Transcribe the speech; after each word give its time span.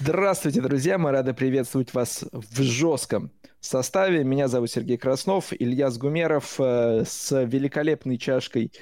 Здравствуйте, 0.00 0.60
друзья! 0.60 0.98
Мы 0.98 1.12
рады 1.12 1.34
приветствовать 1.34 1.94
вас 1.94 2.24
в 2.32 2.62
жестком 2.62 3.30
составе. 3.60 4.24
Меня 4.24 4.48
зовут 4.48 4.70
Сергей 4.70 4.96
Краснов, 4.96 5.52
Илья 5.52 5.88
Сгумеров 5.90 6.58
э, 6.58 7.04
с 7.06 7.44
великолепной 7.44 8.18
чашкой 8.18 8.72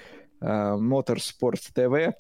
э, 0.41 0.47
Motorsport 0.47 1.61
TV 1.75 2.15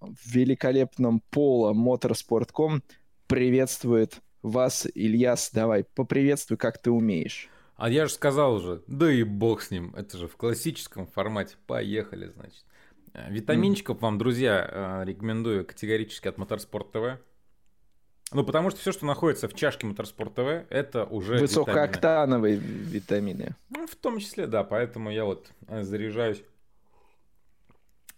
в 0.00 0.32
великолепном 0.32 1.22
поло 1.30 1.74
Motorsport.com 1.74 2.82
приветствует 3.26 4.20
вас, 4.42 4.86
Ильяс. 4.94 5.50
Давай, 5.52 5.82
поприветствуй, 5.82 6.56
как 6.56 6.78
ты 6.80 6.92
умеешь. 6.92 7.48
А 7.74 7.90
я 7.90 8.06
же 8.06 8.12
сказал 8.12 8.54
уже, 8.54 8.84
да 8.86 9.10
и 9.10 9.24
бог 9.24 9.60
с 9.60 9.72
ним. 9.72 9.92
Это 9.96 10.18
же 10.18 10.28
в 10.28 10.36
классическом 10.36 11.08
формате. 11.08 11.56
Поехали, 11.66 12.28
значит. 12.28 12.64
Э, 13.12 13.28
витаминчиков 13.28 13.96
mm. 13.96 14.00
вам, 14.00 14.18
друзья, 14.18 15.02
рекомендую 15.04 15.66
категорически 15.66 16.28
от 16.28 16.36
Motorsport 16.36 16.92
TV. 16.92 17.18
Ну, 18.32 18.44
потому 18.44 18.70
что 18.70 18.80
все, 18.80 18.92
что 18.92 19.06
находится 19.06 19.48
в 19.48 19.54
чашке 19.54 19.86
Моторспорт 19.86 20.34
ТВ, 20.34 20.66
это 20.68 21.04
уже 21.04 21.38
Высокооктановые 21.38 22.56
витамины. 22.56 22.90
витамины. 22.90 23.56
Ну, 23.70 23.86
в 23.86 23.94
том 23.94 24.18
числе, 24.18 24.46
да. 24.46 24.64
Поэтому 24.64 25.10
я 25.10 25.24
вот 25.24 25.46
э, 25.68 25.82
заряжаюсь 25.84 26.42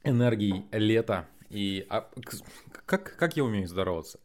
энергией 0.05 0.65
лета. 0.73 1.29
И 1.51 1.87
а, 1.89 2.09
как, 2.87 3.17
как 3.17 3.37
я 3.37 3.45
умею 3.45 3.69
здороваться? 3.69 4.19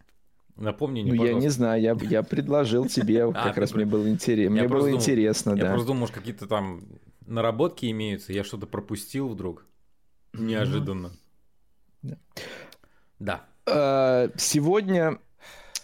Напомни 0.55 1.01
мне, 1.01 1.13
Ну, 1.13 1.23
я 1.25 1.33
не 1.33 1.49
знаю, 1.49 1.81
я, 1.81 1.97
я 2.01 2.23
предложил 2.23 2.85
тебе, 2.85 3.25
а, 3.27 3.31
как 3.31 3.57
раз 3.57 3.73
мне 3.73 3.85
было 3.85 4.07
интересно. 4.07 4.55
Мне 4.55 4.67
было 4.67 4.91
интересно, 4.91 5.55
да. 5.55 5.65
Я 5.65 5.71
просто 5.71 5.87
думал, 5.87 6.01
может, 6.01 6.15
какие-то 6.15 6.47
там 6.47 6.81
наработки 7.25 7.89
имеются, 7.89 8.33
я 8.33 8.43
что-то 8.43 8.67
пропустил 8.67 9.29
вдруг. 9.29 9.65
Неожиданно. 10.33 11.11
Да. 13.19 13.45
А, 13.65 14.29
сегодня 14.37 15.19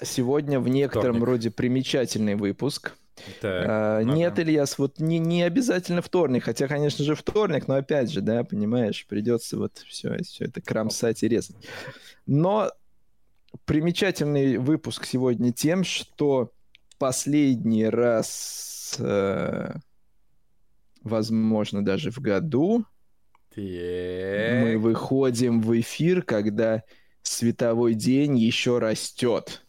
Сегодня 0.02 0.59
в 0.59 0.67
некотором 0.67 1.17
вторник. 1.17 1.27
роде 1.27 1.52
примечательный 1.52 2.35
выпуск. 2.35 2.94
Так, 3.41 3.66
а, 3.67 3.98
ага. 3.99 4.12
Нет, 4.12 4.40
Ильяс, 4.40 4.77
вот 4.77 4.99
не, 4.99 5.20
не 5.20 5.43
обязательно 5.43 6.01
вторник, 6.01 6.46
хотя, 6.46 6.68
конечно 6.68 7.04
же, 7.04 7.15
вторник, 7.15 7.68
но 7.68 7.76
опять 7.76 8.12
же, 8.12 8.21
да, 8.21 8.43
понимаешь, 8.43 9.05
придется 9.07 9.57
вот 9.57 9.77
все, 9.88 10.18
все 10.23 10.46
это 10.46 10.62
кромсать 10.62 11.23
и 11.23 11.27
резать. 11.27 11.57
Но 12.26 12.71
примечательный 13.65 14.57
выпуск 14.57 15.05
сегодня 15.05 15.51
тем, 15.51 15.84
что 15.84 16.51
последний 16.98 17.85
раз, 17.85 18.95
э, 18.99 19.73
возможно, 21.01 21.84
даже 21.84 22.12
в 22.12 22.20
году 22.20 22.85
так. 23.54 23.63
мы 23.63 24.77
выходим 24.77 25.62
в 25.62 25.79
эфир, 25.79 26.21
когда 26.21 26.84
световой 27.21 27.95
день 27.95 28.38
еще 28.38 28.79
растет. 28.79 29.66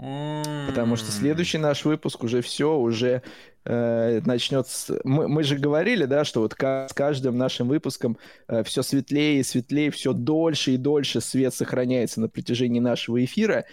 Потому 0.00 0.96
что 0.96 1.12
следующий 1.12 1.58
наш 1.58 1.84
выпуск 1.84 2.24
уже 2.24 2.40
все, 2.40 2.74
уже 2.74 3.22
э, 3.66 4.20
начнется... 4.24 4.98
Мы, 5.04 5.28
мы 5.28 5.42
же 5.42 5.58
говорили, 5.58 6.06
да, 6.06 6.24
что 6.24 6.40
вот 6.40 6.54
с 6.54 6.92
каждым 6.94 7.36
нашим 7.36 7.68
выпуском 7.68 8.16
э, 8.48 8.62
все 8.64 8.82
светлее 8.82 9.40
и 9.40 9.42
светлее, 9.42 9.90
все 9.90 10.14
дольше 10.14 10.72
и 10.72 10.78
дольше 10.78 11.20
свет 11.20 11.52
сохраняется 11.52 12.22
на 12.22 12.30
протяжении 12.30 12.80
нашего 12.80 13.22
эфира. 13.22 13.66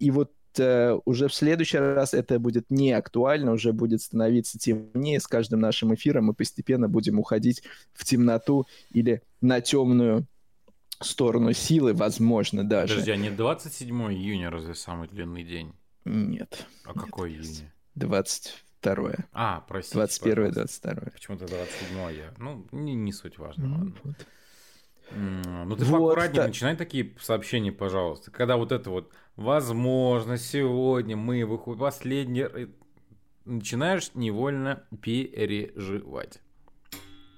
И 0.00 0.10
вот 0.10 0.32
э, 0.58 0.98
уже 1.04 1.28
в 1.28 1.34
следующий 1.34 1.78
раз 1.78 2.12
это 2.12 2.40
будет 2.40 2.70
не 2.70 2.90
актуально, 2.90 3.52
уже 3.52 3.72
будет 3.72 4.02
становиться 4.02 4.58
темнее. 4.58 5.20
С 5.20 5.28
каждым 5.28 5.60
нашим 5.60 5.94
эфиром 5.94 6.24
мы 6.24 6.34
постепенно 6.34 6.88
будем 6.88 7.20
уходить 7.20 7.62
в 7.92 8.04
темноту 8.04 8.66
или 8.90 9.22
на 9.40 9.60
темную 9.60 10.26
сторону 11.04 11.52
силы, 11.52 11.94
возможно, 11.94 12.68
даже. 12.68 12.94
Подожди, 12.94 13.10
а 13.12 13.16
не 13.16 13.30
27 13.30 14.12
июня 14.12 14.50
разве 14.50 14.74
самый 14.74 15.08
длинный 15.08 15.44
день? 15.44 15.72
Нет. 16.04 16.66
А 16.84 16.88
нет, 16.88 17.02
какой 17.02 17.32
июня? 17.32 17.72
22 17.94 19.12
А, 19.32 19.64
простите, 19.68 19.96
21 19.96 20.52
22 20.52 20.94
Почему-то 21.12 21.46
27 21.46 22.16
я. 22.16 22.34
Ну, 22.38 22.66
не, 22.72 22.94
не 22.94 23.12
суть 23.12 23.38
важно, 23.38 23.66
ну, 23.66 23.74
ладно. 23.76 23.94
Вот. 24.04 24.26
Ну, 25.16 25.76
ты 25.76 25.84
вот, 25.84 26.00
поаккуратнее 26.00 26.42
та... 26.42 26.48
начинай 26.48 26.76
такие 26.76 27.14
сообщения, 27.20 27.72
пожалуйста. 27.72 28.30
Когда 28.30 28.56
вот 28.56 28.72
это 28.72 28.90
вот, 28.90 29.12
возможно, 29.36 30.36
сегодня 30.36 31.16
мы 31.16 31.44
выходим, 31.44 31.80
последний... 31.80 32.46
Начинаешь 33.44 34.10
невольно 34.14 34.84
переживать. 35.00 36.40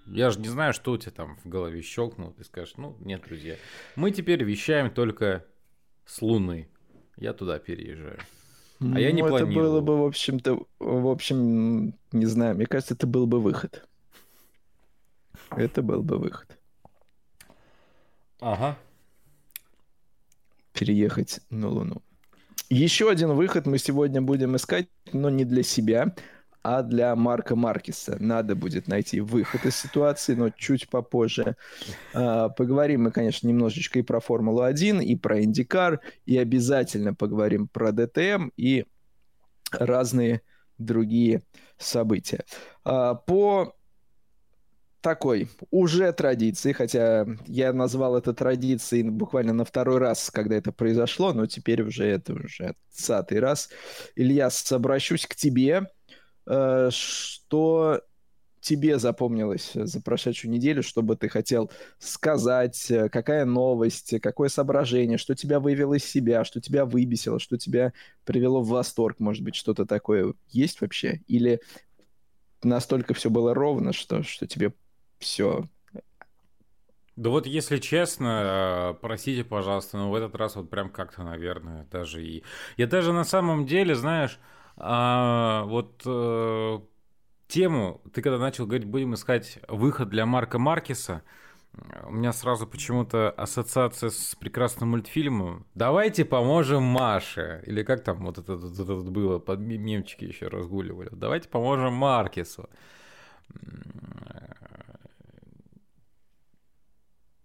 Я 0.06 0.30
же 0.30 0.40
не 0.40 0.48
знаю, 0.48 0.72
что 0.72 0.92
у 0.92 0.98
тебя 0.98 1.12
там 1.12 1.36
в 1.44 1.48
голове 1.48 1.82
щелкнуло. 1.82 2.32
Ты 2.32 2.44
скажешь, 2.44 2.74
ну, 2.76 2.96
нет, 3.00 3.22
друзья. 3.26 3.56
Мы 3.96 4.10
теперь 4.10 4.42
вещаем 4.42 4.90
только 4.90 5.44
с 6.04 6.20
Луны. 6.20 6.68
Я 7.16 7.32
туда 7.32 7.58
переезжаю. 7.58 8.18
А 8.80 8.84
ну, 8.84 8.98
я 8.98 9.12
не 9.12 9.20
это 9.20 9.28
планировал. 9.28 9.54
было 9.54 9.80
бы, 9.80 9.98
в 9.98 10.04
общем-то, 10.06 10.66
в 10.78 11.06
общем, 11.08 11.94
не 12.12 12.26
знаю, 12.26 12.56
мне 12.56 12.66
кажется, 12.66 12.94
это 12.94 13.06
был 13.06 13.26
бы 13.26 13.40
выход. 13.40 13.86
Это 15.50 15.82
был 15.82 16.02
бы 16.02 16.16
выход. 16.16 16.56
Ага. 18.40 18.78
Переехать 20.72 21.40
на 21.50 21.68
Луну. 21.68 22.02
Еще 22.70 23.10
один 23.10 23.32
выход 23.32 23.66
мы 23.66 23.78
сегодня 23.78 24.22
будем 24.22 24.56
искать, 24.56 24.88
но 25.12 25.28
не 25.28 25.44
для 25.44 25.62
себя, 25.62 26.14
а 26.62 26.82
для 26.82 27.14
Марка 27.16 27.56
Маркиса. 27.56 28.16
Надо 28.20 28.54
будет 28.54 28.88
найти 28.88 29.20
выход 29.20 29.64
из 29.64 29.76
ситуации, 29.76 30.34
но 30.34 30.50
чуть 30.50 30.88
попозже. 30.88 31.56
А, 32.12 32.48
поговорим 32.50 33.04
мы, 33.04 33.12
конечно, 33.12 33.48
немножечко 33.48 33.98
и 33.98 34.02
про 34.02 34.20
Формулу-1, 34.20 35.02
и 35.02 35.16
про 35.16 35.42
Индикар, 35.42 36.00
и 36.26 36.36
обязательно 36.36 37.14
поговорим 37.14 37.68
про 37.68 37.92
ДТМ 37.92 38.50
и 38.56 38.84
разные 39.72 40.42
другие 40.78 41.42
события. 41.78 42.44
А, 42.84 43.14
по 43.14 43.74
такой 45.00 45.48
уже 45.70 46.12
традиции, 46.12 46.72
хотя 46.72 47.26
я 47.46 47.72
назвал 47.72 48.16
это 48.16 48.34
традицией 48.34 49.08
буквально 49.08 49.52
на 49.52 49.64
второй 49.64 49.98
раз, 49.98 50.30
когда 50.30 50.56
это 50.56 50.72
произошло, 50.72 51.32
но 51.32 51.46
теперь 51.46 51.82
уже 51.82 52.04
это 52.06 52.34
уже 52.34 52.74
цатый 52.90 53.40
раз. 53.40 53.70
Илья, 54.14 54.50
обращусь 54.70 55.26
к 55.26 55.34
тебе 55.34 55.86
что 56.90 58.02
тебе 58.60 58.98
запомнилось 58.98 59.72
за 59.74 60.00
прошедшую 60.00 60.50
неделю, 60.52 60.82
что 60.82 61.02
бы 61.02 61.16
ты 61.16 61.28
хотел 61.28 61.70
сказать, 61.98 62.90
э, 62.90 63.08
какая 63.08 63.44
новость, 63.44 64.20
какое 64.20 64.48
соображение, 64.48 65.18
что 65.18 65.34
тебя 65.34 65.60
вывело 65.60 65.94
из 65.94 66.04
себя, 66.04 66.44
что 66.44 66.60
тебя 66.60 66.84
выбесило, 66.84 67.40
что 67.40 67.56
тебя 67.56 67.92
привело 68.24 68.62
в 68.62 68.68
восторг, 68.68 69.18
может 69.18 69.42
быть, 69.42 69.54
что-то 69.54 69.86
такое 69.86 70.34
есть 70.50 70.80
вообще? 70.80 71.22
Или 71.26 71.60
настолько 72.62 73.14
все 73.14 73.30
было 73.30 73.54
ровно, 73.54 73.92
что, 73.92 74.22
что 74.22 74.46
тебе 74.46 74.72
все 75.18 75.68
да 77.16 77.28
вот, 77.28 77.44
если 77.44 77.76
честно, 77.76 78.92
э, 78.92 78.98
простите, 79.02 79.44
пожалуйста, 79.44 79.98
но 79.98 80.10
в 80.10 80.14
этот 80.14 80.34
раз 80.36 80.56
вот 80.56 80.70
прям 80.70 80.88
как-то, 80.88 81.22
наверное, 81.22 81.86
даже 81.90 82.24
и... 82.24 82.44
Я 82.78 82.86
даже 82.86 83.12
на 83.12 83.24
самом 83.24 83.66
деле, 83.66 83.94
знаешь, 83.94 84.38
а, 84.82 85.64
вот 85.64 86.02
э, 86.06 86.78
тему, 87.48 88.00
ты 88.12 88.22
когда 88.22 88.38
начал 88.38 88.66
говорить, 88.66 88.86
будем 88.86 89.14
искать 89.14 89.58
выход 89.68 90.08
для 90.08 90.24
Марка 90.26 90.58
Маркеса, 90.58 91.22
у 92.04 92.12
меня 92.12 92.32
сразу 92.32 92.66
почему-то 92.66 93.30
ассоциация 93.30 94.10
с 94.10 94.34
прекрасным 94.34 94.90
мультфильмом. 94.90 95.66
Давайте 95.74 96.24
поможем 96.24 96.82
Маше. 96.82 97.62
Или 97.66 97.82
как 97.82 98.02
там 98.02 98.24
вот 98.24 98.38
это, 98.38 98.56
вот 98.56 98.78
это 98.78 99.10
было, 99.10 99.38
под 99.38 99.60
мемчики 99.60 100.24
еще 100.24 100.48
разгуливали. 100.48 101.10
Давайте 101.12 101.48
поможем 101.48 101.92
Маркесу. 101.94 102.68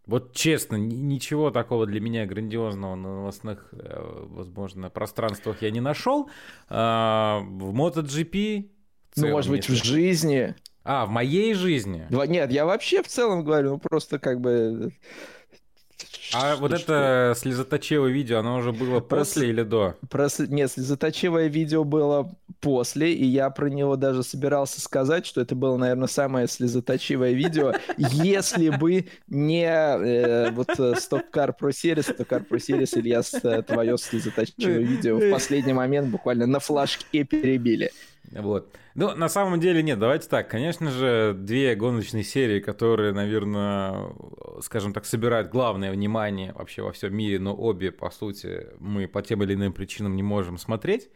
Вот 0.06 0.34
честно, 0.34 0.76
ничего 0.76 1.50
такого 1.50 1.86
для 1.86 2.00
меня 2.00 2.26
грандиозного 2.26 2.96
на 2.96 3.16
новостных, 3.16 3.70
э, 3.72 4.26
возможно, 4.30 4.90
пространствах 4.90 5.62
я 5.62 5.72
не 5.72 5.82
нашел. 5.82 6.30
А, 6.70 7.40
в 7.40 7.76
MotoGP... 7.76 8.70
В 9.12 9.16
целом, 9.16 9.30
ну, 9.30 9.36
может 9.36 9.50
быть, 9.50 9.68
в 9.70 9.74
жизни. 9.74 10.56
А, 10.84 11.06
в 11.06 11.10
моей 11.10 11.56
жизни? 11.56 12.06
Нет, 12.10 12.52
я 12.52 12.66
вообще 12.66 13.02
в 13.02 13.08
целом 13.08 13.44
говорю, 13.44 13.72
ну 13.72 13.80
просто 13.80 14.20
как 14.20 14.40
бы 14.40 14.92
а 16.36 16.56
вот 16.56 16.72
это 16.74 17.34
слезоточивое 17.38 18.12
видео, 18.12 18.40
оно 18.40 18.58
уже 18.58 18.72
было 18.72 19.00
после 19.00 19.44
про... 19.44 19.50
или 19.50 19.64
до? 19.64 19.96
Про... 20.10 20.28
Нет, 20.48 20.72
слезоточивое 20.72 21.48
видео 21.48 21.84
было 21.84 22.36
после, 22.60 23.14
и 23.14 23.26
я 23.26 23.50
про 23.50 23.70
него 23.70 23.96
даже 23.96 24.24
собирался 24.24 24.82
сказать, 24.82 25.26
что 25.26 25.42
это 25.42 25.56
было, 25.56 25.78
наверное, 25.78 26.08
самое 26.08 26.48
слезоточивое 26.48 27.32
видео, 27.32 27.74
если 27.98 28.70
бы 28.70 29.08
не 29.28 29.66
э, 29.66 30.52
вот 30.52 30.70
Stock 30.70 31.32
Pro 31.34 31.70
Series, 31.70 32.16
Stock 32.16 32.48
Pro 32.48 32.58
Series, 32.58 33.00
Илья, 33.00 33.22
твое 33.62 33.98
слезоточивое 33.98 34.80
видео 34.80 35.18
в 35.18 35.32
последний 35.32 35.74
момент 35.74 36.10
буквально 36.10 36.46
на 36.46 36.60
флажке 36.60 37.24
перебили. 37.24 37.92
Вот. 38.32 38.76
Ну, 38.96 39.16
на 39.16 39.30
самом 39.30 39.60
деле 39.60 39.84
нет, 39.84 40.00
давайте 40.00 40.28
так. 40.28 40.50
Конечно 40.50 40.92
же, 40.92 41.34
две 41.38 41.76
гоночные 41.76 42.24
серии, 42.24 42.60
которые, 42.60 43.14
наверное, 43.14 44.14
скажем 44.62 44.94
так, 44.94 45.06
собирают 45.06 45.50
главное 45.50 45.92
внимание 45.92 46.54
вообще 46.54 46.82
во 46.82 46.92
всем 46.92 47.16
мире, 47.16 47.40
но 47.40 47.56
обе, 47.56 47.92
по 47.92 48.10
сути, 48.10 48.68
мы 48.80 49.08
по 49.08 49.22
тем 49.22 49.44
или 49.44 49.54
иным 49.54 49.74
причинам 49.74 50.16
не 50.16 50.24
можем 50.24 50.58
смотреть. 50.58 51.10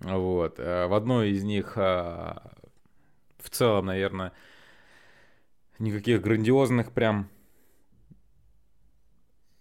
Вот. 0.00 0.58
Э, 0.58 0.86
в 0.86 0.94
одной 0.94 1.30
из 1.30 1.42
них 1.42 1.74
а, 1.76 2.52
в 3.38 3.50
целом, 3.50 3.86
наверное, 3.86 4.32
никаких 5.78 6.22
грандиозных 6.22 6.92
прям 6.92 7.28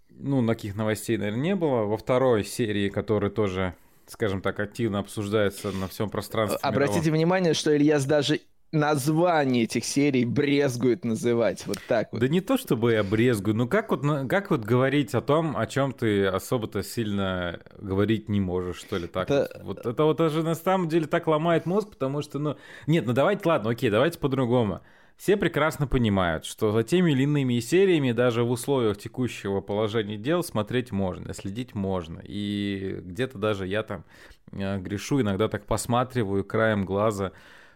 ну, 0.10 0.46
таких 0.46 0.76
новостей, 0.76 1.18
наверное, 1.18 1.42
не 1.42 1.56
было. 1.56 1.86
Во 1.86 1.98
второй 1.98 2.44
серии, 2.44 2.90
которая 2.90 3.32
тоже, 3.32 3.76
скажем 4.10 4.42
так, 4.42 4.60
активно 4.60 5.00
обсуждается 5.00 5.72
на 5.72 5.88
всем 5.88 6.10
пространстве. 6.10 6.60
Обратите 6.62 7.00
мировом. 7.00 7.18
внимание, 7.18 7.54
что 7.54 7.76
Ильяс 7.76 8.06
даже 8.06 8.40
название 8.72 9.64
этих 9.64 9.84
серий 9.84 10.26
брезгует 10.26 11.04
называть. 11.04 11.66
Вот 11.66 11.80
так 11.88 12.10
вот. 12.12 12.22
Да 12.22 12.28
не 12.28 12.42
то, 12.42 12.58
чтобы 12.58 12.94
я 12.94 13.04
брезгую, 13.04 13.56
но 13.56 13.68
как 13.68 13.90
вот, 13.90 14.02
как 14.30 14.52
вот 14.52 14.62
говорить 14.62 15.16
о 15.16 15.22
том, 15.22 15.58
о 15.58 15.66
чем 15.66 15.92
ты 15.92 16.28
особо-то 16.28 16.84
сильно 16.84 17.60
говорить 17.78 18.30
не 18.30 18.40
можешь, 18.40 18.78
что 18.78 18.98
ли, 18.98 19.08
так 19.08 19.30
это... 19.30 19.62
Вот. 19.64 19.78
вот 19.78 19.86
это 19.86 20.04
вот 20.04 20.18
даже 20.18 20.44
на 20.44 20.56
самом 20.56 20.88
деле 20.88 21.08
так 21.08 21.28
ломает 21.28 21.66
мозг, 21.66 21.90
потому 21.90 22.22
что, 22.22 22.40
ну... 22.40 22.58
Нет, 22.86 23.06
ну 23.06 23.14
давайте, 23.14 23.48
ладно, 23.48 23.72
окей, 23.72 23.90
давайте 23.90 24.20
по-другому. 24.20 24.82
Все 25.20 25.36
прекрасно 25.36 25.86
понимают, 25.86 26.46
что 26.46 26.72
за 26.72 26.82
теми 26.84 27.12
или 27.12 27.24
иными 27.24 27.60
сериями 27.60 28.14
даже 28.14 28.46
в 28.46 28.52
условиях 28.52 28.98
текущего 28.98 29.60
положения 29.60 30.16
дел 30.16 30.44
смотреть 30.44 30.94
можно, 30.94 31.34
следить 31.34 31.76
можно. 31.76 32.22
И 32.24 33.02
где-то 33.04 33.38
даже 33.38 33.68
я 33.68 33.84
там 33.84 34.06
э, 34.54 34.78
грешу, 34.78 35.20
иногда 35.20 35.50
так 35.50 35.66
посматриваю 35.66 36.46
краем 36.46 36.86
глаза. 36.86 37.34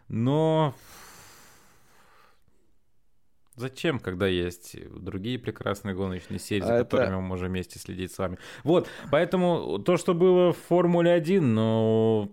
Но 0.08 0.74
Зачем, 3.56 4.00
когда 4.00 4.26
есть 4.26 4.78
другие 4.90 5.38
прекрасные 5.38 5.94
гоночные 5.94 6.40
серии, 6.40 6.62
за 6.62 6.76
а 6.78 6.84
которыми 6.86 7.08
это... 7.08 7.16
мы 7.18 7.22
можем 7.24 7.50
вместе 7.50 7.78
следить 7.78 8.14
с 8.14 8.20
вами? 8.20 8.38
Вот, 8.64 8.88
поэтому 9.12 9.80
то, 9.80 9.98
что 9.98 10.14
было 10.14 10.54
в 10.54 10.58
Формуле 10.58 11.12
1, 11.12 11.54
ну, 11.54 12.32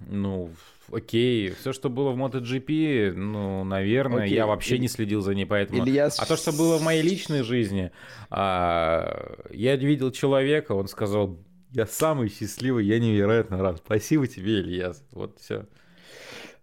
ну, 0.00 0.50
окей. 0.92 1.50
Все, 1.50 1.72
что 1.72 1.88
было 1.88 2.10
в 2.10 2.18
MotoGP, 2.18 3.12
ну, 3.12 3.64
наверное, 3.64 4.24
окей. 4.24 4.34
я 4.34 4.46
вообще 4.46 4.78
не 4.78 4.88
следил 4.88 5.20
за 5.20 5.34
ней, 5.34 5.46
поэтому... 5.46 5.84
Ильяс... 5.84 6.18
А 6.18 6.26
то, 6.26 6.36
что 6.36 6.52
было 6.52 6.78
в 6.78 6.82
моей 6.82 7.02
личной 7.02 7.42
жизни, 7.42 7.90
а, 8.30 9.36
я 9.50 9.76
видел 9.76 10.10
человека, 10.10 10.72
он 10.72 10.88
сказал, 10.88 11.38
я 11.72 11.86
самый 11.86 12.28
счастливый, 12.28 12.86
я 12.86 12.98
невероятно 12.98 13.58
рад. 13.58 13.82
Спасибо 13.84 14.26
тебе, 14.26 14.60
Ильяс. 14.60 15.04
Вот 15.10 15.38
все. 15.40 15.66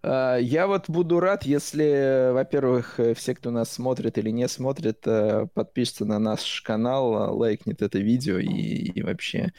А, 0.02 0.38
я 0.38 0.68
вот 0.68 0.90
буду 0.90 1.20
рад, 1.20 1.44
если, 1.44 2.32
во-первых, 2.34 3.00
все, 3.16 3.36
кто 3.36 3.52
нас 3.52 3.72
смотрит 3.72 4.18
или 4.18 4.30
не 4.30 4.48
смотрит, 4.48 5.00
э, 5.06 5.48
подпишется 5.54 6.06
на 6.06 6.20
наш 6.20 6.62
канал, 6.62 7.38
лайкнет 7.38 7.82
это 7.82 8.00
видео 8.00 8.38
и, 8.38 8.48
и 8.48 9.02
вообще 9.02 9.54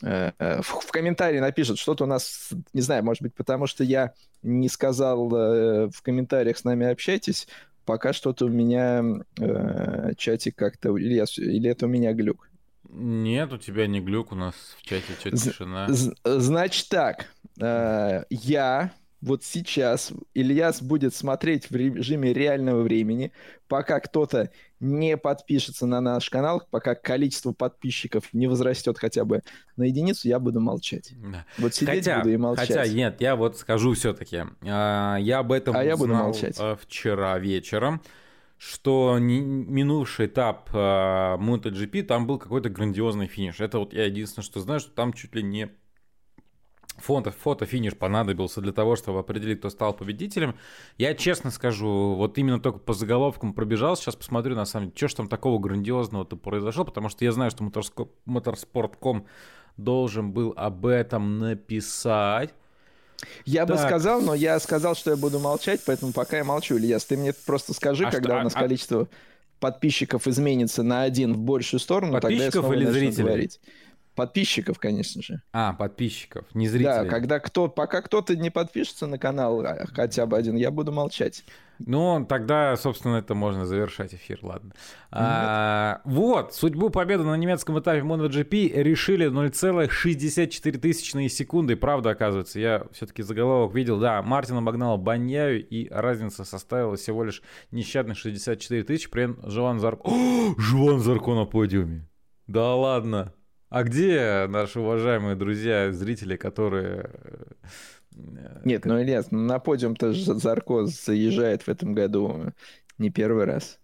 в, 0.00 0.62
в 0.62 0.90
комментарии 0.92 1.38
напишут 1.38 1.78
что-то 1.78 2.04
у 2.04 2.06
нас, 2.06 2.50
не 2.72 2.80
знаю, 2.80 3.04
может 3.04 3.22
быть, 3.22 3.34
потому 3.34 3.66
что 3.66 3.84
я 3.84 4.12
не 4.42 4.68
сказал 4.68 5.34
э, 5.34 5.88
в 5.88 6.02
комментариях 6.02 6.58
с 6.58 6.64
нами 6.64 6.86
общайтесь, 6.86 7.48
пока 7.84 8.12
что-то 8.12 8.46
у 8.46 8.48
меня 8.48 9.02
э, 9.38 10.12
чатик 10.16 10.56
как-то, 10.56 10.96
или, 10.96 11.14
я, 11.14 11.24
или 11.36 11.70
это 11.70 11.86
у 11.86 11.88
меня 11.88 12.12
глюк? 12.12 12.48
Нет, 12.88 13.52
у 13.52 13.58
тебя 13.58 13.86
не 13.86 14.00
глюк, 14.00 14.32
у 14.32 14.34
нас 14.34 14.54
в 14.78 14.82
чате 14.82 15.14
что-то 15.18 15.36
тишина. 15.36 15.88
Значит 16.24 16.88
так, 16.88 17.26
э, 17.60 18.24
я 18.30 18.92
вот 19.24 19.42
сейчас 19.42 20.12
Ильяс 20.34 20.82
будет 20.82 21.14
смотреть 21.14 21.70
в 21.70 21.74
режиме 21.74 22.34
реального 22.34 22.82
времени, 22.82 23.32
пока 23.68 23.98
кто-то 23.98 24.50
не 24.80 25.16
подпишется 25.16 25.86
на 25.86 26.02
наш 26.02 26.28
канал, 26.28 26.62
пока 26.70 26.94
количество 26.94 27.52
подписчиков 27.52 28.24
не 28.34 28.46
возрастет 28.48 28.98
хотя 28.98 29.24
бы 29.24 29.42
на 29.76 29.84
единицу, 29.84 30.28
я 30.28 30.38
буду 30.38 30.60
молчать. 30.60 31.14
Да. 31.16 31.46
Вот 31.56 31.74
сидеть 31.74 32.04
хотя, 32.04 32.18
буду 32.18 32.34
и 32.34 32.36
молчать. 32.36 32.68
Хотя 32.68 32.86
нет, 32.86 33.20
я 33.20 33.34
вот 33.34 33.56
скажу 33.56 33.94
все-таки, 33.94 34.42
а, 34.62 35.16
я 35.16 35.38
об 35.38 35.52
этом 35.52 35.74
а 35.74 35.82
я 35.82 35.96
буду 35.96 36.12
молчать. 36.12 36.56
А, 36.58 36.76
вчера 36.76 37.38
вечером 37.38 38.02
что 38.56 39.18
минувший 39.18 40.26
этап 40.26 40.70
э, 40.72 40.76
MotoGP, 40.76 42.04
там 42.04 42.26
был 42.26 42.38
какой-то 42.38 42.70
грандиозный 42.70 43.26
финиш. 43.26 43.60
Это 43.60 43.78
вот 43.78 43.92
я 43.92 44.06
единственное, 44.06 44.44
что 44.44 44.60
знаю, 44.60 44.80
что 44.80 44.90
там 44.92 45.12
чуть 45.12 45.34
ли 45.34 45.42
не 45.42 45.70
фото, 46.96 47.30
фото-финиш 47.30 47.96
понадобился 47.96 48.60
для 48.60 48.72
того, 48.72 48.96
чтобы 48.96 49.18
определить, 49.20 49.58
кто 49.58 49.70
стал 49.70 49.94
победителем. 49.94 50.56
Я 50.98 51.14
честно 51.14 51.50
скажу, 51.50 52.14
вот 52.14 52.38
именно 52.38 52.60
только 52.60 52.78
по 52.78 52.92
заголовкам 52.92 53.52
пробежал, 53.52 53.96
сейчас 53.96 54.16
посмотрю, 54.16 54.54
на 54.54 54.64
самом 54.64 54.86
деле, 54.86 54.96
что 54.96 55.08
ж 55.08 55.14
там 55.14 55.28
такого 55.28 55.58
грандиозного-то 55.58 56.36
произошло, 56.36 56.84
потому 56.84 57.08
что 57.08 57.24
я 57.24 57.32
знаю, 57.32 57.50
что 57.50 57.64
Motorsport.com 57.64 59.26
должен 59.76 60.32
был 60.32 60.54
об 60.56 60.86
этом 60.86 61.38
написать. 61.38 62.54
Я 63.44 63.66
так. 63.66 63.76
бы 63.76 63.82
сказал, 63.82 64.20
но 64.20 64.34
я 64.34 64.58
сказал, 64.60 64.94
что 64.94 65.10
я 65.10 65.16
буду 65.16 65.38
молчать, 65.38 65.80
поэтому 65.86 66.12
пока 66.12 66.38
я 66.38 66.44
молчу. 66.44 66.76
Ильяс, 66.76 67.04
ты 67.04 67.16
мне 67.16 67.32
просто 67.32 67.72
скажи, 67.72 68.04
а 68.06 68.10
когда 68.10 68.34
что? 68.34 68.40
у 68.40 68.44
нас 68.44 68.56
а, 68.56 68.60
количество 68.60 69.08
подписчиков 69.60 70.26
изменится 70.26 70.82
на 70.82 71.02
один 71.02 71.32
в 71.34 71.38
большую 71.38 71.80
сторону, 71.80 72.20
тогда 72.20 72.30
я 72.30 72.48
или 72.48 72.90
зрителей? 72.90 73.24
говорить. 73.24 73.60
Подписчиков, 74.14 74.78
конечно 74.78 75.22
же. 75.22 75.42
А, 75.52 75.72
подписчиков, 75.72 76.46
не 76.54 76.68
зрителей. 76.68 76.92
Да, 76.92 77.04
когда 77.04 77.40
кто, 77.40 77.68
пока 77.68 78.00
кто-то 78.00 78.36
не 78.36 78.50
подпишется 78.50 79.06
на 79.06 79.18
канал, 79.18 79.60
а, 79.60 79.86
хотя 79.92 80.26
бы 80.26 80.36
один, 80.36 80.54
я 80.56 80.70
буду 80.70 80.92
молчать. 80.92 81.44
Ну, 81.80 82.24
тогда, 82.28 82.76
собственно, 82.76 83.16
это 83.16 83.34
можно 83.34 83.66
завершать 83.66 84.14
эфир, 84.14 84.38
ладно. 84.42 84.72
А, 85.10 86.00
вот, 86.04 86.54
судьбу 86.54 86.90
победы 86.90 87.24
на 87.24 87.34
немецком 87.36 87.78
этапе 87.80 88.00
MotoGP 88.00 88.82
решили 88.82 89.28
0,64 89.28 90.78
тысячные 90.78 91.28
секунды. 91.28 91.74
Правда, 91.74 92.10
оказывается, 92.10 92.60
я 92.60 92.86
все-таки 92.92 93.22
заголовок 93.22 93.74
видел. 93.74 93.98
Да, 93.98 94.22
Мартин 94.22 94.58
обогнал 94.58 94.96
Баньяю, 94.98 95.66
и 95.66 95.88
разница 95.90 96.44
составила 96.44 96.96
всего 96.96 97.24
лишь 97.24 97.42
нещадных 97.72 98.16
64 98.16 98.84
тысячи. 98.84 99.10
При 99.10 99.24
этом 99.24 99.50
Жуан 99.50 99.80
Зарко... 99.80 100.08
Жуан 100.58 101.00
Зарко 101.00 101.34
на 101.34 101.44
подиуме. 101.44 102.08
Да 102.46 102.74
ладно. 102.74 103.32
А 103.74 103.82
где 103.82 104.46
наши 104.48 104.78
уважаемые 104.78 105.34
друзья, 105.34 105.90
зрители, 105.90 106.36
которые... 106.36 107.10
Э, 108.14 108.60
Нет, 108.64 108.84
ну, 108.84 109.02
Ильяс, 109.02 109.32
на 109.32 109.58
подиум-то 109.58 110.12
Зарко 110.12 110.86
заезжает 110.86 111.62
в 111.62 111.68
этом 111.68 111.92
году 111.92 112.52
не 112.98 113.10
первый 113.10 113.46
раз. 113.46 113.80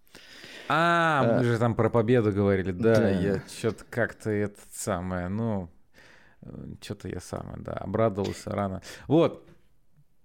А, 0.69 1.19
а 1.25 1.39
мы 1.39 1.43
же 1.43 1.59
там 1.59 1.75
про 1.75 1.89
победу 1.89 2.31
говорили, 2.31 2.71
да, 2.71 2.95
да. 2.95 3.09
я 3.09 3.43
что-то 3.49 3.83
как-то 3.89 4.29
это 4.29 4.61
самое, 4.71 5.27
ну, 5.27 5.69
что-то 6.79 7.09
я 7.09 7.19
самое, 7.19 7.57
да, 7.57 7.73
обрадовался 7.73 8.51
рано. 8.51 8.81
Вот, 9.07 9.45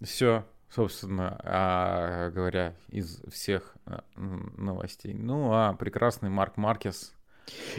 все, 0.00 0.46
собственно, 0.70 1.40
а, 1.42 2.30
говоря, 2.30 2.76
из 2.86 3.20
всех 3.32 3.74
э, 3.86 3.98
новостей. 4.14 5.12
Ну, 5.12 5.52
а 5.52 5.72
прекрасный 5.72 6.28
Марк 6.28 6.56
Маркес 6.56 7.15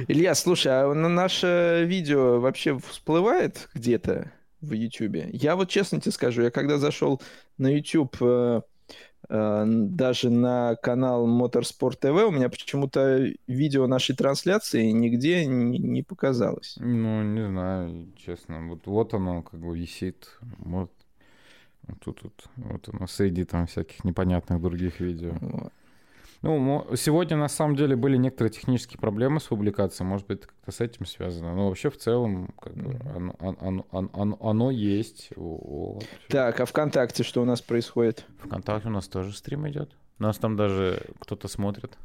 Илья, 0.07 0.35
слушай, 0.35 0.71
а 0.71 0.93
наше 0.93 1.83
видео 1.87 2.39
вообще 2.39 2.77
всплывает 2.79 3.69
где-то 3.73 4.31
в 4.61 4.71
YouTube? 4.73 5.29
Я 5.33 5.55
вот 5.55 5.69
честно 5.69 5.99
тебе 5.99 6.11
скажу, 6.11 6.43
я 6.43 6.51
когда 6.51 6.77
зашел 6.77 7.21
на 7.57 7.67
YouTube 7.67 8.15
э, 8.21 8.61
э, 9.29 9.63
даже 9.67 10.29
на 10.29 10.75
канал 10.75 11.27
Motorsport 11.27 11.99
TV, 11.99 12.25
у 12.25 12.31
меня 12.31 12.49
почему-то 12.49 13.27
видео 13.47 13.87
нашей 13.87 14.15
трансляции 14.15 14.91
нигде 14.91 15.45
не, 15.45 15.79
не 15.79 16.03
показалось. 16.03 16.75
Ну, 16.79 17.23
не 17.23 17.45
знаю, 17.45 18.13
честно. 18.17 18.67
Вот, 18.67 18.85
вот 18.85 19.13
оно 19.13 19.41
как 19.41 19.59
бы 19.59 19.77
висит. 19.77 20.37
Вот. 20.59 20.91
Тут, 22.01 22.21
тут, 22.21 22.45
вот 22.57 22.89
оно 22.89 23.07
среди 23.07 23.45
там 23.45 23.65
всяких 23.65 24.03
непонятных 24.03 24.61
других 24.61 24.99
видео. 24.99 25.33
Вот. 25.39 25.71
Ну, 26.47 26.85
сегодня 26.95 27.35
на 27.35 27.49
самом 27.49 27.75
деле 27.75 27.97
были 27.97 28.15
некоторые 28.15 28.53
технические 28.53 28.99
проблемы 28.99 29.41
с 29.41 29.43
публикацией, 29.43 30.07
может 30.07 30.27
быть, 30.27 30.45
как-то 30.45 30.71
с 30.71 30.79
этим 30.79 31.05
связано. 31.05 31.53
Но 31.53 31.67
вообще 31.67 31.89
в 31.89 31.97
целом 31.97 32.53
как 32.61 32.73
бы, 32.73 32.97
оно, 33.13 33.35
оно, 33.39 33.85
оно, 33.91 34.09
оно, 34.13 34.37
оно 34.39 34.71
есть. 34.71 35.29
Вот. 35.35 36.05
Так, 36.29 36.57
а 36.61 36.65
ВКонтакте 36.65 37.23
что 37.23 37.41
у 37.41 37.45
нас 37.45 37.61
происходит? 37.61 38.25
ВКонтакте 38.45 38.87
у 38.87 38.91
нас 38.91 39.09
тоже 39.09 39.35
стрим 39.35 39.67
идет. 39.67 39.91
Нас 40.19 40.37
там 40.37 40.55
даже 40.55 41.01
кто-то 41.19 41.49
смотрит. 41.49 41.97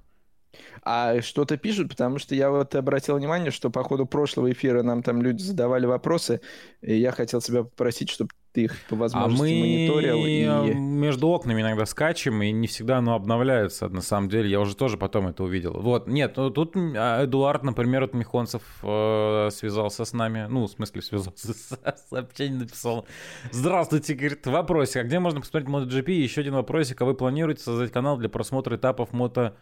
А 0.82 1.22
что-то 1.22 1.56
пишут, 1.56 1.90
потому 1.90 2.18
что 2.18 2.34
я 2.34 2.50
вот 2.50 2.75
обратил 2.75 3.16
внимание, 3.16 3.52
что 3.52 3.70
по 3.70 3.84
ходу 3.84 4.06
прошлого 4.06 4.50
эфира 4.50 4.82
нам 4.82 5.04
там 5.04 5.22
люди 5.22 5.40
задавали 5.40 5.87
вопросы, 5.87 6.40
и 6.80 6.96
я 6.96 7.12
хотел 7.12 7.40
тебя 7.40 7.62
попросить, 7.62 8.11
чтобы 8.11 8.30
ты 8.52 8.64
их 8.64 8.76
по 8.88 8.97
возможности 8.97 9.42
а 9.42 9.44
мы 9.44 9.61
мониторил. 9.61 10.26
И... 10.26 10.75
между 10.75 11.28
окнами 11.28 11.62
иногда 11.62 11.87
скачем, 11.87 12.42
и 12.42 12.52
не 12.52 12.66
всегда 12.66 12.99
оно 12.99 13.14
обновляется, 13.14 13.88
на 13.88 14.02
самом 14.02 14.28
деле. 14.28 14.50
Я 14.50 14.61
уже 14.61 14.76
тоже 14.76 14.97
потом 14.97 15.28
это 15.28 15.44
увидел. 15.44 15.73
Вот, 15.73 16.06
нет, 16.06 16.37
ну, 16.37 16.50
тут 16.50 16.76
а, 16.76 17.25
Эдуард, 17.25 17.62
например, 17.62 18.02
от 18.04 18.14
Михонцев 18.14 18.62
э, 18.82 19.49
связался 19.50 20.04
с 20.04 20.12
нами. 20.12 20.47
Ну, 20.49 20.66
в 20.66 20.71
смысле, 20.71 21.02
связался, 21.02 21.54
сообщение 22.11 22.61
написал. 22.61 23.06
Здравствуйте, 23.50 24.14
говорит, 24.14 24.47
вопросик. 24.47 24.97
А 24.97 25.04
где 25.04 25.18
можно 25.18 25.40
посмотреть 25.40 25.71
MotoGP? 25.71 26.12
Еще 26.12 26.42
один 26.42 26.54
вопросик. 26.54 27.00
А 27.00 27.04
вы 27.04 27.14
планируете 27.14 27.62
создать 27.62 27.90
канал 27.90 28.18
для 28.18 28.28
просмотра 28.28 28.76
этапов 28.76 29.11
Moto 29.12 29.54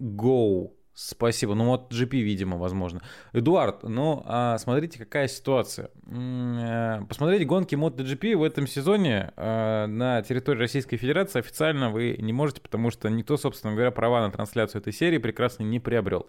Go? 0.00 0.72
Спасибо. 0.94 1.54
Ну 1.54 1.66
вот 1.66 1.92
GP, 1.92 2.20
видимо, 2.20 2.56
возможно. 2.56 3.02
Эдуард, 3.32 3.82
ну 3.82 4.22
а 4.26 4.56
смотрите, 4.58 4.98
какая 4.98 5.26
ситуация. 5.26 5.90
Э, 6.06 7.00
посмотреть 7.08 7.46
гонки 7.48 7.74
MotoGP 7.74 8.36
в 8.36 8.44
этом 8.44 8.68
сезоне 8.68 9.32
э, 9.36 9.86
на 9.86 10.22
территории 10.22 10.60
Российской 10.60 10.96
Федерации 10.96 11.40
официально 11.40 11.90
вы 11.90 12.16
не 12.20 12.32
можете, 12.32 12.60
потому 12.60 12.92
что 12.92 13.08
никто, 13.08 13.36
собственно 13.36 13.72
говоря, 13.72 13.90
права 13.90 14.24
на 14.24 14.30
трансляцию 14.30 14.82
этой 14.82 14.92
серии 14.92 15.18
прекрасно 15.18 15.64
не 15.64 15.80
приобрел. 15.80 16.28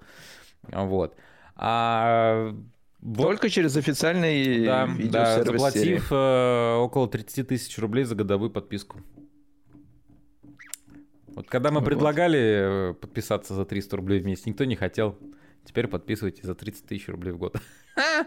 Вот. 0.64 1.16
А 1.56 2.52
вот. 3.02 3.22
Только 3.22 3.50
через 3.50 3.78
официальный 3.78 4.66
да, 4.66 4.90
да, 4.98 5.44
заплатив 5.44 6.08
э, 6.12 6.76
около 6.78 7.08
30 7.08 7.48
тысяч 7.48 7.78
рублей 7.78 8.04
за 8.04 8.16
годовую 8.16 8.50
подписку. 8.50 9.00
Вот 11.36 11.50
когда 11.50 11.70
мы 11.70 11.82
предлагали 11.82 12.92
э, 12.92 12.94
подписаться 12.94 13.54
за 13.54 13.66
300 13.66 13.98
рублей 13.98 14.20
в 14.20 14.26
месяц, 14.26 14.46
никто 14.46 14.64
не 14.64 14.76
хотел. 14.76 15.18
Теперь 15.66 15.88
подписывайтесь 15.88 16.44
за 16.44 16.56
30 16.56 16.86
тысяч 16.86 17.10
рублей 17.10 17.32
в 17.32 17.38
год. 17.38 17.58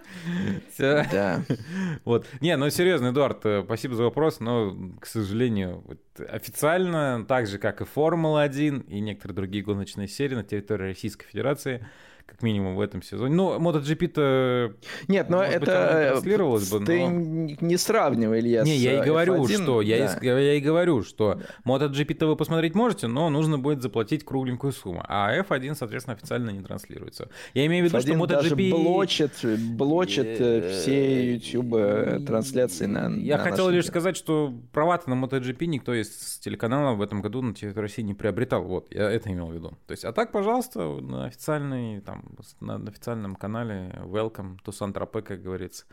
Да. 0.78 1.42
Вот. 2.04 2.26
Не, 2.40 2.56
ну 2.56 2.70
серьезно, 2.70 3.08
Эдуард, 3.08 3.44
э, 3.44 3.62
спасибо 3.64 3.94
за 3.94 4.04
вопрос, 4.04 4.40
но, 4.40 4.74
к 5.00 5.06
сожалению, 5.06 5.84
официально, 6.28 7.24
так 7.28 7.46
же, 7.46 7.58
как 7.58 7.80
и 7.80 7.84
Формула-1 7.84 8.86
и 8.86 9.00
некоторые 9.00 9.36
другие 9.36 9.62
гоночные 9.62 10.08
серии 10.08 10.36
на 10.36 10.44
территории 10.44 10.88
Российской 10.88 11.26
Федерации, 11.26 11.86
как 12.28 12.42
минимум 12.42 12.76
в 12.76 12.80
этом 12.80 13.02
сезоне. 13.02 13.34
Ну, 13.34 13.58
MotoGP-то... 13.58 14.74
Нет, 15.08 15.30
но 15.30 15.42
это... 15.42 16.20
Быть, 16.22 16.70
бы, 16.70 16.84
ты 16.84 17.08
но... 17.08 17.56
не 17.60 17.76
сравнивай, 17.78 18.40
Илья, 18.40 18.62
Не, 18.62 18.76
я 18.76 19.02
и 19.02 19.06
говорю, 19.06 19.42
F1, 19.44 19.62
что... 19.62 19.78
Да. 19.78 19.82
Я, 19.82 20.14
и, 20.14 20.26
я 20.26 20.54
и 20.54 20.60
говорю, 20.60 21.02
что 21.02 21.34
да. 21.34 21.46
MotoGP-то 21.64 22.26
вы 22.26 22.36
посмотреть 22.36 22.74
можете, 22.74 23.06
но 23.06 23.30
нужно 23.30 23.58
будет 23.58 23.80
заплатить 23.82 24.24
кругленькую 24.24 24.72
сумму. 24.72 25.02
А 25.08 25.36
F1, 25.38 25.74
соответственно, 25.74 26.16
официально 26.16 26.50
не 26.50 26.60
транслируется. 26.60 27.30
Я 27.54 27.64
имею 27.66 27.84
в 27.84 27.88
виду, 27.88 28.00
что 28.00 28.12
MotoGP... 28.12 28.28
даже 28.28 28.54
блочит, 28.56 29.32
блочит 29.76 30.40
э, 30.40 30.70
все 30.70 31.34
YouTube 31.34 32.26
трансляции 32.26 32.86
на 32.86 33.08
Я 33.16 33.38
на 33.38 33.44
хотел 33.44 33.70
лишь 33.70 33.86
сказать, 33.86 34.16
что 34.16 34.54
права-то 34.72 35.08
на 35.08 35.14
MotoGP 35.24 35.64
никто 35.64 35.94
из 35.94 36.38
телеканалов 36.38 36.98
в 36.98 37.02
этом 37.02 37.22
году 37.22 37.40
на 37.40 37.54
территории 37.54 37.82
России 37.82 38.02
не 38.02 38.14
приобретал. 38.14 38.64
Вот, 38.64 38.94
я 38.94 39.10
это 39.10 39.32
имел 39.32 39.46
в 39.46 39.54
виду. 39.54 39.70
То 39.86 39.92
есть, 39.92 40.04
а 40.04 40.12
так, 40.12 40.30
пожалуйста, 40.30 40.80
на 41.00 41.24
официальный 41.24 42.00
там 42.00 42.17
там 42.18 42.80
на 42.80 42.90
официальном 42.90 43.36
канале 43.36 43.90
Welcome 44.04 44.58
to 44.64 44.72
Сан-Тропе, 44.72 45.22
как 45.22 45.42
говорится. 45.42 45.84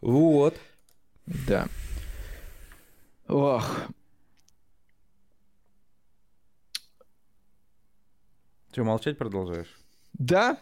Вот. 0.00 0.58
Да. 1.26 1.68
Ох. 3.28 3.64
Что, 8.72 8.84
молчать 8.84 9.18
продолжаешь? 9.18 9.78
Да. 10.14 10.58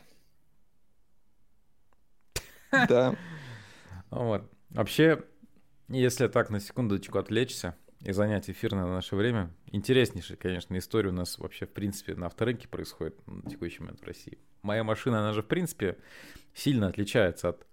Да. 2.72 3.14
Вот. 4.10 4.50
Вообще, 4.70 5.22
если 5.88 6.28
так 6.28 6.48
на 6.48 6.60
секундочку 6.60 7.18
отвлечься, 7.18 7.76
и 8.00 8.12
занять 8.12 8.48
эфир 8.48 8.74
на 8.74 8.86
наше 8.86 9.16
время. 9.16 9.50
Интереснейшая, 9.72 10.36
конечно, 10.36 10.76
история 10.78 11.10
у 11.10 11.12
нас 11.12 11.38
вообще, 11.38 11.66
в 11.66 11.70
принципе, 11.70 12.14
на 12.14 12.26
авторынке 12.26 12.68
происходит 12.68 13.14
на 13.26 13.48
текущий 13.50 13.80
момент 13.80 14.00
в 14.00 14.04
России. 14.04 14.38
Моя 14.62 14.84
машина, 14.84 15.20
она 15.20 15.32
же, 15.32 15.42
в 15.42 15.46
принципе, 15.46 15.98
сильно 16.54 16.88
отличается 16.88 17.50
от 17.50 17.66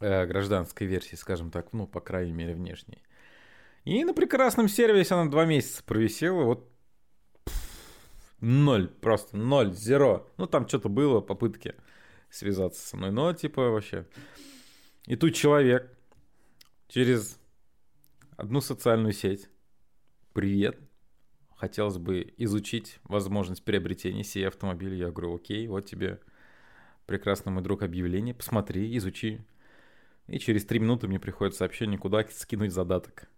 э, 0.00 0.26
гражданской 0.26 0.86
версии, 0.86 1.16
скажем 1.16 1.50
так, 1.50 1.72
ну, 1.72 1.86
по 1.86 2.00
крайней 2.00 2.32
мере, 2.32 2.54
внешней. 2.54 3.02
И 3.84 4.02
на 4.04 4.14
прекрасном 4.14 4.68
сервисе 4.68 5.14
она 5.14 5.30
два 5.30 5.44
месяца 5.44 5.82
провисела, 5.84 6.44
вот 6.44 6.70
ноль, 8.40 8.88
просто 8.88 9.36
ноль, 9.36 9.72
зеро. 9.72 10.30
Ну, 10.36 10.46
там 10.46 10.68
что-то 10.68 10.88
было, 10.88 11.20
попытки 11.20 11.74
связаться 12.30 12.86
со 12.86 12.96
мной, 12.96 13.10
но 13.10 13.32
типа 13.32 13.70
вообще. 13.70 14.06
И 15.06 15.16
тут 15.16 15.34
человек 15.34 15.90
через 16.88 17.38
одну 18.36 18.60
социальную 18.60 19.12
сеть. 19.12 19.48
Привет. 20.32 20.78
Хотелось 21.56 21.98
бы 21.98 22.34
изучить 22.36 22.98
возможность 23.04 23.64
приобретения 23.64 24.24
сей 24.24 24.46
автомобиля. 24.48 24.96
Я 24.96 25.10
говорю, 25.10 25.36
окей, 25.36 25.66
вот 25.68 25.86
тебе 25.86 26.20
прекрасный 27.06 27.52
мой 27.52 27.62
друг 27.62 27.82
объявление. 27.82 28.34
Посмотри, 28.34 28.96
изучи. 28.96 29.44
И 30.26 30.38
через 30.38 30.64
три 30.64 30.78
минуты 30.78 31.06
мне 31.06 31.20
приходит 31.20 31.54
сообщение, 31.54 31.98
куда 31.98 32.24
скинуть 32.24 32.72
задаток. 32.72 33.28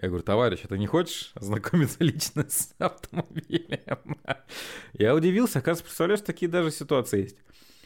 Я 0.00 0.08
говорю, 0.08 0.24
товарищ, 0.24 0.60
а 0.64 0.68
ты 0.68 0.78
не 0.78 0.86
хочешь 0.86 1.32
ознакомиться 1.34 2.02
лично 2.02 2.48
с 2.48 2.74
автомобилем? 2.78 4.18
Я 4.94 5.14
удивился, 5.14 5.58
оказывается, 5.58 5.84
представляешь, 5.84 6.22
такие 6.22 6.50
даже 6.50 6.70
ситуации 6.70 7.22
есть. 7.22 7.36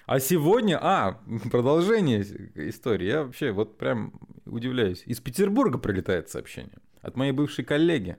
А 0.07 0.21
сегодня, 0.21 0.79
а, 0.81 1.21
продолжение 1.51 2.23
истории. 2.23 3.09
Я 3.09 3.25
вообще 3.25 3.51
вот 3.51 3.77
прям 3.77 4.13
удивляюсь. 4.45 5.03
Из 5.05 5.21
Петербурга 5.21 5.79
прилетает 5.79 6.31
сообщение 6.31 6.79
от 7.03 7.17
моей 7.17 7.33
бывшей 7.33 7.65
коллеги. 7.65 8.17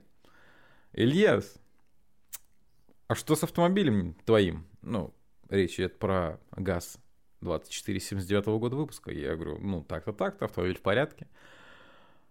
Ильяс, 0.92 1.56
а 3.06 3.14
что 3.14 3.36
с 3.36 3.42
автомобилем 3.42 4.14
твоим? 4.26 4.66
Ну, 4.82 5.14
речь 5.48 5.76
идет 5.76 5.98
про 5.98 6.38
ГАЗ 6.52 6.98
2479 7.40 8.46
года 8.58 8.76
выпуска. 8.76 9.10
Я 9.10 9.34
говорю, 9.34 9.58
ну, 9.58 9.82
так-то 9.82 10.12
так-то, 10.12 10.44
автомобиль 10.44 10.76
в 10.76 10.82
порядке. 10.82 11.26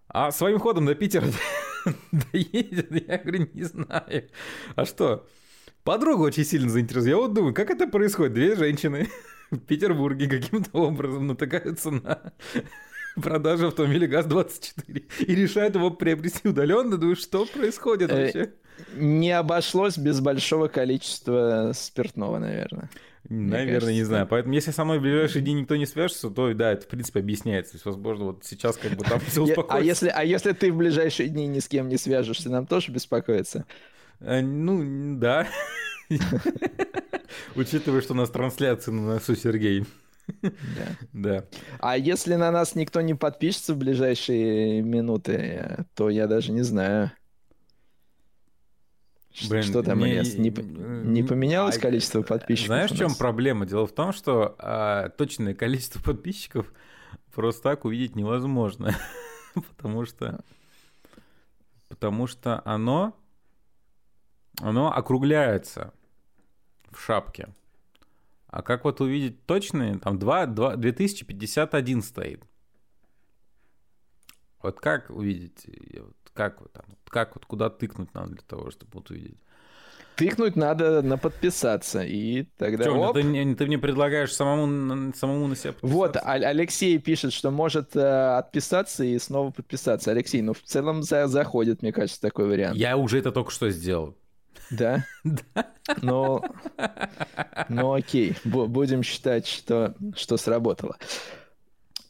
А 0.07 0.31
своим 0.31 0.59
ходом 0.59 0.85
до 0.85 0.93
Питера 0.93 1.25
доедет? 2.31 2.91
Я 2.91 3.17
говорю, 3.17 3.49
не 3.51 3.63
знаю. 3.63 4.29
А 4.75 4.85
что? 4.85 5.27
Подруга 5.83 6.23
очень 6.23 6.45
сильно 6.45 6.69
заинтересована. 6.69 7.09
Я 7.09 7.17
вот 7.17 7.33
думаю, 7.33 7.55
как 7.55 7.71
это 7.71 7.87
происходит? 7.87 8.33
Две 8.33 8.55
женщины 8.55 9.09
в 9.51 9.59
Петербурге 9.59 10.27
каким-то 10.27 10.77
образом 10.77 11.27
натыкаются 11.27 11.91
на 11.91 12.33
продажу 13.21 13.67
автомобиля 13.67 14.07
ГАЗ-24 14.07 15.03
и 15.25 15.35
решают 15.35 15.75
его 15.75 15.91
приобрести 15.91 16.47
удаленно. 16.47 16.97
Думаю, 16.97 17.15
что 17.15 17.45
происходит 17.45 18.11
э, 18.11 18.15
вообще? 18.15 18.53
Не 18.95 19.31
обошлось 19.31 19.97
без 19.97 20.21
большого 20.21 20.67
количества 20.67 21.71
спиртного, 21.73 22.37
наверное. 22.39 22.89
Наверное, 23.29 23.93
не 23.93 24.03
знаю. 24.03 24.25
Поэтому, 24.27 24.53
если 24.53 24.71
со 24.71 24.85
мной 24.85 24.99
в 24.99 25.01
ближайшие 25.01 25.41
дни 25.41 25.53
никто 25.53 25.75
не 25.75 25.85
свяжется, 25.85 26.29
то 26.29 26.53
да, 26.53 26.71
это 26.71 26.83
в 26.85 26.87
принципе 26.87 27.19
объясняется. 27.19 27.73
То 27.73 27.75
есть, 27.77 27.85
возможно, 27.85 28.25
вот 28.25 28.45
сейчас 28.45 28.77
как 28.77 28.93
бы 28.93 29.03
там 29.03 29.19
все 29.19 29.43
успокоится. 29.43 29.75
А 29.75 29.81
если, 29.81 30.09
а 30.09 30.23
если 30.23 30.53
ты 30.53 30.71
в 30.71 30.77
ближайшие 30.77 31.27
дни 31.27 31.45
ни 31.47 31.59
с 31.59 31.67
кем 31.67 31.89
не 31.89 31.97
свяжешься, 31.97 32.49
нам 32.49 32.65
тоже 32.65 32.91
беспокоиться? 32.91 33.65
Э, 34.19 34.41
ну, 34.41 35.17
да. 35.17 35.47
Учитывая, 37.55 38.01
что 38.01 38.13
у 38.13 38.17
нас 38.17 38.29
трансляция 38.29 38.93
на 38.93 39.13
носу, 39.13 39.35
Сергей. 39.35 39.85
Да. 40.41 40.51
да. 41.13 41.45
А 41.79 41.97
если 41.97 42.35
на 42.35 42.51
нас 42.51 42.75
никто 42.75 43.01
не 43.01 43.13
подпишется 43.13 43.73
в 43.73 43.77
ближайшие 43.77 44.81
минуты, 44.81 45.85
то 45.95 46.09
я 46.09 46.27
даже 46.27 46.51
не 46.51 46.63
знаю. 46.63 47.11
Блин, 49.49 49.63
что 49.63 49.83
там, 49.83 49.99
не, 49.99 50.15
не, 50.37 50.49
не 50.49 51.23
поменялось 51.23 51.77
а, 51.77 51.79
количество 51.79 52.23
подписчиков? 52.23 52.67
Знаешь, 52.67 52.91
в 52.91 52.97
чем 52.97 53.13
проблема? 53.13 53.67
Дело 53.67 53.85
в 53.85 53.91
том, 53.93 54.11
что 54.11 54.55
а, 54.57 55.09
точное 55.09 55.53
количество 55.53 56.01
подписчиков 56.01 56.73
просто 57.33 57.61
так 57.61 57.85
увидеть 57.85 58.15
невозможно. 58.15 58.95
потому 59.77 60.05
что 60.05 60.39
потому 61.87 62.27
что 62.27 62.61
оно 62.65 63.15
оно 64.61 64.91
округляется 64.91 65.93
в 66.91 66.99
шапке. 66.99 67.49
А 68.47 68.61
как 68.61 68.85
вот 68.85 69.01
увидеть 69.01 69.45
точные, 69.45 69.99
там 69.99 70.17
2, 70.17 70.45
2, 70.47 70.75
2051 70.77 72.01
стоит. 72.01 72.43
Вот 74.61 74.79
как 74.79 75.09
увидеть, 75.09 75.65
вот 75.99 76.15
как 76.33 76.61
вот 76.61 76.71
там, 76.73 76.85
как 77.07 77.35
вот 77.35 77.45
куда 77.45 77.69
тыкнуть 77.69 78.13
надо 78.13 78.33
для 78.33 78.43
того, 78.47 78.71
чтобы 78.71 78.91
вот 78.93 79.09
увидеть? 79.11 79.37
Тыкнуть 80.15 80.55
надо 80.55 81.03
на 81.03 81.17
подписаться, 81.17 82.01
и 82.01 82.45
тогда... 82.57 82.85
Чё, 82.85 83.13
ты, 83.13 83.21
ты 83.53 83.65
мне 83.67 83.77
предлагаешь 83.77 84.33
самому, 84.33 85.13
самому 85.13 85.45
на 85.45 85.55
себя 85.55 85.73
подписаться? 85.73 85.95
Вот, 85.95 86.17
Алексей 86.23 86.97
пишет, 86.97 87.33
что 87.33 87.51
может 87.51 87.95
э, 87.95 88.37
отписаться 88.37 89.03
и 89.03 89.19
снова 89.19 89.51
подписаться. 89.51 90.09
Алексей, 90.09 90.41
ну 90.41 90.53
в 90.53 90.61
целом 90.63 91.03
за, 91.03 91.27
заходит, 91.27 91.83
мне 91.83 91.91
кажется, 91.91 92.19
такой 92.19 92.47
вариант. 92.47 92.77
Я 92.77 92.97
уже 92.97 93.19
это 93.19 93.31
только 93.31 93.51
что 93.51 93.69
сделал. 93.69 94.17
Да? 94.69 95.05
Да. 95.23 95.65
Ну, 96.01 96.41
ну 97.69 97.93
окей, 97.93 98.35
будем 98.43 99.03
считать, 99.03 99.47
что, 99.47 99.95
что 100.15 100.35
сработало. 100.37 100.97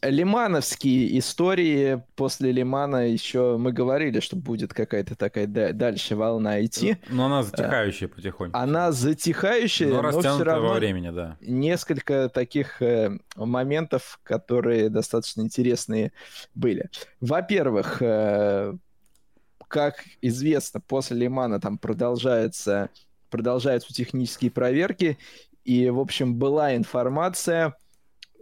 Лимановские 0.02 1.18
истории 1.18 2.02
после 2.14 2.52
Лимана 2.52 3.08
еще 3.08 3.56
мы 3.56 3.72
говорили, 3.72 4.20
что 4.20 4.36
будет 4.36 4.72
какая-то 4.72 5.16
такая 5.16 5.46
дальше 5.46 6.14
волна 6.14 6.64
идти. 6.64 6.98
Но 7.08 7.26
она 7.26 7.42
затихающая 7.42 8.06
потихоньку. 8.08 8.56
Она 8.56 8.92
затихающая, 8.92 9.88
но, 9.88 10.02
но 10.02 10.20
все 10.20 10.44
равно 10.44 10.68
во 10.68 10.74
времени, 10.74 11.10
да. 11.10 11.36
несколько 11.40 12.28
таких 12.28 12.80
э, 12.80 13.18
моментов, 13.34 14.20
которые 14.22 14.88
достаточно 14.88 15.40
интересные 15.40 16.12
были. 16.54 16.90
Во-первых, 17.20 18.00
э, 18.00 18.74
как 19.68 20.04
известно, 20.22 20.80
после 20.80 21.18
Лимана 21.18 21.60
там 21.60 21.78
продолжается, 21.78 22.90
продолжаются 23.30 23.92
технические 23.92 24.50
проверки, 24.50 25.18
и, 25.64 25.90
в 25.90 26.00
общем, 26.00 26.34
была 26.34 26.74
информация, 26.74 27.74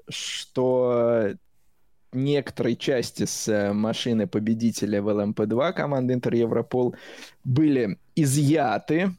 что 0.08 1.34
некоторые 2.12 2.76
части 2.76 3.24
с 3.24 3.48
э, 3.48 3.72
машины 3.72 4.26
победителя 4.26 5.02
в 5.02 5.08
ЛМП-2 5.08 5.72
команды 5.72 6.14
Интер 6.14 6.34
Европол 6.34 6.94
были 7.44 7.98
изъяты, 8.14 9.12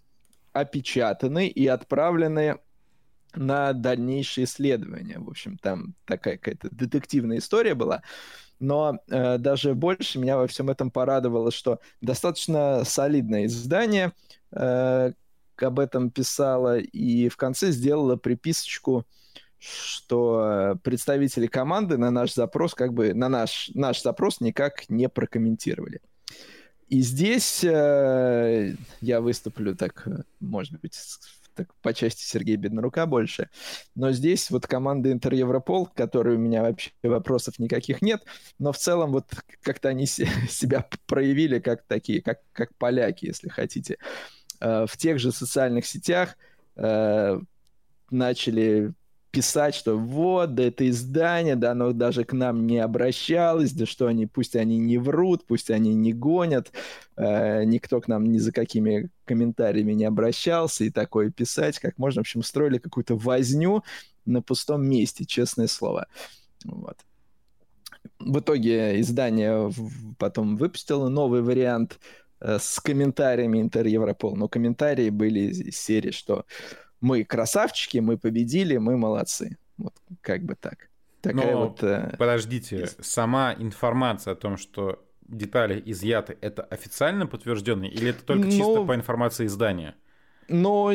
опечатаны 0.54 1.48
и 1.48 1.68
отправлены 1.68 2.58
на 3.36 3.74
дальнейшие 3.74 4.46
исследования. 4.46 5.20
В 5.20 5.30
общем, 5.30 5.58
там 5.58 5.94
такая 6.06 6.38
какая-то 6.38 6.70
детективная 6.72 7.38
история 7.38 7.76
была. 7.76 8.02
Но 8.60 9.00
э, 9.08 9.38
даже 9.38 9.76
больше 9.76 10.20
меня 10.20 10.38
во 10.38 10.48
всем 10.48 10.70
этом 10.70 10.92
порадовало, 10.92 11.52
что 11.52 11.80
достаточно 12.02 12.84
солидное 12.86 13.46
издание 13.46 14.14
э, 14.52 15.12
об 15.58 15.80
этом 15.80 16.10
писало 16.12 16.78
и 16.80 17.30
в 17.30 17.38
конце 17.38 17.72
сделала 17.72 18.16
приписочку 18.16 19.06
что 19.60 20.78
представители 20.84 21.48
команды 21.48 21.98
на 21.98 22.12
наш 22.12 22.34
запрос, 22.34 22.76
как 22.76 22.94
бы 22.94 23.14
на 23.14 23.28
наш, 23.28 23.72
наш 23.74 24.02
запрос 24.04 24.40
никак 24.40 24.90
не 24.90 25.10
прокомментировали. 25.10 26.02
И 26.90 27.02
здесь 27.02 27.64
э, 27.66 28.76
я 29.02 29.22
выступлю 29.22 29.76
так, 29.76 30.08
может 30.40 30.80
быть, 30.80 30.98
так, 31.58 31.74
по 31.82 31.94
части 31.94 32.24
Сергея 32.24 32.58
Беднорука 32.58 33.06
больше. 33.06 33.50
Но 33.96 34.12
здесь 34.12 34.50
вот 34.52 34.68
команда 34.68 35.12
Интер 35.12 35.34
Европол, 35.34 35.88
которой 35.88 36.36
у 36.36 36.40
меня 36.40 36.62
вообще 36.62 36.92
вопросов 37.04 37.60
никаких 37.60 38.02
нет, 38.02 38.24
но 38.60 38.72
в 38.72 38.78
целом 38.78 39.12
вот 39.12 39.26
как-то 39.62 39.90
они 39.90 40.06
себя 40.50 40.88
проявили 41.06 41.60
как 41.60 41.84
такие, 41.88 42.22
как, 42.22 42.40
как 42.54 42.76
поляки, 42.76 43.26
если 43.26 43.50
хотите. 43.50 43.98
Э, 44.60 44.86
в 44.88 44.96
тех 44.98 45.20
же 45.20 45.32
социальных 45.32 45.86
сетях 45.86 46.38
э, 46.76 47.40
начали 48.10 48.94
писать, 49.32 49.76
что 49.76 49.98
вот, 49.98 50.56
да 50.56 50.64
это 50.64 50.90
издание, 50.90 51.56
да 51.56 51.72
оно 51.72 51.92
даже 51.92 52.24
к 52.24 52.34
нам 52.34 52.66
не 52.66 52.80
обращалось, 52.80 53.72
да 53.72 53.86
что 53.86 54.08
они, 54.08 54.26
пусть 54.26 54.56
они 54.56 54.78
не 54.78 54.98
врут, 54.98 55.46
пусть 55.46 55.70
они 55.70 55.94
не 55.94 56.14
гонят, 56.14 56.72
э, 57.18 57.64
никто 57.66 58.02
к 58.02 58.08
нам 58.08 58.32
ни 58.32 58.38
за 58.38 58.52
какими 58.52 59.10
комментариями 59.28 59.94
не 59.94 60.06
обращался, 60.06 60.86
и 60.86 60.90
такое 60.90 61.30
писать, 61.30 61.80
как 61.80 61.98
можно, 61.98 62.22
в 62.22 62.24
общем, 62.24 62.44
строили 62.44 62.78
какую-то 62.78 63.16
возню 63.16 63.84
на 64.26 64.42
пустом 64.42 64.88
месте, 64.88 65.26
честное 65.26 65.68
слово. 65.68 66.08
Вот. 66.66 66.98
В 68.20 68.40
итоге 68.40 69.00
издание 69.02 69.72
потом 70.18 70.58
выпустило 70.58 71.10
новый 71.10 71.42
вариант 71.42 72.00
э, 72.40 72.58
с 72.60 72.80
комментариями 72.80 73.62
Интер 73.62 73.86
Европол, 73.86 74.36
но 74.36 74.48
комментарии 74.48 75.10
были 75.10 75.40
из 75.40 75.78
серии, 75.78 76.12
что 76.12 76.46
мы 77.02 77.24
красавчики, 77.24 78.00
мы 78.00 78.18
победили, 78.18 78.78
мы 78.78 78.98
молодцы. 78.98 79.58
Вот 79.78 79.94
как 80.22 80.44
бы 80.44 80.56
так. 80.56 80.90
Такая 81.22 81.54
Но 81.54 81.68
вот, 81.68 81.84
э, 81.84 82.16
подождите, 82.18 82.90
сама 83.02 83.54
информация 83.54 84.34
о 84.34 84.36
том, 84.36 84.58
что 84.58 85.04
детали 85.28 85.82
изъяты, 85.86 86.38
это 86.42 86.64
официально 86.64 87.28
подтверждено 87.28 87.86
или 87.86 88.10
это 88.10 88.24
только 88.24 88.46
Но... 88.46 88.52
чисто 88.52 88.84
по 88.84 88.96
информации 88.96 89.46
издания? 89.46 89.96
Но 90.48 90.92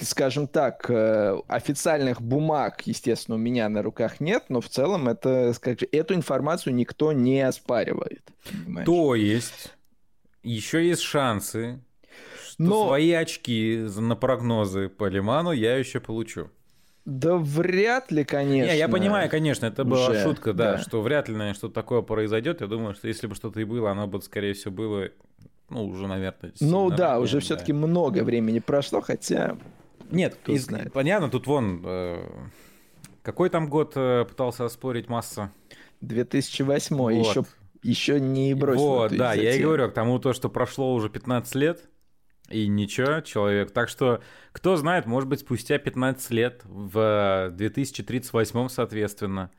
скажем 0.00 0.48
так, 0.48 0.88
э, 0.90 1.36
официальных 1.48 2.20
бумаг, 2.20 2.82
естественно, 2.86 3.36
у 3.36 3.38
меня 3.38 3.68
на 3.68 3.82
руках 3.82 4.20
нет, 4.20 4.44
но 4.48 4.60
в 4.60 4.68
целом 4.68 5.08
это, 5.08 5.52
скажем, 5.54 5.88
эту 5.92 6.14
информацию 6.14 6.74
никто 6.74 7.12
не 7.12 7.40
оспаривает. 7.40 8.22
Понимаешь? 8.44 8.86
То 8.86 9.14
есть 9.14 9.74
еще 10.42 10.86
есть 10.86 11.02
шансы, 11.02 11.80
но... 12.58 12.86
свои 12.86 13.12
очки 13.12 13.86
на 13.96 14.16
прогнозы 14.16 14.88
по 14.88 15.08
Лиману 15.08 15.52
я 15.52 15.76
еще 15.76 16.00
получу. 16.00 16.50
Да 17.08 17.38
вряд 17.38 18.12
ли, 18.12 18.22
конечно. 18.22 18.70
Не, 18.70 18.76
я 18.76 18.86
понимаю, 18.86 19.30
конечно, 19.30 19.64
это 19.64 19.80
уже, 19.80 19.90
была 19.90 20.22
шутка, 20.22 20.52
да, 20.52 20.72
да, 20.72 20.78
что 20.78 21.00
вряд 21.00 21.26
ли, 21.26 21.34
наверное, 21.34 21.54
что-то 21.54 21.72
такое 21.72 22.02
произойдет. 22.02 22.60
Я 22.60 22.66
думаю, 22.66 22.94
что 22.94 23.08
если 23.08 23.26
бы 23.26 23.34
что-то 23.34 23.58
и 23.60 23.64
было, 23.64 23.90
оно 23.90 24.06
бы, 24.06 24.20
скорее 24.20 24.52
всего, 24.52 24.72
было, 24.74 25.08
ну, 25.70 25.86
уже, 25.86 26.06
наверное... 26.06 26.52
Ну 26.60 26.90
да, 26.90 27.12
ранее, 27.12 27.22
уже 27.22 27.40
все-таки 27.40 27.72
много 27.72 28.24
времени 28.24 28.58
прошло, 28.58 29.00
хотя... 29.00 29.56
Нет, 30.10 30.36
из... 30.46 30.66
знает. 30.66 30.92
понятно, 30.92 31.30
тут 31.30 31.46
вон... 31.46 31.82
Э... 31.82 32.28
Какой 33.22 33.48
там 33.48 33.70
год 33.70 33.92
э, 33.94 34.26
пытался 34.28 34.66
оспорить 34.66 35.08
масса? 35.08 35.50
2008, 36.02 36.94
вот. 36.94 37.10
еще, 37.10 37.44
еще 37.82 38.20
не 38.20 38.52
бросил. 38.52 38.84
Вот, 38.84 39.16
да, 39.16 39.32
я 39.32 39.54
и 39.54 39.62
говорю, 39.62 39.88
к 39.88 39.94
тому 39.94 40.18
то, 40.18 40.34
что 40.34 40.50
прошло 40.50 40.92
уже 40.92 41.08
15 41.08 41.54
лет, 41.54 41.88
и 42.48 42.66
ничего, 42.66 43.20
человек. 43.20 43.72
Так 43.72 43.88
что, 43.88 44.22
кто 44.52 44.76
знает, 44.76 45.06
может 45.06 45.28
быть, 45.28 45.40
спустя 45.40 45.78
15 45.78 46.30
лет, 46.30 46.62
в 46.64 47.50
2038, 47.52 48.68
соответственно, 48.68 49.50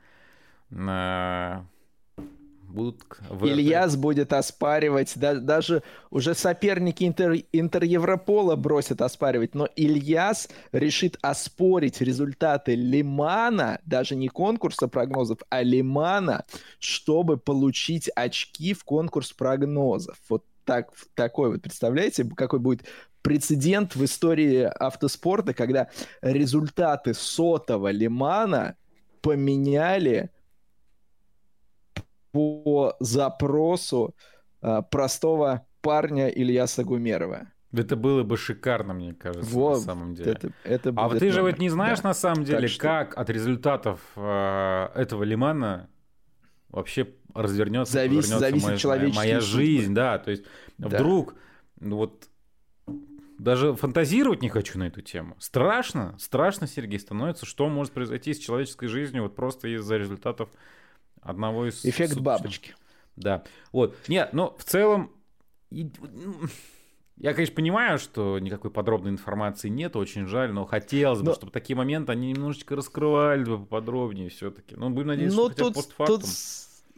будут... 2.70 3.04
В 3.28 3.46
Ильяс 3.46 3.96
будет 3.96 4.32
оспаривать, 4.32 5.12
да, 5.16 5.34
даже 5.34 5.82
уже 6.10 6.34
соперники 6.34 7.04
Интер, 7.04 7.44
Интер 7.52 7.84
Европола 7.84 8.56
бросят 8.56 9.02
оспаривать, 9.02 9.54
но 9.54 9.68
Ильяс 9.76 10.48
решит 10.72 11.18
оспорить 11.20 12.00
результаты 12.00 12.74
Лимана, 12.74 13.80
даже 13.84 14.14
не 14.14 14.28
конкурса 14.28 14.88
прогнозов, 14.88 15.38
а 15.48 15.62
Лимана, 15.62 16.44
чтобы 16.78 17.36
получить 17.36 18.10
очки 18.14 18.72
в 18.72 18.84
конкурс 18.84 19.32
прогнозов. 19.32 20.16
Вот 20.28 20.44
так, 20.70 20.92
такой 21.14 21.50
вот, 21.50 21.62
представляете, 21.62 22.24
какой 22.36 22.60
будет 22.60 22.86
прецедент 23.22 23.96
в 23.96 24.04
истории 24.04 24.62
автоспорта, 24.62 25.52
когда 25.52 25.88
результаты 26.22 27.12
сотого 27.12 27.90
Лимана 27.90 28.76
поменяли 29.20 30.30
по 32.30 32.94
запросу 33.00 34.14
э, 34.62 34.82
простого 34.92 35.66
парня 35.80 36.28
Ильяса 36.28 36.84
Гумерова. 36.84 37.48
Это 37.72 37.96
было 37.96 38.22
бы 38.22 38.36
шикарно, 38.36 38.94
мне 38.94 39.12
кажется, 39.12 39.50
вот, 39.50 39.78
на 39.78 39.84
самом 39.84 40.14
деле. 40.14 40.30
Это, 40.30 40.52
это 40.62 40.94
а 40.96 41.08
вот 41.08 41.18
ты 41.18 41.32
же 41.32 41.42
вот 41.42 41.58
не 41.58 41.68
знаешь, 41.68 41.98
да. 41.98 42.10
на 42.10 42.14
самом 42.14 42.44
деле, 42.44 42.68
что... 42.68 42.80
как 42.80 43.18
от 43.18 43.28
результатов 43.28 44.00
э, 44.14 44.88
этого 44.94 45.24
Лимана 45.24 45.90
вообще 46.68 47.08
развернется, 47.34 47.92
Завис, 47.92 48.26
зависит 48.26 48.66
моя, 48.66 48.76
человеческий 48.76 49.16
моя 49.16 49.40
жизнь, 49.40 49.94
да, 49.94 50.18
то 50.18 50.30
есть 50.30 50.44
да. 50.78 50.88
вдруг 50.88 51.34
ну 51.80 51.96
вот 51.96 52.28
даже 53.40 53.74
фантазировать 53.74 54.42
не 54.42 54.50
хочу 54.50 54.78
на 54.78 54.86
эту 54.86 55.00
тему. 55.00 55.34
Страшно, 55.38 56.14
страшно, 56.18 56.66
Сергей, 56.66 57.00
становится, 57.00 57.46
что 57.46 57.68
может 57.68 57.92
произойти 57.92 58.34
с 58.34 58.38
человеческой 58.38 58.88
жизнью 58.88 59.22
вот 59.22 59.34
просто 59.34 59.68
из-за 59.68 59.96
результатов 59.96 60.50
одного 61.22 61.66
из... 61.66 61.84
Эффект 61.84 62.12
суточных. 62.12 62.22
бабочки. 62.22 62.74
Да, 63.16 63.44
вот. 63.72 63.96
Нет, 64.08 64.32
но 64.32 64.54
в 64.58 64.64
целом... 64.64 65.12
Я, 65.70 67.34
конечно, 67.34 67.54
понимаю, 67.54 67.98
что 67.98 68.38
никакой 68.38 68.70
подробной 68.70 69.10
информации 69.10 69.68
нет, 69.68 69.94
очень 69.96 70.26
жаль, 70.26 70.52
но 70.52 70.64
хотелось 70.64 71.20
бы, 71.20 71.26
но... 71.26 71.34
чтобы 71.34 71.52
такие 71.52 71.76
моменты, 71.76 72.12
они 72.12 72.32
немножечко 72.32 72.76
раскрывали 72.76 73.44
бы 73.44 73.58
поподробнее 73.58 74.30
все-таки. 74.30 74.74
Ну, 74.74 74.90
будем 74.90 75.08
надеяться, 75.08 75.36
но 75.36 75.50
что 75.50 75.64
тут, 75.64 75.74
постфактум. 75.74 76.20
Тут, 76.20 76.28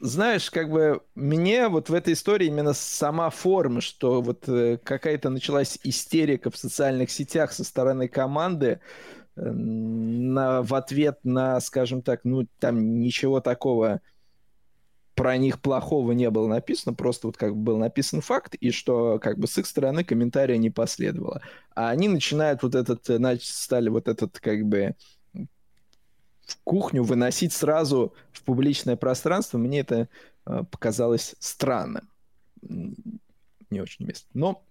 знаешь, 0.03 0.51
как 0.51 0.69
бы 0.69 1.01
мне 1.15 1.69
вот 1.69 1.89
в 1.89 1.95
этой 1.95 2.15
истории 2.15 2.49
именно 2.49 2.73
сама 2.73 3.31
форма, 3.31 3.81
что 3.81 4.21
вот 4.21 4.49
э, 4.49 4.79
какая-то 4.83 5.31
началась 5.31 5.79
истерика 5.85 6.51
в 6.51 6.57
социальных 6.57 7.11
сетях 7.11 7.53
со 7.53 7.63
стороны 7.63 8.09
команды, 8.09 8.81
э, 9.37 9.41
на, 9.43 10.63
в 10.63 10.75
ответ 10.75 11.21
на, 11.23 11.61
скажем 11.61 12.03
так, 12.03 12.23
ну, 12.25 12.49
там 12.59 12.99
ничего 12.99 13.41
такого 13.41 14.01
про 15.15 15.37
них 15.37 15.61
плохого 15.61 16.13
не 16.13 16.31
было 16.31 16.49
написано, 16.49 16.95
просто 16.95 17.29
вот 17.29 17.37
как 17.37 17.55
бы 17.55 17.63
был 17.63 17.79
написан 17.79 18.23
факт, 18.23 18.57
и 18.57 18.73
что 18.73 19.21
как 19.21 19.39
бы 19.39 19.47
с 19.47 19.57
их 19.57 19.67
стороны 19.67 20.03
комментария 20.03 20.57
не 20.57 20.71
последовало. 20.71 21.43
А 21.77 21.91
они 21.91 22.09
начинают 22.09 22.65
вот 22.65 22.75
этот, 22.75 23.05
значит, 23.07 23.45
стали 23.45 23.89
вот 23.89 24.09
этот 24.09 24.41
как 24.41 24.65
бы 24.65 24.97
в 26.47 26.59
кухню 26.65 27.03
выносить 27.03 27.53
сразу 27.53 28.15
в 28.33 28.43
публичное 28.43 28.97
пространство, 28.97 29.59
мне 29.59 29.81
это 29.81 30.09
э, 30.47 30.65
показалось 30.71 31.35
странным. 31.39 32.09
Не 32.63 33.81
очень 33.81 34.05
уместно. 34.05 34.29
Но 34.35 34.65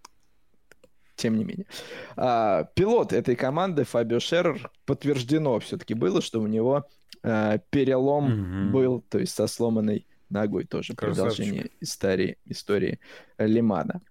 тем 1.15 1.37
не 1.37 1.43
менее. 1.43 1.67
А, 2.15 2.63
пилот 2.73 3.13
этой 3.13 3.35
команды 3.35 3.83
Фабио 3.83 4.19
Шерр 4.19 4.71
подтверждено 4.85 5.59
все-таки 5.59 5.93
было, 5.93 6.21
что 6.21 6.41
у 6.41 6.47
него 6.47 6.87
э, 7.23 7.59
перелом 7.69 8.25
угу. 8.65 8.71
был, 8.71 9.01
то 9.01 9.19
есть 9.19 9.35
со 9.35 9.47
сломанной 9.47 10.07
ногой 10.29 10.65
тоже 10.65 10.95
Красавчик. 10.95 11.37
продолжение 11.37 11.71
истории, 11.79 12.37
истории 12.45 12.99
Лимана. 13.37 14.01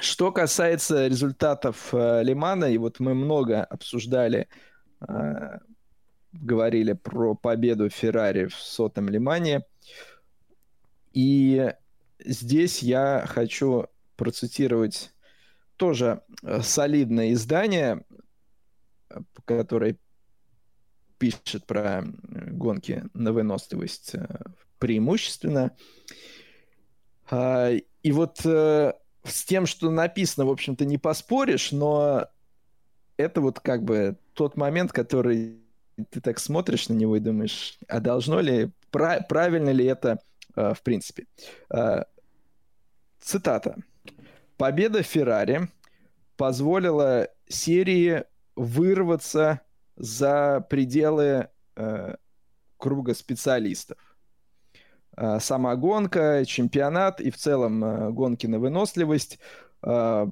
Что 0.00 0.32
касается 0.32 1.06
результатов 1.06 1.90
э, 1.92 2.22
Лимана, 2.24 2.64
и 2.64 2.78
вот 2.78 2.98
мы 2.98 3.14
много 3.14 3.62
обсуждали, 3.62 4.48
э, 5.06 5.58
говорили 6.40 6.92
про 6.92 7.34
победу 7.34 7.88
Феррари 7.88 8.46
в 8.46 8.54
сотом 8.54 9.08
Лимане, 9.08 9.64
и 11.12 11.72
здесь 12.18 12.82
я 12.82 13.24
хочу 13.26 13.86
процитировать 14.16 15.12
тоже 15.76 16.22
э, 16.42 16.60
солидное 16.62 17.32
издание, 17.32 18.04
которое 19.44 19.96
пишет 21.18 21.66
про 21.66 22.02
гонки 22.04 23.04
на 23.14 23.32
выносливость 23.32 24.14
преимущественно. 24.78 25.76
А, 27.30 27.70
и 27.70 28.12
вот 28.12 28.40
с 29.24 29.44
тем, 29.46 29.66
что 29.66 29.90
написано, 29.90 30.46
в 30.46 30.50
общем-то, 30.50 30.84
не 30.84 30.98
поспоришь, 30.98 31.72
но 31.72 32.28
это 33.16 33.40
вот 33.40 33.60
как 33.60 33.82
бы 33.84 34.16
тот 34.34 34.56
момент, 34.56 34.92
который 34.92 35.63
ты 36.10 36.20
так 36.20 36.38
смотришь 36.38 36.88
на 36.88 36.94
него 36.94 37.16
и 37.16 37.20
думаешь, 37.20 37.78
а 37.88 38.00
должно 38.00 38.40
ли, 38.40 38.70
прав, 38.90 39.26
правильно 39.28 39.70
ли 39.70 39.84
это 39.84 40.20
э, 40.56 40.74
в 40.74 40.82
принципе. 40.82 41.26
Э, 41.70 42.04
цитата. 43.20 43.76
Победа 44.56 45.02
Феррари 45.02 45.68
позволила 46.36 47.28
серии 47.48 48.24
вырваться 48.56 49.60
за 49.96 50.66
пределы 50.68 51.48
э, 51.76 52.16
круга 52.76 53.14
специалистов. 53.14 53.98
Э, 55.16 55.38
сама 55.40 55.76
гонка, 55.76 56.44
чемпионат 56.44 57.20
и 57.20 57.30
в 57.30 57.36
целом 57.36 57.84
э, 57.84 58.10
гонки 58.10 58.46
на 58.46 58.58
выносливость 58.58 59.38
э, 59.82 60.26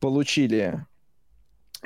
получили 0.00 0.86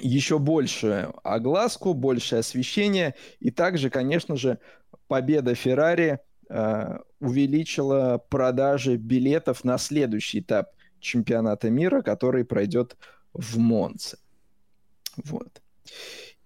еще 0.01 0.39
большую 0.39 1.15
огласку, 1.23 1.95
большее 1.95 2.41
освещение. 2.41 3.15
И 3.39 3.51
также, 3.51 3.91
конечно 3.91 4.37
же, 4.37 4.59
победа 5.09 5.55
Феррари 5.55 6.21
увеличила 7.21 8.19
продажи 8.29 8.97
билетов 8.97 9.63
на 9.65 9.79
следующий 9.79 10.41
этап 10.41 10.71
чемпионата 10.99 11.71
мира, 11.71 12.03
который 12.03 12.45
пройдет 12.45 12.97
в 13.33 13.59
Монце. 13.59 14.19
Вот. 15.25 15.63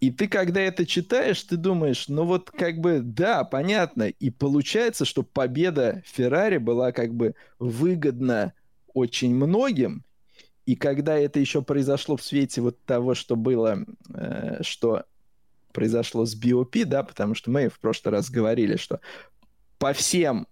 И 0.01 0.11
ты, 0.11 0.29
когда 0.29 0.61
это 0.61 0.85
читаешь, 0.85 1.43
ты 1.43 1.57
думаешь, 1.57 2.09
ну 2.09 2.25
вот 2.25 2.51
как 2.51 2.79
бы, 2.79 3.01
да, 3.01 3.45
понятно. 3.45 4.09
И 4.09 4.31
получается, 4.31 5.07
что 5.07 5.23
победа 5.23 6.03
Феррари 6.05 6.59
была 6.59 6.93
как 6.93 7.15
бы 7.15 7.35
выгодна 7.59 8.53
очень 8.93 9.35
многим. 9.35 10.05
И 10.67 10.77
когда 10.77 11.19
это 11.19 11.41
еще 11.41 11.63
произошло 11.63 12.17
в 12.17 12.23
свете 12.23 12.61
вот 12.61 12.79
того, 12.85 13.15
что 13.15 13.37
было, 13.37 13.85
э, 14.15 14.63
что 14.63 15.05
произошло 15.73 16.25
с 16.25 16.35
BOP, 16.41 16.85
да, 16.85 17.03
потому 17.03 17.35
что 17.35 17.51
мы 17.51 17.69
в 17.69 17.79
прошлый 17.81 18.13
раз 18.13 18.31
говорили, 18.31 18.77
что 18.77 19.01
по 19.79 19.93
всем 19.93 20.47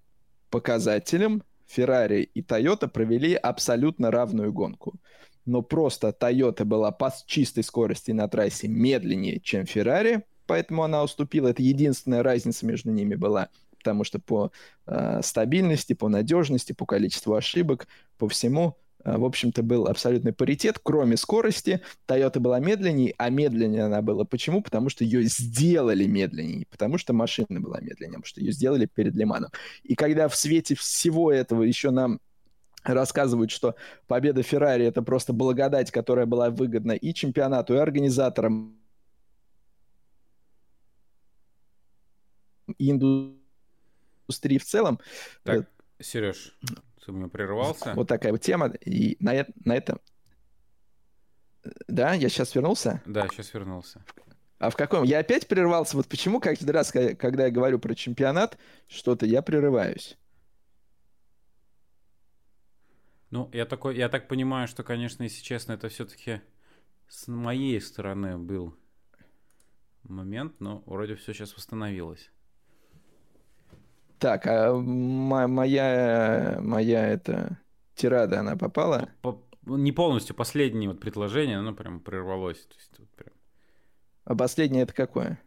показателям 0.50 1.42
Ferrari 1.74 2.22
и 2.22 2.42
Toyota 2.42 2.88
провели 2.88 3.34
абсолютно 3.34 4.10
равную 4.10 4.52
гонку 4.52 4.98
но 5.44 5.62
просто 5.62 6.14
Toyota 6.18 6.64
была 6.64 6.90
по 6.92 7.12
чистой 7.26 7.64
скорости 7.64 8.10
на 8.12 8.28
трассе 8.28 8.68
медленнее, 8.68 9.40
чем 9.40 9.64
Ferrari, 9.64 10.22
поэтому 10.46 10.82
она 10.84 11.02
уступила. 11.02 11.48
Это 11.48 11.62
единственная 11.62 12.22
разница 12.22 12.66
между 12.66 12.90
ними 12.90 13.14
была, 13.14 13.48
потому 13.78 14.04
что 14.04 14.18
по 14.20 14.52
э, 14.86 15.20
стабильности, 15.22 15.94
по 15.94 16.08
надежности, 16.08 16.72
по 16.72 16.86
количеству 16.86 17.34
ошибок, 17.34 17.88
по 18.18 18.28
всему, 18.28 18.76
в 19.04 19.24
общем-то, 19.24 19.62
был 19.62 19.86
абсолютный 19.86 20.32
паритет, 20.32 20.78
кроме 20.82 21.16
скорости. 21.16 21.80
Toyota 22.06 22.38
была 22.38 22.60
медленнее, 22.60 23.14
а 23.18 23.30
медленнее 23.30 23.84
она 23.84 24.02
была. 24.02 24.24
Почему? 24.24 24.62
Потому 24.62 24.88
что 24.88 25.04
ее 25.04 25.24
сделали 25.24 26.06
медленнее, 26.06 26.66
потому 26.70 26.98
что 26.98 27.12
машина 27.12 27.60
была 27.60 27.80
медленнее, 27.80 28.18
потому 28.18 28.26
что 28.26 28.40
ее 28.40 28.52
сделали 28.52 28.86
перед 28.86 29.14
Лиманом. 29.14 29.50
И 29.82 29.94
когда 29.94 30.28
в 30.28 30.36
свете 30.36 30.74
всего 30.74 31.32
этого 31.32 31.62
еще 31.62 31.90
нам 31.90 32.20
рассказывают, 32.84 33.50
что 33.50 33.74
победа 34.06 34.42
Феррари 34.42 34.84
это 34.84 35.02
просто 35.02 35.32
благодать, 35.32 35.90
которая 35.90 36.26
была 36.26 36.50
выгодна 36.50 36.92
и 36.92 37.14
чемпионату, 37.14 37.74
и 37.74 37.78
организаторам, 37.78 38.76
и 42.78 42.90
индустрии 42.90 44.58
в 44.58 44.64
целом. 44.64 45.00
Так, 45.42 45.68
Сереж, 46.00 46.56
ты 47.04 47.12
меня 47.12 47.28
прервался. 47.28 47.94
Вот 47.94 48.08
такая 48.08 48.32
вот 48.32 48.40
тема. 48.40 48.68
И 48.68 49.16
на, 49.20 49.46
на 49.64 49.76
этом... 49.76 50.00
Да, 51.88 52.14
я 52.14 52.28
сейчас 52.28 52.54
вернулся? 52.54 53.02
Да, 53.06 53.28
сейчас 53.28 53.52
вернулся. 53.54 54.04
А 54.58 54.70
в 54.70 54.76
каком? 54.76 55.02
Я 55.02 55.18
опять 55.18 55.48
прервался. 55.48 55.96
Вот 55.96 56.06
почему 56.06 56.40
каждый 56.40 56.70
раз, 56.70 56.92
когда 56.92 57.46
я 57.46 57.50
говорю 57.50 57.78
про 57.78 57.94
чемпионат, 57.94 58.58
что-то 58.88 59.26
я 59.26 59.42
прерываюсь. 59.42 60.16
Ну, 63.30 63.48
я 63.52 63.64
такой, 63.64 63.96
я 63.96 64.08
так 64.08 64.28
понимаю, 64.28 64.68
что, 64.68 64.84
конечно, 64.84 65.22
если 65.22 65.42
честно, 65.42 65.72
это 65.72 65.88
все-таки 65.88 66.42
с 67.08 67.26
моей 67.28 67.80
стороны 67.80 68.38
был 68.38 68.76
момент, 70.02 70.60
но 70.60 70.82
вроде 70.86 71.16
все 71.16 71.32
сейчас 71.32 71.56
восстановилось. 71.56 72.30
Так, 74.22 74.46
а 74.46 74.72
моя, 74.72 76.60
моя 76.60 77.08
это 77.08 77.58
тирада, 77.96 78.38
она 78.38 78.56
попала? 78.56 79.08
По, 79.20 79.44
не 79.66 79.90
полностью, 79.90 80.36
последнее 80.36 80.88
вот 80.88 81.00
предложение, 81.00 81.58
оно 81.58 81.74
прям 81.74 81.98
прервалось. 81.98 82.64
То 82.66 82.74
есть, 82.76 82.98
вот 83.00 83.08
прям... 83.16 83.32
А 84.22 84.36
последнее 84.36 84.84
это 84.84 84.94
какое? 84.94 85.40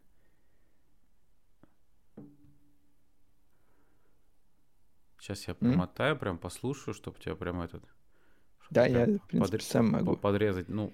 Сейчас 5.22 5.48
я 5.48 5.54
промотаю, 5.54 6.16
mm? 6.16 6.20
прям 6.20 6.38
послушаю, 6.38 6.94
чтобы 6.94 7.18
тебя 7.18 7.36
прям 7.36 7.62
этот... 7.62 7.82
Да, 8.72 8.86
я, 8.88 9.06
в 9.06 9.06
принципе, 9.06 9.40
подрез... 9.40 9.68
сам 9.68 9.92
могу. 9.92 10.18
Подрезать, 10.18 10.68
ну... 10.68 10.94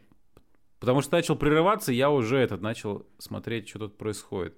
Потому 0.79 1.01
что 1.01 1.15
начал 1.15 1.35
прерываться, 1.35 1.91
я 1.91 2.11
уже 2.11 2.37
этот 2.37 2.61
начал 2.61 3.07
смотреть, 3.17 3.69
что 3.69 3.79
тут 3.79 3.97
происходит. 3.97 4.55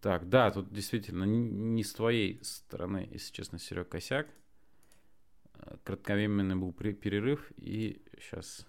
Так, 0.00 0.28
да, 0.28 0.50
тут 0.50 0.72
действительно 0.72 1.24
не 1.24 1.82
с 1.82 1.92
твоей 1.92 2.38
стороны, 2.42 3.08
если 3.10 3.32
честно, 3.32 3.58
Серег, 3.58 3.88
косяк. 3.88 4.28
Э, 5.54 5.76
кратковременный 5.84 6.56
был 6.56 6.72
перерыв, 6.72 7.50
и 7.56 8.02
сейчас 8.20 8.66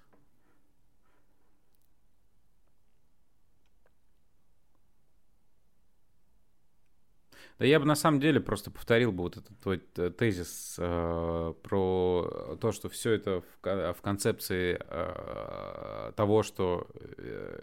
Да 7.60 7.66
я 7.66 7.78
бы 7.82 7.86
на 7.86 7.96
самом 7.96 8.22
деле 8.22 8.40
просто 8.40 8.72
повторил 8.72 9.12
бы 9.12 9.24
вот 9.24 9.36
этот 9.36 9.60
твой 9.60 9.80
тезис 9.80 10.78
э, 10.80 11.54
про 11.62 12.58
то, 12.62 12.72
что 12.72 12.88
все 12.88 13.12
это 13.12 13.42
в, 13.42 13.94
в 13.94 14.02
концепции 14.02 14.80
э, 14.80 16.14
того, 16.16 16.42
что 16.42 16.88
э, 17.18 17.62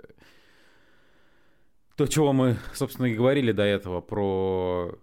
то, 1.96 2.06
чего 2.06 2.32
мы, 2.34 2.58
собственно, 2.74 3.06
и 3.06 3.14
говорили 3.14 3.52
до 3.52 3.62
этого 3.62 4.00
про 4.00 4.98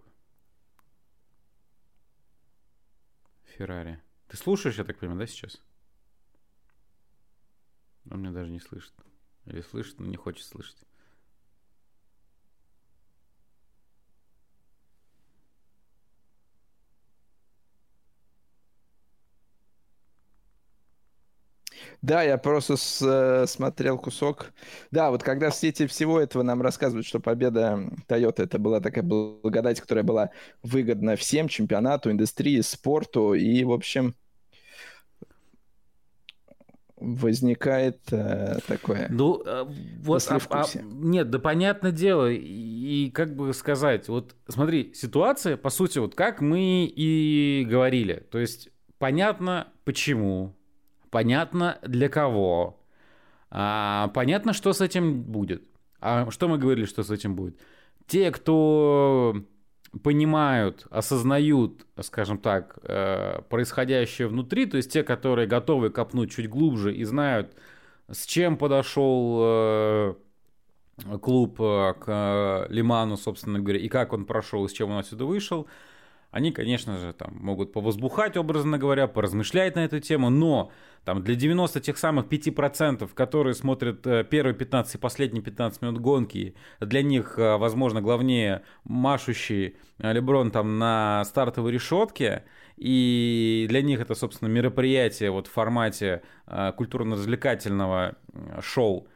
Феррари. 3.44 4.00
Ты 4.28 4.36
слушаешь, 4.36 4.78
я 4.78 4.84
так 4.84 4.98
понимаю, 4.98 5.20
да, 5.20 5.26
сейчас? 5.26 5.60
Он 8.10 8.20
меня 8.20 8.30
даже 8.30 8.50
не 8.50 8.60
слышит. 8.60 8.94
Или 9.46 9.60
слышит, 9.60 9.98
но 9.98 10.06
не 10.06 10.16
хочет 10.16 10.46
слышать. 10.46 10.78
Да, 22.02 22.22
я 22.22 22.38
просто 22.38 22.76
с, 22.76 23.00
э, 23.02 23.46
смотрел 23.46 23.98
кусок. 23.98 24.52
Да, 24.90 25.10
вот 25.10 25.22
когда 25.22 25.50
в 25.50 25.54
свете 25.54 25.86
всего 25.86 26.20
этого 26.20 26.42
нам 26.42 26.62
рассказывают, 26.62 27.06
что 27.06 27.20
победа 27.20 27.78
Toyota 28.08 28.44
это 28.44 28.58
была 28.58 28.80
такая 28.80 29.04
благодать, 29.04 29.80
которая 29.80 30.04
была 30.04 30.30
выгодна 30.62 31.16
всем, 31.16 31.48
чемпионату, 31.48 32.10
индустрии, 32.10 32.60
спорту, 32.60 33.34
и, 33.34 33.64
в 33.64 33.72
общем, 33.72 34.14
возникает 36.96 38.00
э, 38.10 38.58
такое. 38.66 39.08
Ну, 39.10 39.42
э, 39.44 39.64
вот, 40.00 40.26
а, 40.28 40.38
а, 40.50 40.64
нет, 40.82 41.30
да 41.30 41.38
понятное 41.38 41.90
дело, 41.90 42.30
и, 42.30 43.06
и 43.06 43.10
как 43.10 43.34
бы 43.34 43.52
сказать, 43.52 44.08
вот 44.08 44.34
смотри, 44.48 44.92
ситуация, 44.94 45.56
по 45.56 45.70
сути, 45.70 45.98
вот 45.98 46.14
как 46.14 46.40
мы 46.40 46.84
и 46.84 47.66
говорили, 47.68 48.26
то 48.30 48.38
есть 48.38 48.70
понятно 48.98 49.68
почему, 49.84 50.54
понятно 51.14 51.78
для 51.82 52.08
кого, 52.08 52.78
а, 53.50 54.08
понятно, 54.08 54.52
что 54.52 54.72
с 54.72 54.80
этим 54.80 55.22
будет. 55.22 55.62
А 56.00 56.30
что 56.30 56.48
мы 56.48 56.58
говорили, 56.58 56.84
что 56.84 57.02
с 57.02 57.10
этим 57.10 57.34
будет? 57.36 57.56
те, 58.06 58.30
кто 58.30 59.36
понимают, 60.02 60.86
осознают, 60.90 61.86
скажем 62.00 62.38
так, 62.38 62.78
э, 62.82 63.42
происходящее 63.48 64.28
внутри, 64.28 64.66
то 64.66 64.76
есть 64.76 64.92
те, 64.92 65.04
которые 65.04 65.46
готовы 65.46 65.90
копнуть 65.90 66.32
чуть 66.32 66.48
глубже 66.48 66.94
и 66.94 67.04
знают, 67.04 67.54
с 68.10 68.26
чем 68.26 68.56
подошел 68.56 69.38
э, 69.42 70.14
клуб 71.22 71.60
э, 71.60 71.94
к 72.00 72.66
Лиману, 72.70 73.16
собственно 73.16 73.60
говоря, 73.60 73.78
и 73.78 73.88
как 73.88 74.12
он 74.12 74.24
прошел, 74.24 74.68
с 74.68 74.72
чем 74.72 74.90
он 74.90 74.98
отсюда 74.98 75.24
вышел, 75.24 75.68
они, 76.34 76.50
конечно 76.50 76.98
же, 76.98 77.12
там 77.12 77.36
могут 77.36 77.72
повозбухать, 77.72 78.36
образно 78.36 78.76
говоря, 78.76 79.06
поразмышлять 79.06 79.76
на 79.76 79.84
эту 79.84 80.00
тему, 80.00 80.30
но 80.30 80.72
там 81.04 81.22
для 81.22 81.36
90 81.36 81.80
тех 81.80 81.96
самых 81.96 82.26
5%, 82.26 83.08
которые 83.14 83.54
смотрят 83.54 84.04
э, 84.04 84.24
первые 84.24 84.52
15 84.52 84.96
и 84.96 84.98
последние 84.98 85.44
15 85.44 85.82
минут 85.82 86.00
гонки, 86.00 86.56
для 86.80 87.04
них, 87.04 87.38
э, 87.38 87.56
возможно, 87.56 88.02
главнее 88.02 88.64
машущий 88.82 89.76
э, 89.98 90.12
Леброн 90.12 90.50
там 90.50 90.76
на 90.76 91.24
стартовой 91.24 91.70
решетке, 91.70 92.42
и 92.76 93.66
для 93.68 93.82
них 93.82 94.00
это, 94.00 94.16
собственно, 94.16 94.48
мероприятие 94.48 95.30
вот 95.30 95.46
в 95.46 95.52
формате 95.52 96.22
культурно-развлекательного 96.46 98.16
шоу. 98.60 99.06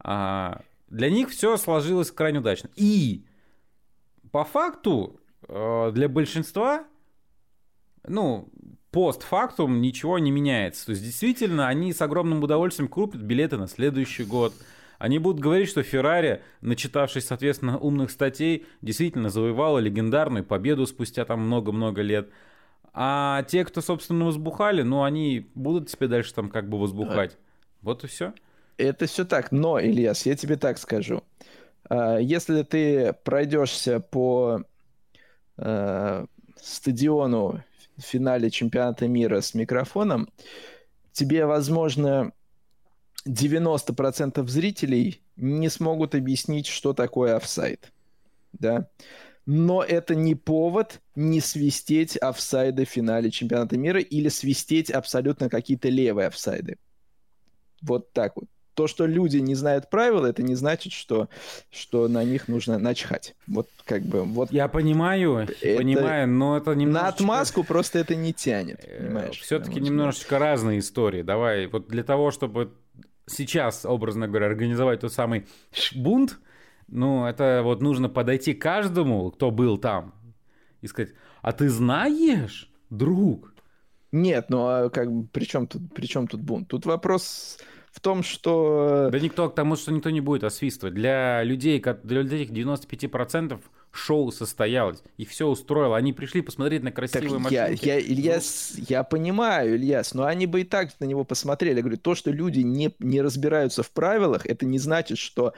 А 0.00 0.60
для 0.90 1.08
них 1.08 1.30
все 1.30 1.56
сложилось 1.56 2.10
крайне 2.10 2.40
удачно. 2.40 2.68
И 2.76 3.24
по 4.30 4.44
факту 4.44 5.18
для 5.48 6.08
большинства, 6.08 6.84
ну, 8.06 8.48
постфактум 8.90 9.80
ничего 9.80 10.18
не 10.18 10.30
меняется. 10.30 10.86
То 10.86 10.90
есть, 10.90 11.02
действительно, 11.02 11.68
они 11.68 11.92
с 11.92 12.02
огромным 12.02 12.42
удовольствием 12.42 12.88
купят 12.88 13.20
билеты 13.20 13.56
на 13.56 13.66
следующий 13.66 14.24
год. 14.24 14.52
Они 14.98 15.18
будут 15.18 15.40
говорить, 15.40 15.68
что 15.68 15.82
Феррари, 15.82 16.42
начитавшись, 16.60 17.26
соответственно, 17.26 17.78
умных 17.78 18.10
статей, 18.10 18.66
действительно 18.82 19.28
завоевала 19.28 19.78
легендарную 19.78 20.44
победу 20.44 20.86
спустя 20.86 21.24
там 21.24 21.40
много-много 21.40 22.02
лет. 22.02 22.30
А 22.92 23.44
те, 23.44 23.64
кто, 23.64 23.80
собственно, 23.80 24.24
возбухали, 24.24 24.82
ну, 24.82 25.04
они 25.04 25.50
будут 25.54 25.88
тебе 25.88 26.08
дальше 26.08 26.34
там 26.34 26.50
как 26.50 26.68
бы 26.68 26.80
возбухать. 26.80 27.36
Вот 27.82 28.02
и 28.02 28.08
все. 28.08 28.32
Это 28.76 29.06
все 29.06 29.24
так. 29.24 29.52
Но, 29.52 29.78
Ильяс, 29.78 30.26
я 30.26 30.34
тебе 30.34 30.56
так 30.56 30.78
скажу. 30.78 31.22
А, 31.88 32.18
если 32.18 32.62
ты 32.62 33.12
пройдешься 33.24 34.00
по 34.00 34.64
э, 35.58 36.26
стадиону 36.56 37.62
в 37.96 38.02
финале 38.02 38.50
чемпионата 38.50 39.08
мира 39.08 39.40
с 39.40 39.54
микрофоном, 39.54 40.28
тебе, 41.12 41.46
возможно, 41.46 42.32
90% 43.26 44.46
зрителей 44.48 45.22
не 45.36 45.68
смогут 45.68 46.14
объяснить, 46.14 46.66
что 46.66 46.92
такое 46.92 47.36
офсайд. 47.36 47.92
Да? 48.52 48.88
Но 49.46 49.82
это 49.82 50.14
не 50.14 50.34
повод 50.34 51.00
не 51.14 51.40
свистеть 51.40 52.16
офсайды 52.16 52.84
в 52.84 52.88
финале 52.88 53.30
чемпионата 53.30 53.76
мира 53.76 54.00
или 54.00 54.28
свистеть 54.28 54.90
абсолютно 54.90 55.48
какие-то 55.48 55.88
левые 55.88 56.28
офсайды. 56.28 56.76
Вот 57.82 58.12
так 58.12 58.36
вот 58.36 58.46
то, 58.78 58.86
что 58.86 59.06
люди 59.06 59.38
не 59.38 59.56
знают 59.56 59.90
правила, 59.90 60.24
это 60.24 60.44
не 60.44 60.54
значит, 60.54 60.92
что, 60.92 61.28
что 61.68 62.06
на 62.06 62.22
них 62.22 62.46
нужно 62.46 62.78
начхать. 62.78 63.34
Вот 63.48 63.66
как 63.84 64.02
бы 64.02 64.22
вот. 64.22 64.52
Я 64.52 64.68
понимаю, 64.68 65.38
это... 65.38 65.76
понимаю, 65.76 66.28
но 66.28 66.56
это 66.56 66.76
немножечко... 66.76 67.02
На 67.02 67.08
отмазку 67.08 67.64
просто 67.64 67.98
это 67.98 68.14
не 68.14 68.32
тянет, 68.32 68.84
э, 68.84 69.02
понимаешь? 69.02 69.40
Все-таки 69.40 69.80
немножечко 69.80 70.38
разные 70.38 70.78
истории. 70.78 71.22
Давай, 71.22 71.66
вот 71.66 71.88
для 71.88 72.04
того, 72.04 72.30
чтобы 72.30 72.72
сейчас, 73.26 73.84
образно 73.84 74.28
говоря, 74.28 74.46
организовать 74.46 75.00
тот 75.00 75.12
самый 75.12 75.48
бунт, 75.96 76.38
ну, 76.86 77.26
это 77.26 77.62
вот 77.64 77.82
нужно 77.82 78.08
подойти 78.08 78.54
каждому, 78.54 79.32
кто 79.32 79.50
был 79.50 79.78
там, 79.78 80.14
и 80.82 80.86
сказать, 80.86 81.14
а 81.42 81.50
ты 81.50 81.68
знаешь, 81.68 82.70
друг? 82.90 83.52
Нет, 84.12 84.50
ну 84.50 84.68
а 84.68 84.88
как 84.88 85.10
бы 85.10 85.26
при 85.26 85.46
чем 85.46 85.66
тут, 85.66 85.92
при 85.92 86.06
чем 86.06 86.28
тут 86.28 86.40
бунт? 86.40 86.68
Тут 86.68 86.86
вопрос 86.86 87.58
в 87.92 88.00
том, 88.00 88.22
что... 88.22 89.08
Да 89.10 89.18
никто, 89.18 89.48
потому 89.48 89.76
что 89.76 89.92
никто 89.92 90.10
не 90.10 90.20
будет 90.20 90.44
освистывать. 90.44 90.94
Для 90.94 91.42
людей, 91.42 91.82
для 92.02 92.22
людей 92.22 92.46
95% 92.46 93.60
шоу 93.90 94.30
состоялось, 94.30 95.02
их 95.16 95.30
все 95.30 95.46
устроило, 95.46 95.96
они 95.96 96.12
пришли 96.12 96.42
посмотреть 96.42 96.82
на 96.82 96.92
красивые 96.92 97.30
так 97.30 97.40
машинки. 97.40 97.86
Я, 97.86 97.94
я, 97.94 98.00
Ильяс, 98.00 98.74
я 98.76 99.02
понимаю, 99.02 99.76
Ильяс, 99.76 100.14
но 100.14 100.24
они 100.24 100.46
бы 100.46 100.60
и 100.60 100.64
так 100.64 100.90
на 101.00 101.04
него 101.04 101.24
посмотрели. 101.24 101.76
Я 101.76 101.82
говорю, 101.82 101.98
то, 101.98 102.14
что 102.14 102.30
люди 102.30 102.60
не, 102.60 102.94
не 102.98 103.20
разбираются 103.20 103.82
в 103.82 103.90
правилах, 103.90 104.46
это 104.46 104.66
не 104.66 104.78
значит, 104.78 105.18
что 105.18 105.54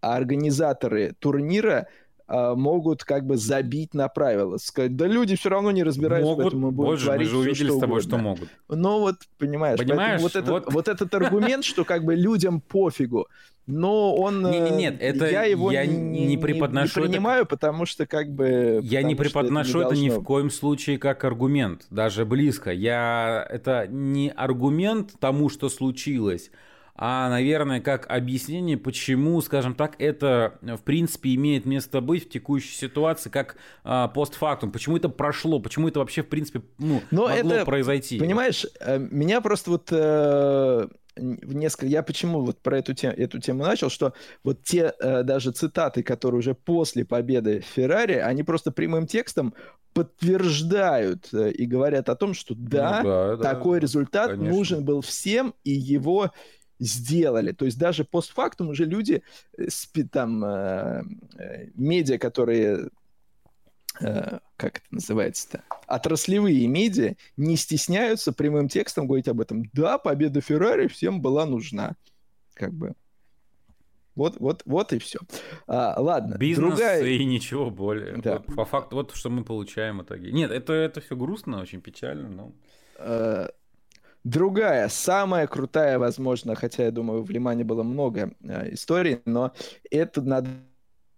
организаторы 0.00 1.14
турнира 1.18 1.88
а, 2.32 2.54
могут 2.54 3.04
как 3.04 3.26
бы 3.26 3.36
забить 3.36 3.92
на 3.92 4.08
правила. 4.08 4.56
Сказать, 4.56 4.96
да 4.96 5.06
люди 5.06 5.36
все 5.36 5.50
равно 5.50 5.70
не 5.70 5.82
разбираются, 5.82 6.30
могут, 6.30 6.44
поэтому 6.44 6.66
мы 6.68 6.72
будем 6.72 6.90
боже, 6.92 7.04
творить 7.04 7.28
мы 7.28 7.30
же 7.30 7.36
увидели 7.36 7.68
все, 7.68 7.76
с 7.76 7.80
тобой, 7.80 8.00
что 8.00 8.16
могут. 8.16 8.48
Ну 8.70 9.00
вот, 9.00 9.16
понимаешь, 9.36 9.78
понимаешь 9.78 10.22
вот, 10.22 10.34
этот, 10.34 10.48
вот... 10.48 10.72
вот 10.72 10.88
этот 10.88 11.14
аргумент, 11.14 11.62
что 11.62 11.84
как 11.84 12.04
бы 12.04 12.14
людям 12.14 12.62
пофигу, 12.62 13.28
но 13.66 14.14
он... 14.14 14.50
Не, 14.50 14.60
не, 14.60 14.70
нет, 14.70 14.96
это 14.98 15.28
я 15.28 15.44
его 15.44 15.70
я 15.70 15.84
не, 15.84 16.24
не 16.24 16.38
преподношу. 16.38 17.00
Не 17.00 17.06
принимаю, 17.06 17.42
это... 17.42 17.50
потому 17.50 17.84
что 17.84 18.06
как 18.06 18.30
бы... 18.30 18.80
Я 18.82 19.02
не 19.02 19.14
преподношу 19.14 19.80
это, 19.80 19.94
не 19.94 20.08
это 20.08 20.16
ни 20.16 20.18
в 20.18 20.24
коем 20.24 20.48
случае 20.48 20.96
как 20.96 21.24
аргумент, 21.24 21.84
даже 21.90 22.24
близко. 22.24 22.72
Я... 22.72 23.46
Это 23.50 23.86
не 23.88 24.30
аргумент 24.30 25.12
тому, 25.20 25.50
что 25.50 25.68
случилось, 25.68 26.50
а, 26.94 27.30
наверное, 27.30 27.80
как 27.80 28.06
объяснение, 28.10 28.76
почему, 28.76 29.40
скажем 29.40 29.74
так, 29.74 29.94
это, 29.98 30.58
в 30.60 30.82
принципе, 30.82 31.34
имеет 31.34 31.64
место 31.64 32.00
быть 32.00 32.26
в 32.26 32.28
текущей 32.28 32.74
ситуации, 32.74 33.30
как 33.30 33.56
а, 33.82 34.08
постфактум, 34.08 34.72
почему 34.72 34.96
это 34.96 35.08
прошло, 35.08 35.58
почему 35.58 35.88
это 35.88 36.00
вообще, 36.00 36.22
в 36.22 36.28
принципе, 36.28 36.62
ну, 36.78 37.02
Но 37.10 37.28
могло 37.28 37.54
это, 37.54 37.64
произойти. 37.64 38.18
Понимаешь, 38.18 38.66
э, 38.80 38.98
меня 38.98 39.40
просто 39.40 39.70
вот... 39.70 39.88
Э 39.90 40.88
несколько... 41.16 41.86
Я 41.86 42.02
почему 42.02 42.40
вот 42.40 42.58
про 42.60 42.78
эту 42.78 42.94
тему, 42.94 43.14
эту 43.14 43.38
тему 43.38 43.64
начал, 43.64 43.90
что 43.90 44.14
вот 44.44 44.62
те 44.62 44.94
э, 44.98 45.22
даже 45.22 45.52
цитаты, 45.52 46.02
которые 46.02 46.38
уже 46.38 46.54
после 46.54 47.04
победы 47.04 47.62
Феррари, 47.74 48.14
они 48.14 48.42
просто 48.42 48.72
прямым 48.72 49.06
текстом 49.06 49.54
подтверждают 49.92 51.28
э, 51.32 51.50
и 51.50 51.66
говорят 51.66 52.08
о 52.08 52.16
том, 52.16 52.34
что 52.34 52.54
да, 52.56 53.02
ну, 53.02 53.08
да 53.08 53.36
такой 53.36 53.78
да, 53.78 53.82
результат 53.82 54.30
конечно. 54.30 54.56
нужен 54.56 54.84
был 54.84 55.02
всем, 55.02 55.54
и 55.64 55.72
его 55.72 56.30
сделали. 56.82 57.52
То 57.52 57.64
есть 57.64 57.78
даже 57.78 58.04
постфактум 58.04 58.68
уже 58.68 58.84
люди, 58.84 59.22
э, 59.56 59.68
там, 60.10 60.44
э, 60.44 61.02
э, 61.38 61.66
медиа, 61.74 62.18
которые 62.18 62.88
э, 64.00 64.38
как 64.56 64.78
это 64.78 64.86
называется-то, 64.90 65.64
отраслевые 65.86 66.66
медиа 66.66 67.14
не 67.36 67.56
стесняются 67.56 68.32
прямым 68.32 68.68
текстом 68.68 69.06
говорить 69.06 69.28
об 69.28 69.40
этом. 69.40 69.64
Да, 69.72 69.98
победа 69.98 70.40
Феррари 70.40 70.86
всем 70.88 71.20
была 71.20 71.46
нужна. 71.46 71.96
Как 72.54 72.72
бы. 72.72 72.94
Вот, 74.14 74.38
вот, 74.38 74.62
вот 74.66 74.92
и 74.92 74.98
все. 74.98 75.20
А, 75.66 75.98
ладно. 75.98 76.36
Бизнес 76.36 76.74
другая... 76.74 77.02
и 77.04 77.24
ничего 77.24 77.70
более. 77.70 78.18
Да. 78.18 78.42
Вот, 78.46 78.56
по 78.56 78.64
факту, 78.64 78.96
вот 78.96 79.14
что 79.14 79.30
мы 79.30 79.42
получаем 79.42 79.98
в 79.98 80.02
итоге. 80.02 80.32
Нет, 80.32 80.50
это, 80.50 80.74
это 80.74 81.00
все 81.00 81.16
грустно, 81.16 81.60
очень 81.60 81.80
печально, 81.80 82.28
но... 82.28 82.52
А, 82.98 83.48
Другая, 84.24 84.88
самая 84.88 85.46
крутая, 85.46 85.98
возможно, 85.98 86.54
хотя 86.54 86.84
я 86.84 86.90
думаю, 86.92 87.22
в 87.22 87.30
Лимане 87.30 87.64
было 87.64 87.82
много 87.82 88.32
э, 88.40 88.74
историй, 88.74 89.20
но 89.24 89.52
это 89.90 90.22
над 90.22 90.46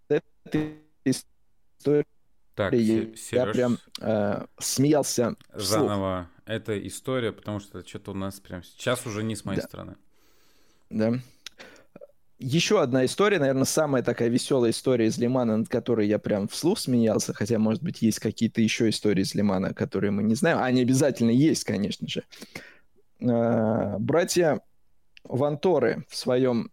этой 0.08 0.78
историей 1.04 2.06
так, 2.54 2.72
я 2.72 3.14
Сереж, 3.16 3.52
прям 3.52 3.78
э, 4.00 4.46
смеялся. 4.58 5.36
Заново 5.52 6.30
эта 6.46 6.86
история, 6.86 7.32
потому 7.32 7.60
что 7.60 7.86
что-то 7.86 8.12
у 8.12 8.14
нас 8.14 8.40
прям 8.40 8.62
сейчас 8.62 9.06
уже 9.06 9.22
не 9.22 9.34
с 9.34 9.44
моей 9.44 9.60
да. 9.60 9.66
стороны. 9.66 9.96
Да. 10.90 11.14
Еще 12.38 12.80
одна 12.80 13.04
история, 13.04 13.38
наверное, 13.38 13.64
самая 13.64 14.02
такая 14.02 14.28
веселая 14.28 14.70
история 14.70 15.06
из 15.06 15.18
Лимана, 15.18 15.56
над 15.56 15.68
которой 15.68 16.06
я 16.06 16.18
прям 16.18 16.48
вслух 16.48 16.78
смеялся, 16.78 17.32
хотя, 17.32 17.58
может 17.58 17.82
быть, 17.82 18.02
есть 18.02 18.18
какие-то 18.18 18.60
еще 18.60 18.88
истории 18.88 19.22
из 19.22 19.34
Лимана, 19.34 19.72
которые 19.72 20.10
мы 20.10 20.22
не 20.22 20.34
знаем. 20.34 20.58
Они 20.58 20.82
обязательно 20.82 21.30
есть, 21.30 21.64
конечно 21.64 22.08
же. 22.08 22.24
Э, 23.24 23.96
братья 23.98 24.60
Ванторы 25.24 26.04
в 26.08 26.16
своем 26.16 26.70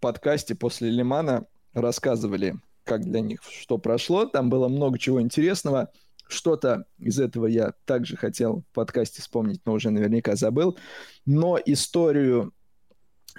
подкасте 0.00 0.54
после 0.54 0.90
Лимана 0.90 1.46
рассказывали, 1.72 2.56
как 2.84 3.04
для 3.04 3.20
них 3.20 3.40
что 3.48 3.78
прошло. 3.78 4.26
Там 4.26 4.50
было 4.50 4.68
много 4.68 4.98
чего 4.98 5.20
интересного. 5.22 5.90
Что-то 6.26 6.86
из 6.98 7.20
этого 7.20 7.46
я 7.46 7.72
также 7.84 8.16
хотел 8.16 8.64
в 8.70 8.74
подкасте 8.74 9.22
вспомнить, 9.22 9.60
но 9.64 9.74
уже 9.74 9.90
наверняка 9.90 10.34
забыл. 10.34 10.76
Но 11.26 11.58
историю 11.64 12.52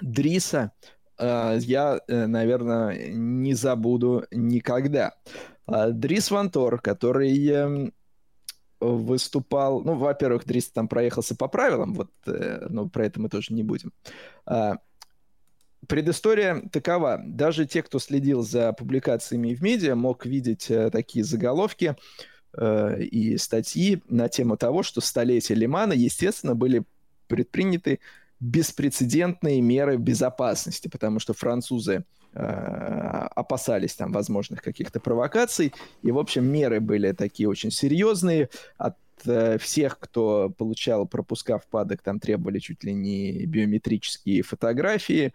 Дриса 0.00 0.72
э, 1.18 1.58
я, 1.60 2.00
э, 2.08 2.26
наверное, 2.26 3.10
не 3.12 3.52
забуду 3.54 4.24
никогда. 4.30 5.12
Э, 5.66 5.90
Дрис 5.90 6.30
Вантор, 6.30 6.80
который 6.80 7.46
эм, 7.48 7.92
выступал, 8.80 9.82
ну, 9.82 9.94
во-первых, 9.94 10.44
Дрис 10.44 10.70
там 10.70 10.88
проехался 10.88 11.34
по 11.36 11.48
правилам, 11.48 11.94
вот, 11.94 12.10
э, 12.26 12.66
но 12.68 12.88
про 12.88 13.06
это 13.06 13.20
мы 13.20 13.28
тоже 13.28 13.54
не 13.54 13.62
будем. 13.62 13.92
А, 14.46 14.78
предыстория 15.86 16.62
такова. 16.72 17.20
Даже 17.24 17.66
те, 17.66 17.82
кто 17.82 17.98
следил 17.98 18.42
за 18.42 18.72
публикациями 18.72 19.54
в 19.54 19.62
медиа, 19.62 19.94
мог 19.94 20.26
видеть 20.26 20.70
э, 20.70 20.90
такие 20.90 21.24
заголовки 21.24 21.96
э, 22.56 23.02
и 23.02 23.36
статьи 23.38 24.02
на 24.08 24.28
тему 24.28 24.56
того, 24.56 24.82
что 24.82 25.00
столетие 25.00 25.56
Лимана, 25.56 25.92
естественно, 25.92 26.54
были 26.54 26.84
предприняты 27.28 28.00
беспрецедентные 28.40 29.60
меры 29.60 29.96
безопасности, 29.96 30.88
потому 30.88 31.18
что 31.18 31.32
французы 31.32 32.04
опасались 32.34 33.94
там 33.94 34.12
возможных 34.12 34.62
каких-то 34.62 35.00
провокаций, 35.00 35.72
и, 36.02 36.10
в 36.10 36.18
общем, 36.18 36.44
меры 36.44 36.80
были 36.80 37.12
такие 37.12 37.48
очень 37.48 37.70
серьезные. 37.70 38.48
От 38.76 38.96
э, 39.24 39.58
всех, 39.58 39.98
кто 39.98 40.50
получал 40.50 41.06
пропуска 41.06 41.58
в 41.58 41.66
падок, 41.66 42.02
там 42.02 42.18
требовали 42.18 42.58
чуть 42.58 42.82
ли 42.84 42.92
не 42.92 43.46
биометрические 43.46 44.42
фотографии, 44.42 45.32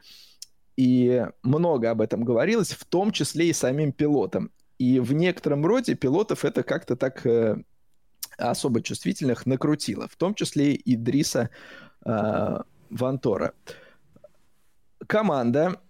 и 0.76 1.26
много 1.44 1.92
об 1.92 2.02
этом 2.02 2.24
говорилось, 2.24 2.72
в 2.72 2.86
том 2.86 3.12
числе 3.12 3.50
и 3.50 3.54
самим 3.54 3.92
пилотам. 3.92 4.52
И 4.78 5.00
в 5.00 5.12
некотором 5.12 5.66
роде 5.66 5.94
пилотов 5.94 6.46
это 6.46 6.64
как-то 6.64 6.96
так 6.96 7.26
э, 7.26 7.58
особо 8.38 8.82
чувствительных 8.82 9.46
накрутило, 9.46 10.08
в 10.08 10.16
том 10.16 10.34
числе 10.34 10.74
и 10.74 10.96
Дриса 10.96 11.50
э, 12.06 12.58
Вантора. 12.90 13.54
Команда 15.06 15.76
э, 15.76 15.89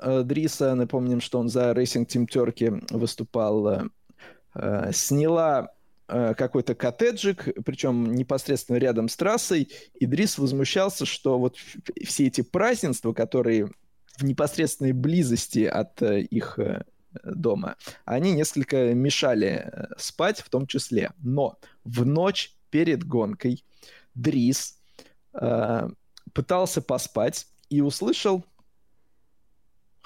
Дриса, 0.00 0.74
напомним, 0.74 1.20
что 1.20 1.38
он 1.38 1.48
за 1.48 1.72
Racing 1.72 2.06
Team 2.06 2.26
Turkey 2.26 2.86
выступал, 2.96 3.68
э, 3.68 3.82
э, 4.54 4.92
сняла 4.92 5.70
какой-то 6.06 6.74
коттеджик, 6.74 7.48
причем 7.66 8.14
непосредственно 8.14 8.78
рядом 8.78 9.10
с 9.10 9.16
трассой, 9.18 9.68
и 9.92 10.06
Дрис 10.06 10.38
возмущался, 10.38 11.04
что 11.04 11.38
вот 11.38 11.56
все 12.02 12.28
эти 12.28 12.40
празднества, 12.40 13.12
которые 13.12 13.70
в 14.16 14.24
непосредственной 14.24 14.92
близости 14.92 15.66
от 15.66 16.00
их 16.00 16.58
дома, 17.22 17.76
они 18.06 18.32
несколько 18.32 18.94
мешали 18.94 19.70
спать 19.98 20.40
в 20.40 20.48
том 20.48 20.66
числе. 20.66 21.12
Но 21.18 21.58
в 21.84 22.06
ночь 22.06 22.54
перед 22.70 23.04
гонкой 23.04 23.62
Дрис 24.14 24.78
пытался 26.32 26.80
поспать 26.80 27.48
и 27.68 27.82
услышал 27.82 28.46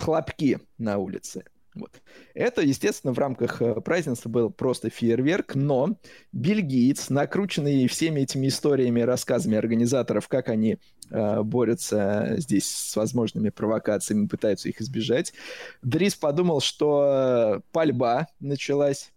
хлопки 0.02 0.58
на 0.78 0.98
улице. 0.98 1.44
Вот. 1.74 2.02
Это, 2.34 2.60
естественно, 2.60 3.14
в 3.14 3.18
рамках 3.18 3.62
э, 3.62 3.80
празднества 3.80 4.28
был 4.28 4.50
просто 4.50 4.90
фейерверк, 4.90 5.54
но 5.54 5.96
бельгиец, 6.32 7.08
накрученный 7.08 7.86
всеми 7.88 8.20
этими 8.20 8.48
историями, 8.48 9.00
рассказами 9.00 9.56
организаторов, 9.56 10.28
как 10.28 10.50
они 10.50 10.76
э, 11.10 11.42
борются 11.42 12.34
здесь 12.36 12.68
с 12.68 12.94
возможными 12.94 13.48
провокациями, 13.48 14.26
пытаются 14.26 14.68
их 14.68 14.82
избежать, 14.82 15.32
Дрис 15.80 16.14
подумал, 16.14 16.60
что 16.60 17.04
э, 17.06 17.60
пальба 17.72 18.26
началась, 18.38 19.10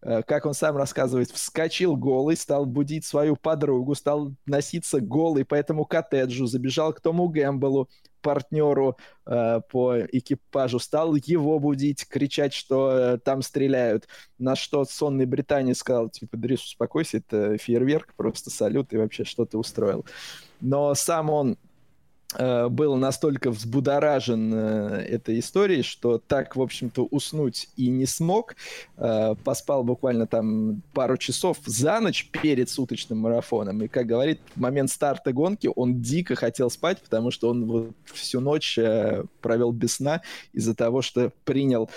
Э, 0.00 0.22
как 0.22 0.46
он 0.46 0.54
сам 0.54 0.76
рассказывает, 0.76 1.30
вскочил 1.30 1.96
голый, 1.96 2.36
стал 2.36 2.66
будить 2.66 3.04
свою 3.04 3.36
подругу, 3.36 3.94
стал 3.94 4.32
носиться 4.46 5.00
голый 5.00 5.44
по 5.44 5.54
этому 5.54 5.84
коттеджу, 5.84 6.46
забежал 6.46 6.92
к 6.92 7.00
Тому 7.00 7.28
Гэмбелу, 7.28 7.88
партнеру 8.20 8.96
э, 9.26 9.60
по 9.70 9.98
экипажу, 10.00 10.78
стал 10.78 11.14
его 11.14 11.58
будить, 11.58 12.06
кричать, 12.08 12.52
что 12.54 12.90
э, 12.92 13.18
там 13.18 13.42
стреляют. 13.42 14.08
На 14.38 14.56
что 14.56 14.84
сонный 14.84 15.26
британец 15.26 15.78
сказал, 15.78 16.08
типа, 16.10 16.36
Дрис, 16.36 16.62
успокойся, 16.62 17.18
это 17.18 17.58
фейерверк, 17.58 18.14
просто 18.16 18.50
салют, 18.50 18.92
и 18.92 18.96
вообще 18.96 19.24
что 19.24 19.44
ты 19.44 19.58
устроил. 19.58 20.04
Но 20.60 20.94
сам 20.94 21.30
он 21.30 21.58
был 22.36 22.96
настолько 22.96 23.50
взбудоражен 23.50 24.52
э, 24.52 25.06
этой 25.08 25.38
историей, 25.38 25.82
что 25.82 26.18
так, 26.18 26.56
в 26.56 26.60
общем-то, 26.60 27.06
уснуть 27.10 27.70
и 27.76 27.88
не 27.88 28.04
смог. 28.04 28.54
Э, 28.98 29.34
поспал 29.44 29.82
буквально 29.82 30.26
там 30.26 30.82
пару 30.92 31.16
часов 31.16 31.56
за 31.64 32.00
ночь 32.00 32.28
перед 32.30 32.68
суточным 32.68 33.18
марафоном. 33.20 33.82
И, 33.82 33.88
как 33.88 34.06
говорит, 34.06 34.40
в 34.54 34.60
момент 34.60 34.90
старта 34.90 35.32
гонки 35.32 35.70
он 35.74 36.02
дико 36.02 36.34
хотел 36.34 36.68
спать, 36.68 37.00
потому 37.00 37.30
что 37.30 37.48
он 37.48 37.64
вот 37.64 37.92
всю 38.04 38.40
ночь 38.40 38.78
провел 39.40 39.72
без 39.72 39.94
сна 39.94 40.20
из-за 40.52 40.74
того, 40.74 41.00
что 41.00 41.32
принял 41.44 41.88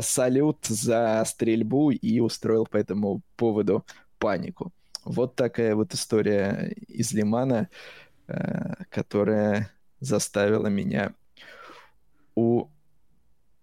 салют 0.00 0.58
за 0.62 1.24
стрельбу 1.26 1.90
и 1.90 2.20
устроил 2.20 2.66
по 2.66 2.76
этому 2.76 3.20
поводу 3.36 3.84
панику. 4.18 4.70
Вот 5.04 5.34
такая 5.34 5.74
вот 5.74 5.92
история 5.94 6.72
из 6.86 7.12
Лимана. 7.12 7.68
Э, 8.32 8.84
которая 8.88 9.70
заставила 10.00 10.68
меня 10.68 11.12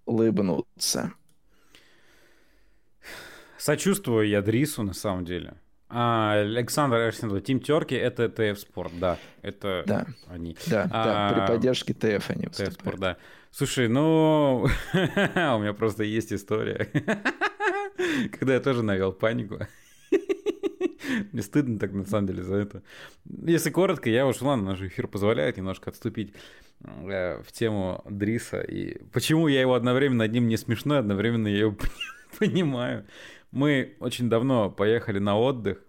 улыбнуться. 0.06 1.14
Сочувствую 3.58 4.28
я 4.28 4.44
Дрису, 4.44 4.84
на 4.84 4.94
самом 4.94 5.26
деле. 5.26 5.56
А, 5.90 6.34
Александр 6.34 6.98
Эрсендл, 6.98 7.40
Тим 7.40 7.60
Терки, 7.60 7.96
это 7.96 8.30
ТФ 8.30 8.60
Спорт, 8.60 8.92
да, 9.00 9.18
это 9.42 9.84
да. 9.88 10.06
они. 10.28 10.56
Да, 10.68 10.88
а, 10.92 11.04
да, 11.04 11.34
при 11.34 11.48
поддержке 11.54 11.96
ТФ 11.96 12.30
они 12.30 12.46
ТФ 12.46 12.74
Спорт, 12.74 13.00
да. 13.00 13.18
Слушай, 13.50 13.88
ну, 13.88 14.68
у 14.94 15.60
меня 15.60 15.74
просто 15.74 16.04
есть 16.04 16.32
история, 16.32 16.90
когда 18.40 18.54
я 18.54 18.60
тоже 18.60 18.84
навел 18.84 19.14
панику. 19.14 19.66
Мне 21.32 21.42
стыдно 21.42 21.80
так, 21.80 21.94
на 21.94 22.06
самом 22.06 22.28
деле, 22.28 22.44
за 22.44 22.56
это. 22.56 22.84
Если 23.26 23.70
коротко, 23.70 24.10
я 24.10 24.28
уж, 24.28 24.42
ладно, 24.42 24.72
наш 24.72 24.82
эфир 24.82 25.08
позволяет 25.08 25.58
немножко 25.58 25.90
отступить 25.90 26.34
э, 26.84 27.42
в 27.42 27.52
тему 27.52 28.04
Дриса. 28.10 28.62
И 28.62 29.04
почему 29.12 29.48
я 29.48 29.62
его 29.62 29.74
одновременно 29.74 30.26
над 30.26 30.32
ним 30.32 30.48
не 30.48 30.58
смешной, 30.58 31.00
одновременно 31.00 31.48
я 31.48 31.60
его 31.60 31.78
понимаю. 32.40 33.06
Мы 33.52 33.96
очень 34.00 34.30
давно 34.30 34.70
поехали 34.70 35.20
на 35.20 35.38
отдых, 35.38 35.84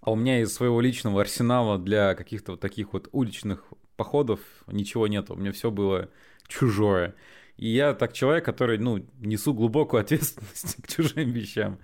а 0.00 0.12
у 0.12 0.16
меня 0.16 0.40
из 0.40 0.52
своего 0.52 0.80
личного 0.80 1.22
арсенала 1.22 1.78
для 1.78 2.14
каких-то 2.14 2.52
вот 2.52 2.60
таких 2.60 2.92
вот 2.92 3.08
уличных 3.12 3.64
походов 3.96 4.40
ничего 4.66 5.06
нет. 5.06 5.30
У 5.30 5.36
меня 5.36 5.52
все 5.52 5.70
было 5.70 6.10
чужое. 6.46 7.14
И 7.56 7.68
я 7.68 7.94
так 7.94 8.12
человек, 8.12 8.44
который, 8.44 8.78
ну, 8.78 9.06
несу 9.20 9.54
глубокую 9.54 10.00
ответственность 10.02 10.82
к 10.82 10.88
чужим 10.88 11.30
вещам. 11.30 11.78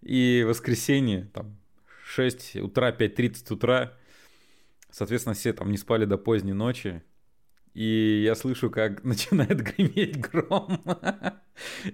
И 0.00 0.44
воскресенье, 0.46 1.28
там, 1.34 1.59
6 2.10 2.56
утра, 2.56 2.90
5.30 2.90 3.54
утра. 3.54 3.92
Соответственно, 4.90 5.34
все 5.34 5.52
там 5.52 5.70
не 5.70 5.78
спали 5.78 6.04
до 6.04 6.18
поздней 6.18 6.52
ночи. 6.52 7.02
И 7.72 8.22
я 8.24 8.34
слышу, 8.34 8.70
как 8.70 9.04
начинает 9.04 9.62
греметь 9.62 10.20
гром. 10.20 10.82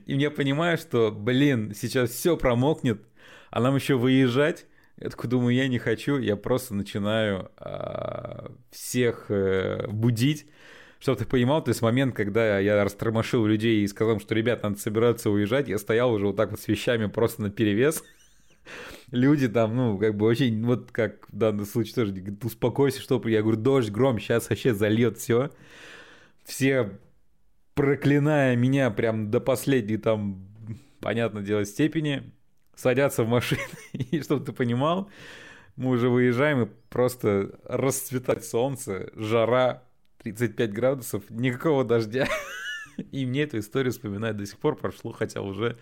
И 0.07 0.17
я 0.17 0.31
понимаю, 0.31 0.79
что, 0.79 1.11
блин, 1.13 1.75
сейчас 1.75 2.11
все 2.11 2.37
промокнет, 2.37 3.03
а 3.51 3.61
нам 3.61 3.75
еще 3.75 3.97
выезжать. 3.97 4.67
Я 4.99 5.11
такой 5.11 5.29
думаю, 5.29 5.55
я 5.55 5.69
не 5.69 5.79
хочу, 5.79 6.17
я 6.17 6.37
просто 6.37 6.75
начинаю 6.75 7.51
э, 7.59 8.49
всех 8.71 9.27
э, 9.29 9.87
будить, 9.89 10.47
чтобы 10.99 11.19
ты 11.19 11.27
понимал, 11.27 11.63
то 11.63 11.69
есть 11.69 11.83
момент, 11.83 12.15
когда 12.17 12.59
я 12.59 12.83
растормошил 12.83 13.45
людей 13.45 13.83
и 13.83 13.87
сказал, 13.89 14.19
что, 14.21 14.35
ребят, 14.35 14.63
надо 14.63 14.79
собираться 14.79 15.29
уезжать, 15.29 15.69
я 15.69 15.77
стоял 15.77 16.15
уже 16.15 16.29
вот 16.29 16.37
так 16.37 16.51
вот 16.51 16.61
с 16.61 16.69
вещами 16.69 17.05
просто 17.07 17.43
на 17.43 17.51
перевес 17.51 18.03
люди 19.11 19.49
там, 19.49 19.77
ну, 19.77 19.99
как 19.99 20.16
бы 20.16 20.27
очень, 20.27 20.64
вот 20.64 20.90
как 20.92 21.29
в 21.29 21.37
данном 21.37 21.66
случае 21.66 21.95
тоже, 21.95 22.14
успокойся, 22.42 23.01
что 23.01 23.21
я 23.29 23.42
говорю, 23.42 23.59
дождь, 23.59 23.90
гром, 23.90 24.19
сейчас 24.19 24.49
вообще 24.51 24.75
зальет 24.75 25.19
все. 25.19 25.51
Все 26.45 26.99
проклиная 27.75 28.57
меня 28.57 28.90
прям 28.90 29.31
до 29.31 29.40
последней 29.40 29.99
там, 29.99 30.47
понятно 31.01 31.42
дело, 31.42 31.64
степени, 31.64 32.33
садятся 32.75 33.25
в 33.25 33.29
машины, 33.29 33.61
и 33.92 34.21
чтобы 34.21 34.45
ты 34.45 34.53
понимал, 34.53 35.11
мы 35.77 35.90
уже 35.90 36.09
выезжаем, 36.09 36.62
и 36.62 36.71
просто 36.88 37.59
расцветать 37.64 38.45
солнце, 38.45 39.11
жара, 39.14 39.83
35 40.23 40.73
градусов, 40.73 41.31
никакого 41.31 41.85
дождя. 41.85 42.27
И 43.12 43.27
мне 43.27 43.42
эту 43.42 43.59
историю 43.59 43.92
вспоминать 43.92 44.38
до 44.38 44.47
сих 44.47 44.59
пор 44.59 44.75
прошло, 44.75 45.12
хотя 45.12 45.42
уже, 45.42 45.79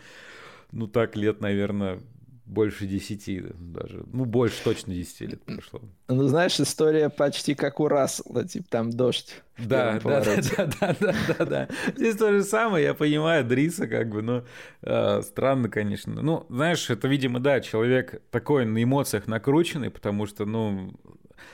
ну 0.72 0.88
так, 0.88 1.14
лет, 1.14 1.40
наверное, 1.40 2.00
больше 2.46 2.86
десяти 2.86 3.42
даже. 3.58 4.04
Ну, 4.12 4.24
больше 4.24 4.62
точно 4.62 4.94
десяти 4.94 5.26
лет 5.26 5.42
прошло. 5.42 5.80
Ну, 6.08 6.28
знаешь, 6.28 6.60
история 6.60 7.08
почти 7.08 7.54
как 7.54 7.80
у 7.80 7.88
Рассела, 7.88 8.46
типа 8.46 8.66
там 8.68 8.90
дождь. 8.90 9.42
Да, 9.58 9.98
да, 10.02 10.20
да, 10.20 10.36
да, 10.56 10.66
да, 10.80 10.96
да, 11.00 11.14
да, 11.28 11.44
да. 11.46 11.68
Здесь 11.96 12.16
то 12.16 12.32
же 12.32 12.42
самое, 12.42 12.84
я 12.84 12.94
понимаю 12.94 13.44
Дриса, 13.44 13.86
как 13.86 14.10
бы, 14.10 14.20
но 14.20 14.44
э, 14.82 15.22
странно, 15.22 15.68
конечно. 15.68 16.20
Ну, 16.20 16.46
знаешь, 16.50 16.90
это, 16.90 17.08
видимо, 17.08 17.40
да, 17.40 17.60
человек 17.60 18.20
такой 18.30 18.66
на 18.66 18.82
эмоциях 18.82 19.26
накрученный, 19.26 19.90
потому 19.90 20.26
что, 20.26 20.44
ну... 20.44 20.92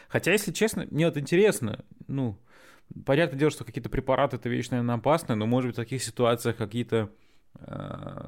Хотя, 0.09 0.33
если 0.33 0.51
честно, 0.51 0.87
мне 0.91 1.07
вот 1.07 1.17
интересно, 1.17 1.85
ну, 2.09 2.37
понятное 3.07 3.39
дело, 3.39 3.51
что 3.51 3.65
какие-то 3.65 3.91
препараты— 3.91 4.37
это 4.39 4.49
вещь, 4.49 4.71
наверное, 4.71 4.97
опасная, 4.97 5.37
но, 5.37 5.47
может 5.47 5.69
быть, 5.69 5.77
в 5.77 5.81
таких 5.81 6.03
ситуациях 6.03 6.57
какие-то 6.57 7.11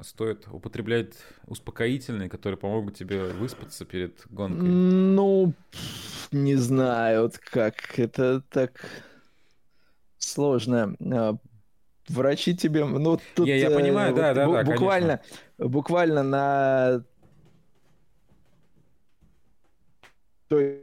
стоит 0.02 0.46
употреблять 0.48 1.14
успокоительные, 1.46 2.28
которые 2.28 2.58
помогут 2.58 2.96
тебе 2.96 3.24
выспаться 3.24 3.84
перед 3.84 4.20
гонкой? 4.30 4.68
Ну, 4.68 5.54
не 6.32 6.56
знаю, 6.56 7.30
как 7.50 7.98
это 7.98 8.42
так 8.50 8.84
сложно. 10.18 10.96
А, 11.12 11.36
врачи 12.08 12.56
тебе, 12.56 12.84
ну 12.84 13.18
тут 13.34 13.46
я, 13.46 13.56
я 13.56 13.70
понимаю, 13.70 14.12
э, 14.12 14.16
да, 14.16 14.34
да, 14.34 14.46
да, 14.46 14.64
буквально, 14.64 15.18
конечно. 15.18 15.68
буквально 15.68 16.22
на 16.22 17.04
той 20.48 20.82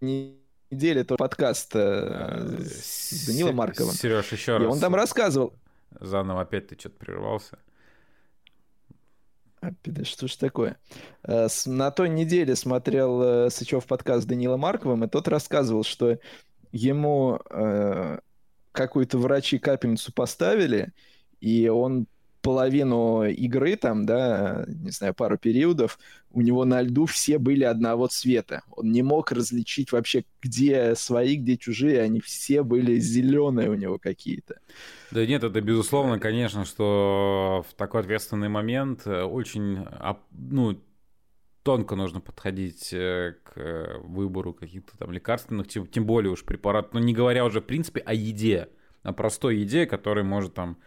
неделе 0.00 1.04
то 1.04 1.16
подкаст 1.16 1.72
э, 1.74 2.58
с 2.60 3.26
Данилом 3.26 3.56
Марковым. 3.56 3.94
Сереж, 3.94 4.32
еще 4.32 4.58
раз. 4.58 4.62
И 4.62 4.66
он 4.66 4.80
там 4.80 4.94
рассказывал. 4.94 5.54
Заново 6.00 6.42
опять 6.42 6.68
ты 6.68 6.78
что-то 6.78 6.98
прервался. 6.98 7.58
А, 9.60 9.70
да 9.84 10.04
что 10.04 10.28
ж 10.28 10.36
такое? 10.36 10.78
Э, 11.24 11.48
на 11.66 11.90
той 11.90 12.08
неделе 12.08 12.54
смотрел 12.54 13.22
э, 13.22 13.50
Сычев 13.50 13.86
подкаст 13.86 14.22
с 14.22 14.26
Данилом 14.26 14.60
Марковым, 14.60 15.04
и 15.04 15.08
тот 15.08 15.26
рассказывал, 15.28 15.82
что 15.82 16.18
ему 16.70 17.40
э, 17.50 18.18
какую-то 18.72 19.18
врачи 19.18 19.58
капельницу 19.58 20.12
поставили, 20.12 20.92
и 21.40 21.68
он 21.68 22.06
половину 22.48 23.24
игры, 23.24 23.76
там, 23.76 24.06
да, 24.06 24.64
не 24.68 24.90
знаю, 24.90 25.12
пару 25.12 25.36
периодов, 25.36 25.98
у 26.30 26.40
него 26.40 26.64
на 26.64 26.80
льду 26.80 27.04
все 27.04 27.36
были 27.36 27.62
одного 27.62 28.06
цвета. 28.06 28.62
Он 28.70 28.90
не 28.90 29.02
мог 29.02 29.32
различить 29.32 29.92
вообще, 29.92 30.24
где 30.40 30.94
свои, 30.94 31.36
где 31.36 31.58
чужие, 31.58 32.00
они 32.00 32.22
все 32.22 32.62
были 32.62 32.98
зеленые 32.98 33.68
у 33.68 33.74
него 33.74 33.98
какие-то. 33.98 34.60
Да 35.10 35.26
нет, 35.26 35.44
это 35.44 35.60
безусловно, 35.60 36.18
конечно, 36.18 36.64
что 36.64 37.66
в 37.68 37.74
такой 37.74 38.00
ответственный 38.00 38.48
момент 38.48 39.02
э, 39.04 39.24
очень, 39.24 39.84
ну, 40.30 40.80
тонко 41.64 41.96
нужно 41.96 42.20
подходить 42.20 42.94
э, 42.94 43.34
к 43.44 44.00
выбору 44.04 44.54
каких-то 44.54 44.96
там 44.96 45.12
лекарственных, 45.12 45.68
тем, 45.68 46.06
более 46.06 46.32
уж 46.32 46.46
препаратов, 46.46 46.94
ну, 46.94 47.00
не 47.00 47.12
говоря 47.12 47.44
уже, 47.44 47.60
в 47.60 47.66
принципе, 47.66 48.00
о 48.00 48.14
еде, 48.14 48.70
о 49.02 49.12
простой 49.12 49.58
еде, 49.58 49.84
которая 49.84 50.24
может 50.24 50.54
там 50.54 50.78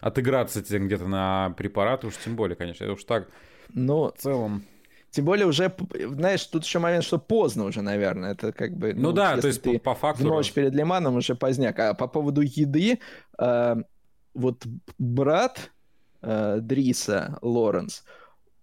отыграться 0.00 0.62
где-то 0.62 1.06
на 1.06 1.54
препарат, 1.56 2.04
уж 2.04 2.16
тем 2.16 2.36
более, 2.36 2.56
конечно, 2.56 2.84
это 2.84 2.94
уж 2.94 3.04
так 3.04 3.28
Но... 3.72 4.12
в 4.12 4.20
целом... 4.20 4.64
Тем 5.10 5.24
более 5.24 5.46
уже, 5.46 5.74
знаешь, 5.92 6.44
тут 6.46 6.64
еще 6.64 6.78
момент, 6.78 7.02
что 7.02 7.18
поздно 7.18 7.64
уже, 7.64 7.82
наверное. 7.82 8.30
Это 8.30 8.52
как 8.52 8.76
бы... 8.76 8.94
Ну, 8.94 9.08
ну 9.08 9.12
да, 9.12 9.36
то 9.38 9.48
есть 9.48 9.60
ты 9.60 9.76
по 9.80 9.96
факту... 9.96 10.22
В 10.22 10.26
ночь 10.26 10.52
перед 10.52 10.72
Лиманом 10.72 11.16
уже 11.16 11.34
поздняк. 11.34 11.76
А 11.80 11.94
по 11.94 12.06
поводу 12.06 12.42
еды, 12.42 13.00
э, 13.36 13.76
вот 14.34 14.64
брат 14.98 15.72
э, 16.22 16.58
Дриса 16.60 17.38
Лоренс, 17.42 18.04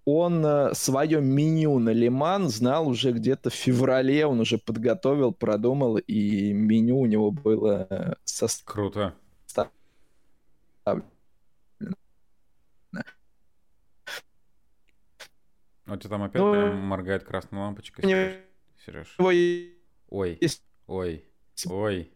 он 0.06 0.46
э, 0.46 0.74
свое 0.74 1.20
меню 1.20 1.80
на 1.80 1.90
Лиман 1.90 2.48
знал 2.48 2.88
уже 2.88 3.12
где-то 3.12 3.50
в 3.50 3.54
феврале, 3.54 4.26
он 4.26 4.40
уже 4.40 4.58
подготовил, 4.58 5.34
продумал, 5.34 5.98
и 5.98 6.54
меню 6.54 7.00
у 7.00 7.06
него 7.06 7.32
было 7.32 7.88
э, 7.90 8.14
со... 8.24 8.48
Круто. 8.64 9.16
А 15.88 15.94
у 15.94 15.96
тебя 15.96 16.10
там 16.10 16.24
опять 16.24 16.42
ну, 16.42 16.74
моргает 16.74 17.24
красная 17.24 17.62
лампочка, 17.62 18.02
Сереж? 18.02 18.36
Сереж. 18.86 19.16
Ой. 19.18 19.74
Ой. 20.10 20.38
Ой. 20.86 21.24
Ой. 21.66 22.12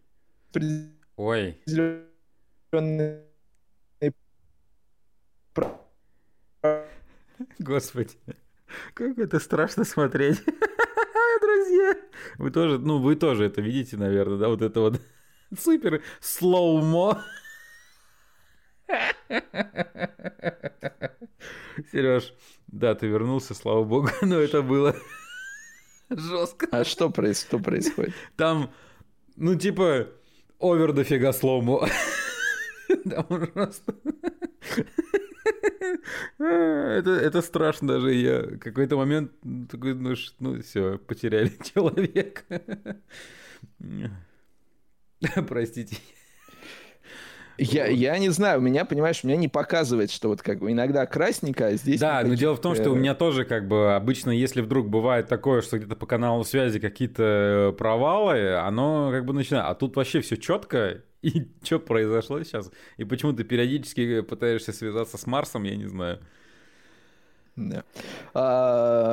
Ой. 1.16 1.64
Господи, 7.60 8.18
как 8.94 9.18
это 9.18 9.40
страшно 9.40 9.86
смотреть. 9.86 10.44
Друзья, 11.42 11.96
вы 12.38 12.52
тоже, 12.52 12.78
ну, 12.78 13.00
вы 13.00 13.16
тоже 13.16 13.46
это 13.46 13.62
видите, 13.62 13.96
наверное, 13.96 14.38
да, 14.38 14.50
вот 14.50 14.62
это 14.62 14.82
вот 14.82 15.02
супер 15.58 16.04
слоумо. 16.20 17.24
Сереж, 21.92 22.34
да, 22.72 22.96
ты 22.96 23.08
вернулся, 23.08 23.54
слава 23.54 23.84
богу, 23.84 24.10
но 24.22 24.40
это 24.40 24.62
было 24.62 24.96
жестко. 26.10 26.68
А 26.72 26.84
что, 26.84 27.10
проис- 27.10 27.46
что 27.46 27.60
происходит? 27.60 28.14
Там, 28.36 28.72
ну, 29.36 29.56
типа, 29.56 30.08
овер 30.60 30.94
дофига 30.94 31.34
слому. 31.34 31.86
Там 33.10 33.26
просто... 33.54 33.96
Это, 36.38 37.10
это 37.12 37.42
страшно 37.42 37.88
даже. 37.88 38.14
Я 38.14 38.58
какой-то 38.58 38.98
момент 38.98 39.32
такой, 39.70 39.94
ну, 39.94 40.14
ну 40.40 40.62
все, 40.62 40.98
потеряли 40.98 41.52
человека. 41.64 42.44
Простите. 45.48 45.98
Я, 47.64 47.86
я 47.86 48.18
не 48.18 48.30
знаю, 48.30 48.58
у 48.58 48.62
меня, 48.64 48.86
понимаешь, 48.86 49.20
у 49.24 49.28
меня 49.28 49.38
не 49.38 49.48
показывает, 49.48 50.10
что 50.10 50.30
вот 50.30 50.42
как 50.42 50.60
бы 50.60 50.72
иногда 50.72 51.06
красненько, 51.06 51.68
а 51.68 51.74
здесь... 51.74 52.00
Да, 52.00 52.24
но 52.26 52.34
дело 52.34 52.56
в 52.56 52.60
том, 52.62 52.74
что 52.74 52.90
у 52.90 52.96
меня 52.96 53.14
тоже 53.14 53.46
как 53.46 53.68
бы 53.68 53.94
обычно, 53.94 54.32
если 54.32 54.62
вдруг 54.62 54.90
бывает 54.90 55.28
такое, 55.28 55.62
что 55.62 55.78
где-то 55.78 55.96
по 55.96 56.08
каналу 56.08 56.44
связи 56.44 56.80
какие-то 56.80 57.24
э, 57.24 57.78
провалы, 57.78 58.56
оно 58.56 59.12
как 59.12 59.26
бы 59.26 59.34
начинает... 59.34 59.68
А 59.68 59.76
тут 59.76 59.96
вообще 59.96 60.22
все 60.22 60.38
четко, 60.38 61.04
и 61.22 61.52
что 61.64 61.78
произошло 61.78 62.42
сейчас? 62.42 62.72
И 62.98 63.04
почему 63.04 63.32
ты 63.34 63.44
периодически 63.44 64.22
пытаешься 64.22 64.74
связаться 64.74 65.20
с 65.20 65.28
Марсом, 65.28 65.62
я 65.64 65.76
не 65.76 65.86
знаю. 65.86 66.20
Да. 67.56 67.84
А, 68.34 69.11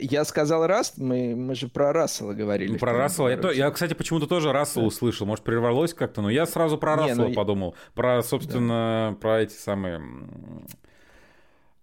я 0.00 0.24
сказал 0.24 0.66
Раст, 0.66 0.98
мы, 0.98 1.34
мы 1.36 1.54
же 1.54 1.68
про 1.68 1.92
Рассела 1.92 2.32
говорили. 2.32 2.72
Ну, 2.72 2.78
про 2.78 2.92
Рассела. 2.92 3.28
Я, 3.28 3.36
то, 3.36 3.50
я, 3.50 3.70
кстати, 3.70 3.94
почему-то 3.94 4.26
тоже 4.26 4.52
Рассела 4.52 4.84
да. 4.84 4.88
услышал. 4.88 5.26
Может, 5.26 5.44
прервалось 5.44 5.94
как-то, 5.94 6.22
но 6.22 6.30
я 6.30 6.46
сразу 6.46 6.78
про 6.78 6.96
Рассела 6.96 7.24
Не, 7.24 7.28
ну, 7.28 7.34
подумал. 7.34 7.74
Про, 7.94 8.22
собственно, 8.22 9.10
да. 9.12 9.20
про 9.20 9.42
эти 9.42 9.54
самые... 9.54 10.00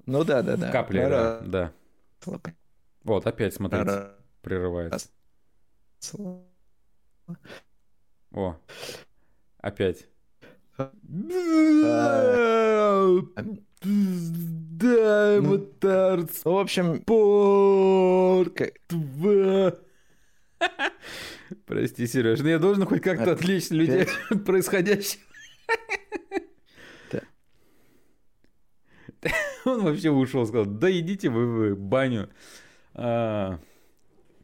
Ну 0.05 0.23
да, 0.23 0.41
да, 0.41 0.57
да. 0.57 0.71
Капли, 0.71 0.99
про... 0.99 1.09
да. 1.43 1.71
да. 2.25 2.41
Вот, 3.03 3.27
опять, 3.27 3.53
смотрите, 3.53 3.85
про... 3.85 4.15
прерывается. 4.41 5.09
О, 8.33 8.55
опять. 9.59 10.07
А, 13.83 13.87
да, 13.87 15.39
мотор, 15.41 16.19
ну, 16.45 16.51
в 16.51 16.57
общем, 16.57 17.01
спорт. 17.01 18.61
Прости, 21.65 22.07
Сереж, 22.07 22.39
но 22.39 22.49
я 22.49 22.59
должен 22.59 22.85
хоть 22.85 23.01
как-то 23.01 23.31
отвлечь 23.33 23.69
людей 23.69 24.07
от 24.29 24.45
происходящего. 24.45 25.21
Он 29.65 29.83
вообще 29.83 30.09
ушел, 30.09 30.45
сказал, 30.45 30.65
да 30.65 30.91
идите 30.91 31.29
вы 31.29 31.73
в 31.73 31.79
баню. 31.79 32.29
А, 32.93 33.59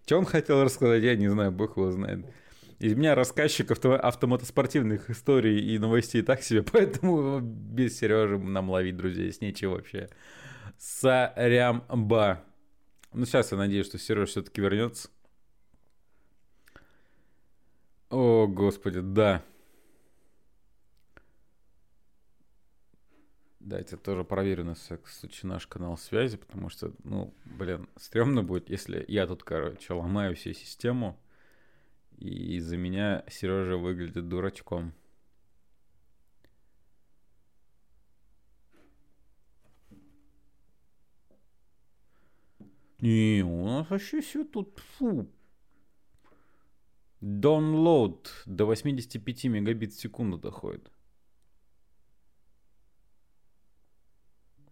что 0.06 0.18
он 0.18 0.26
хотел 0.26 0.64
рассказать, 0.64 1.04
я 1.04 1.16
не 1.16 1.30
знаю, 1.30 1.52
бог 1.52 1.78
его 1.78 1.92
знает. 1.92 2.26
Из 2.84 2.96
меня 2.96 3.16
рассказчик 3.16 3.72
авто, 3.72 3.94
автомотоспортивных 3.94 5.10
историй 5.10 5.58
и 5.58 5.80
новостей 5.80 6.22
так 6.22 6.42
себе, 6.42 6.64
поэтому 6.70 7.40
без 7.40 7.98
Сережи 7.98 8.38
нам 8.38 8.70
ловить 8.70 8.98
друзей 8.98 9.32
с 9.32 9.40
нечего 9.40 9.76
вообще. 9.76 10.10
Сарямба. 10.78 12.44
Ну, 13.14 13.24
сейчас 13.26 13.54
я 13.54 13.58
надеюсь, 13.58 13.86
что 13.86 13.98
Сереж 13.98 14.32
все-таки 14.32 14.60
вернется. 14.60 15.10
О, 18.10 18.48
господи, 18.48 19.00
да. 19.00 19.42
Дайте 23.62 23.96
тоже 23.96 24.26
проверю 24.26 24.66
на 24.66 24.76
всякий 24.76 25.08
случай 25.08 25.48
наш 25.48 25.68
канал 25.68 25.98
связи, 25.98 26.36
потому 26.36 26.68
что, 26.68 26.92
ну, 27.06 27.34
блин, 27.46 27.88
стрёмно 27.96 28.44
будет, 28.44 28.70
если 28.70 29.06
я 29.08 29.26
тут, 29.26 29.42
короче, 29.42 29.94
ломаю 29.94 30.36
всю 30.36 30.52
систему, 30.52 31.18
и 32.24 32.56
из-за 32.56 32.78
меня 32.78 33.26
Сережа 33.28 33.76
выглядит 33.76 34.30
дурачком. 34.30 34.94
Не, 43.02 43.44
у 43.44 43.66
нас 43.66 43.90
вообще 43.90 44.22
все 44.22 44.46
тут, 44.46 44.80
фу. 44.80 45.30
Download 47.20 48.26
до 48.46 48.66
85 48.68 49.46
мегабит 49.46 49.92
в 49.92 50.00
секунду 50.00 50.38
доходит. 50.38 50.90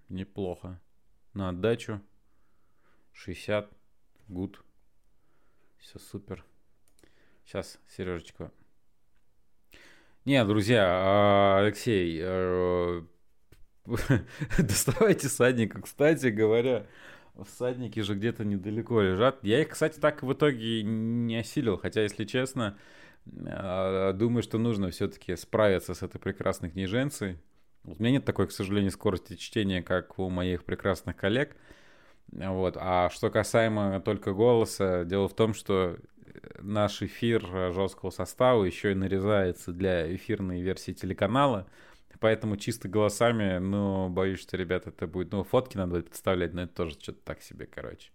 Неплохо. 0.07 0.79
На 1.33 1.49
отдачу 1.49 2.01
60. 3.11 3.69
Гуд. 4.29 4.63
Все 5.79 5.99
супер. 5.99 6.45
Сейчас, 7.45 7.79
Сережечка. 7.87 8.51
Не, 10.25 10.43
друзья, 10.45 10.85
а, 10.87 11.59
Алексей, 11.59 12.19
э, 12.21 13.01
доставайте 14.59 15.27
садника. 15.27 15.81
Кстати 15.81 16.27
говоря, 16.27 16.87
всадники 17.43 17.99
же 18.01 18.15
где-то 18.15 18.45
недалеко 18.45 19.01
лежат. 19.01 19.43
Я 19.43 19.61
их, 19.61 19.69
кстати, 19.69 19.99
так 19.99 20.21
в 20.23 20.31
итоге 20.31 20.83
не 20.83 21.37
осилил. 21.37 21.77
Хотя, 21.77 22.03
если 22.03 22.25
честно, 22.25 22.77
А, 23.47 24.13
думаю, 24.13 24.43
что 24.43 24.57
нужно 24.59 24.89
все-таки 24.91 25.35
справиться 25.35 25.93
с 25.95 26.03
этой 26.03 26.19
прекрасной 26.19 26.71
книженцей. 26.71 27.39
У 27.85 27.91
меня 27.99 28.11
нет 28.11 28.25
такой, 28.25 28.47
к 28.47 28.51
сожалению, 28.51 28.91
скорости 28.91 29.35
чтения, 29.35 29.83
как 29.83 30.19
у 30.19 30.29
моих 30.29 30.63
прекрасных 30.65 31.15
коллег. 31.17 31.55
Вот. 32.31 32.77
А 32.79 33.09
что 33.11 33.29
касаемо 33.29 33.99
только 34.01 34.33
голоса, 34.33 35.05
дело 35.05 35.27
в 35.27 35.35
том, 35.35 35.53
что 35.53 35.97
наш 36.59 37.01
эфир 37.01 37.45
жесткого 37.73 38.09
состава 38.09 38.63
еще 38.63 38.91
и 38.91 38.95
нарезается 38.95 39.71
для 39.71 40.13
эфирной 40.15 40.61
версии 40.61 40.91
телеканала. 40.91 41.67
Поэтому 42.19 42.57
чисто 42.57 42.87
голосами, 42.87 43.57
ну, 43.57 44.09
боюсь, 44.09 44.39
что, 44.39 44.55
ребята, 44.55 44.89
это 44.89 45.07
будет... 45.07 45.31
Ну, 45.31 45.43
фотки 45.43 45.77
надо 45.77 45.95
будет 45.95 46.09
представлять, 46.09 46.53
но 46.53 46.63
это 46.63 46.73
тоже 46.73 46.91
что-то 46.91 47.19
так 47.23 47.41
себе, 47.41 47.65
короче. 47.65 48.11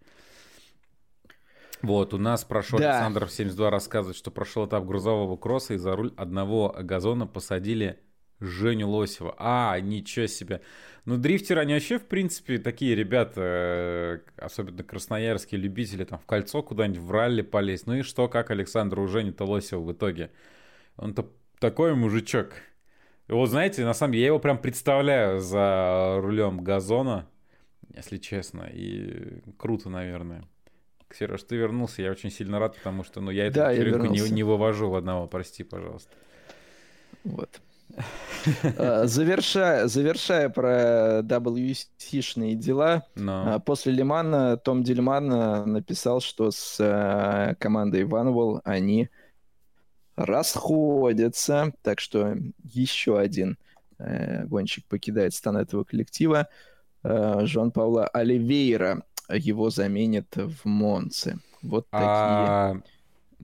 Вот, 1.82 2.14
у 2.14 2.18
нас 2.18 2.44
прошел 2.44 2.78
да. 2.78 2.92
Александр 2.92 3.28
72 3.28 3.70
рассказывает, 3.70 4.16
что 4.16 4.30
прошел 4.30 4.66
этап 4.66 4.84
грузового 4.84 5.36
кросса, 5.36 5.74
и 5.74 5.76
за 5.76 5.94
руль 5.96 6.12
одного 6.16 6.74
газона 6.78 7.26
посадили 7.26 8.00
Женю 8.40 8.88
Лосева. 8.90 9.34
А, 9.38 9.78
ничего 9.80 10.26
себе. 10.26 10.60
Ну, 11.04 11.16
дрифтеры, 11.16 11.60
они 11.60 11.74
вообще, 11.74 11.98
в 11.98 12.06
принципе, 12.06 12.58
такие 12.58 12.94
ребята, 12.94 13.40
э, 13.40 14.18
особенно 14.36 14.82
красноярские 14.82 15.60
любители, 15.60 16.04
там, 16.04 16.18
в 16.18 16.26
кольцо 16.26 16.62
куда-нибудь 16.62 17.00
в 17.00 17.10
ралли 17.10 17.42
полезть. 17.42 17.86
Ну 17.86 17.94
и 17.94 18.02
что, 18.02 18.28
как 18.28 18.50
Александр 18.50 18.98
у 18.98 19.06
Жени-то 19.06 19.44
Лосева 19.44 19.80
в 19.80 19.92
итоге? 19.92 20.30
Он-то 20.96 21.30
такой 21.60 21.94
мужичок. 21.94 22.54
И 23.28 23.32
вот, 23.32 23.48
знаете, 23.48 23.84
на 23.84 23.94
самом 23.94 24.12
деле, 24.12 24.22
я 24.22 24.26
его 24.28 24.38
прям 24.38 24.58
представляю 24.58 25.40
за 25.40 26.18
рулем 26.20 26.62
газона, 26.62 27.28
если 27.94 28.18
честно, 28.18 28.68
и 28.72 29.42
круто, 29.56 29.88
наверное. 29.88 30.44
Сереж, 31.12 31.42
ты 31.44 31.56
вернулся, 31.56 32.02
я 32.02 32.10
очень 32.10 32.30
сильно 32.30 32.58
рад, 32.58 32.76
потому 32.76 33.04
что, 33.04 33.20
ну, 33.20 33.30
я 33.30 33.46
эту 33.46 33.56
да, 33.56 33.72
вечеринку 33.72 34.06
не, 34.06 34.20
не 34.30 34.42
вывожу 34.42 34.90
в 34.90 34.96
одного, 34.96 35.26
прости, 35.28 35.62
пожалуйста. 35.62 36.10
Вот. 37.24 37.60
А, 38.78 39.06
завершая, 39.06 39.88
завершая 39.88 40.48
про 40.48 41.20
WC-шные 41.20 42.54
дела, 42.54 43.04
Но. 43.14 43.54
А, 43.54 43.58
после 43.58 43.92
Лимана 43.92 44.56
Том 44.56 44.82
Дильман 44.82 45.32
а, 45.32 45.66
написал, 45.66 46.20
что 46.20 46.50
с 46.50 47.56
командой 47.58 48.04
Ванвол 48.04 48.60
они 48.64 49.08
расходятся, 50.14 51.72
так 51.82 52.00
что 52.00 52.36
еще 52.62 53.18
один 53.18 53.58
э, 53.98 54.46
гонщик 54.46 54.86
покидает 54.86 55.34
стан 55.34 55.58
этого 55.58 55.84
коллектива. 55.84 56.48
Жон 57.02 57.70
Павла 57.70 58.06
Оливейра 58.08 59.02
его 59.28 59.70
заменит 59.70 60.34
в 60.36 60.66
Монце. 60.66 61.38
Вот 61.62 61.86
такие 61.90 62.82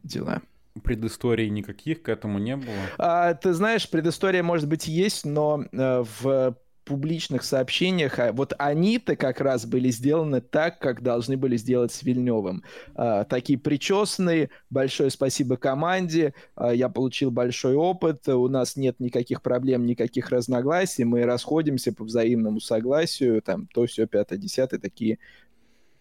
дела 0.03 0.43
предысторий 0.83 1.49
никаких 1.51 2.03
к 2.03 2.09
этому 2.09 2.39
не 2.39 2.57
было? 2.57 2.75
А, 2.99 3.35
ты 3.35 3.53
знаешь, 3.53 3.89
предыстория, 3.89 4.43
может 4.43 4.68
быть, 4.68 4.89
есть, 4.89 5.25
но 5.25 5.64
э, 5.73 6.05
в 6.23 6.57
публичных 6.85 7.45
сообщениях, 7.45 8.18
а 8.18 8.33
вот 8.33 8.55
они-то 8.59 9.14
как 9.16 9.41
раз 9.41 9.66
были 9.66 9.91
сделаны 9.91 10.41
так, 10.41 10.79
как 10.81 11.03
должны 11.03 11.37
были 11.37 11.57
сделать 11.57 11.93
с 11.93 12.03
Вильневым. 12.03 12.64
А, 12.95 13.25
такие 13.25 13.59
причесанные, 13.59 14.51
большое 14.68 15.11
спасибо 15.11 15.57
команде, 15.57 16.35
а, 16.55 16.75
я 16.75 16.89
получил 16.89 17.31
большой 17.31 17.75
опыт, 17.75 18.29
у 18.29 18.49
нас 18.49 18.77
нет 18.77 18.99
никаких 18.99 19.43
проблем, 19.43 19.87
никаких 19.87 20.31
разногласий, 20.31 21.05
мы 21.05 21.25
расходимся 21.25 21.93
по 21.93 22.05
взаимному 22.05 22.61
согласию, 22.61 23.43
там, 23.43 23.68
то, 23.68 23.87
все, 23.87 24.07
пятое, 24.07 24.39
десятое, 24.39 24.81
такие 24.81 25.18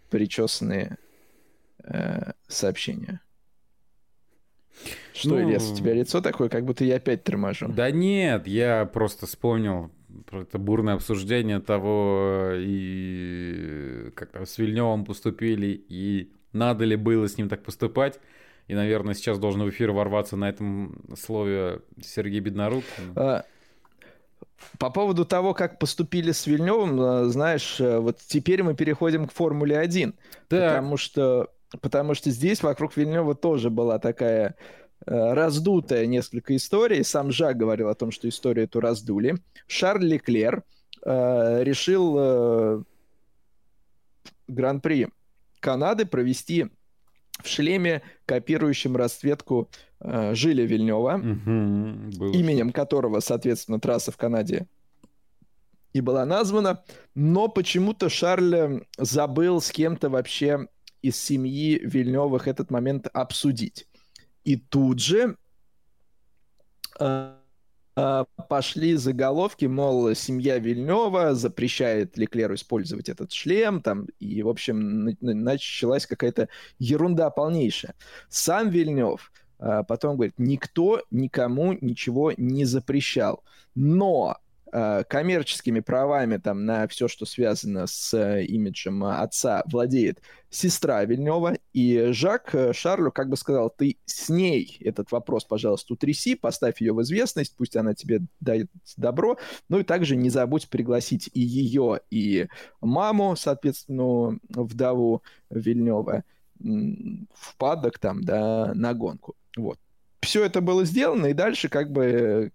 причесанные 0.10 0.98
э, 1.84 2.32
сообщения. 2.48 3.22
Что, 5.14 5.30
ну, 5.30 5.42
Ильяс, 5.42 5.72
у 5.72 5.76
тебя 5.76 5.94
лицо 5.94 6.22
такое, 6.22 6.50
как 6.50 6.66
будто 6.66 6.84
я 6.84 6.96
опять 6.96 7.24
торможу. 7.24 7.68
Да 7.68 7.92
нет, 7.92 8.48
я 8.48 8.86
просто 8.86 9.26
вспомнил 9.26 9.92
про 10.26 10.42
это 10.42 10.58
бурное 10.58 10.96
обсуждение 10.96 11.60
того, 11.60 12.52
и 12.56 14.12
как 14.16 14.36
с 14.36 14.58
Вильневым 14.58 15.06
поступили, 15.06 15.84
и 15.88 16.32
надо 16.54 16.86
ли 16.86 16.96
было 16.96 17.28
с 17.28 17.38
ним 17.38 17.50
так 17.50 17.64
поступать. 17.64 18.20
И, 18.68 18.74
наверное, 18.74 19.14
сейчас 19.14 19.38
должен 19.38 19.64
в 19.64 19.70
эфир 19.70 19.92
ворваться 19.92 20.38
на 20.38 20.48
этом 20.48 21.02
слове 21.18 21.82
Сергей 22.02 22.40
Беднорук. 22.40 22.84
А, 23.16 23.44
по 24.78 24.90
поводу 24.90 25.26
того, 25.26 25.54
как 25.54 25.80
поступили 25.80 26.32
с 26.32 26.48
Вильневым, 26.48 27.00
а, 27.02 27.26
знаешь, 27.26 27.82
э, 27.82 28.00
вот 28.00 28.20
теперь 28.20 28.64
мы 28.64 28.76
переходим 28.76 29.28
к 29.28 29.34
Формуле 29.34 29.78
1. 29.78 30.14
Так. 30.48 30.70
Потому 30.70 30.98
что 30.98 31.50
потому 31.80 32.14
что 32.14 32.30
здесь 32.32 32.62
вокруг 32.64 32.98
Вильнева 32.98 33.36
тоже 33.36 33.70
была 33.70 34.00
такая 34.00 34.56
э, 35.06 35.34
раздутая 35.34 36.06
несколько 36.06 36.56
историй. 36.56 37.04
Сам 37.04 37.32
Жак 37.32 37.58
говорил 37.58 37.90
о 37.90 37.96
том, 37.96 38.12
что 38.12 38.28
историю 38.28 38.66
эту 38.66 38.80
раздули. 38.80 39.36
Шарль 39.68 40.06
Леклер 40.06 40.64
э, 41.06 41.64
решил 41.64 42.16
э, 42.18 42.84
Гран-при 44.48 45.08
Канады 45.60 46.06
провести 46.06 46.68
в 47.42 47.48
шлеме, 47.48 48.02
копирующем 48.26 48.96
расцветку 48.96 49.70
э, 50.00 50.34
Жиля 50.36 50.66
Вильнева, 50.66 51.16
угу, 51.16 52.32
именем 52.34 52.72
которого, 52.72 53.20
соответственно, 53.20 53.80
трасса 53.80 54.12
в 54.12 54.18
Канаде 54.18 54.68
и 55.94 56.02
была 56.02 56.26
названа, 56.26 56.84
но 57.16 57.48
почему-то 57.48 58.10
Шарль 58.10 58.84
забыл 58.98 59.62
с 59.62 59.72
кем-то 59.72 60.10
вообще 60.10 60.68
из 61.02 61.18
семьи 61.18 61.80
Вильневых 61.84 62.48
этот 62.48 62.72
момент 62.72 63.08
обсудить. 63.14 63.88
И 64.44 64.56
тут 64.56 65.00
же 65.00 65.36
э, 67.00 67.36
э, 67.96 68.26
пошли 68.50 68.96
заголовки, 68.96 69.66
мол, 69.66 70.14
семья 70.16 70.58
Вильнева 70.58 71.36
запрещает 71.36 72.18
Леклеру 72.18 72.56
использовать 72.56 73.10
этот 73.10 73.32
шлем, 73.32 73.82
там, 73.82 74.08
и, 74.20 74.42
в 74.44 74.50
общем, 74.50 75.16
началась 75.22 76.06
какая-то 76.06 76.50
ерунда 76.80 77.30
полнейшая. 77.30 77.96
Сам 78.30 78.70
Вильнев 78.70 79.32
э, 79.60 79.84
потом 79.88 80.16
говорит, 80.16 80.36
никто 80.38 81.04
никому 81.12 81.74
ничего 81.74 82.34
не 82.36 82.66
запрещал. 82.66 83.44
Но 83.76 84.38
коммерческими 84.72 85.82
правами 85.82 86.38
там 86.38 86.66
на 86.66 86.88
все, 86.88 87.08
что 87.08 87.26
связано 87.26 87.88
с 87.88 88.14
э, 88.14 88.46
имиджем 88.46 89.04
отца, 89.04 89.64
владеет 89.66 90.22
сестра 90.50 91.04
Вильнева, 91.06 91.58
и 91.74 92.12
Жак 92.12 92.54
э, 92.54 92.74
Шарлю 92.74 93.12
как 93.12 93.30
бы 93.30 93.38
сказал, 93.38 93.70
ты 93.70 93.98
с 94.06 94.30
ней 94.30 94.78
этот 94.82 95.12
вопрос, 95.12 95.46
пожалуйста, 95.46 95.94
утряси, 95.94 96.36
поставь 96.36 96.82
ее 96.82 96.94
в 96.94 97.02
известность, 97.02 97.56
пусть 97.58 97.76
она 97.76 97.94
тебе 97.94 98.22
дает 98.40 98.70
добро, 98.98 99.38
ну 99.70 99.80
и 99.80 99.84
также 99.84 100.16
не 100.16 100.30
забудь 100.30 100.70
пригласить 100.70 101.30
и 101.34 101.40
ее, 101.40 102.02
и 102.10 102.48
маму, 102.82 103.36
соответственно, 103.38 104.38
вдову 104.50 105.24
Вильнева 105.50 106.24
в 106.60 107.58
падок 107.58 108.00
там, 108.00 108.24
да, 108.24 108.74
на 108.76 108.94
гонку. 108.94 109.36
Вот. 109.58 109.80
Все 110.22 110.46
это 110.46 110.62
было 110.62 110.86
сделано, 110.86 111.28
и 111.28 111.34
дальше 111.34 111.68
как 111.68 111.92
бы 111.92 112.52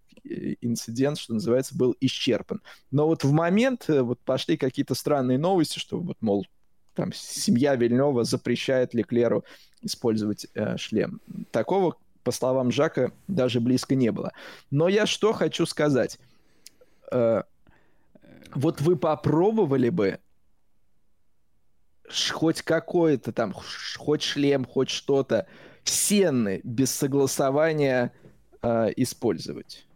инцидент, 0.61 1.18
что 1.18 1.35
называется, 1.35 1.77
был 1.77 1.97
исчерпан. 2.01 2.62
Но 2.91 3.07
вот 3.07 3.24
в 3.24 3.33
момент 3.33 3.85
э, 3.89 4.03
вот 4.03 4.20
пошли 4.20 4.57
какие-то 4.57 4.95
странные 4.95 5.39
новости, 5.39 5.79
что 5.79 5.99
вот, 5.99 6.16
мол, 6.20 6.47
там 6.95 7.12
семья 7.12 7.77
Вильнева 7.77 8.24
запрещает 8.24 8.95
Леклеру 8.95 9.45
использовать 9.83 10.47
э, 10.55 10.77
шлем. 10.77 11.20
Такого, 11.51 11.97
по 12.24 12.33
словам 12.33 12.72
Жака, 12.72 13.12
даже 13.29 13.61
близко 13.61 13.95
не 13.95 14.11
было. 14.11 14.33
Но 14.70 14.89
я 14.89 15.07
что 15.07 15.33
хочу 15.33 15.66
сказать. 15.66 16.18
Э, 17.12 17.43
вот 18.55 18.81
вы 18.81 18.97
попробовали 18.97 19.91
бы 19.91 20.18
хоть 22.33 22.62
какой-то 22.62 23.33
там, 23.33 23.53
хоть 23.53 24.22
шлем, 24.22 24.64
хоть 24.64 24.91
что-то, 24.91 25.47
сенны 25.85 26.61
без 26.64 26.91
согласования 26.91 28.12
э, 28.62 28.89
использовать 28.97 29.87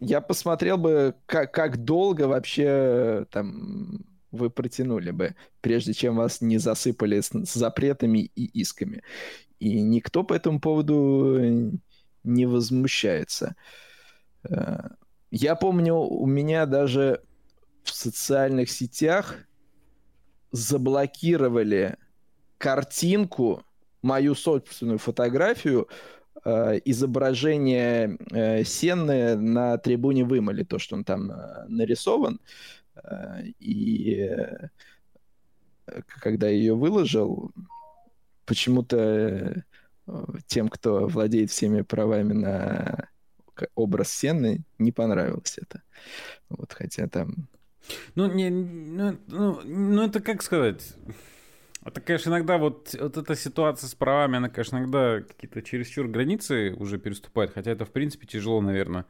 я 0.00 0.20
посмотрел 0.20 0.78
бы, 0.78 1.14
как, 1.26 1.52
как 1.52 1.84
долго 1.84 2.26
вообще 2.26 3.26
там 3.30 4.04
вы 4.32 4.48
протянули 4.48 5.10
бы, 5.10 5.34
прежде 5.60 5.92
чем 5.92 6.16
вас 6.16 6.40
не 6.40 6.58
засыпали 6.58 7.20
с, 7.20 7.30
с 7.30 7.54
запретами 7.54 8.30
и 8.34 8.44
исками. 8.60 9.02
И 9.58 9.80
никто 9.82 10.24
по 10.24 10.34
этому 10.34 10.60
поводу 10.60 11.78
не 12.24 12.46
возмущается. 12.46 13.56
Э, 14.48 14.88
я 15.30 15.54
помню, 15.54 15.94
у 15.96 16.26
меня 16.26 16.66
даже 16.66 17.22
в 17.82 17.90
социальных 17.90 18.70
сетях 18.70 19.36
заблокировали 20.52 21.96
картинку, 22.58 23.64
мою 24.02 24.34
собственную 24.34 24.98
фотографию 24.98 25.88
изображение 26.44 28.16
э, 28.30 28.64
Сенны 28.64 29.36
на 29.36 29.76
трибуне 29.78 30.24
вымыли, 30.24 30.64
то, 30.64 30.78
что 30.78 30.96
он 30.96 31.04
там 31.04 31.30
э, 31.30 31.66
нарисован. 31.68 32.40
Э, 32.96 33.42
и 33.58 34.14
э, 34.22 34.68
когда 36.20 36.48
ее 36.48 36.74
выложил, 36.74 37.50
почему-то 38.46 39.64
тем, 40.46 40.68
кто 40.68 41.06
владеет 41.06 41.50
всеми 41.50 41.82
правами 41.82 42.32
на 42.32 43.08
образ 43.74 44.12
Сенны, 44.12 44.64
не 44.78 44.92
понравилось 44.92 45.58
это. 45.58 45.82
Вот, 46.48 46.72
хотя 46.72 47.06
там... 47.06 47.48
Ну, 48.14 48.32
не, 48.32 48.50
ну, 48.50 49.18
ну, 49.26 49.60
ну, 49.64 50.02
это 50.02 50.20
как 50.20 50.42
сказать... 50.42 50.96
Это, 51.84 52.00
конечно, 52.02 52.30
иногда 52.30 52.58
вот, 52.58 52.94
вот 53.00 53.16
эта 53.16 53.34
ситуация 53.34 53.88
с 53.88 53.94
правами, 53.94 54.36
она, 54.36 54.50
конечно, 54.50 54.76
иногда 54.76 55.20
какие-то 55.22 55.62
чересчур 55.62 56.08
границы 56.08 56.74
уже 56.74 56.98
переступает, 56.98 57.52
хотя 57.54 57.70
это, 57.70 57.86
в 57.86 57.90
принципе, 57.90 58.26
тяжело, 58.26 58.60
наверное. 58.60 59.06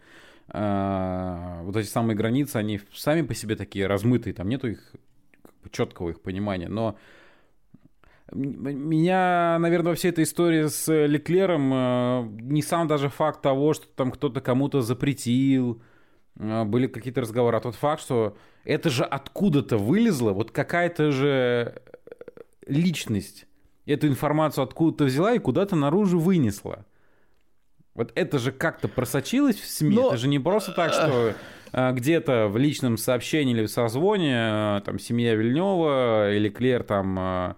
А, 0.49 1.63
вот 1.65 1.77
эти 1.77 1.89
самые 1.89 2.17
границы, 2.17 2.57
они 2.57 2.81
сами 2.95 3.23
по 3.23 3.35
себе 3.35 3.57
такие 3.57 3.87
размытые, 3.87 4.35
там 4.35 4.49
нету 4.49 4.69
их 4.69 4.93
как 5.43 5.55
бы, 5.63 5.71
четкого 5.71 6.11
их 6.11 6.21
понимания, 6.21 6.69
но 6.69 6.97
меня, 8.33 9.59
наверное, 9.59 9.91
во 9.91 9.97
всей 9.97 10.11
этой 10.11 10.23
истории 10.23 10.67
с 10.67 10.87
Леклером 11.07 11.73
э, 11.75 12.29
не 12.43 12.63
сам 12.63 12.87
даже 12.87 13.09
факт 13.09 13.43
того, 13.43 13.75
что 13.75 13.87
там 13.89 14.13
кто-то 14.13 14.41
кому-то 14.41 14.83
запретил, 14.83 15.83
э, 16.39 16.65
были 16.65 16.87
какие-то 16.87 17.23
разговоры, 17.23 17.57
а 17.57 17.61
тот 17.61 17.75
факт, 17.75 18.03
что 18.03 18.37
это 18.65 18.89
же 18.89 19.05
откуда-то 19.05 19.79
вылезло, 19.79 20.31
вот 20.33 20.53
какая-то 20.53 21.11
же 21.11 21.83
личность 22.71 23.47
эту 23.87 24.07
информацию 24.07 24.65
откуда-то 24.65 25.05
взяла 25.05 25.35
и 25.35 25.39
куда-то 25.39 25.77
наружу 25.77 26.19
вынесла. 26.19 26.87
Вот 27.95 28.13
это 28.15 28.39
же 28.39 28.53
как-то 28.53 28.89
просочилось 28.89 29.57
в 29.57 29.69
СМИ. 29.69 29.95
Но... 29.95 30.09
Это 30.09 30.17
же 30.17 30.29
не 30.29 30.39
просто 30.39 30.73
так, 30.73 30.93
что 30.93 31.35
э, 31.73 31.93
где-то 31.93 32.49
в 32.49 32.57
личном 32.57 32.97
сообщении 32.97 33.53
или 33.53 33.67
в 33.67 33.71
созвоне 33.71 34.81
там 34.85 34.99
семья 34.99 35.35
Вильнева 35.35 36.33
или 36.33 36.49
Клер 36.49 36.85
там 36.85 37.57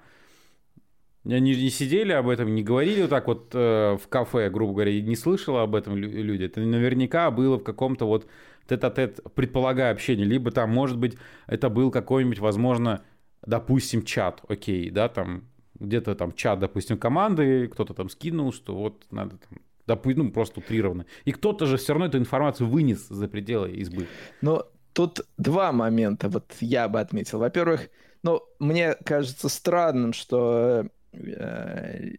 они 1.24 1.54
не 1.54 1.70
сидели 1.70 2.12
об 2.12 2.28
этом, 2.28 2.54
не 2.54 2.64
говорили 2.64 3.02
вот 3.02 3.10
так 3.10 3.28
вот 3.28 3.50
э, 3.54 3.96
в 4.02 4.08
кафе, 4.08 4.50
грубо 4.50 4.72
говоря, 4.72 4.90
и 4.90 5.02
не 5.02 5.14
слышала 5.14 5.62
об 5.62 5.76
этом 5.76 5.96
люди. 5.96 6.44
Это 6.44 6.60
наверняка 6.60 7.30
было 7.30 7.58
в 7.58 7.62
каком-то 7.62 8.06
вот 8.06 8.26
тет-а-тет, 8.68 9.20
предполагая 9.34 9.92
общение. 9.92 10.26
Либо 10.26 10.50
там, 10.50 10.70
может 10.70 10.98
быть, 10.98 11.16
это 11.46 11.68
был 11.68 11.92
какой-нибудь, 11.92 12.40
возможно, 12.40 13.04
допустим, 13.46 14.04
чат, 14.04 14.42
окей, 14.48 14.90
да, 14.90 15.08
там 15.08 15.48
где-то 15.74 16.14
там 16.14 16.32
чат, 16.32 16.60
допустим, 16.60 16.98
команды, 16.98 17.68
кто-то 17.68 17.94
там 17.94 18.08
скинул, 18.08 18.52
что 18.52 18.74
вот 18.74 19.04
надо 19.10 19.36
там 19.38 19.58
допустим, 19.86 20.26
ну, 20.26 20.30
просто 20.30 20.60
утрированно. 20.60 21.06
И 21.24 21.32
кто-то 21.32 21.66
же 21.66 21.76
все 21.76 21.92
равно 21.92 22.06
эту 22.06 22.16
информацию 22.18 22.68
вынес 22.68 23.08
за 23.08 23.26
пределы 23.26 23.72
избы. 23.72 24.06
Но 24.40 24.68
тут 24.92 25.22
два 25.38 25.72
момента, 25.72 26.28
вот 26.28 26.54
я 26.60 26.88
бы 26.88 27.00
отметил. 27.00 27.40
Во-первых, 27.40 27.90
ну, 28.22 28.40
мне 28.60 28.94
кажется 29.04 29.48
странным, 29.48 30.12
что 30.12 30.86
Э, 31.12 32.12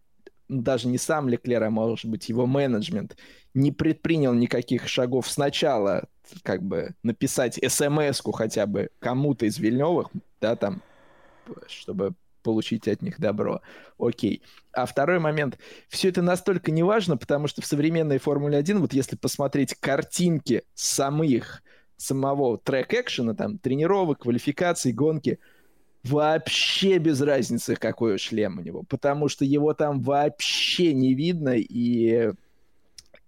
даже 0.50 0.88
не 0.88 0.98
сам 0.98 1.30
Леклер, 1.30 1.64
а 1.64 1.70
может 1.70 2.06
быть 2.06 2.30
его 2.30 2.46
менеджмент, 2.46 3.18
не 3.54 3.72
предпринял 3.72 4.34
никаких 4.34 4.88
шагов 4.88 5.28
сначала, 5.28 6.08
как 6.44 6.62
бы 6.62 6.96
написать 7.02 7.60
смс-ку 7.68 8.32
хотя 8.34 8.68
бы 8.68 8.90
кому-то 9.00 9.46
из 9.46 9.58
Вильневых, 9.58 10.10
да, 10.42 10.56
там, 10.56 10.84
чтобы 11.68 12.14
получить 12.42 12.88
от 12.88 13.02
них 13.02 13.20
добро. 13.20 13.62
Окей. 13.98 14.44
А 14.74 14.86
второй 14.86 15.20
момент. 15.20 15.58
Все 15.88 16.10
это 16.10 16.22
настолько 16.22 16.72
неважно, 16.72 17.16
потому 17.16 17.48
что 17.48 17.62
в 17.62 17.66
современной 17.66 18.18
Формуле 18.18 18.58
1, 18.58 18.82
вот 18.82 18.94
если 18.94 19.16
посмотреть 19.16 19.76
картинки 19.76 20.64
самих, 20.74 21.64
самого 21.96 22.58
трек-экшена, 22.58 23.34
там, 23.34 23.58
тренировок, 23.58 24.20
квалификаций, 24.20 24.92
гонки– 24.92 25.40
вообще 26.04 26.98
без 26.98 27.22
разницы, 27.22 27.76
какой 27.76 28.18
шлем 28.18 28.60
у 28.60 28.62
него, 28.62 28.84
потому 28.84 29.30
что 29.30 29.46
его 29.46 29.74
там 29.74 30.02
вообще 30.02 30.94
не 30.94 31.14
видно, 31.14 31.56
и 31.56 32.34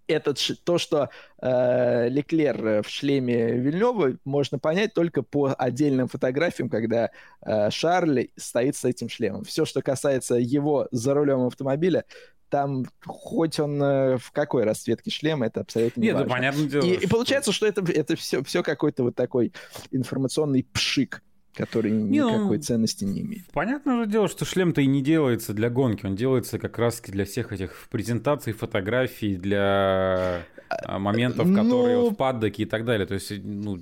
этот, 0.08 0.38
то, 0.64 0.78
что 0.78 1.10
э, 1.40 2.08
Леклер 2.08 2.82
в 2.82 2.88
шлеме 2.88 3.52
Вильнева, 3.52 4.16
можно 4.24 4.58
понять 4.58 4.94
только 4.94 5.22
по 5.22 5.54
отдельным 5.56 6.08
фотографиям, 6.08 6.68
когда 6.68 7.10
э, 7.44 7.70
Шарль 7.70 8.28
стоит 8.36 8.76
с 8.76 8.84
этим 8.84 9.08
шлемом. 9.08 9.44
Все, 9.44 9.64
что 9.64 9.82
касается 9.82 10.36
его 10.36 10.88
за 10.90 11.14
рулем 11.14 11.46
автомобиля, 11.46 12.04
там 12.48 12.86
хоть 13.04 13.58
он 13.58 13.82
э, 13.82 14.18
в 14.18 14.30
какой 14.32 14.64
расцветке 14.64 15.10
шлема, 15.10 15.46
это 15.46 15.60
абсолютно 15.60 16.00
не 16.00 16.06
Нет, 16.08 16.14
важно. 16.14 16.30
понятное 16.30 16.66
дело. 16.66 16.84
И, 16.84 16.94
и 16.94 17.06
получается, 17.06 17.52
что 17.52 17.66
это, 17.66 17.82
это 17.92 18.16
все, 18.16 18.42
все 18.44 18.62
какой-то 18.62 19.02
вот 19.02 19.14
такой 19.14 19.52
информационный 19.90 20.64
пшик 20.72 21.22
который 21.56 21.90
не, 21.90 22.18
никакой 22.18 22.58
ну, 22.58 22.62
ценности 22.62 23.04
не 23.04 23.22
имеет. 23.22 23.46
Понятное 23.52 24.04
же 24.04 24.10
дело, 24.10 24.28
что 24.28 24.44
шлем-то 24.44 24.82
и 24.82 24.86
не 24.86 25.02
делается 25.02 25.54
для 25.54 25.70
гонки, 25.70 26.04
он 26.04 26.14
делается 26.14 26.58
как 26.58 26.78
раз 26.78 27.00
для 27.00 27.24
всех 27.24 27.52
этих 27.52 27.88
презентаций, 27.90 28.52
фотографий, 28.52 29.36
для 29.36 30.42
а, 30.68 30.98
моментов, 30.98 31.52
которые 31.52 31.96
ну... 31.96 32.02
вот 32.02 32.12
в 32.12 32.16
паддоке 32.16 32.64
и 32.64 32.66
так 32.66 32.84
далее. 32.84 33.06
То 33.06 33.14
есть, 33.14 33.32
ну, 33.42 33.78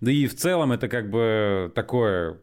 да 0.00 0.10
и 0.10 0.26
в 0.26 0.34
целом 0.34 0.72
это 0.72 0.88
как 0.88 1.10
бы 1.10 1.70
такое 1.74 2.38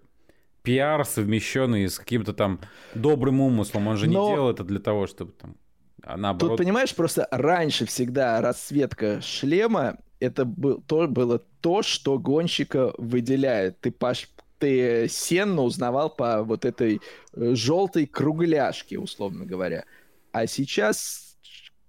пиар, 0.61 1.05
совмещенный 1.05 1.89
с 1.89 1.97
каким-то 1.97 2.33
там 2.33 2.59
добрым 2.93 3.41
умыслом. 3.41 3.87
Он 3.87 3.97
же 3.97 4.07
Но... 4.07 4.27
не 4.29 4.35
делал 4.35 4.49
это 4.51 4.63
для 4.63 4.79
того, 4.79 5.07
чтобы 5.07 5.31
там 5.31 5.55
а 6.03 6.15
наоборот... 6.15 6.57
Тут, 6.57 6.65
понимаешь, 6.65 6.95
просто 6.95 7.27
раньше 7.31 7.85
всегда 7.85 8.39
расцветка 8.39 9.19
шлема 9.21 9.97
это 10.19 10.45
был, 10.45 10.81
то, 10.81 11.07
было 11.07 11.39
то, 11.61 11.81
что 11.81 12.17
гонщика 12.17 12.93
выделяет. 12.97 13.79
Ты, 13.81 13.91
Паш, 13.91 14.29
ты 14.59 15.07
Сенну 15.09 15.63
узнавал 15.63 16.09
по 16.09 16.43
вот 16.43 16.65
этой 16.65 17.01
э, 17.33 17.55
желтой 17.55 18.05
кругляшке, 18.05 18.99
условно 18.99 19.45
говоря. 19.45 19.85
А 20.31 20.47
сейчас 20.47 21.37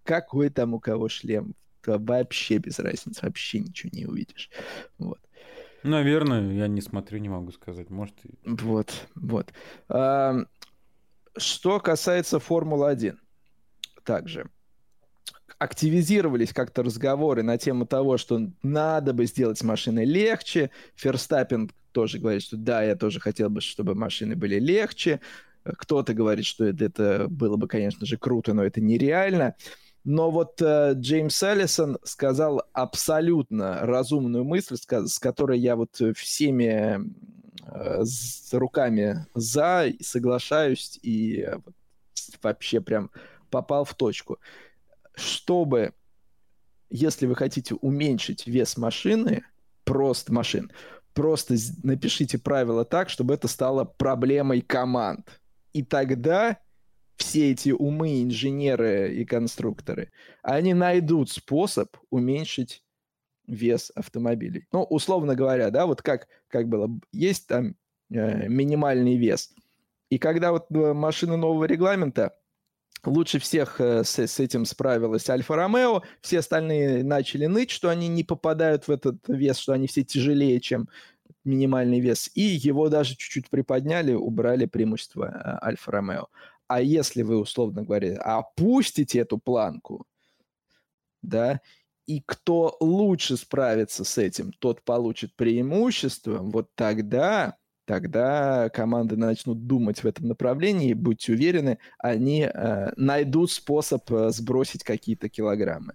какой 0.05 0.51
там 0.51 0.75
у 0.75 0.81
кого 0.81 1.09
шлем? 1.09 1.55
То 1.83 1.99
вообще 1.99 2.59
без 2.59 2.79
разницы, 2.79 3.25
вообще 3.25 3.61
ничего 3.61 3.91
не 3.93 4.07
увидишь. 4.07 4.51
Вот. 4.99 5.21
Наверное, 5.83 6.53
я 6.53 6.67
не 6.67 6.81
смотрю, 6.81 7.19
не 7.19 7.29
могу 7.29 7.53
сказать. 7.53 7.89
Может. 7.89 8.17
Вот, 8.45 8.93
вот. 9.15 9.53
А, 9.89 10.45
что 11.37 11.81
касается 11.81 12.41
Формулы-1, 12.41 13.17
также 14.05 14.51
активизировались 15.59 16.53
как-то 16.53 16.83
разговоры 16.83 17.43
на 17.43 17.59
тему 17.59 17.87
того, 17.87 18.19
что 18.19 18.49
надо 18.63 19.13
бы 19.13 19.27
сделать 19.27 19.63
машины 19.63 20.05
легче. 20.05 20.71
Ферстаппин 20.95 21.71
тоже 21.93 22.19
говорит, 22.19 22.43
что 22.43 22.57
да, 22.57 22.83
я 22.83 22.95
тоже 22.97 23.21
хотел 23.21 23.51
бы, 23.51 23.61
чтобы 23.61 23.95
машины 23.95 24.37
были 24.37 24.59
легче. 24.59 25.21
Кто-то 25.65 26.15
говорит, 26.15 26.45
что 26.45 26.65
это, 26.65 27.27
было 27.29 27.57
бы, 27.57 27.67
конечно 27.67 28.07
же, 28.07 28.17
круто, 28.17 28.55
но 28.55 28.65
это 28.65 28.81
нереально. 28.81 29.55
Но 30.05 30.31
вот 30.31 30.63
э, 30.63 30.93
Джеймс 30.95 31.43
Эллисон 31.43 31.99
сказал 32.05 32.63
абсолютно 32.73 33.81
разумную 33.83 34.45
мысль, 34.45 34.77
с, 34.77 34.87
с 34.87 35.19
которой 35.19 35.59
я 35.59 35.77
вот 35.77 36.01
всеми 36.15 37.01
э, 37.67 38.05
с 38.05 38.55
руками 38.55 39.27
за 39.35 39.93
соглашаюсь 40.01 40.99
и 41.03 41.45
э, 41.47 41.59
вообще 42.43 42.81
прям 42.81 43.11
попал 43.51 43.85
в 43.85 43.95
точку 43.95 44.39
чтобы, 45.19 45.93
если 46.91 47.27
вы 47.27 47.35
хотите 47.35 47.75
уменьшить 47.75 48.47
вес 48.47 48.77
машины, 48.77 49.45
просто 49.85 50.33
машин, 50.33 50.71
просто 51.15 51.57
напишите 51.83 52.39
правила 52.39 52.85
так, 52.85 53.11
чтобы 53.11 53.35
это 53.35 53.49
стало 53.49 53.85
проблемой 53.85 54.61
команд. 54.61 55.41
И 55.73 55.83
тогда 55.83 56.59
все 57.17 57.51
эти 57.51 57.71
умы, 57.71 58.23
инженеры 58.23 59.13
и 59.15 59.25
конструкторы, 59.25 60.13
они 60.43 60.73
найдут 60.73 61.31
способ 61.31 61.97
уменьшить 62.11 62.85
вес 63.47 63.91
автомобилей. 63.95 64.67
Ну, 64.73 64.85
условно 64.85 65.35
говоря, 65.35 65.71
да, 65.71 65.87
вот 65.87 66.03
как, 66.03 66.29
как 66.49 66.69
было, 66.69 66.89
есть 67.13 67.49
там 67.49 67.75
э, 68.11 68.49
минимальный 68.49 69.17
вес. 69.17 69.53
И 70.11 70.19
когда 70.19 70.53
вот 70.53 70.67
э, 70.71 70.93
машины 70.93 71.37
нового 71.37 71.65
регламента 71.65 72.37
Лучше 73.05 73.39
всех 73.39 73.81
э, 73.81 74.05
с, 74.05 74.19
с 74.19 74.41
этим 74.41 74.65
справилась 74.65 75.29
Альфа-Ромео. 75.29 76.03
Все 76.21 76.41
остальные 76.41 77.05
начали 77.05 77.47
ныть, 77.47 77.71
что 77.71 77.89
они 77.89 78.09
не 78.09 78.25
попадают 78.25 78.89
в 78.89 78.91
этот 78.91 79.17
вес, 79.29 79.59
что 79.59 79.73
они 79.73 79.87
все 79.87 80.05
тяжелее, 80.05 80.61
чем 80.61 80.89
минимальный 81.45 82.01
вес. 82.01 82.31
И 82.35 82.43
его 82.43 82.89
даже 82.89 83.17
чуть-чуть 83.17 83.51
приподняли, 83.51 84.13
убрали 84.13 84.67
преимущество 84.67 85.25
э, 85.25 85.67
Альфа-Ромео. 85.67 86.27
А 86.67 86.81
если 86.83 87.23
вы, 87.23 87.39
условно 87.39 87.83
говоря, 87.83 88.19
опустите 88.19 89.21
эту 89.21 89.39
планку, 89.39 90.07
да, 91.23 91.61
и 92.07 92.23
кто 92.25 92.77
лучше 92.81 93.37
справится 93.37 94.05
с 94.05 94.19
этим, 94.19 94.53
тот 94.53 94.83
получит 94.83 95.35
преимущество, 95.35 96.39
вот 96.39 96.71
тогда 96.75 97.57
тогда 97.89 98.69
команды 98.69 99.17
начнут 99.17 99.67
думать 99.67 100.05
в 100.05 100.07
этом 100.07 100.29
направлении, 100.29 100.93
будьте 100.93 101.33
уверены, 101.33 101.79
они 101.99 102.43
э, 102.43 102.93
найдут 102.97 103.51
способ 103.51 104.13
э, 104.13 104.29
сбросить 104.31 104.85
какие-то 104.85 105.31
килограммы. 105.31 105.95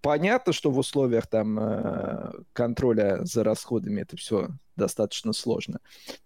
Понятно, 0.00 0.52
что 0.52 0.72
в 0.72 0.78
условиях 0.78 1.28
там 1.28 1.56
э, 1.60 2.32
контроля 2.52 3.24
за 3.24 3.44
расходами 3.44 4.00
это 4.00 4.16
все 4.16 4.48
достаточно 4.74 5.32
сложно. 5.32 5.78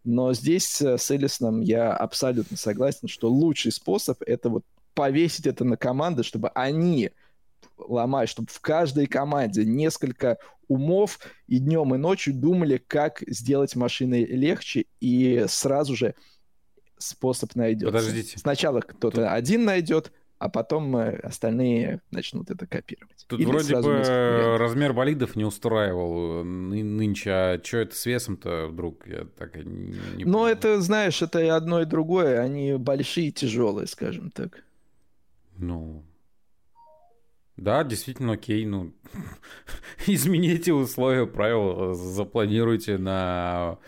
Но 0.03 0.33
здесь 0.33 0.81
э, 0.81 0.97
с 0.97 1.11
Эллисоном 1.11 1.61
я 1.61 1.93
абсолютно 1.93 2.57
согласен, 2.57 3.07
что 3.07 3.29
лучший 3.31 3.71
способ 3.71 4.23
это 4.23 4.49
вот 4.49 4.65
повесить 4.95 5.47
это 5.47 5.65
на 5.65 5.77
команды, 5.77 6.23
чтобы 6.23 6.49
они 6.55 7.11
ломать, 7.89 8.29
чтобы 8.29 8.49
в 8.51 8.61
каждой 8.61 9.07
команде 9.07 9.65
несколько 9.65 10.39
умов 10.69 11.19
и 11.47 11.59
днем, 11.59 11.95
и 11.95 11.99
ночью 11.99 12.35
думали, 12.35 12.79
как 12.79 13.23
сделать 13.27 13.77
машины 13.77 14.25
легче, 14.25 14.87
и 15.01 15.45
сразу 15.49 15.95
же 15.95 16.15
способ 16.99 17.55
найдется. 17.55 17.93
Подождите. 17.93 18.39
Сначала 18.39 18.81
кто-то 18.81 19.17
Тут... 19.17 19.27
один 19.27 19.65
найдет, 19.65 20.13
а 20.39 20.49
потом 20.49 20.97
э, 20.97 21.19
остальные 21.19 22.01
начнут 22.11 22.51
это 22.51 22.67
копировать. 22.67 23.25
Тут 23.29 23.39
Или 23.39 23.47
вроде 23.47 23.81
бы 23.81 24.57
размер 24.59 24.93
болидов 24.93 25.37
не 25.37 25.45
устраивал 25.45 26.41
э, 26.41 26.43
нынче, 26.43 27.31
а 27.31 27.61
что 27.63 27.79
это 27.79 27.95
с 27.95 28.07
весом-то 28.07 28.67
вдруг? 28.69 29.07
Я 29.07 29.27
так 29.39 29.57
и 29.57 29.65
не, 29.65 29.95
не 30.17 30.25
Ну, 30.25 30.47
это, 30.47 30.81
знаешь, 30.81 31.23
это 31.23 31.41
и 31.41 31.47
одно, 31.47 31.83
и 31.83 31.85
другое. 31.85 32.41
Они 32.41 32.75
большие 32.75 33.29
и 33.29 33.33
тяжелые, 33.33 33.87
скажем 33.87 34.31
так. 34.31 34.65
Ну, 35.57 36.03
да, 37.57 37.85
действительно, 37.85 38.33
окей, 38.35 38.65
ну, 38.67 38.93
измените 40.07 40.73
условия 40.73 41.27
правил, 41.27 41.95
запланируйте 41.95 42.99
на 42.99 43.79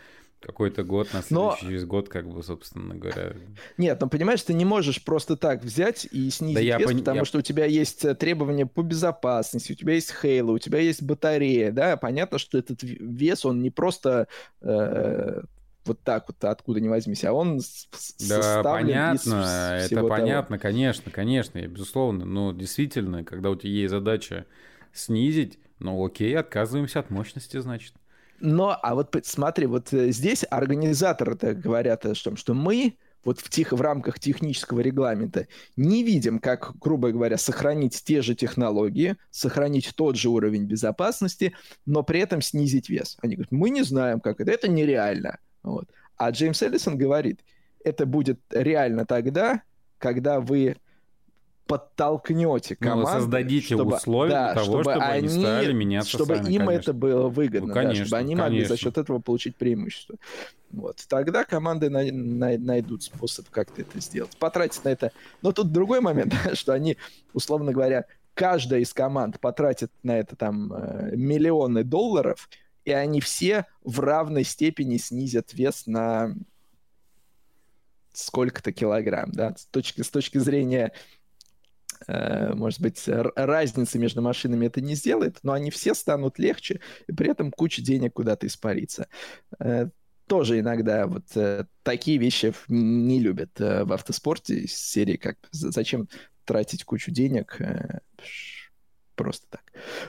какой-то 0.45 0.85
год, 0.85 1.09
на 1.15 1.23
следующий 1.23 1.81
Но... 1.81 1.87
год, 1.87 2.09
как 2.09 2.29
бы, 2.29 2.43
собственно 2.43 2.95
говоря. 2.95 3.35
Нет, 3.79 3.99
ну 4.01 4.09
понимаешь, 4.09 4.43
ты 4.43 4.53
не 4.53 4.65
можешь 4.65 5.03
просто 5.03 5.37
так 5.37 5.65
взять 5.65 6.07
и 6.11 6.29
снизить 6.31 6.55
да 6.55 6.61
вес, 6.61 6.81
я 6.81 6.87
пон... 6.87 6.99
потому 6.99 7.19
я... 7.21 7.25
что 7.25 7.39
у 7.39 7.43
тебя 7.43 7.65
есть 7.65 8.05
э, 8.05 8.15
требования 8.15 8.67
по 8.67 8.83
безопасности, 8.83 9.73
у 9.73 9.75
тебя 9.75 9.95
есть 9.95 10.15
Halo, 10.23 10.53
у 10.53 10.59
тебя 10.59 10.81
есть 10.81 11.03
батарея, 11.03 11.73
да, 11.73 11.97
понятно, 11.97 12.39
что 12.39 12.59
этот 12.59 12.83
вес, 12.83 13.45
он 13.45 13.63
не 13.63 13.71
просто 13.71 14.29
э, 14.61 15.43
вот 15.85 16.01
так 16.03 16.25
вот 16.29 16.43
откуда 16.45 16.81
не 16.81 16.89
возьмись, 16.89 17.25
а 17.25 17.33
он 17.33 17.61
да, 18.29 18.63
понятно, 18.63 19.79
из 19.79 19.93
это 19.93 20.03
понятно, 20.05 20.59
того. 20.59 20.63
конечно, 20.63 21.11
конечно, 21.11 21.59
и 21.59 21.67
безусловно, 21.67 22.25
но 22.25 22.53
действительно, 22.53 23.25
когда 23.25 23.51
у 23.51 23.57
тебя 23.57 23.71
есть 23.71 23.91
задача 23.91 24.47
снизить, 24.93 25.59
ну 25.79 26.05
окей, 26.05 26.37
отказываемся 26.37 27.01
от 27.01 27.11
мощности, 27.11 27.59
значит. 27.59 27.95
Но, 28.41 28.79
а 28.83 28.95
вот 28.95 29.17
смотри, 29.23 29.67
вот 29.67 29.93
э, 29.93 30.11
здесь 30.11 30.45
организаторы-то 30.49 31.55
говорят 31.55 32.05
о 32.05 32.15
том, 32.15 32.37
что 32.37 32.53
мы 32.53 32.97
вот 33.25 33.41
в, 33.41 33.49
тех, 33.49 33.73
в 33.73 33.81
рамках 33.81 34.19
технического 34.19 34.81
регламента 34.81 35.47
не 35.77 36.03
видим, 36.03 36.39
как, 36.39 36.77
грубо 36.79 37.11
говоря, 37.11 37.39
сохранить 37.39 38.03
те 38.05 38.23
же 38.23 38.35
технологии, 38.35 39.17
сохранить 39.31 39.93
тот 39.97 40.17
же 40.17 40.29
уровень 40.29 40.65
безопасности, 40.65 41.55
но 41.87 42.03
при 42.03 42.21
этом 42.21 42.43
снизить 42.43 42.89
вес. 42.89 43.17
Они 43.23 43.37
говорят, 43.37 43.53
мы 43.53 43.71
не 43.71 43.83
знаем, 43.83 44.21
как 44.21 44.41
это, 44.41 44.51
это 44.51 44.69
нереально. 44.69 45.39
Вот. 45.65 45.87
А 46.17 46.31
Джеймс 46.31 46.63
Эллисон 46.63 46.97
говорит, 46.97 47.41
это 47.83 48.07
будет 48.07 48.39
реально 48.51 49.05
тогда, 49.05 49.63
когда 49.99 50.41
вы 50.41 50.77
подтолкнете 51.67 52.77
ну, 52.79 52.87
команду, 52.87 53.11
ну, 53.11 53.19
создадите 53.19 53.75
чтобы, 53.75 53.97
условия 53.97 54.31
да, 54.31 54.55
того, 54.55 54.67
чтобы, 54.67 54.83
чтобы 54.83 55.05
они, 55.05 55.29
стали 55.29 55.73
меняться 55.73 56.11
чтобы 56.11 56.37
сами, 56.37 56.53
им 56.53 56.67
конечно. 56.67 56.73
это 56.73 56.93
было 56.93 57.29
выгодно, 57.29 57.69
ну, 57.69 57.75
конечно, 57.75 58.01
да, 58.01 58.07
чтобы 58.07 58.19
они 58.19 58.35
конечно. 58.35 58.45
могли 58.45 58.65
за 58.65 58.77
счет 58.77 58.99
этого 58.99 59.19
получить 59.19 59.57
преимущество. 59.57 60.17
Вот. 60.71 60.99
Тогда 61.09 61.45
команды 61.45 61.89
на, 61.89 62.03
на, 62.05 62.59
найдут 62.59 63.05
способ 63.05 63.49
как-то 63.49 63.81
это 63.81 63.99
сделать, 64.01 64.37
потратить 64.37 64.85
на 64.85 64.91
это. 64.91 65.13
Но 65.41 65.53
тут 65.53 65.73
другой 65.73 66.01
момент, 66.01 66.35
что 66.53 66.75
они, 66.75 66.99
условно 67.33 67.73
говоря, 67.73 68.05
каждая 68.35 68.81
из 68.81 68.93
команд 68.93 69.41
потратит 69.41 69.91
на 70.03 70.19
это 70.19 70.37
там 70.37 70.73
э, 70.73 71.17
миллионы 71.17 71.83
долларов, 71.83 72.51
и 72.85 72.93
они 72.93 73.21
все 73.21 73.67
в 73.83 74.01
равной 74.01 74.45
степени 74.45 74.97
снизят 74.97 75.55
вес 75.55 75.87
на 75.87 76.35
сколько-то 78.13 78.73
килограмм, 78.73 79.33
да, 79.33 79.55
с 79.57 79.67
точки, 79.67 80.03
с 80.03 80.11
точки 80.11 80.39
зрения, 80.39 80.93
э, 82.07 82.55
может 82.55 82.81
быть, 82.81 83.03
разницы 83.09 83.99
между 83.99 84.23
машинами 84.23 84.67
это 84.67 84.81
не 84.81 84.95
сделает, 84.95 85.39
но 85.43 85.53
они 85.53 85.71
все 85.71 85.95
станут 85.95 86.39
легче, 86.39 86.81
и 87.09 87.13
при 87.13 87.31
этом 87.31 87.51
куча 87.51 87.83
денег 87.83 88.15
куда-то 88.15 88.47
испарится. 88.47 89.09
Э, 89.59 89.89
тоже 90.27 90.61
иногда 90.61 91.07
вот 91.07 91.25
э, 91.35 91.67
такие 91.83 92.19
вещи 92.19 92.55
не 92.69 93.19
любят 93.19 93.59
в 93.59 93.93
автоспорте 93.93 94.67
серии, 94.69 95.17
как 95.17 95.37
зачем 95.51 96.09
тратить 96.45 96.85
кучу 96.85 97.11
денег, 97.11 97.59
просто 99.15 99.47
так. 99.51 99.63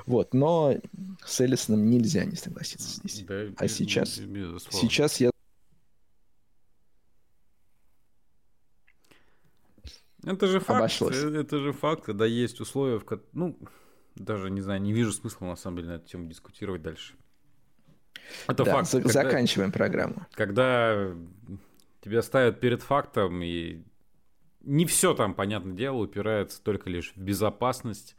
Вот, 0.06 0.34
но 0.34 0.76
с 1.26 1.42
Эллисоном 1.42 1.90
нельзя 1.90 2.26
не 2.26 2.36
согласиться 2.36 2.98
здесь. 2.98 3.24
Да, 3.24 3.46
а 3.58 3.68
сейчас, 3.68 4.16
сейчас 4.72 5.20
я 5.20 5.32
Это 10.26 10.48
же 10.48 10.60
факт. 10.60 10.80
Обошлось. 10.80 11.16
Э, 11.16 11.42
это 11.42 11.60
же 11.60 11.72
факт, 11.72 12.04
когда 12.04 12.26
есть 12.26 12.60
условия, 12.60 13.00
в 13.00 13.06
ну, 13.34 13.58
даже 14.16 14.50
не 14.50 14.62
знаю, 14.62 14.82
не 14.82 14.92
вижу 14.92 15.12
смысла 15.12 15.46
на 15.46 15.56
самом 15.56 15.78
деле 15.78 15.90
на 15.90 15.96
эту 15.96 16.08
тему 16.08 16.28
дискутировать 16.28 16.82
дальше. 16.82 17.14
Это 18.48 18.64
да, 18.64 18.74
факт. 18.74 18.90
За- 18.90 19.02
когда, 19.02 19.14
заканчиваем 19.24 19.72
программу. 19.72 20.26
Когда 20.32 21.14
тебя 22.02 22.22
ставят 22.22 22.60
перед 22.60 22.82
фактом, 22.82 23.42
и 23.44 23.84
не 24.62 24.86
все 24.86 25.14
там, 25.14 25.36
понятное 25.36 25.74
дело, 25.74 25.98
упирается 25.98 26.62
только 26.62 26.90
лишь 26.90 27.14
в 27.16 27.18
безопасность, 27.18 28.16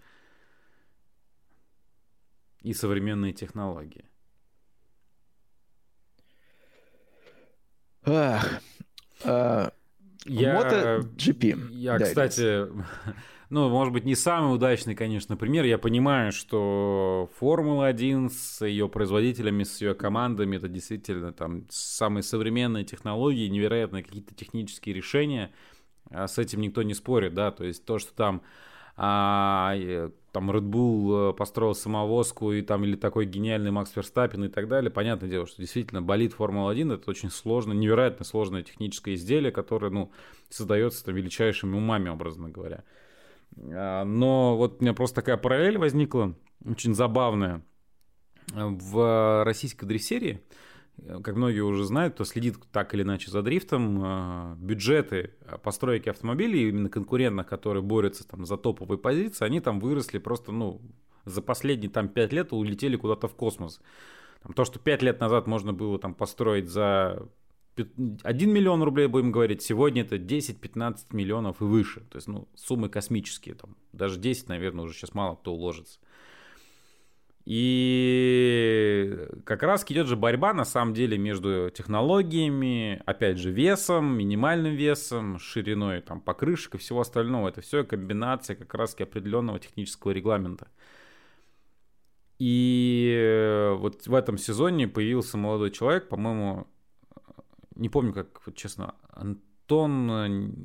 и 2.67 2.75
современные 2.75 3.33
технологии. 3.33 4.05
Ах, 8.05 8.61
а, 9.25 9.71
я, 10.25 10.61
MotoGP. 10.61 11.71
Я, 11.71 11.97
да, 11.97 12.05
кстати, 12.07 12.67
ну, 13.51 13.69
может 13.69 13.93
быть, 13.93 14.05
не 14.05 14.17
самый 14.17 14.53
удачный, 14.53 14.97
конечно, 14.97 15.37
пример. 15.37 15.65
Я 15.65 15.79
понимаю, 15.79 16.33
что 16.33 17.31
Формула-1 17.39 18.31
с 18.31 18.67
ее 18.67 18.89
производителями, 18.89 19.63
с 19.63 19.81
ее 19.81 19.95
командами, 19.95 20.57
это 20.57 20.67
действительно 20.67 21.33
там 21.33 21.67
самые 21.71 22.25
современные 22.25 22.85
технологии, 22.85 23.47
невероятные 23.47 24.03
какие-то 24.03 24.35
технические 24.35 24.93
решения. 24.97 25.53
А 26.11 26.27
с 26.27 26.39
этим 26.39 26.63
никто 26.63 26.83
не 26.83 26.95
спорит, 26.95 27.35
да, 27.35 27.53
то 27.53 27.63
есть 27.63 27.85
то, 27.85 28.01
что 28.01 28.13
там 28.13 28.43
а, 28.97 29.73
там 30.37 30.51
Red 30.51 30.65
Bull 30.65 31.31
э, 31.31 31.33
построил 31.33 31.75
самовозку 31.75 32.53
и 32.53 32.61
там 32.61 32.85
или 32.85 32.95
такой 32.95 33.25
гениальный 33.25 33.71
Макс 33.71 33.97
Верстаппин 33.97 34.45
и 34.45 34.49
так 34.49 34.69
далее. 34.69 34.91
Понятное 34.91 35.31
дело, 35.31 35.47
что 35.47 35.63
действительно 35.63 36.03
болит 36.03 36.35
Формула-1 36.35 36.93
это 36.93 37.11
очень 37.11 37.31
сложно, 37.31 37.73
невероятно 37.73 38.27
сложное 38.27 38.63
техническое 38.63 39.15
изделие, 39.15 39.51
которое, 39.51 39.91
ну, 39.91 40.13
создается 40.51 41.03
там 41.07 41.15
величайшими 41.15 41.75
умами, 41.75 42.11
образно 42.11 42.51
говоря. 42.51 42.85
А, 43.73 44.05
но 44.05 44.59
вот 44.59 44.77
у 44.81 44.85
меня 44.85 44.93
просто 44.93 45.15
такая 45.17 45.39
параллель 45.39 45.79
возникла, 45.79 46.35
очень 46.67 46.95
забавная. 46.95 47.65
В 48.53 49.43
российской 49.43 49.87
дрессерии 49.87 50.43
Э, 50.43 50.76
как 51.23 51.37
многие 51.37 51.61
уже 51.61 51.85
знают, 51.85 52.15
кто 52.15 52.25
следит 52.25 52.57
так 52.73 52.95
или 52.95 53.03
иначе 53.03 53.31
за 53.31 53.43
дрифтом, 53.43 54.03
э, 54.03 54.57
бюджеты 54.59 55.35
постройки 55.63 56.09
автомобилей, 56.09 56.69
именно 56.69 56.89
конкурентных, 56.89 57.47
которые 57.47 57.83
борются 57.83 58.27
там 58.27 58.47
за 58.47 58.57
топовые 58.57 58.99
позиции, 58.99 59.45
они 59.45 59.61
там 59.61 59.79
выросли 59.79 60.19
просто, 60.19 60.53
ну, 60.53 60.81
за 61.25 61.43
последние 61.43 61.91
там 61.91 62.09
5 62.09 62.33
лет 62.33 62.53
улетели 62.53 62.97
куда-то 62.97 63.29
в 63.29 63.35
космос. 63.35 63.81
Там, 64.43 64.53
то, 64.53 64.65
что 64.65 64.79
5 64.79 65.03
лет 65.03 65.21
назад 65.21 65.47
можно 65.47 65.73
было 65.73 65.99
там 65.99 66.15
построить 66.15 66.69
за 66.69 67.29
1 67.77 68.51
миллион 68.51 68.83
рублей, 68.83 69.07
будем 69.07 69.33
говорить, 69.33 69.63
сегодня 69.63 70.03
это 70.03 70.17
10-15 70.17 70.97
миллионов 71.13 71.61
и 71.61 71.65
выше. 71.65 72.01
То 72.11 72.17
есть, 72.17 72.29
ну, 72.29 72.49
суммы 72.55 72.89
космические. 72.89 73.55
Там, 73.55 73.77
даже 73.93 74.19
10, 74.19 74.49
наверное, 74.49 74.85
уже 74.85 74.95
сейчас 74.95 75.15
мало 75.15 75.37
кто 75.37 75.53
уложится. 75.53 75.99
И 77.47 79.29
как 79.45 79.63
раз 79.63 79.85
идет 79.89 80.09
же 80.09 80.17
борьба 80.17 80.53
на 80.53 80.65
самом 80.65 80.95
деле 80.95 81.17
между 81.17 81.71
технологиями, 81.71 83.01
опять 83.07 83.39
же, 83.39 83.53
весом, 83.53 84.19
минимальным 84.19 84.75
весом, 84.75 85.39
шириной 85.39 86.01
там, 86.01 86.21
покрышек 86.21 86.75
и 86.75 86.79
всего 86.79 87.03
остального. 87.03 87.49
Это 87.49 87.61
все 87.61 87.85
комбинация 87.85 88.57
как 88.57 88.75
раз 88.75 88.97
определенного 89.01 89.61
технического 89.61 90.11
регламента. 90.11 90.67
И 92.41 93.71
вот 93.77 94.09
в 94.09 94.15
этом 94.15 94.39
сезоне 94.39 94.89
появился 94.89 95.39
молодой 95.39 95.71
человек, 95.71 96.09
по-моему, 96.09 96.67
не 97.77 97.89
помню, 97.89 98.13
как, 98.13 98.43
честно, 98.57 98.97
Антон, 99.11 100.57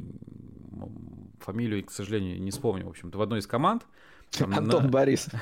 фамилию, 1.42 1.86
к 1.86 1.92
сожалению, 1.92 2.42
не 2.42 2.50
вспомню, 2.50 2.88
в 2.88 2.90
общем-то, 2.90 3.20
в 3.20 3.22
одной 3.22 3.38
из 3.38 3.46
команд– 3.46 3.86
там, 4.32 4.54
Антон 4.54 4.84
на... 4.84 4.90
Борисов. 4.90 5.34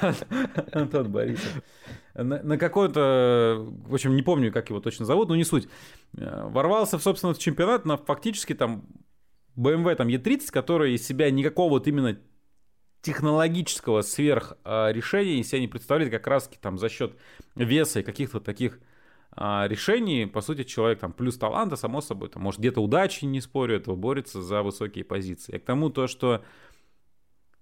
Антон 0.72 1.10
Борисов. 1.10 1.62
На, 2.14 2.42
на 2.42 2.58
какой-то, 2.58 3.66
в 3.86 3.94
общем, 3.94 4.14
не 4.14 4.22
помню, 4.22 4.52
как 4.52 4.68
его 4.70 4.80
точно 4.80 5.06
зовут, 5.06 5.28
но 5.28 5.36
не 5.36 5.44
суть. 5.44 5.68
Э, 6.16 6.48
ворвался, 6.48 6.98
собственно, 6.98 7.34
в 7.34 7.38
чемпионат 7.38 7.84
на 7.84 7.96
фактически 7.96 8.54
там 8.54 8.84
BMW 9.56 9.94
там 9.94 10.08
E30, 10.08 10.50
который 10.52 10.94
из 10.94 11.06
себя 11.06 11.30
никакого 11.30 11.70
вот 11.70 11.86
именно 11.86 12.18
технологического 13.02 14.02
сверх 14.02 14.58
решения 14.64 15.40
из 15.40 15.48
себя 15.48 15.60
не 15.60 15.68
представляет 15.68 16.12
как 16.12 16.26
раз 16.26 16.50
там 16.60 16.76
за 16.76 16.90
счет 16.90 17.16
веса 17.56 18.00
и 18.00 18.02
каких-то 18.02 18.40
таких 18.40 18.78
а, 19.32 19.66
решений, 19.68 20.26
по 20.26 20.40
сути, 20.40 20.64
человек 20.64 20.98
там 21.00 21.12
плюс 21.12 21.38
таланта, 21.38 21.76
само 21.76 22.00
собой, 22.00 22.28
там, 22.28 22.42
может, 22.42 22.60
где-то 22.60 22.80
удачи, 22.80 23.24
не 23.24 23.40
спорю, 23.40 23.76
этого 23.76 23.94
борется 23.94 24.42
за 24.42 24.62
высокие 24.62 25.04
позиции. 25.04 25.54
Я 25.54 25.60
к 25.60 25.64
тому 25.64 25.90
то, 25.90 26.08
что 26.08 26.44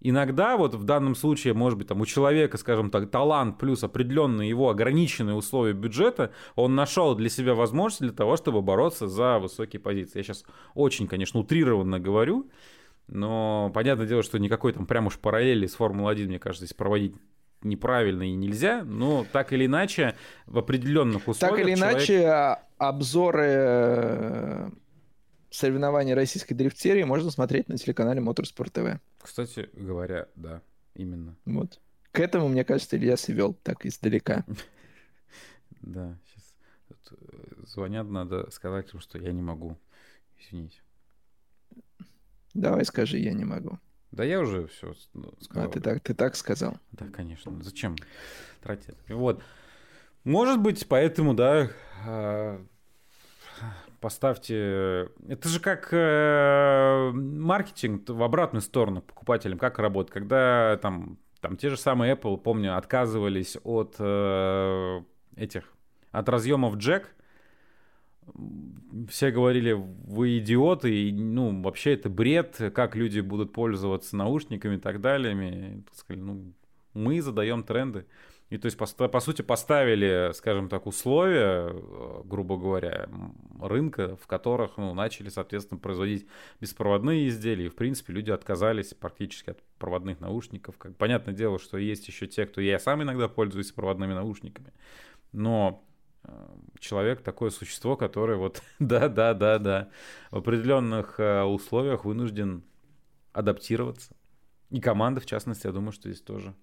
иногда 0.01 0.57
вот 0.57 0.75
в 0.75 0.85
данном 0.85 1.15
случае, 1.15 1.55
может 1.55 1.79
быть, 1.79 1.89
там 1.89 2.01
у 2.01 2.07
человека, 2.07 2.57
скажем 2.59 2.91
так, 2.91 3.11
талант 3.11 3.59
плюс 3.59 3.85
определенные 3.85 4.49
его 4.49 4.71
ограниченные 4.71 5.35
условия 5.35 5.73
бюджета, 5.73 6.33
он 6.55 6.75
нашел 6.75 7.15
для 7.15 7.29
себя 7.29 7.55
возможность 7.55 8.03
для 8.03 8.13
того, 8.13 8.37
чтобы 8.37 8.63
бороться 8.63 9.09
за 9.09 9.39
высокие 9.39 9.81
позиции. 9.81 10.19
Я 10.19 10.23
сейчас 10.23 10.45
очень, 10.75 11.07
конечно, 11.07 11.41
утрированно 11.41 11.99
говорю, 11.99 12.51
но 13.07 13.71
понятное 13.75 14.07
дело, 14.07 14.23
что 14.23 14.39
никакой 14.39 14.73
там 14.73 14.87
прям 14.87 15.07
уж 15.07 15.19
параллели 15.19 15.67
с 15.67 15.75
Формулой-1, 15.75 16.27
мне 16.27 16.39
кажется, 16.39 16.67
здесь 16.67 16.77
проводить 16.77 17.15
неправильно 17.63 18.23
и 18.23 18.35
нельзя, 18.35 18.85
но 18.85 19.27
так 19.33 19.53
или 19.53 19.67
иначе 19.67 20.15
в 20.47 20.59
определенных 20.59 21.27
условиях... 21.27 21.59
Так 21.59 21.67
или 21.67 21.75
человек... 21.75 21.97
иначе 21.97 22.59
обзоры 22.79 24.71
соревнований 25.51 26.15
российской 26.15 26.55
дрифт-серии 26.55 27.05
можно 27.05 27.31
смотреть 27.31 27.69
на 27.69 27.77
телеканале 27.77 28.21
Моторспорт 28.21 28.73
ТВ. 28.73 29.01
Кстати 29.21 29.69
говоря, 29.73 30.29
да, 30.35 30.63
именно. 30.95 31.37
Вот. 31.45 31.81
К 32.13 32.21
этому, 32.21 32.49
мне 32.49 32.65
кажется, 32.65 32.97
Илья 32.97 33.17
свел 33.17 33.55
так 33.55 33.87
издалека. 33.87 34.45
Да, 35.81 36.19
сейчас 36.27 37.13
э, 37.13 37.65
звонят, 37.69 38.09
надо 38.09 38.51
сказать 38.51 38.93
им, 38.93 38.99
что 38.99 39.17
я 39.17 39.31
не 39.31 39.43
могу. 39.43 39.79
Извините. 40.37 40.83
Давай 42.53 42.85
скажи, 42.85 43.19
я 43.19 43.33
не 43.33 43.45
могу. 43.45 43.79
Да 44.11 44.25
я 44.25 44.41
уже 44.41 44.67
все 44.67 44.95
ну, 45.15 45.33
сказал. 45.41 45.69
А 45.69 45.73
ты 45.73 45.81
так, 45.81 46.01
ты 46.01 46.15
так 46.15 46.35
сказал? 46.35 46.79
Да, 46.93 47.07
конечно. 47.09 47.63
Зачем 47.63 47.95
тратить? 48.61 48.97
Вот. 49.09 49.43
Может 50.25 50.61
быть, 50.61 50.89
поэтому, 50.89 51.35
да, 51.35 51.71
а, 52.05 52.65
поставьте... 54.01 55.11
Это 55.29 55.49
же 55.49 55.61
как 55.61 55.89
э, 55.93 57.11
маркетинг 57.13 58.09
в 58.09 58.23
обратную 58.23 58.63
сторону 58.63 59.03
покупателям. 59.03 59.59
Как 59.59 59.79
работает? 59.79 60.13
Когда 60.13 60.79
там, 60.81 61.19
там 61.41 61.57
те 61.57 61.71
же 61.71 61.77
самые 61.77 62.15
Apple, 62.15 62.39
помню, 62.39 62.77
отказывались 62.77 63.57
от 63.65 63.97
э, 63.99 65.03
этих, 65.37 65.65
от 66.13 66.29
разъемов 66.29 66.77
джек, 66.77 67.15
все 69.09 69.31
говорили, 69.31 69.73
вы 69.73 70.39
идиоты, 70.39 71.09
и, 71.09 71.13
ну, 71.13 71.63
вообще 71.63 71.95
это 71.95 72.11
бред, 72.11 72.57
как 72.75 72.95
люди 72.95 73.21
будут 73.21 73.53
пользоваться 73.53 74.17
наушниками 74.17 74.77
и 74.77 74.79
так 74.79 75.01
далее. 75.01 75.35
И, 75.35 75.83
сказали, 75.95 76.23
ну, 76.23 76.53
мы 76.95 77.23
задаем 77.23 77.63
тренды. 77.63 78.07
И 78.51 78.57
то 78.59 78.67
есть, 78.67 78.79
по, 78.79 78.87
по 79.09 79.21
сути, 79.21 79.43
поставили, 79.43 80.33
скажем 80.35 80.69
так, 80.69 80.87
условия, 80.87 81.69
э, 81.71 82.23
грубо 82.25 82.57
говоря, 82.57 83.09
рынка, 83.61 84.17
в 84.17 84.27
которых 84.27 84.79
ну, 84.79 84.95
начали, 84.95 85.29
соответственно, 85.29 85.79
производить 85.79 86.27
беспроводные 86.61 87.29
изделия. 87.29 87.67
И, 87.67 87.69
в 87.69 87.77
принципе, 87.77 88.13
люди 88.13 88.31
отказались 88.31 88.95
практически 88.95 89.51
от 89.51 89.63
проводных 89.79 90.21
наушников. 90.21 90.79
Как, 90.79 90.97
понятное 90.97 91.35
дело, 91.35 91.59
что 91.59 91.77
есть 91.77 92.09
еще 92.09 92.27
те, 92.27 92.47
кто... 92.47 92.61
Я 92.61 92.79
сам 92.79 93.03
иногда 93.03 93.29
пользуюсь 93.29 93.73
проводными 93.73 94.15
наушниками. 94.15 94.73
Но 95.33 95.85
человек 96.79 97.23
такое 97.23 97.51
существо, 97.51 97.97
которое 97.97 98.37
вот, 98.37 98.63
да, 98.79 99.09
да, 99.09 99.35
да, 99.35 99.59
да, 99.59 99.91
в 100.31 100.39
определенных 100.39 101.19
э, 101.19 101.43
условиях 101.43 102.05
вынужден 102.05 102.65
адаптироваться. 103.33 104.15
И 104.71 104.81
команда, 104.81 105.21
в 105.21 105.27
частности, 105.27 105.67
я 105.67 105.73
думаю, 105.73 105.93
что 105.93 106.11
здесь 106.11 106.23
тоже. 106.23 106.55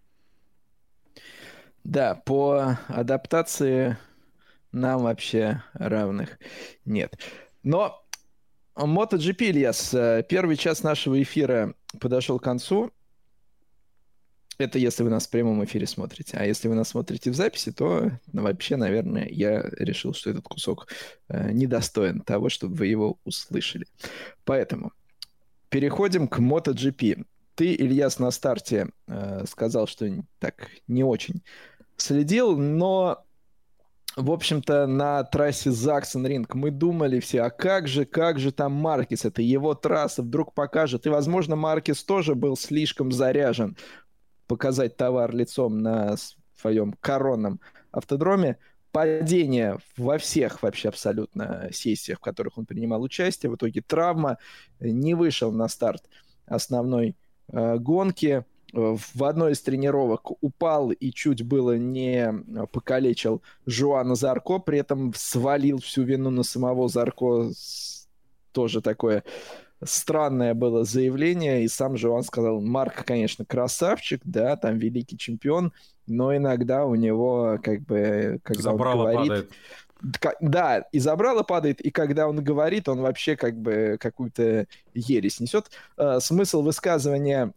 Да, 1.86 2.16
по 2.16 2.80
адаптации 2.88 3.96
нам 4.72 5.04
вообще 5.04 5.62
равных 5.74 6.40
нет. 6.84 7.16
Но 7.62 8.04
MotoGP, 8.76 9.52
Ильяс, 9.52 9.94
э, 9.94 10.26
первый 10.28 10.58
час 10.58 10.82
нашего 10.82 11.22
эфира 11.22 11.76
подошел 12.00 12.40
к 12.40 12.44
концу. 12.44 12.92
Это 14.58 14.80
если 14.80 15.04
вы 15.04 15.12
нас 15.12 15.28
в 15.28 15.30
прямом 15.30 15.64
эфире 15.64 15.86
смотрите. 15.86 16.38
А 16.38 16.46
если 16.46 16.68
вы 16.68 16.74
нас 16.74 16.90
смотрите 16.90 17.30
в 17.30 17.36
записи, 17.36 17.72
то 17.72 18.12
ну, 18.34 18.42
вообще, 18.42 18.78
наверное, 18.78 19.28
я 19.30 19.62
решил, 19.78 20.16
что 20.16 20.32
этот 20.32 20.44
кусок 20.44 20.88
э, 21.28 21.52
недостоин 21.52 22.22
того, 22.22 22.50
чтобы 22.50 22.74
вы 22.76 22.88
его 22.88 23.20
услышали. 23.26 23.86
Поэтому 24.44 24.92
переходим 25.70 26.28
к 26.28 26.40
MotoGP. 26.40 27.28
Ты, 27.54 27.76
Ильяс, 27.76 28.18
на 28.18 28.32
старте 28.32 28.90
э, 29.08 29.46
сказал, 29.48 29.86
что 29.86 30.10
так 30.40 30.68
не 30.88 31.04
очень 31.04 31.44
следил, 31.98 32.58
но 32.58 33.26
в 34.16 34.32
общем-то, 34.32 34.88
на 34.88 35.24
трассе 35.26 35.72
Заксон 35.72 36.26
Ринг 36.26 36.56
мы 36.56 36.72
думали 36.72 37.20
все, 37.20 37.42
а 37.42 37.50
как 37.50 37.90
же, 37.90 38.06
как 38.06 38.40
же 38.40 38.54
там 38.54 38.72
Маркис, 38.72 39.26
это 39.26 39.42
его 39.42 39.76
трасса, 39.76 40.22
вдруг 40.22 40.54
покажет. 40.54 41.06
И, 41.06 41.10
возможно, 41.10 41.58
Маркис 41.58 42.02
тоже 42.04 42.34
был 42.34 42.56
слишком 42.56 43.12
заряжен 43.12 43.76
показать 44.48 44.96
товар 44.96 45.36
лицом 45.36 45.80
на 45.80 46.16
своем 46.58 46.94
коронном 47.02 47.60
автодроме. 47.92 48.58
Падение 48.94 49.80
во 49.98 50.18
всех 50.18 50.64
вообще 50.64 50.88
абсолютно 50.88 51.68
сессиях, 51.74 52.20
в 52.20 52.22
которых 52.22 52.58
он 52.58 52.66
принимал 52.66 53.02
участие. 53.02 53.52
В 53.52 53.56
итоге 53.56 53.82
травма. 53.82 54.38
Не 54.80 55.14
вышел 55.14 55.52
на 55.52 55.68
старт 55.68 56.04
основной 56.46 57.18
э, 57.50 57.78
гонки. 57.78 58.46
В 58.76 59.24
одной 59.24 59.54
из 59.54 59.62
тренировок 59.62 60.32
упал 60.44 60.92
и 60.92 61.12
чуть 61.12 61.44
было 61.44 61.78
не 61.78 62.34
покалечил 62.74 63.42
Жуана 63.66 64.16
Зарко, 64.16 64.60
при 64.60 64.80
этом 64.80 65.14
свалил 65.16 65.80
всю 65.80 66.04
вину 66.04 66.30
на 66.30 66.44
самого 66.44 66.90
Зарко. 66.90 67.52
Тоже 68.52 68.82
такое 68.82 69.24
странное 69.82 70.54
было 70.54 70.84
заявление, 70.84 71.64
и 71.64 71.70
сам 71.70 71.96
же 71.96 72.10
он 72.10 72.24
сказал, 72.24 72.60
Марк, 72.60 73.06
конечно, 73.06 73.46
красавчик, 73.46 74.22
да, 74.26 74.58
там 74.58 74.78
великий 74.78 75.18
чемпион, 75.18 75.72
но 76.06 76.36
иногда 76.36 76.86
у 76.86 76.96
него 76.96 77.58
как 77.64 77.82
бы, 77.82 78.40
когда 78.44 78.62
Забрало 78.62 79.04
он 79.04 79.12
говорит... 79.12 79.30
Падает. 79.30 79.52
Да, 80.42 80.80
и 80.92 81.00
забрало 81.00 81.44
падает, 81.44 81.80
и 81.82 81.90
когда 81.90 82.28
он 82.28 82.44
говорит, 82.44 82.90
он 82.90 83.00
вообще 83.00 83.38
как 83.38 83.58
бы 83.58 83.98
какую-то 84.00 84.68
ересь 84.94 85.40
несет. 85.40 85.72
Э, 85.98 86.20
смысл 86.20 86.62
высказывания 86.62 87.54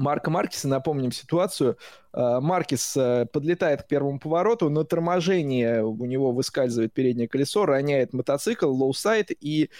Марка 0.00 0.30
Маркеса, 0.30 0.68
напомним 0.68 1.12
ситуацию. 1.12 1.78
Э, 2.12 2.40
Маркес 2.40 2.96
э, 2.96 3.26
подлетает 3.32 3.82
к 3.82 3.86
первому 3.86 4.18
повороту, 4.18 4.70
на 4.70 4.84
торможении 4.84 5.80
у 5.80 6.04
него 6.04 6.32
выскальзывает 6.32 6.92
переднее 6.92 7.28
колесо, 7.28 7.66
роняет 7.66 8.12
мотоцикл, 8.12 8.70
lowside, 8.70 9.30
и 9.40 9.70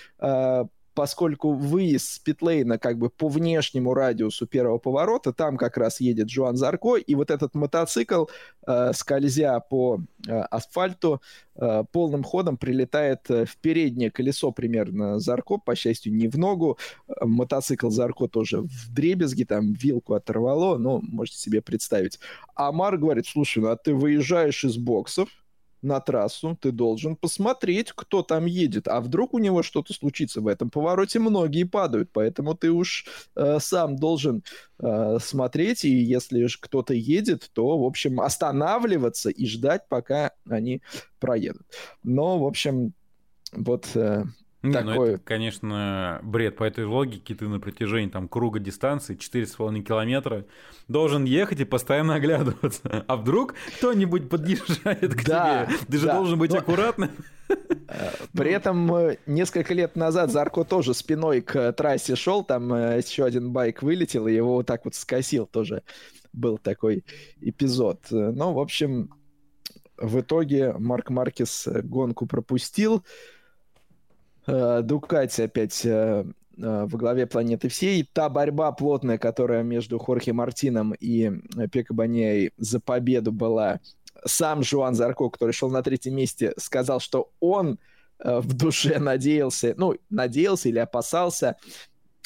поскольку 0.94 1.52
выезд 1.52 2.06
с 2.06 2.18
питлейна 2.18 2.78
как 2.78 2.98
бы 2.98 3.10
по 3.10 3.28
внешнему 3.28 3.94
радиусу 3.94 4.46
первого 4.46 4.78
поворота, 4.78 5.32
там 5.32 5.56
как 5.56 5.76
раз 5.76 6.00
едет 6.00 6.30
Жоан 6.30 6.56
Зарко, 6.56 6.96
и 6.96 7.14
вот 7.14 7.30
этот 7.30 7.54
мотоцикл, 7.54 8.26
э, 8.66 8.92
скользя 8.94 9.60
по 9.60 10.00
э, 10.26 10.32
асфальту, 10.32 11.22
э, 11.56 11.84
полным 11.92 12.22
ходом 12.22 12.56
прилетает 12.56 13.30
э, 13.30 13.44
в 13.44 13.56
переднее 13.58 14.10
колесо 14.10 14.50
примерно 14.52 15.20
Зарко, 15.20 15.58
по 15.58 15.74
счастью, 15.74 16.14
не 16.14 16.28
в 16.28 16.36
ногу. 16.36 16.78
Э, 17.08 17.24
мотоцикл 17.24 17.90
Зарко 17.90 18.28
тоже 18.28 18.62
в 18.62 18.92
дребезги, 18.92 19.44
там 19.44 19.72
вилку 19.72 20.14
оторвало, 20.14 20.78
ну, 20.78 21.00
можете 21.02 21.38
себе 21.38 21.62
представить. 21.62 22.18
Амар 22.54 22.96
говорит, 22.98 23.26
слушай, 23.26 23.60
ну 23.60 23.68
а 23.68 23.76
ты 23.76 23.94
выезжаешь 23.94 24.64
из 24.64 24.76
боксов, 24.76 25.28
на 25.82 26.00
трассу, 26.00 26.56
ты 26.60 26.72
должен 26.72 27.16
посмотреть, 27.16 27.92
кто 27.92 28.22
там 28.22 28.46
едет. 28.46 28.88
А 28.88 29.00
вдруг 29.00 29.34
у 29.34 29.38
него 29.38 29.62
что-то 29.62 29.92
случится 29.92 30.40
в 30.40 30.46
этом 30.46 30.70
повороте, 30.70 31.18
многие 31.18 31.64
падают, 31.64 32.10
поэтому 32.12 32.54
ты 32.54 32.70
уж 32.70 33.06
э, 33.36 33.58
сам 33.60 33.96
должен 33.96 34.42
э, 34.78 35.18
смотреть, 35.20 35.84
и 35.84 35.90
если 35.90 36.46
кто-то 36.60 36.94
едет, 36.94 37.50
то, 37.52 37.78
в 37.78 37.84
общем, 37.84 38.20
останавливаться 38.20 39.30
и 39.30 39.46
ждать, 39.46 39.88
пока 39.88 40.32
они 40.48 40.82
проедут. 41.18 41.66
Но, 42.02 42.38
в 42.38 42.46
общем, 42.46 42.92
вот 43.52 43.88
э, 43.94 44.24
не, 44.62 44.74
такой... 44.74 44.94
ну 44.94 45.04
это, 45.04 45.18
конечно, 45.24 46.20
бред. 46.22 46.56
По 46.56 46.64
этой 46.64 46.84
логике 46.84 47.34
ты 47.34 47.48
на 47.48 47.60
протяжении 47.60 48.10
там 48.10 48.28
круга 48.28 48.60
дистанции 48.60 49.16
4,5 49.16 49.80
километра 49.80 50.44
должен 50.86 51.24
ехать 51.24 51.60
и 51.60 51.64
постоянно 51.64 52.14
оглядываться. 52.14 53.04
А 53.10 53.16
вдруг 53.16 53.54
кто-нибудь 53.78 54.28
подъезжает 54.28 55.14
к 55.14 55.24
да, 55.24 55.66
тебе? 55.66 55.76
Ты 55.88 55.98
же 55.98 56.06
да. 56.06 56.16
должен 56.16 56.38
быть 56.38 56.52
Но... 56.52 56.58
аккуратным. 56.58 57.10
Э, 57.88 58.10
при 58.32 58.52
этом 58.52 58.94
э, 58.94 59.16
несколько 59.26 59.72
лет 59.72 59.96
назад 59.96 60.30
Зарко 60.30 60.64
тоже 60.64 60.92
спиной 60.92 61.40
к 61.40 61.72
трассе 61.72 62.14
шел, 62.14 62.44
там 62.44 62.72
э, 62.72 62.98
еще 62.98 63.24
один 63.24 63.52
байк 63.52 63.82
вылетел, 63.82 64.26
и 64.26 64.34
его 64.34 64.54
вот 64.56 64.66
так 64.66 64.84
вот 64.84 64.94
скосил 64.94 65.46
тоже. 65.46 65.82
Был 66.32 66.58
такой 66.58 67.04
эпизод. 67.40 68.06
Но, 68.10 68.52
в 68.52 68.60
общем, 68.60 69.10
в 69.96 70.20
итоге 70.20 70.74
Марк 70.74 71.10
Маркес 71.10 71.66
гонку 71.82 72.26
пропустил. 72.26 73.04
Э, 74.46 74.80
Дукати 74.82 75.42
опять 75.42 75.84
э, 75.84 75.90
э, 75.90 76.24
во 76.56 76.98
главе 76.98 77.26
планеты 77.26 77.68
всей. 77.68 78.08
Та 78.12 78.28
борьба 78.28 78.72
плотная, 78.72 79.18
которая 79.18 79.62
между 79.62 79.98
Хорхе 79.98 80.32
Мартином 80.32 80.94
и 80.98 81.30
Пеко 81.70 81.94
Баньяй 81.94 82.52
за 82.56 82.80
победу 82.80 83.32
была, 83.32 83.80
сам 84.24 84.62
Жуан 84.62 84.94
Зарко, 84.94 85.28
который 85.30 85.52
шел 85.52 85.70
на 85.70 85.82
третьем 85.82 86.16
месте, 86.16 86.52
сказал, 86.58 87.00
что 87.00 87.32
он 87.40 87.78
в 88.18 88.52
душе 88.52 88.98
надеялся, 88.98 89.72
ну, 89.78 89.94
надеялся 90.10 90.68
или 90.68 90.78
опасался, 90.78 91.56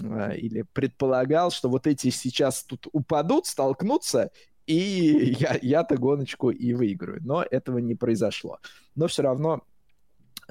или 0.02 0.64
предполагал, 0.72 1.52
что 1.52 1.68
вот 1.68 1.86
эти 1.86 2.10
сейчас 2.10 2.64
тут 2.64 2.88
упадут, 2.90 3.46
столкнутся, 3.46 4.32
и 4.66 5.36
я, 5.38 5.56
я-то 5.62 5.96
гоночку 5.96 6.50
и 6.50 6.72
выиграю. 6.72 7.20
Но 7.22 7.44
этого 7.48 7.78
не 7.78 7.94
произошло. 7.94 8.58
Но 8.96 9.06
все 9.06 9.22
равно 9.22 9.62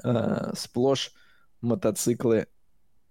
э, 0.02 0.52
сплошь 0.56 1.12
мотоциклы 1.64 2.46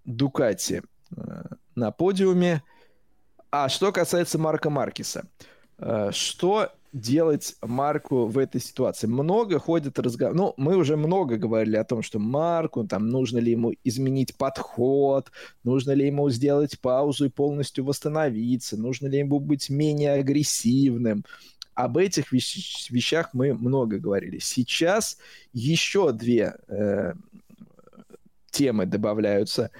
Дукати 0.06 0.82
э, 1.16 1.44
на 1.76 1.92
подиуме. 1.92 2.64
А 3.52 3.70
что 3.70 3.92
касается 3.92 4.38
Марка 4.38 4.70
Маркиса, 4.70 5.28
э, 5.78 6.10
что 6.12 6.72
делать 6.92 7.56
Марку 7.62 8.26
в 8.26 8.38
этой 8.38 8.62
ситуации? 8.62 9.08
Много 9.08 9.60
ходит 9.60 10.00
разговор. 10.00 10.36
Ну, 10.36 10.54
мы 10.58 10.76
уже 10.76 10.98
много 10.98 11.38
говорили 11.38 11.76
о 11.76 11.84
том, 11.84 12.02
что 12.02 12.20
Марку, 12.20 12.86
там, 12.86 13.10
нужно 13.10 13.40
ли 13.40 13.52
ему 13.52 13.74
изменить 13.84 14.36
подход, 14.36 15.32
нужно 15.64 15.92
ли 15.92 16.08
ему 16.08 16.30
сделать 16.30 16.80
паузу 16.80 17.26
и 17.26 17.30
полностью 17.30 17.86
восстановиться, 17.86 18.78
нужно 18.78 19.08
ли 19.08 19.20
ему 19.20 19.40
быть 19.40 19.70
менее 19.70 20.14
агрессивным. 20.14 21.24
Об 21.76 21.98
этих 21.98 22.34
вещ- 22.34 22.92
вещах 22.92 23.30
мы 23.34 23.54
много 23.54 23.98
говорили. 23.98 24.38
Сейчас 24.40 25.18
еще 25.54 26.12
две 26.12 26.56
э, 26.68 27.14
темы 28.54 28.86
добавляются. 28.86 29.72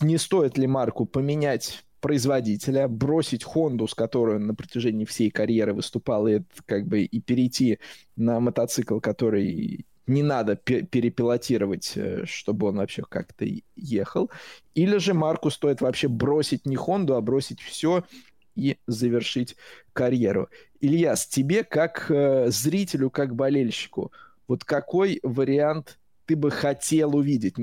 Не 0.00 0.18
стоит 0.18 0.56
ли 0.58 0.68
Марку 0.68 1.06
поменять 1.06 1.84
производителя, 2.00 2.88
бросить 2.88 3.44
Хонду, 3.44 3.86
с 3.86 3.94
которой 3.94 4.36
он 4.36 4.46
на 4.46 4.54
протяжении 4.54 5.04
всей 5.04 5.30
карьеры 5.30 5.72
выступал, 5.72 6.26
и 6.26 6.42
как 6.66 6.86
бы 6.86 7.02
и 7.02 7.20
перейти 7.20 7.78
на 8.16 8.40
мотоцикл, 8.40 8.98
который 8.98 9.86
не 10.06 10.22
надо 10.22 10.56
перепилотировать, 10.56 11.92
э, 11.94 12.24
чтобы 12.26 12.66
он 12.68 12.76
вообще 12.76 13.02
как-то 13.08 13.46
ехал. 13.76 14.30
Или 14.74 14.98
же 14.98 15.14
Марку 15.14 15.50
стоит 15.50 15.80
вообще 15.80 16.08
бросить 16.08 16.66
не 16.66 16.76
Хонду, 16.76 17.14
а 17.14 17.20
бросить 17.20 17.60
все 17.60 18.04
и 18.56 18.78
завершить 18.86 19.56
карьеру. 19.92 20.48
Ильяс, 20.80 21.26
тебе 21.26 21.62
как 21.62 22.10
э, 22.10 22.50
зрителю, 22.50 23.10
как 23.10 23.36
болельщику, 23.36 24.10
вот 24.48 24.64
какой 24.64 25.20
вариант 25.22 25.98
ты 26.26 26.36
бы 26.36 26.50
хотел 26.50 27.16
увидеть? 27.16 27.54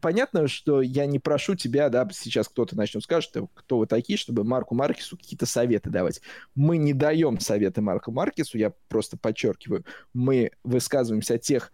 Понятно, 0.00 0.48
что 0.48 0.80
я 0.82 1.06
не 1.06 1.18
прошу 1.18 1.54
тебя, 1.54 1.88
да, 1.88 2.08
сейчас 2.12 2.48
кто-то 2.48 2.76
начнет 2.76 3.02
скажет, 3.02 3.32
кто 3.54 3.78
вы 3.78 3.86
такие, 3.86 4.18
чтобы 4.18 4.44
Марку 4.44 4.74
Маркесу 4.74 5.16
какие-то 5.16 5.46
советы 5.46 5.90
давать. 5.90 6.20
Мы 6.54 6.76
не 6.76 6.92
даем 6.92 7.40
советы 7.40 7.80
Марку 7.80 8.12
Маркесу, 8.12 8.58
я 8.58 8.72
просто 8.88 9.16
подчеркиваю. 9.16 9.84
Мы 10.12 10.52
высказываемся 10.62 11.34
о 11.34 11.38
тех 11.38 11.72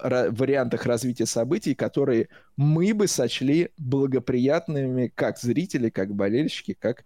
вариантах 0.00 0.86
развития 0.86 1.26
событий, 1.26 1.74
которые 1.74 2.28
мы 2.56 2.92
бы 2.94 3.06
сочли 3.06 3.70
благоприятными 3.78 5.12
как 5.14 5.38
зрители, 5.38 5.88
как 5.88 6.14
болельщики, 6.14 6.76
как 6.78 7.04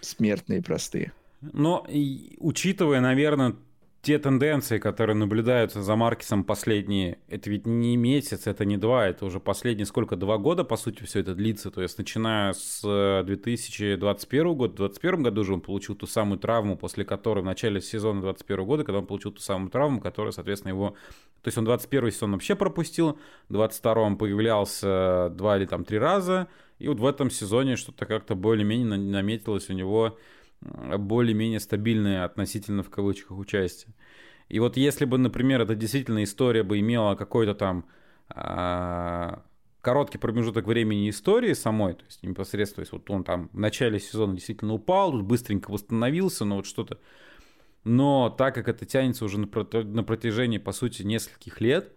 смертные 0.00 0.62
простые. 0.62 1.12
Но 1.40 1.86
учитывая, 2.38 3.00
наверное, 3.00 3.56
те 4.06 4.20
тенденции, 4.20 4.78
которые 4.78 5.16
наблюдаются 5.16 5.82
за 5.82 5.96
Маркесом 5.96 6.44
последние, 6.44 7.18
это 7.26 7.50
ведь 7.50 7.66
не 7.66 7.96
месяц, 7.96 8.46
это 8.46 8.64
не 8.64 8.76
два, 8.76 9.08
это 9.08 9.26
уже 9.26 9.40
последние 9.40 9.84
сколько, 9.84 10.14
два 10.14 10.38
года, 10.38 10.62
по 10.62 10.76
сути, 10.76 11.02
все 11.02 11.18
это 11.18 11.34
длится. 11.34 11.72
То 11.72 11.82
есть, 11.82 11.98
начиная 11.98 12.52
с 12.52 12.82
2021 13.26 14.54
года, 14.54 14.74
в 14.74 14.76
2021 14.76 15.22
году 15.24 15.40
уже 15.40 15.54
он 15.54 15.60
получил 15.60 15.96
ту 15.96 16.06
самую 16.06 16.38
травму, 16.38 16.76
после 16.76 17.04
которой 17.04 17.40
в 17.40 17.46
начале 17.46 17.80
сезона 17.80 18.20
2021 18.20 18.64
года, 18.64 18.84
когда 18.84 19.00
он 19.00 19.06
получил 19.06 19.32
ту 19.32 19.40
самую 19.40 19.70
травму, 19.70 20.00
которая, 20.00 20.30
соответственно, 20.30 20.70
его... 20.70 20.90
То 21.42 21.48
есть, 21.48 21.58
он 21.58 21.64
21 21.64 22.12
сезон 22.12 22.30
вообще 22.30 22.54
пропустил, 22.54 23.18
в 23.48 23.54
22 23.54 23.92
он 23.94 24.18
появлялся 24.18 25.32
два 25.34 25.58
или 25.58 25.66
там 25.66 25.84
три 25.84 25.98
раза, 25.98 26.46
и 26.78 26.86
вот 26.86 27.00
в 27.00 27.06
этом 27.06 27.28
сезоне 27.28 27.74
что-то 27.74 28.06
как-то 28.06 28.36
более-менее 28.36 28.98
наметилось 28.98 29.68
у 29.68 29.72
него 29.72 30.16
более-менее 30.60 31.60
стабильное 31.60 32.24
относительно 32.24 32.82
в 32.82 32.90
кавычках 32.90 33.38
участие. 33.38 33.94
И 34.48 34.58
вот 34.58 34.76
если 34.76 35.04
бы, 35.04 35.18
например, 35.18 35.60
эта 35.60 35.74
действительно 35.74 36.22
история 36.22 36.62
бы 36.62 36.78
имела 36.78 37.14
какой-то 37.16 37.54
там 37.54 37.84
а, 38.28 39.42
короткий 39.80 40.18
промежуток 40.18 40.66
времени 40.66 41.10
истории 41.10 41.52
самой, 41.52 41.94
то 41.94 42.04
есть 42.04 42.22
непосредственно, 42.22 42.76
то 42.76 42.80
есть 42.82 42.92
вот 42.92 43.10
он 43.10 43.24
там 43.24 43.50
в 43.52 43.58
начале 43.58 43.98
сезона 43.98 44.34
действительно 44.34 44.74
упал, 44.74 45.12
тут 45.12 45.22
быстренько 45.22 45.70
восстановился, 45.70 46.44
но 46.44 46.56
вот 46.56 46.66
что-то... 46.66 46.98
Но 47.84 48.30
так 48.30 48.54
как 48.54 48.68
это 48.68 48.84
тянется 48.84 49.24
уже 49.24 49.38
на, 49.38 49.46
протяжении, 49.46 50.58
по 50.58 50.72
сути, 50.72 51.02
нескольких 51.02 51.60
лет, 51.60 51.92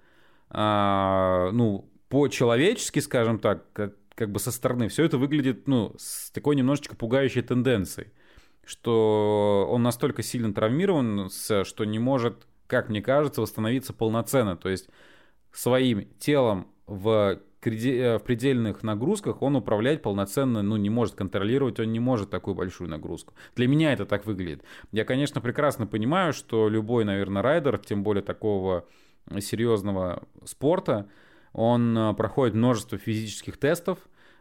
а, 0.50 1.50
ну, 1.52 1.90
по-человечески, 2.10 3.00
скажем 3.00 3.40
так, 3.40 3.66
как 3.74 4.32
бы 4.32 4.40
со 4.40 4.52
стороны, 4.52 4.88
все 4.88 5.04
это 5.04 5.18
выглядит, 5.18 5.68
ну, 5.68 5.96
с 5.98 6.30
такой 6.30 6.56
немножечко 6.56 6.96
пугающей 6.96 7.42
тенденцией 7.42 8.10
что 8.70 9.68
он 9.68 9.82
настолько 9.82 10.22
сильно 10.22 10.54
травмирован, 10.54 11.32
что 11.32 11.86
не 11.86 11.98
может, 11.98 12.46
как 12.68 12.88
мне 12.88 13.02
кажется, 13.02 13.42
восстановиться 13.42 13.94
полноценно. 13.94 14.56
То 14.56 14.70
есть 14.70 14.90
своим 15.52 16.08
телом 16.20 16.68
в, 16.86 17.40
э, 17.64 18.18
в 18.20 18.20
предельных 18.20 18.84
нагрузках 18.84 19.42
он 19.42 19.56
управлять 19.56 20.04
полноценно 20.04 20.62
ну, 20.62 20.78
не 20.78 20.92
может 20.92 21.16
контролировать, 21.16 21.80
он 21.80 21.92
не 21.92 22.00
может 22.00 22.30
такую 22.30 22.54
большую 22.54 22.92
нагрузку. 22.92 23.34
Для 23.56 23.68
меня 23.68 23.92
это 23.92 24.06
так 24.06 24.28
выглядит. 24.28 24.64
Я, 24.92 25.04
конечно, 25.04 25.42
прекрасно 25.42 25.88
понимаю, 25.88 26.32
что 26.32 26.70
любой, 26.70 27.06
наверное, 27.06 27.42
райдер, 27.42 27.80
тем 27.80 28.04
более 28.04 28.22
такого 28.22 28.86
серьезного 29.40 30.28
спорта, 30.46 31.10
он 31.54 31.98
э, 31.98 32.14
проходит 32.14 32.54
множество 32.54 33.00
физических 33.00 33.58
тестов, 33.58 33.98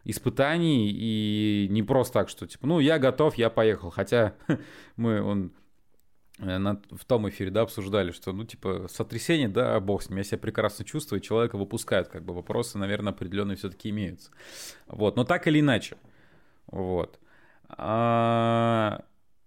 испытаний, 0.09 0.89
и 0.91 1.67
не 1.69 1.83
просто 1.83 2.13
так, 2.13 2.29
что 2.29 2.47
типа, 2.47 2.67
ну, 2.67 2.79
я 2.79 2.99
готов, 2.99 3.35
я 3.35 3.49
поехал. 3.49 3.89
Хотя 3.89 4.35
мы, 4.95 5.21
он 5.21 5.51
э, 6.39 6.57
на, 6.57 6.81
в 6.91 7.05
том 7.05 7.29
эфире, 7.29 7.51
да, 7.51 7.61
обсуждали, 7.61 8.11
что, 8.11 8.31
ну, 8.31 8.45
типа, 8.45 8.87
сотрясение, 8.89 9.49
да, 9.49 9.79
бог 9.79 10.03
с 10.03 10.09
ним, 10.09 10.17
я 10.17 10.23
себя 10.23 10.37
прекрасно 10.37 10.85
чувствую, 10.85 11.19
человека 11.19 11.57
выпускают, 11.57 12.07
как 12.07 12.23
бы, 12.23 12.33
вопросы, 12.33 12.77
наверное, 12.77 13.13
определенные 13.13 13.57
все-таки 13.57 13.89
имеются. 13.89 14.31
Вот, 14.87 15.15
но 15.15 15.23
так 15.23 15.47
или 15.47 15.59
иначе, 15.59 15.97
вот. 16.67 17.19
А, 17.69 19.03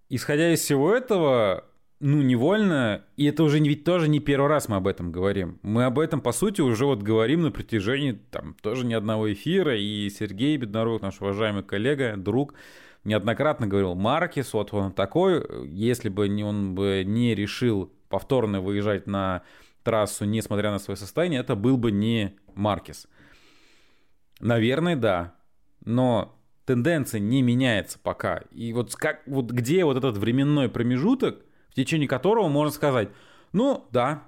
исходя 0.09 0.53
из 0.53 0.61
всего 0.61 0.95
этого, 0.95 1.65
ну, 2.03 2.20
невольно, 2.20 3.05
и 3.16 3.26
это 3.26 3.44
уже 3.44 3.61
ведь 3.61 3.84
тоже 3.84 4.09
не 4.09 4.18
первый 4.18 4.48
раз 4.48 4.68
мы 4.68 4.74
об 4.74 4.88
этом 4.88 5.12
говорим. 5.12 5.61
Мы 5.62 5.84
об 5.84 6.00
этом, 6.00 6.20
по 6.20 6.32
сути, 6.32 6.61
уже 6.61 6.84
вот 6.84 7.00
говорим 7.00 7.42
на 7.42 7.53
протяжении 7.53 8.18
там 8.32 8.57
тоже 8.61 8.84
ни 8.84 8.92
одного 8.92 9.32
эфира, 9.32 9.78
и 9.78 10.11
Сергей 10.11 10.57
Беднаров, 10.57 11.00
наш 11.00 11.20
уважаемый 11.20 11.62
коллега, 11.62 12.16
друг, 12.16 12.55
неоднократно 13.05 13.68
говорил, 13.68 13.94
Маркис, 13.94 14.53
вот 14.53 14.74
он 14.74 14.92
такой, 14.92 15.46
если 15.68 16.09
бы 16.09 16.26
он 16.42 16.74
бы 16.74 17.05
не 17.07 17.36
решил 17.36 17.92
повторно 18.09 18.61
выезжать 18.61 19.07
на 19.07 19.44
трассу, 19.84 20.24
несмотря 20.24 20.72
на 20.72 20.80
свое 20.80 20.96
состояние, 20.96 21.40
это 21.40 21.55
был 21.55 21.76
бы 21.76 21.92
не 21.92 22.34
Маркис. 22.57 23.07
Наверное, 24.40 24.96
да. 24.96 25.36
Но 25.84 26.36
тенденция 26.64 27.20
не 27.20 27.42
меняется 27.42 28.00
пока. 28.03 28.38
И 28.50 28.72
вот, 28.72 28.92
как, 28.96 29.22
вот 29.26 29.53
где 29.53 29.84
вот 29.84 29.96
этот 29.96 30.18
временной 30.18 30.68
промежуток, 30.68 31.44
в 31.73 31.75
течение 31.75 32.07
которого 32.07 32.49
можно 32.49 32.70
сказать, 32.70 33.09
ну 33.53 33.87
да, 33.91 34.25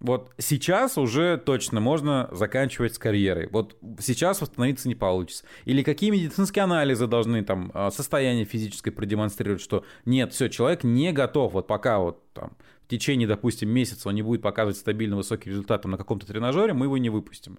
вот 0.00 0.32
сейчас 0.38 0.96
уже 0.96 1.36
точно 1.36 1.80
можно 1.80 2.28
заканчивать 2.32 2.94
с 2.94 2.98
карьерой. 2.98 3.48
Вот 3.50 3.76
сейчас 4.00 4.40
восстановиться 4.40 4.88
не 4.88 4.94
получится. 4.94 5.44
Или 5.64 5.82
какие 5.82 6.10
медицинские 6.10 6.62
анализы 6.62 7.06
должны 7.06 7.44
там 7.44 7.70
а, 7.74 7.90
состояние 7.90 8.44
физическое 8.44 8.90
продемонстрировать, 8.90 9.60
что 9.60 9.84
нет, 10.04 10.32
все, 10.32 10.48
человек 10.48 10.82
не 10.82 11.12
готов. 11.12 11.52
Вот 11.52 11.66
пока 11.66 11.98
вот 11.98 12.32
там 12.32 12.56
в 12.84 12.88
течение, 12.88 13.28
допустим, 13.28 13.68
месяца 13.68 14.08
он 14.08 14.14
не 14.14 14.22
будет 14.22 14.40
показывать 14.40 14.78
стабильно 14.78 15.16
высокий 15.16 15.50
результат 15.50 15.84
на 15.84 15.98
каком-то 15.98 16.26
тренажере, 16.26 16.72
мы 16.72 16.86
его 16.86 16.96
не 16.96 17.10
выпустим. 17.10 17.58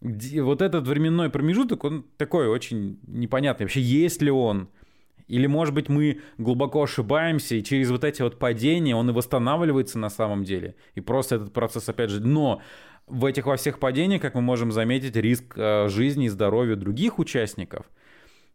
Вот 0.00 0.62
этот 0.62 0.86
временной 0.86 1.28
промежуток, 1.28 1.82
он 1.84 2.04
такой 2.16 2.46
очень 2.46 3.00
непонятный. 3.02 3.64
Вообще, 3.64 3.80
есть 3.80 4.22
ли 4.22 4.30
он? 4.30 4.68
Или, 5.28 5.46
может 5.46 5.74
быть, 5.74 5.88
мы 5.88 6.20
глубоко 6.38 6.82
ошибаемся, 6.82 7.54
и 7.54 7.62
через 7.62 7.90
вот 7.90 8.02
эти 8.02 8.22
вот 8.22 8.38
падения 8.38 8.96
он 8.96 9.10
и 9.10 9.12
восстанавливается 9.12 9.98
на 9.98 10.10
самом 10.10 10.44
деле. 10.44 10.74
И 10.94 11.00
просто 11.00 11.36
этот 11.36 11.52
процесс, 11.52 11.88
опять 11.88 12.10
же, 12.10 12.20
но 12.20 12.62
в 13.06 13.24
этих 13.24 13.46
во 13.46 13.56
всех 13.56 13.78
падениях, 13.78 14.22
как 14.22 14.34
мы 14.34 14.40
можем 14.40 14.72
заметить, 14.72 15.16
риск 15.16 15.54
э, 15.56 15.88
жизни 15.88 16.26
и 16.26 16.28
здоровья 16.28 16.76
других 16.76 17.18
участников. 17.18 17.86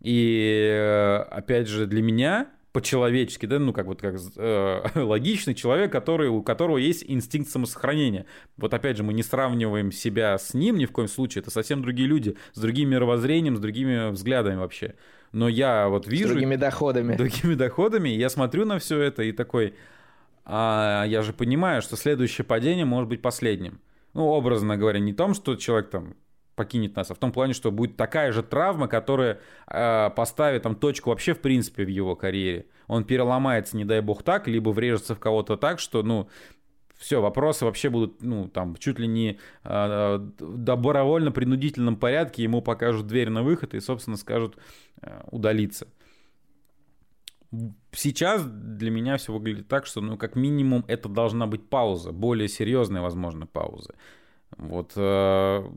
И, 0.01 0.67
э, 0.69 1.17
опять 1.29 1.67
же, 1.67 1.85
для 1.85 2.01
меня 2.01 2.49
по-человечески, 2.73 3.45
да, 3.45 3.59
ну, 3.59 3.71
как 3.71 3.85
вот 3.85 4.01
как 4.01 4.15
э, 4.35 4.81
логичный 4.95 5.53
человек, 5.53 5.91
который, 5.91 6.27
у 6.29 6.41
которого 6.41 6.77
есть 6.77 7.05
инстинкт 7.07 7.51
самосохранения. 7.51 8.25
Вот 8.57 8.73
опять 8.73 8.97
же, 8.97 9.03
мы 9.03 9.13
не 9.13 9.21
сравниваем 9.21 9.91
себя 9.91 10.37
с 10.39 10.55
ним 10.55 10.77
ни 10.77 10.85
в 10.85 10.91
коем 10.91 11.07
случае, 11.07 11.43
это 11.43 11.51
совсем 11.51 11.83
другие 11.83 12.07
люди, 12.07 12.35
с 12.53 12.59
другим 12.59 12.89
мировоззрением, 12.89 13.57
с 13.57 13.59
другими 13.59 14.09
взглядами 14.09 14.55
вообще. 14.55 14.95
Но 15.33 15.49
я 15.49 15.89
вот 15.89 16.07
вижу... 16.07 16.29
С 16.29 16.31
другими 16.31 16.55
доходами. 16.55 17.15
Другими 17.17 17.55
доходами. 17.55 18.09
Я 18.09 18.29
смотрю 18.29 18.65
на 18.65 18.79
все 18.79 19.01
это 19.01 19.23
и 19.23 19.31
такой... 19.33 19.73
А 20.45 21.05
я 21.07 21.21
же 21.21 21.33
понимаю, 21.33 21.81
что 21.81 21.95
следующее 21.95 22.45
падение 22.45 22.85
может 22.85 23.09
быть 23.09 23.21
последним. 23.21 23.79
Ну, 24.13 24.25
образно 24.27 24.77
говоря, 24.77 24.99
не 24.99 25.13
в 25.13 25.15
том, 25.15 25.33
что 25.33 25.55
человек 25.55 25.89
там 25.89 26.15
покинет 26.55 26.95
нас, 26.95 27.09
а 27.09 27.15
в 27.15 27.17
том 27.17 27.31
плане, 27.31 27.53
что 27.53 27.71
будет 27.71 27.97
такая 27.97 28.31
же 28.31 28.43
травма, 28.43 28.87
которая 28.87 29.39
э, 29.67 30.09
поставит 30.15 30.63
там 30.63 30.75
точку 30.75 31.09
вообще 31.09 31.33
в 31.33 31.39
принципе 31.39 31.83
в 31.83 31.87
его 31.87 32.15
карьере. 32.15 32.67
Он 32.87 33.03
переломается, 33.05 33.75
не 33.75 33.85
дай 33.85 34.01
бог 34.01 34.21
так, 34.21 34.47
либо 34.47 34.69
врежется 34.69 35.15
в 35.15 35.19
кого-то 35.19 35.57
так, 35.57 35.79
что, 35.79 36.03
ну, 36.03 36.29
все, 36.97 37.21
вопросы 37.21 37.65
вообще 37.65 37.89
будут, 37.89 38.21
ну, 38.21 38.47
там, 38.47 38.75
чуть 38.77 38.99
ли 38.99 39.07
не 39.07 39.39
э, 39.63 40.19
добровольно-принудительном 40.39 41.97
порядке, 41.97 42.43
ему 42.43 42.61
покажут 42.61 43.07
дверь 43.07 43.29
на 43.29 43.43
выход 43.43 43.73
и, 43.73 43.79
собственно, 43.79 44.17
скажут 44.17 44.57
э, 45.01 45.21
удалиться. 45.31 45.87
Сейчас 47.91 48.43
для 48.45 48.89
меня 48.89 49.17
все 49.17 49.33
выглядит 49.33 49.67
так, 49.67 49.85
что, 49.85 50.01
ну, 50.01 50.17
как 50.17 50.35
минимум, 50.35 50.85
это 50.87 51.09
должна 51.09 51.45
быть 51.45 51.67
пауза, 51.69 52.11
более 52.11 52.47
серьезная, 52.47 53.01
возможно, 53.01 53.45
пауза. 53.45 53.95
Вот 54.57 54.93
э, 54.95 55.69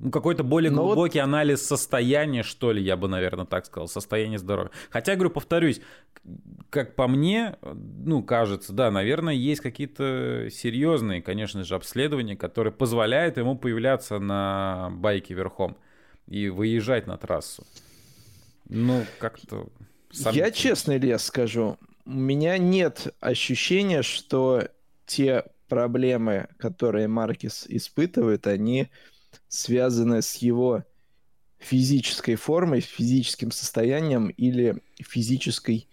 ну, 0.00 0.10
какой-то 0.10 0.42
более 0.42 0.70
Но 0.70 0.84
глубокий 0.84 1.20
вот... 1.20 1.24
анализ 1.24 1.66
состояния, 1.66 2.42
что 2.42 2.72
ли, 2.72 2.82
я 2.82 2.96
бы, 2.96 3.08
наверное, 3.08 3.46
так 3.46 3.66
сказал, 3.66 3.88
состояние 3.88 4.38
здоровья. 4.38 4.70
Хотя, 4.90 5.14
говорю, 5.14 5.30
повторюсь, 5.30 5.80
как 6.70 6.94
по 6.94 7.08
мне, 7.08 7.56
ну, 7.62 8.22
кажется, 8.22 8.72
да, 8.72 8.90
наверное, 8.90 9.34
есть 9.34 9.60
какие-то 9.60 10.48
серьезные, 10.50 11.22
конечно 11.22 11.64
же, 11.64 11.74
обследования, 11.74 12.36
которые 12.36 12.72
позволяют 12.72 13.36
ему 13.36 13.56
появляться 13.56 14.18
на 14.18 14.90
байке 14.94 15.34
верхом 15.34 15.76
и 16.26 16.48
выезжать 16.48 17.06
на 17.06 17.16
трассу. 17.16 17.64
Ну, 18.68 19.04
как-то... 19.18 19.68
Я 20.10 20.50
честно, 20.50 20.96
Илья, 20.96 21.18
скажу, 21.18 21.76
у 22.04 22.10
меня 22.10 22.58
нет 22.58 23.14
ощущения, 23.20 24.02
что 24.02 24.68
те 25.06 25.44
проблемы, 25.68 26.48
которые 26.58 27.08
Маркис 27.08 27.66
испытывает, 27.68 28.46
они 28.46 28.90
связаны 29.48 30.22
с 30.22 30.36
его 30.36 30.84
физической 31.58 32.34
формой, 32.34 32.80
физическим 32.80 33.50
состоянием 33.50 34.28
или 34.28 34.82
физической 34.98 35.88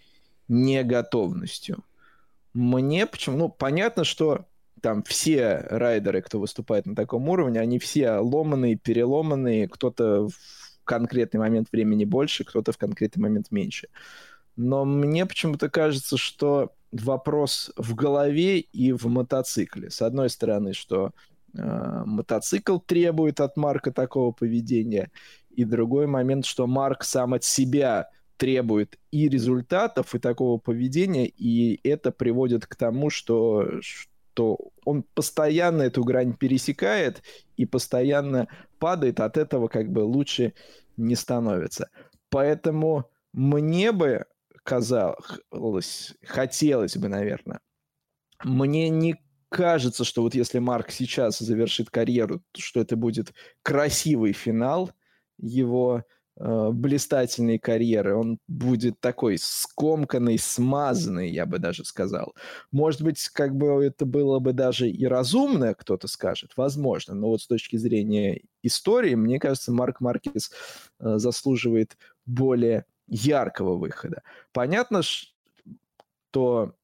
неготовностью. 0.48 1.84
Мне 2.52 3.06
почему... 3.06 3.38
Ну, 3.38 3.48
понятно, 3.48 4.04
что 4.04 4.46
там 4.82 5.02
все 5.04 5.64
райдеры, 5.70 6.20
кто 6.20 6.40
выступает 6.40 6.86
на 6.86 6.94
таком 6.94 7.28
уровне, 7.28 7.60
они 7.60 7.78
все 7.78 8.16
ломаные, 8.16 8.76
переломанные, 8.76 9.68
кто-то 9.68 10.28
в 10.28 10.84
конкретный 10.84 11.40
момент 11.40 11.68
времени 11.72 12.04
больше, 12.04 12.44
кто-то 12.44 12.72
в 12.72 12.78
конкретный 12.78 13.22
момент 13.22 13.50
меньше. 13.50 13.88
Но 14.56 14.84
мне 14.84 15.24
почему-то 15.24 15.70
кажется, 15.70 16.16
что 16.18 16.74
вопрос 16.90 17.72
в 17.76 17.94
голове 17.94 18.60
и 18.60 18.92
в 18.92 19.06
мотоцикле. 19.06 19.90
С 19.90 20.02
одной 20.02 20.28
стороны, 20.28 20.74
что 20.74 21.12
мотоцикл 21.54 22.78
требует 22.78 23.40
от 23.40 23.56
Марка 23.56 23.92
такого 23.92 24.32
поведения, 24.32 25.10
и 25.50 25.64
другой 25.64 26.06
момент, 26.06 26.46
что 26.46 26.66
Марк 26.66 27.04
сам 27.04 27.34
от 27.34 27.44
себя 27.44 28.08
требует 28.36 28.98
и 29.10 29.28
результатов, 29.28 30.14
и 30.14 30.18
такого 30.18 30.58
поведения, 30.58 31.26
и 31.26 31.78
это 31.88 32.10
приводит 32.10 32.66
к 32.66 32.74
тому, 32.74 33.10
что, 33.10 33.80
что 33.80 34.58
он 34.84 35.04
постоянно 35.14 35.82
эту 35.82 36.02
грань 36.02 36.34
пересекает 36.34 37.22
и 37.56 37.66
постоянно 37.66 38.48
падает, 38.78 39.20
от 39.20 39.36
этого 39.36 39.68
как 39.68 39.92
бы 39.92 40.00
лучше 40.00 40.54
не 40.96 41.14
становится. 41.14 41.88
Поэтому 42.30 43.10
мне 43.32 43.92
бы 43.92 44.24
казалось, 44.64 46.14
хотелось 46.24 46.96
бы, 46.96 47.08
наверное. 47.08 47.60
Мне 48.42 48.88
не 48.88 49.16
кажется, 49.52 50.04
что 50.04 50.22
вот 50.22 50.34
если 50.34 50.58
Марк 50.58 50.90
сейчас 50.90 51.38
завершит 51.38 51.90
карьеру, 51.90 52.42
что 52.56 52.80
это 52.80 52.96
будет 52.96 53.32
красивый 53.62 54.32
финал 54.32 54.90
его 55.38 56.04
э, 56.36 56.70
блистательной 56.72 57.58
карьеры. 57.58 58.16
Он 58.16 58.38
будет 58.48 59.00
такой 59.00 59.38
скомканный, 59.38 60.38
смазанный, 60.38 61.30
я 61.30 61.46
бы 61.46 61.58
даже 61.58 61.84
сказал. 61.84 62.34
Может 62.70 63.02
быть, 63.02 63.28
как 63.28 63.54
бы 63.54 63.84
это 63.84 64.06
было 64.06 64.38
бы 64.38 64.52
даже 64.52 64.88
и 64.88 65.04
разумно, 65.04 65.74
кто-то 65.74 66.08
скажет, 66.08 66.52
возможно. 66.56 67.14
Но 67.14 67.28
вот 67.28 67.42
с 67.42 67.46
точки 67.46 67.76
зрения 67.76 68.42
истории, 68.62 69.14
мне 69.14 69.38
кажется, 69.38 69.72
Марк 69.72 70.00
Маркес 70.00 70.50
э, 71.00 71.18
заслуживает 71.18 71.96
более 72.24 72.86
яркого 73.08 73.76
выхода. 73.76 74.22
Понятно, 74.52 75.02
что 75.02 76.74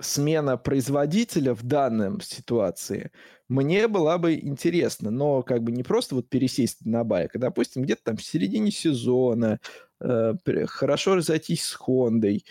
смена 0.00 0.56
производителя 0.56 1.54
в 1.54 1.62
данной 1.62 2.20
ситуации 2.22 3.10
мне 3.48 3.88
была 3.88 4.18
бы 4.18 4.34
интересна, 4.34 5.10
но 5.10 5.42
как 5.42 5.62
бы 5.62 5.70
не 5.70 5.82
просто 5.82 6.14
вот 6.14 6.28
пересесть 6.28 6.84
на 6.86 7.04
байк, 7.04 7.36
а, 7.36 7.38
допустим, 7.38 7.82
где-то 7.82 8.02
там 8.04 8.16
в 8.16 8.24
середине 8.24 8.70
сезона, 8.70 9.60
э, 10.00 10.34
хорошо 10.66 11.16
разойтись 11.16 11.64
с 11.64 11.74
Хондой, 11.74 12.44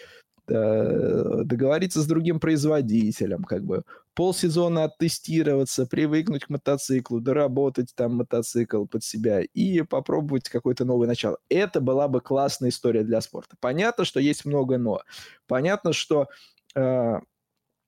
Э, 0.46 1.44
договориться 1.46 2.02
с 2.02 2.06
другим 2.06 2.38
производителем, 2.38 3.46
как 3.46 3.64
бы 3.64 3.84
полсезона 4.14 4.84
оттестироваться, 4.84 5.86
привыкнуть 5.86 6.44
к 6.44 6.50
мотоциклу, 6.50 7.22
доработать 7.22 7.94
там 7.96 8.18
мотоцикл 8.18 8.84
под 8.86 9.06
себя 9.06 9.42
и 9.42 9.84
попробовать 9.84 10.50
какое-то 10.50 10.84
новое 10.84 11.08
начало. 11.08 11.38
Это 11.48 11.80
была 11.80 12.10
бы 12.10 12.20
классная 12.20 12.72
история 12.72 13.04
для 13.06 13.22
спорта. 13.22 13.56
Понятно, 13.62 14.04
что 14.04 14.20
есть 14.20 14.44
много 14.44 14.78
но. 14.78 15.00
Понятно, 15.48 15.94
что 15.94 16.28
э, 16.76 17.20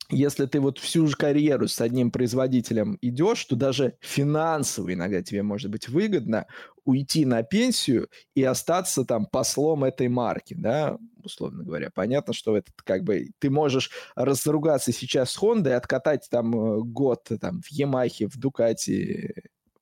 если 0.09 0.45
ты 0.45 0.59
вот 0.59 0.77
всю 0.77 1.07
же 1.07 1.15
карьеру 1.15 1.67
с 1.67 1.81
одним 1.81 2.11
производителем 2.11 2.97
идешь, 3.01 3.43
то 3.45 3.55
даже 3.55 3.97
финансово 4.01 4.93
иногда 4.93 5.23
тебе 5.23 5.41
может 5.41 5.71
быть 5.71 5.89
выгодно 5.89 6.45
уйти 6.83 7.25
на 7.25 7.41
пенсию 7.41 8.09
и 8.35 8.43
остаться 8.43 9.03
там 9.05 9.25
послом 9.25 9.83
этой 9.83 10.07
марки, 10.07 10.53
да, 10.53 10.97
условно 11.23 11.63
говоря. 11.63 11.89
Понятно, 11.93 12.33
что 12.33 12.55
это 12.55 12.71
как 12.83 13.03
бы 13.03 13.31
ты 13.39 13.49
можешь 13.49 13.89
разругаться 14.15 14.91
сейчас 14.91 15.31
с 15.31 15.37
Хондой, 15.37 15.75
откатать 15.75 16.27
там 16.29 16.55
э, 16.55 16.81
год 16.81 17.27
там 17.41 17.61
в 17.61 17.71
Ямахе, 17.71 18.27
в 18.27 18.37
Дукате, 18.37 19.33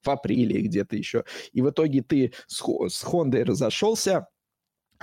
в 0.02 0.10
апреле 0.10 0.62
где-то 0.62 0.96
еще. 0.96 1.26
И 1.52 1.62
в 1.62 1.70
итоге 1.70 2.02
ты 2.02 2.34
с, 2.48 2.64
с 2.88 3.04
Хондой 3.04 3.44
разошелся, 3.44 4.28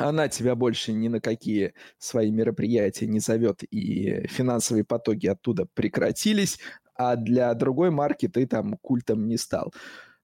она 0.01 0.29
тебя 0.29 0.55
больше 0.55 0.93
ни 0.93 1.09
на 1.09 1.21
какие 1.21 1.75
свои 1.99 2.31
мероприятия 2.31 3.07
не 3.07 3.21
зовет, 3.21 3.63
и 3.63 4.27
финансовые 4.29 4.85
потоки 4.85 5.27
оттуда 5.27 5.67
прекратились, 5.75 6.59
а 6.95 7.17
для 7.17 7.53
другой 7.55 7.91
марки 7.91 8.29
ты 8.29 8.47
там 8.47 8.79
культом 8.79 9.29
не 9.29 9.37
стал. 9.37 9.73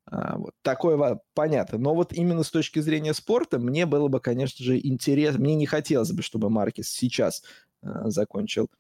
А, 0.07 0.39
вот. 0.39 0.55
Такое 0.63 1.21
понятно. 1.35 1.79
Но 1.79 1.95
вот 1.95 2.13
именно 2.13 2.43
с 2.43 2.51
точки 2.51 2.79
зрения 2.81 3.13
спорта 3.13 3.59
мне 3.59 3.87
было 3.87 4.09
бы, 4.09 4.21
конечно 4.21 4.65
же, 4.65 4.79
интересно. 4.79 5.41
Мне 5.41 5.55
не 5.57 5.67
хотелось 5.67 6.13
бы, 6.13 6.23
чтобы 6.23 6.49
Маркес 6.49 6.89
сейчас 6.89 7.43
а, 7.83 8.09
закончил 8.09 8.71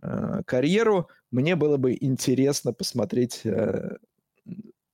а, 0.00 0.42
карьеру. 0.44 1.08
Мне 1.30 1.56
было 1.56 1.76
бы 1.76 1.96
интересно 2.00 2.72
посмотреть 2.72 3.42
а, 3.44 3.96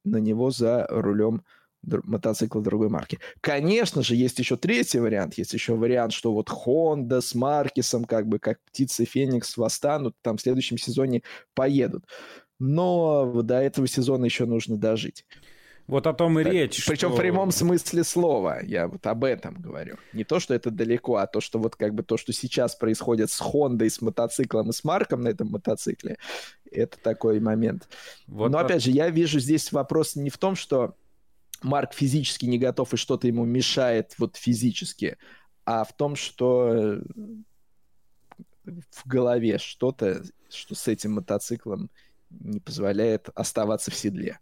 на 0.04 0.16
него 0.16 0.50
за 0.50 0.86
рулем 0.88 1.44
мотоцикла 1.82 2.62
другой 2.62 2.88
марки. 2.88 3.18
Конечно 3.40 4.02
же, 4.02 4.14
есть 4.14 4.38
еще 4.38 4.56
третий 4.56 4.98
вариант. 4.98 5.34
Есть 5.34 5.52
еще 5.52 5.74
вариант, 5.74 6.12
что 6.12 6.32
вот 6.32 6.48
Honda 6.48 7.20
с 7.20 7.34
Маркесом, 7.34 8.04
как 8.04 8.26
бы 8.28 8.38
как 8.38 8.58
птицы 8.64 9.04
Феникс 9.04 9.56
восстанут, 9.56 10.16
там 10.22 10.36
в 10.36 10.42
следующем 10.42 10.78
сезоне 10.78 11.22
поедут. 11.54 12.04
Но 12.58 13.42
до 13.42 13.60
этого 13.60 13.88
сезона 13.88 14.24
еще 14.24 14.46
нужно 14.46 14.76
дожить. 14.76 15.24
Вот 15.88 16.06
о 16.06 16.12
том 16.12 16.38
и 16.38 16.44
речь. 16.44 16.86
Причем 16.86 17.08
что... 17.08 17.16
в 17.16 17.20
прямом 17.20 17.50
смысле 17.50 18.04
слова. 18.04 18.60
Я 18.62 18.86
вот 18.86 19.06
об 19.06 19.24
этом 19.24 19.60
говорю. 19.60 19.96
Не 20.12 20.24
то, 20.24 20.38
что 20.38 20.54
это 20.54 20.70
далеко, 20.70 21.16
а 21.16 21.26
то, 21.26 21.40
что 21.40 21.58
вот 21.58 21.76
как 21.76 21.94
бы 21.94 22.02
то, 22.02 22.16
что 22.16 22.32
сейчас 22.32 22.76
происходит 22.76 23.30
с 23.30 23.40
Хондой, 23.40 23.90
с 23.90 24.00
мотоциклом 24.00 24.70
и 24.70 24.72
с 24.72 24.84
Марком 24.84 25.22
на 25.22 25.28
этом 25.28 25.48
мотоцикле, 25.48 26.18
это 26.70 26.96
такой 26.98 27.40
момент. 27.40 27.88
Вот 28.26 28.50
Но 28.52 28.58
от... 28.58 28.66
опять 28.66 28.84
же, 28.84 28.90
я 28.90 29.10
вижу 29.10 29.40
здесь 29.40 29.72
вопрос 29.72 30.14
не 30.14 30.30
в 30.30 30.38
том, 30.38 30.54
что 30.54 30.94
Марк 31.62 31.94
физически 31.94 32.46
не 32.46 32.58
готов 32.58 32.92
и 32.94 32.96
что-то 32.96 33.26
ему 33.26 33.44
мешает 33.44 34.14
вот 34.18 34.36
физически, 34.36 35.16
а 35.64 35.84
в 35.84 35.96
том, 35.96 36.16
что 36.16 36.98
в 38.64 39.06
голове 39.06 39.58
что-то, 39.58 40.22
что 40.48 40.74
с 40.74 40.88
этим 40.88 41.12
мотоциклом 41.12 41.90
не 42.30 42.60
позволяет 42.60 43.28
оставаться 43.34 43.90
в 43.90 43.94
седле. 43.94 44.38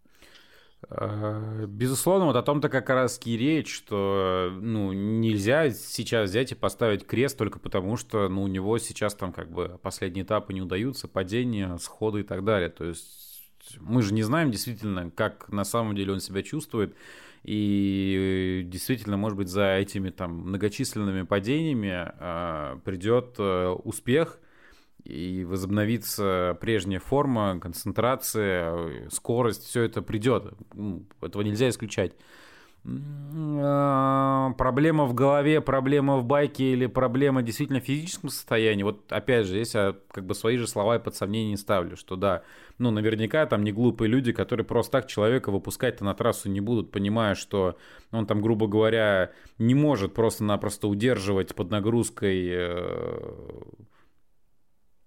Э, 0.88 1.66
безусловно, 1.66 2.26
вот 2.26 2.36
о 2.36 2.42
том-то 2.42 2.68
как 2.68 2.88
раз 2.88 3.20
и 3.24 3.36
речь, 3.36 3.74
что 3.74 4.50
ну, 4.60 4.92
нельзя 4.92 5.70
сейчас 5.70 6.30
взять 6.30 6.52
и 6.52 6.54
поставить 6.54 7.06
крест 7.06 7.36
только 7.36 7.58
потому, 7.58 7.96
что 7.96 8.28
ну, 8.28 8.42
у 8.42 8.46
него 8.46 8.78
сейчас 8.78 9.14
там 9.14 9.32
как 9.32 9.50
бы 9.50 9.78
последние 9.82 10.24
этапы 10.24 10.52
не 10.52 10.62
удаются, 10.62 11.08
падения, 11.08 11.76
сходы 11.78 12.20
и 12.20 12.24
так 12.24 12.44
далее. 12.44 12.70
То 12.70 12.84
есть 12.84 13.29
мы 13.80 14.02
же 14.02 14.14
не 14.14 14.22
знаем 14.22 14.50
действительно, 14.50 15.10
как 15.10 15.48
на 15.50 15.64
самом 15.64 15.94
деле 15.94 16.12
он 16.12 16.20
себя 16.20 16.42
чувствует. 16.42 16.94
И 17.42 18.62
действительно, 18.66 19.16
может 19.16 19.38
быть, 19.38 19.48
за 19.48 19.76
этими 19.76 20.10
там 20.10 20.32
многочисленными 20.48 21.22
падениями 21.22 22.12
э, 22.18 22.78
придет 22.84 23.36
э, 23.38 23.68
успех 23.68 24.38
и 25.04 25.44
возобновится 25.44 26.58
прежняя 26.60 27.00
форма, 27.00 27.58
концентрация, 27.58 29.08
скорость, 29.10 29.64
все 29.64 29.82
это 29.82 30.02
придет. 30.02 30.52
Этого 31.22 31.42
нельзя 31.42 31.68
исключать. 31.70 32.12
А, 32.82 34.52
проблема 34.56 35.04
в 35.04 35.14
голове, 35.14 35.60
проблема 35.60 36.16
в 36.16 36.24
байке 36.24 36.72
или 36.72 36.86
проблема 36.86 37.42
действительно 37.42 37.80
в 37.80 37.84
физическом 37.84 38.30
состоянии. 38.30 38.82
Вот 38.82 39.12
опять 39.12 39.46
же, 39.46 39.58
если 39.58 39.78
я 39.78 39.96
как 40.10 40.24
бы 40.24 40.34
свои 40.34 40.56
же 40.56 40.66
слова 40.66 40.96
и 40.96 40.98
под 40.98 41.14
сомнение 41.14 41.56
ставлю, 41.58 41.96
что 41.96 42.16
да, 42.16 42.42
ну 42.78 42.90
наверняка 42.90 43.44
там 43.46 43.64
не 43.64 43.72
глупые 43.72 44.08
люди, 44.08 44.32
которые 44.32 44.64
просто 44.64 44.92
так 44.92 45.08
человека 45.08 45.50
выпускать-то 45.50 46.04
на 46.04 46.14
трассу 46.14 46.48
не 46.48 46.60
будут, 46.60 46.90
понимая, 46.90 47.34
что 47.34 47.76
он 48.12 48.26
там, 48.26 48.40
грубо 48.40 48.66
говоря, 48.66 49.32
не 49.58 49.74
может 49.74 50.14
просто-напросто 50.14 50.88
удерживать 50.88 51.54
под 51.54 51.70
нагрузкой 51.70 52.48
э, 52.50 53.62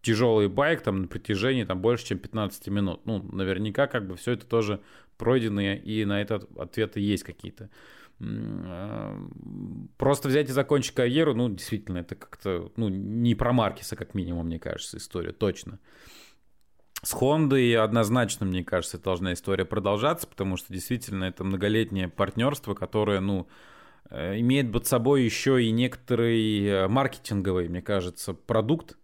тяжелый 0.04 0.48
байк 0.48 0.82
там 0.82 1.02
на 1.02 1.08
протяжении 1.08 1.64
там 1.64 1.82
больше, 1.82 2.06
чем 2.06 2.20
15 2.20 2.68
минут. 2.68 3.02
Ну, 3.06 3.24
наверняка 3.32 3.88
как 3.88 4.06
бы 4.06 4.16
все 4.16 4.34
это 4.34 4.46
тоже 4.46 4.82
пройденные, 5.18 5.80
и 5.80 6.06
на 6.06 6.22
этот 6.22 6.50
ответы 6.58 7.00
есть 7.00 7.24
какие-то. 7.24 7.70
А, 8.22 9.18
просто 9.98 10.28
взять 10.28 10.50
и 10.50 10.54
закончить 10.54 10.94
карьеру, 10.94 11.34
ну, 11.34 11.50
действительно, 11.50 12.00
это 12.00 12.16
как-то, 12.16 12.72
ну, 12.76 12.90
не 12.90 13.36
про 13.36 13.54
Маркиса, 13.54 13.96
как 13.96 14.14
минимум, 14.14 14.48
мне 14.48 14.60
кажется, 14.60 14.98
история, 14.98 15.32
точно. 15.32 15.80
С 17.02 17.12
Хондой 17.12 17.76
однозначно, 17.76 18.46
мне 18.46 18.64
кажется, 18.64 18.98
должна 18.98 19.34
история 19.34 19.66
продолжаться, 19.66 20.26
потому 20.26 20.56
что 20.56 20.72
действительно 20.72 21.26
это 21.26 21.44
многолетнее 21.44 22.08
партнерство, 22.08 22.76
которое, 22.76 23.20
ну, 23.20 23.48
э, 24.10 24.40
имеет 24.40 24.72
под 24.72 24.88
собой 24.88 25.24
еще 25.24 25.62
и 25.62 25.72
некоторый 25.72 26.66
э, 26.66 26.88
маркетинговый, 26.88 27.68
мне 27.68 27.82
кажется, 27.82 28.34
продукт, 28.34 28.98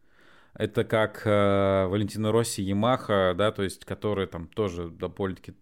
это 0.53 0.86
как 0.86 1.23
э, 1.26 1.88
Валентина 1.88 2.31
Росси, 2.31 2.61
Ямаха, 2.61 3.34
да, 3.38 3.52
то 3.52 3.64
есть, 3.64 3.84
которые 3.84 4.27
там 4.27 4.48
тоже 4.48 4.90
довольно-таки 4.90 5.53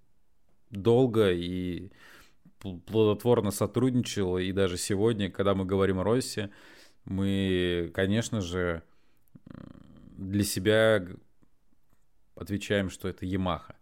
долго 0.69 1.31
и 1.31 1.91
плодотворно 2.59 3.51
сотрудничал, 3.51 4.37
и 4.37 4.51
даже 4.51 4.77
сегодня, 4.77 5.29
когда 5.29 5.53
мы 5.53 5.65
говорим 5.65 5.99
о 5.99 6.03
Росси, 6.03 6.49
мы, 7.05 7.91
конечно 7.93 8.41
же, 8.41 8.83
для 10.17 10.43
себя 10.43 11.05
отвечаем, 12.35 12.89
что 12.89 13.07
это 13.07 13.25
Ямаха. 13.25 13.75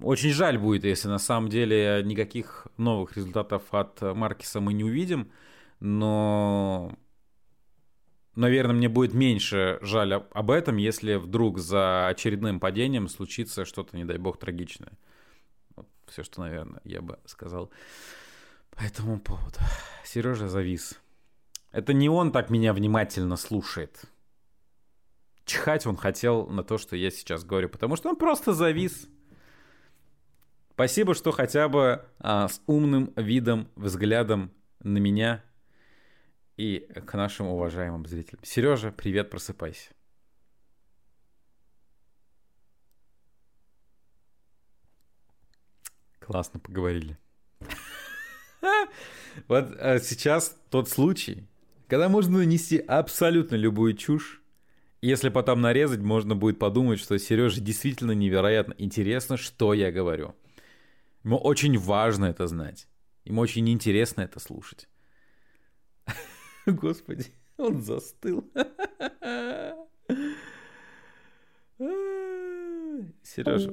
Очень 0.00 0.32
жаль 0.32 0.58
будет, 0.58 0.84
если 0.84 1.08
на 1.08 1.18
самом 1.18 1.48
деле 1.48 2.02
никаких 2.04 2.68
новых 2.76 3.16
результатов 3.16 3.62
от 3.72 4.00
Маркиса 4.00 4.60
мы 4.60 4.72
не 4.72 4.84
увидим, 4.84 5.30
но 5.80 6.96
наверное, 8.36 8.76
мне 8.76 8.88
будет 8.88 9.14
меньше 9.14 9.78
жаль 9.82 10.14
об 10.14 10.50
этом, 10.50 10.76
если 10.76 11.14
вдруг 11.16 11.58
за 11.58 12.06
очередным 12.06 12.60
падением 12.60 13.08
случится 13.08 13.64
что-то, 13.64 13.96
не 13.96 14.04
дай 14.04 14.18
бог, 14.18 14.38
трагичное. 14.38 14.92
Вот 15.74 15.88
все, 16.06 16.22
что, 16.22 16.42
наверное, 16.42 16.80
я 16.84 17.02
бы 17.02 17.18
сказал 17.24 17.70
по 18.70 18.82
этому 18.82 19.18
поводу. 19.18 19.58
Сережа 20.04 20.48
завис. 20.48 21.00
Это 21.72 21.92
не 21.92 22.08
он 22.08 22.30
так 22.30 22.50
меня 22.50 22.72
внимательно 22.72 23.36
слушает. 23.36 24.04
Чихать 25.44 25.86
он 25.86 25.96
хотел 25.96 26.46
на 26.46 26.62
то, 26.64 26.78
что 26.78 26.96
я 26.96 27.10
сейчас 27.10 27.44
говорю, 27.44 27.68
потому 27.68 27.96
что 27.96 28.08
он 28.08 28.16
просто 28.16 28.52
завис. 28.52 29.08
Спасибо, 30.72 31.14
что 31.14 31.32
хотя 31.32 31.68
бы 31.68 32.04
а, 32.18 32.48
с 32.48 32.60
умным 32.66 33.12
видом, 33.16 33.68
взглядом 33.76 34.50
на 34.80 34.98
меня 34.98 35.42
и 36.56 36.88
к 37.06 37.14
нашим 37.14 37.46
уважаемым 37.46 38.06
зрителям. 38.06 38.42
Сережа, 38.42 38.90
привет, 38.90 39.30
просыпайся. 39.30 39.90
Классно 46.18 46.60
поговорили. 46.60 47.18
Вот 49.48 49.76
а 49.78 49.98
сейчас 50.00 50.58
тот 50.70 50.88
случай, 50.88 51.46
когда 51.88 52.08
можно 52.08 52.38
нанести 52.38 52.78
абсолютно 52.78 53.54
любую 53.54 53.94
чушь, 53.94 54.40
если 55.02 55.28
потом 55.28 55.60
нарезать, 55.60 56.00
можно 56.00 56.34
будет 56.34 56.58
подумать, 56.58 56.98
что 56.98 57.18
Сереже 57.18 57.60
действительно 57.60 58.12
невероятно 58.12 58.74
интересно, 58.78 59.36
что 59.36 59.74
я 59.74 59.92
говорю. 59.92 60.34
Ему 61.22 61.36
очень 61.36 61.78
важно 61.78 62.24
это 62.24 62.46
знать. 62.46 62.88
Ему 63.24 63.42
очень 63.42 63.68
интересно 63.68 64.22
это 64.22 64.40
слушать. 64.40 64.88
Господи, 66.66 67.26
он 67.56 67.80
застыл. 67.80 68.44
Сережа. 73.22 73.72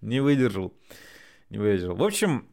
Не 0.00 0.20
выдержал. 0.20 0.72
Не 1.48 1.58
выдержал. 1.58 1.94
В 1.94 2.02
общем, 2.02 2.48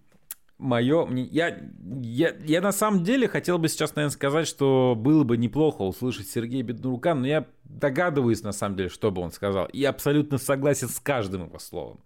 мое... 0.57 1.07
Я, 1.09 1.57
я, 2.01 2.35
я 2.45 2.61
на 2.61 2.71
самом 2.71 3.03
деле 3.03 3.27
хотел 3.27 3.57
бы 3.57 3.67
сейчас, 3.69 3.95
наверное, 3.95 4.13
сказать, 4.13 4.47
что 4.47 4.95
было 4.95 5.23
бы 5.23 5.37
неплохо 5.37 5.81
услышать 5.81 6.27
Сергея 6.27 6.63
Беднурука, 6.63 7.13
но 7.13 7.25
я 7.25 7.47
догадываюсь, 7.63 8.43
на 8.43 8.51
самом 8.51 8.75
деле, 8.75 8.89
что 8.89 9.11
бы 9.11 9.21
он 9.21 9.31
сказал. 9.31 9.65
И 9.67 9.83
абсолютно 9.83 10.37
согласен 10.37 10.89
с 10.89 10.99
каждым 10.99 11.45
его 11.45 11.59
словом 11.59 12.01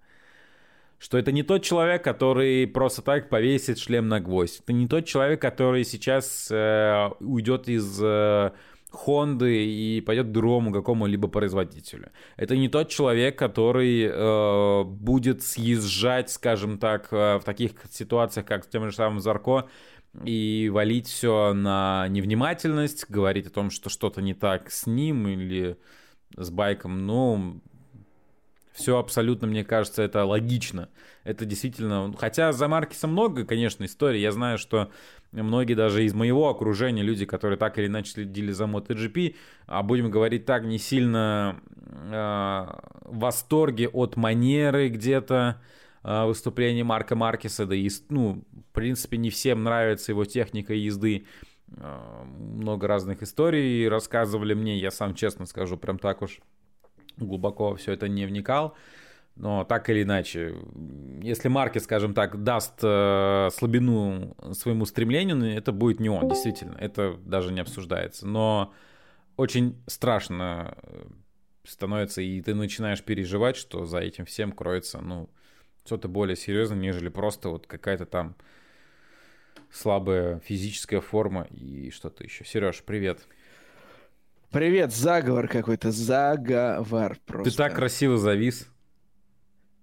что 1.01 1.17
это 1.17 1.31
не 1.31 1.41
тот 1.41 1.63
человек, 1.63 2.03
который 2.03 2.67
просто 2.67 3.01
так 3.01 3.27
повесит 3.27 3.79
шлем 3.79 4.07
на 4.07 4.19
гвоздь. 4.19 4.59
Это 4.59 4.71
не 4.71 4.87
тот 4.87 5.05
человек, 5.05 5.41
который 5.41 5.83
сейчас 5.83 6.47
э, 6.51 7.09
уйдет 7.19 7.67
из 7.67 7.99
э, 7.99 8.51
Хонды 8.91 9.65
и 9.65 9.99
пойдет 10.01 10.27
к 10.27 10.31
другому 10.31 10.71
какому-либо 10.71 11.27
производителю. 11.27 12.11
Это 12.37 12.55
не 12.55 12.69
тот 12.69 12.89
человек, 12.89 13.35
который 13.35 14.03
э, 14.03 14.83
будет 14.83 15.41
съезжать, 15.41 16.29
скажем 16.29 16.77
так, 16.77 17.07
э, 17.11 17.39
в 17.39 17.43
таких 17.45 17.71
ситуациях, 17.89 18.45
как 18.45 18.65
с 18.65 18.67
тем 18.67 18.87
же 18.87 18.95
самым 18.95 19.21
Зарко, 19.21 19.69
и 20.23 20.69
валить 20.71 21.07
все 21.07 21.53
на 21.53 22.07
невнимательность, 22.09 23.09
говорить 23.09 23.47
о 23.47 23.51
том, 23.51 23.71
что 23.71 23.89
что-то 23.89 24.21
не 24.21 24.35
так 24.35 24.69
с 24.69 24.85
ним 24.85 25.27
или 25.27 25.77
с 26.37 26.51
байком. 26.51 27.07
Ну, 27.07 27.59
все 28.73 28.97
абсолютно, 28.97 29.47
мне 29.47 29.63
кажется, 29.63 30.01
это 30.01 30.23
логично. 30.25 30.89
Это 31.23 31.45
действительно... 31.45 32.13
Хотя 32.17 32.51
за 32.51 32.67
Маркиса 32.67 33.07
много, 33.07 33.45
конечно, 33.45 33.83
историй. 33.83 34.21
Я 34.21 34.31
знаю, 34.31 34.57
что 34.57 34.91
многие 35.31 35.73
даже 35.73 36.05
из 36.05 36.13
моего 36.13 36.49
окружения, 36.49 37.03
люди, 37.03 37.25
которые 37.25 37.57
так 37.57 37.77
или 37.77 37.87
иначе 37.87 38.11
следили 38.11 38.51
за 38.51 38.65
MotoGP, 38.65 39.35
а 39.67 39.83
будем 39.83 40.09
говорить 40.09 40.45
так, 40.45 40.63
не 40.63 40.77
сильно 40.77 41.59
э, 41.75 42.11
в 43.05 43.19
восторге 43.19 43.89
от 43.89 44.15
манеры 44.15 44.87
где-то 44.87 45.61
э, 46.03 46.25
выступления 46.25 46.83
Марка 46.83 47.15
Маркиса, 47.15 47.65
да 47.65 47.75
и, 47.75 47.89
ну, 48.09 48.43
в 48.51 48.73
принципе, 48.73 49.17
не 49.17 49.29
всем 49.29 49.63
нравится 49.63 50.13
его 50.13 50.23
техника 50.23 50.73
езды. 50.73 51.25
Э, 51.75 52.23
много 52.25 52.87
разных 52.87 53.21
историй 53.21 53.87
рассказывали 53.89 54.53
мне, 54.53 54.77
я 54.77 54.91
сам 54.91 55.13
честно 55.13 55.45
скажу, 55.45 55.75
прям 55.75 55.99
так 55.99 56.21
уж 56.21 56.39
глубоко 57.17 57.75
все 57.75 57.93
это 57.93 58.07
не 58.07 58.25
вникал. 58.25 58.75
Но 59.35 59.63
так 59.63 59.89
или 59.89 60.03
иначе, 60.03 60.55
если 61.21 61.47
Маркет, 61.47 61.83
скажем 61.83 62.13
так, 62.13 62.43
даст 62.43 62.79
э, 62.83 63.49
слабину 63.53 64.35
своему 64.51 64.85
стремлению, 64.85 65.37
ну, 65.37 65.45
это 65.45 65.71
будет 65.71 65.99
не 65.99 66.09
он, 66.09 66.27
действительно. 66.27 66.75
Это 66.77 67.17
даже 67.25 67.53
не 67.53 67.61
обсуждается. 67.61 68.27
Но 68.27 68.73
очень 69.37 69.81
страшно 69.87 70.77
э, 70.83 71.05
становится, 71.63 72.21
и 72.21 72.41
ты 72.41 72.53
начинаешь 72.53 73.01
переживать, 73.01 73.55
что 73.55 73.85
за 73.85 73.99
этим 73.99 74.25
всем 74.25 74.51
кроется, 74.51 74.99
ну, 74.99 75.29
что-то 75.85 76.07
более 76.07 76.35
серьезное, 76.35 76.77
нежели 76.77 77.09
просто 77.09 77.49
вот 77.49 77.67
какая-то 77.67 78.05
там 78.05 78.35
слабая 79.71 80.39
физическая 80.39 81.01
форма 81.01 81.47
и 81.49 81.89
что-то 81.89 82.23
еще. 82.23 82.43
Сереж, 82.45 82.83
привет. 82.85 83.27
Привет, 84.51 84.91
заговор 84.93 85.47
какой-то, 85.47 85.91
заговор 85.91 87.17
просто. 87.25 87.51
Ты 87.51 87.55
так 87.55 87.73
красиво 87.73 88.17
завис. 88.17 88.67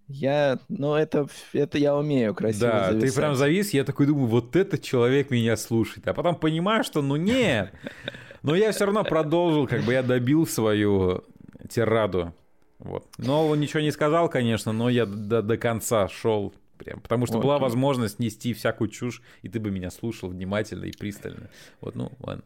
Я, 0.08 0.58
ну 0.68 0.94
это, 0.94 1.26
это 1.54 1.78
я 1.78 1.96
умею 1.96 2.34
красиво 2.34 2.70
Да, 2.70 2.92
зависать. 2.92 3.14
ты 3.14 3.16
прям 3.18 3.34
завис, 3.34 3.72
я 3.72 3.84
такой 3.84 4.04
думаю, 4.04 4.26
вот 4.26 4.56
этот 4.56 4.82
человек 4.82 5.30
меня 5.30 5.56
слушает. 5.56 6.06
А 6.06 6.12
потом 6.12 6.36
понимаю, 6.36 6.84
что 6.84 7.00
ну 7.00 7.16
нет. 7.16 7.72
Но 8.42 8.54
я 8.54 8.70
все 8.72 8.84
равно 8.84 9.04
продолжил, 9.04 9.66
как 9.66 9.84
бы 9.84 9.94
я 9.94 10.02
добил 10.02 10.46
свою 10.46 11.24
тираду. 11.70 12.34
Вот. 12.78 13.06
Но 13.16 13.48
он 13.48 13.60
ничего 13.60 13.80
не 13.80 13.90
сказал, 13.90 14.28
конечно, 14.28 14.72
но 14.72 14.90
я 14.90 15.06
до, 15.06 15.40
до 15.40 15.56
конца 15.56 16.08
шел 16.08 16.54
прям, 16.76 17.00
потому 17.00 17.24
что 17.24 17.36
вот. 17.36 17.42
была 17.42 17.58
возможность 17.58 18.18
нести 18.18 18.52
всякую 18.52 18.88
чушь, 18.88 19.22
и 19.40 19.48
ты 19.48 19.60
бы 19.60 19.70
меня 19.70 19.90
слушал 19.90 20.28
внимательно 20.28 20.84
и 20.84 20.92
пристально. 20.92 21.48
Вот, 21.80 21.94
ну, 21.94 22.12
ладно. 22.20 22.44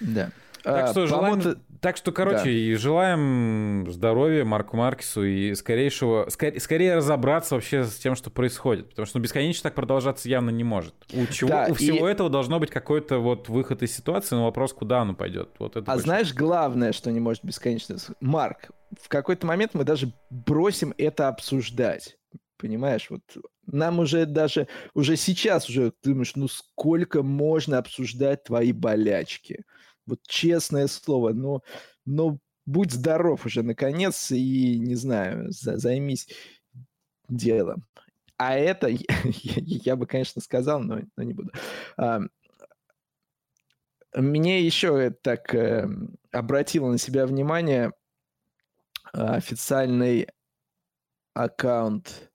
Да. 0.00 0.32
Так 0.62 0.88
что, 0.88 1.06
желаем, 1.06 1.56
так 1.80 1.96
что 1.96 2.12
короче, 2.12 2.44
да. 2.44 2.50
и 2.50 2.74
желаем 2.74 3.86
здоровья 3.90 4.44
Марку 4.44 4.76
Маркесу 4.76 5.24
и 5.24 5.54
скорейшего, 5.54 6.28
скорее, 6.28 6.60
скорее 6.60 6.96
разобраться 6.96 7.54
вообще 7.54 7.84
с 7.84 7.96
тем, 7.96 8.14
что 8.14 8.30
происходит. 8.30 8.90
Потому 8.90 9.06
что 9.06 9.18
ну, 9.18 9.22
бесконечно 9.22 9.62
так 9.62 9.74
продолжаться 9.74 10.28
явно 10.28 10.50
не 10.50 10.64
может. 10.64 10.94
У, 11.12 11.26
чего, 11.26 11.50
да, 11.50 11.66
у 11.70 11.74
всего 11.74 12.08
и... 12.08 12.12
этого 12.12 12.28
должно 12.28 12.58
быть 12.58 12.70
какой-то 12.70 13.18
вот 13.18 13.48
выход 13.48 13.82
из 13.82 13.96
ситуации, 13.96 14.34
но 14.34 14.44
вопрос, 14.44 14.72
куда 14.72 15.00
оно 15.00 15.14
пойдет. 15.14 15.50
Вот 15.58 15.76
это 15.76 15.90
а 15.90 15.94
больше... 15.94 16.04
знаешь, 16.04 16.34
главное, 16.34 16.92
что 16.92 17.10
не 17.10 17.20
может 17.20 17.44
бесконечно... 17.44 17.96
Марк, 18.20 18.70
в 19.00 19.08
какой-то 19.08 19.46
момент 19.46 19.72
мы 19.74 19.84
даже 19.84 20.12
бросим 20.30 20.94
это 20.98 21.28
обсуждать. 21.28 22.16
Понимаешь, 22.58 23.08
вот 23.08 23.22
нам 23.66 24.00
уже 24.00 24.26
даже, 24.26 24.68
уже 24.94 25.16
сейчас 25.16 25.68
уже 25.68 25.92
думаешь, 26.02 26.36
ну 26.36 26.48
сколько 26.48 27.22
можно 27.22 27.78
обсуждать 27.78 28.44
твои 28.44 28.72
болячки? 28.72 29.64
Вот 30.10 30.20
честное 30.26 30.86
слово, 30.86 31.30
но, 31.32 31.62
но 32.04 32.38
будь 32.66 32.92
здоров 32.92 33.46
уже 33.46 33.62
наконец 33.62 34.30
и, 34.30 34.78
не 34.78 34.94
знаю, 34.94 35.50
за, 35.50 35.76
займись 35.78 36.28
делом. 37.28 37.84
А 38.36 38.56
это 38.56 38.88
я, 38.88 39.96
бы, 39.96 40.06
конечно, 40.06 40.40
сказал, 40.40 40.80
но, 40.80 41.00
но 41.16 41.22
не 41.22 41.34
буду. 41.34 41.52
А, 41.96 42.20
мне 44.14 44.64
еще 44.64 45.10
так 45.10 45.54
э, 45.54 45.88
обратило 46.32 46.90
на 46.90 46.98
себя 46.98 47.26
внимание 47.26 47.92
официальный 49.12 50.28
аккаунт 51.34 52.30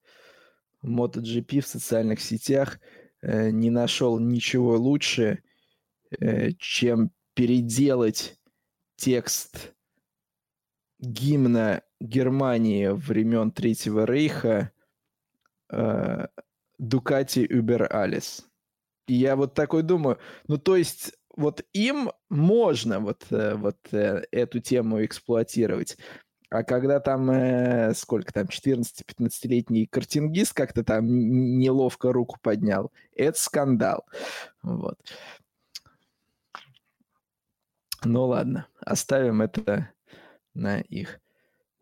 MotoGP 0.83 1.61
в 1.61 1.67
социальных 1.67 2.21
сетях 2.21 2.79
э, 3.21 3.49
не 3.49 3.69
нашел 3.69 4.19
ничего 4.19 4.77
лучше, 4.77 5.43
э, 6.19 6.51
чем 6.59 7.11
переделать 7.35 8.39
текст 8.95 9.73
гимна 10.99 11.83
Германии 11.99 12.87
времен 12.87 13.51
Третьего 13.51 14.05
Рейха 14.05 14.71
Дукати 16.79 17.47
Убер 17.47 17.93
Алис. 17.95 18.47
И 19.07 19.13
я 19.13 19.35
вот 19.35 19.53
такой 19.53 19.83
думаю, 19.83 20.17
ну 20.47 20.57
то 20.57 20.75
есть 20.75 21.13
вот 21.35 21.63
им 21.73 22.11
можно 22.29 22.99
вот, 22.99 23.25
э, 23.29 23.55
вот 23.55 23.77
эту 23.91 24.59
тему 24.61 25.03
эксплуатировать, 25.05 25.97
а 26.49 26.63
когда 26.63 26.99
там, 26.99 27.29
э, 27.31 27.93
сколько 27.93 28.31
там, 28.31 28.45
14-15-летний 28.45 29.87
картингист 29.87 30.53
как-то 30.53 30.83
там 30.83 31.05
неловко 31.59 32.13
руку 32.13 32.37
поднял, 32.41 32.91
это 33.15 33.37
скандал. 33.39 34.05
Вот. 34.63 34.97
Ну 38.05 38.25
ладно, 38.25 38.67
оставим 38.79 39.41
это 39.41 39.89
на 40.53 40.79
их 40.79 41.19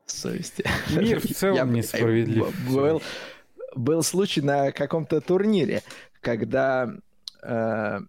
совести. 0.05 0.65
Мир 0.89 1.19
в 1.19 1.27
целом 1.35 1.55
Я, 1.55 1.63
несправедлив. 1.63 2.71
Был, 2.71 3.01
был 3.75 4.03
случай 4.03 4.41
на 4.41 4.71
каком-то 4.71 5.21
турнире, 5.21 5.83
когда 6.21 6.89
э, 7.41 7.99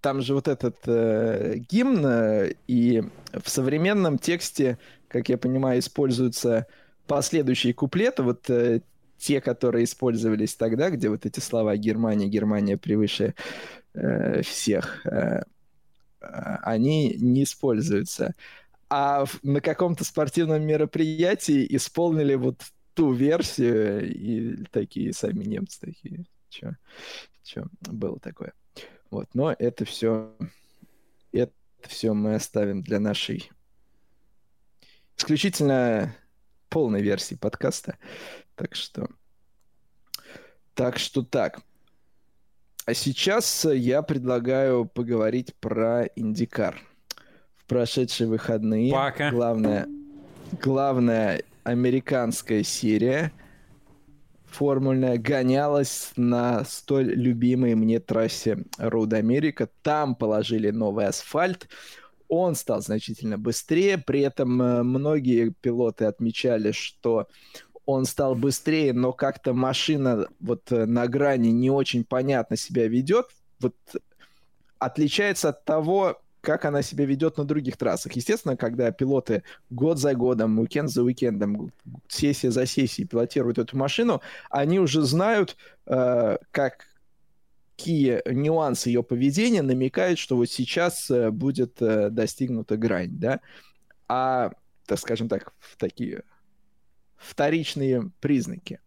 там 0.00 0.20
же 0.22 0.34
вот 0.34 0.48
этот 0.48 0.76
э, 0.86 1.56
гимн, 1.70 2.06
э, 2.06 2.54
и 2.66 3.02
в 3.32 3.48
современном 3.48 4.18
тексте, 4.18 4.78
как 5.08 5.28
я 5.28 5.38
понимаю, 5.38 5.78
используются 5.78 6.66
последующие 7.06 7.74
куплеты, 7.74 8.22
вот 8.22 8.48
э, 8.48 8.80
те, 9.18 9.40
которые 9.40 9.84
использовались 9.84 10.54
тогда, 10.54 10.90
где 10.90 11.08
вот 11.08 11.26
эти 11.26 11.40
слова 11.40 11.76
«Германия, 11.76 12.28
Германия 12.28 12.76
превыше 12.76 13.34
э, 13.94 14.42
всех», 14.42 15.06
э, 15.06 15.10
э 15.10 15.42
они 16.62 17.14
не 17.14 17.44
используются. 17.44 18.34
А 18.90 19.24
на 19.42 19.60
каком-то 19.60 20.04
спортивном 20.04 20.62
мероприятии 20.62 21.66
исполнили 21.76 22.34
вот 22.34 22.62
ту 22.94 23.12
версию, 23.12 24.14
и 24.14 24.64
такие 24.70 25.12
сами 25.12 25.44
немцы 25.44 25.80
такие, 25.80 26.26
что 26.50 27.66
было 27.80 28.18
такое. 28.20 28.52
Вот, 29.10 29.28
но 29.34 29.54
это 29.58 29.84
все, 29.84 30.34
это 31.32 31.52
все 31.80 32.14
мы 32.14 32.36
оставим 32.36 32.82
для 32.82 33.00
нашей 33.00 33.50
исключительно 35.16 36.14
полной 36.68 37.02
версии 37.02 37.34
подкаста. 37.34 37.98
Так 38.56 38.74
что, 38.74 39.08
так 40.74 40.98
что 40.98 41.22
так. 41.22 41.60
А 42.86 42.94
сейчас 42.94 43.64
я 43.64 44.02
предлагаю 44.02 44.84
поговорить 44.84 45.54
про 45.56 46.04
Индикар. 46.16 46.80
В 47.56 47.66
прошедшие 47.66 48.28
выходные 48.28 48.92
Пока. 48.92 49.30
главная, 49.30 49.88
главная 50.60 51.42
американская 51.64 52.62
серия– 52.62 53.32
формульная 54.54 55.18
гонялась 55.18 56.12
на 56.16 56.64
столь 56.64 57.12
любимой 57.14 57.74
мне 57.74 57.98
трассе 58.00 58.64
Road 58.78 59.10
America. 59.10 59.68
Там 59.82 60.14
положили 60.14 60.70
новый 60.70 61.06
асфальт. 61.06 61.68
Он 62.28 62.54
стал 62.54 62.80
значительно 62.80 63.36
быстрее. 63.36 63.98
При 63.98 64.20
этом 64.20 64.62
э, 64.62 64.82
многие 64.82 65.50
пилоты 65.60 66.06
отмечали, 66.06 66.72
что 66.72 67.28
он 67.86 68.04
стал 68.04 68.34
быстрее, 68.34 68.92
но 68.92 69.12
как-то 69.12 69.52
машина 69.52 70.28
вот 70.40 70.72
э, 70.72 70.86
на 70.86 71.06
грани 71.06 71.48
не 71.48 71.70
очень 71.70 72.04
понятно 72.04 72.56
себя 72.56 72.88
ведет. 72.88 73.26
Вот 73.60 73.74
отличается 74.78 75.50
от 75.50 75.64
того, 75.64 76.20
как 76.40 76.64
она 76.64 76.82
себя 76.82 77.06
ведет 77.06 77.38
на 77.38 77.44
других 77.44 77.76
трассах. 77.76 78.12
Естественно, 78.12 78.56
когда 78.56 78.90
пилоты 78.90 79.42
год 79.70 79.98
за 79.98 80.14
годом, 80.14 80.58
уикенд 80.58 80.90
за 80.90 81.02
уикендом, 81.02 81.72
сессия 82.08 82.50
за 82.50 82.66
сессией 82.66 83.08
пилотируют 83.08 83.58
эту 83.58 83.76
машину, 83.76 84.20
они 84.50 84.78
уже 84.78 85.02
знают, 85.02 85.56
э, 85.86 86.38
как 86.50 86.86
какие 87.76 88.22
нюансы 88.26 88.88
ее 88.88 89.02
поведения 89.02 89.62
намекают, 89.62 90.20
что 90.20 90.36
вот 90.36 90.46
сейчас 90.48 91.10
э, 91.10 91.30
будет 91.30 91.82
э, 91.82 92.08
достигнута 92.08 92.76
грань, 92.76 93.18
да, 93.18 93.40
а, 94.06 94.52
так 94.86 94.98
скажем 95.00 95.28
так, 95.28 95.52
в 95.58 95.76
такие 95.76 96.22
вторичные 97.24 98.10
признаки. 98.20 98.80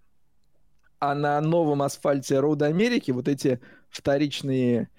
А 0.99 1.13
на 1.13 1.39
новом 1.41 1.81
асфальте 1.81 2.39
Роуд 2.39 2.61
Америки 2.61 3.11
вот 3.11 3.27
эти 3.27 3.59
вторичные 3.89 4.89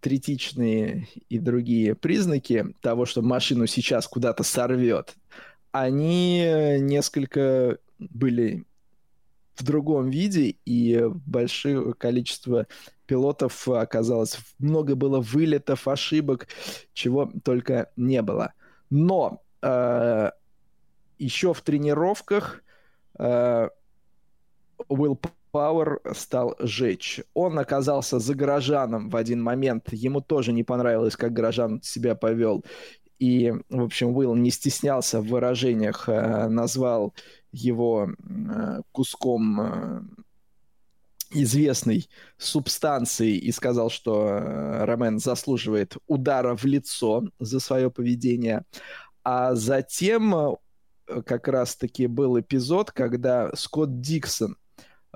третичные 0.00 1.08
и 1.28 1.38
другие 1.38 1.94
признаки 1.94 2.74
того, 2.80 3.06
что 3.06 3.22
машину 3.22 3.66
сейчас 3.66 4.06
куда-то 4.06 4.44
сорвет, 4.44 5.14
они 5.72 6.78
несколько 6.78 7.78
были 7.98 8.64
в 9.56 9.64
другом 9.64 10.10
виде, 10.10 10.56
и 10.64 11.02
большое 11.26 11.94
количество 11.94 12.66
пилотов 13.06 13.68
оказалось, 13.68 14.38
много 14.58 14.94
было 14.94 15.20
вылетов, 15.20 15.88
ошибок, 15.88 16.46
чего 16.92 17.32
только 17.42 17.90
не 17.96 18.20
было. 18.22 18.52
Но 18.90 19.42
э, 19.62 20.30
еще 21.18 21.54
в 21.54 21.62
тренировках 21.62 22.62
Уилл 23.18 25.18
Пауэр 25.56 26.00
стал 26.14 26.54
жечь. 26.58 27.22
Он 27.32 27.58
оказался 27.58 28.18
за 28.18 28.34
горожаном 28.34 29.08
в 29.08 29.16
один 29.16 29.42
момент. 29.42 29.90
Ему 29.90 30.20
тоже 30.20 30.52
не 30.52 30.64
понравилось, 30.64 31.16
как 31.16 31.32
горожан 31.32 31.80
себя 31.82 32.14
повел. 32.14 32.62
И, 33.18 33.54
в 33.70 33.82
общем, 33.82 34.14
Уилл 34.14 34.34
не 34.34 34.50
стеснялся 34.50 35.22
в 35.22 35.28
выражениях, 35.28 36.08
э, 36.08 36.48
назвал 36.48 37.14
его 37.52 38.10
э, 38.10 38.80
куском 38.92 39.60
э, 39.60 40.00
известной 41.30 42.06
субстанции 42.36 43.36
и 43.36 43.50
сказал, 43.50 43.88
что 43.88 44.84
Ромен 44.84 45.18
заслуживает 45.18 45.96
удара 46.06 46.54
в 46.54 46.66
лицо 46.66 47.24
за 47.38 47.60
свое 47.60 47.90
поведение. 47.90 48.64
А 49.24 49.54
затем 49.54 50.58
как 51.24 51.48
раз-таки 51.48 52.06
был 52.06 52.38
эпизод, 52.38 52.90
когда 52.90 53.50
Скотт 53.54 54.00
Диксон 54.00 54.56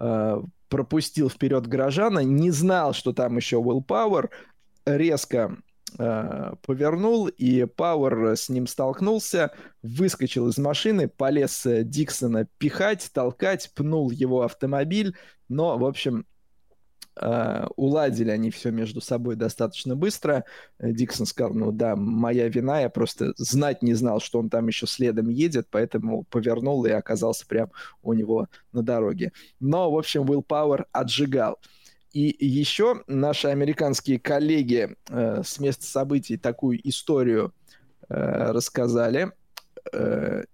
Э, 0.00 0.42
пропустил 0.68 1.28
вперед 1.28 1.66
горожана, 1.66 2.20
не 2.20 2.52
знал, 2.52 2.92
что 2.92 3.12
там 3.12 3.36
еще 3.36 3.56
Will 3.56 3.84
Power, 3.84 4.30
резко 4.86 5.56
э, 5.98 6.52
повернул, 6.64 7.26
и 7.26 7.64
Пауэр 7.64 8.36
с 8.36 8.48
ним 8.48 8.68
столкнулся, 8.68 9.50
выскочил 9.82 10.48
из 10.48 10.58
машины, 10.58 11.08
полез 11.08 11.66
Диксона 11.66 12.46
пихать, 12.58 13.10
толкать, 13.12 13.72
пнул 13.74 14.12
его 14.12 14.42
автомобиль, 14.42 15.16
но, 15.48 15.76
в 15.76 15.84
общем, 15.84 16.24
Uh, 17.16 17.70
уладили 17.76 18.30
они 18.30 18.50
все 18.50 18.70
между 18.70 19.00
собой 19.00 19.34
достаточно 19.36 19.94
быстро. 19.96 20.44
Диксон 20.78 21.26
сказал, 21.26 21.52
ну 21.52 21.72
да, 21.72 21.94
моя 21.96 22.48
вина, 22.48 22.80
я 22.80 22.88
просто 22.88 23.34
знать 23.36 23.82
не 23.82 23.94
знал, 23.94 24.20
что 24.20 24.38
он 24.38 24.48
там 24.48 24.68
еще 24.68 24.86
следом 24.86 25.28
едет, 25.28 25.66
поэтому 25.70 26.22
повернул 26.22 26.86
и 26.86 26.90
оказался 26.90 27.46
прям 27.46 27.72
у 28.02 28.14
него 28.14 28.48
на 28.72 28.82
дороге. 28.82 29.32
Но, 29.58 29.90
в 29.90 29.98
общем, 29.98 30.22
Will 30.22 30.42
Power 30.46 30.84
отжигал. 30.92 31.58
И 32.12 32.34
еще 32.44 33.02
наши 33.06 33.48
американские 33.48 34.18
коллеги 34.18 34.96
э, 35.08 35.42
с 35.44 35.60
места 35.60 35.84
событий 35.84 36.36
такую 36.38 36.88
историю 36.88 37.52
э, 38.08 38.14
рассказали, 38.52 39.32
э, 39.92 40.44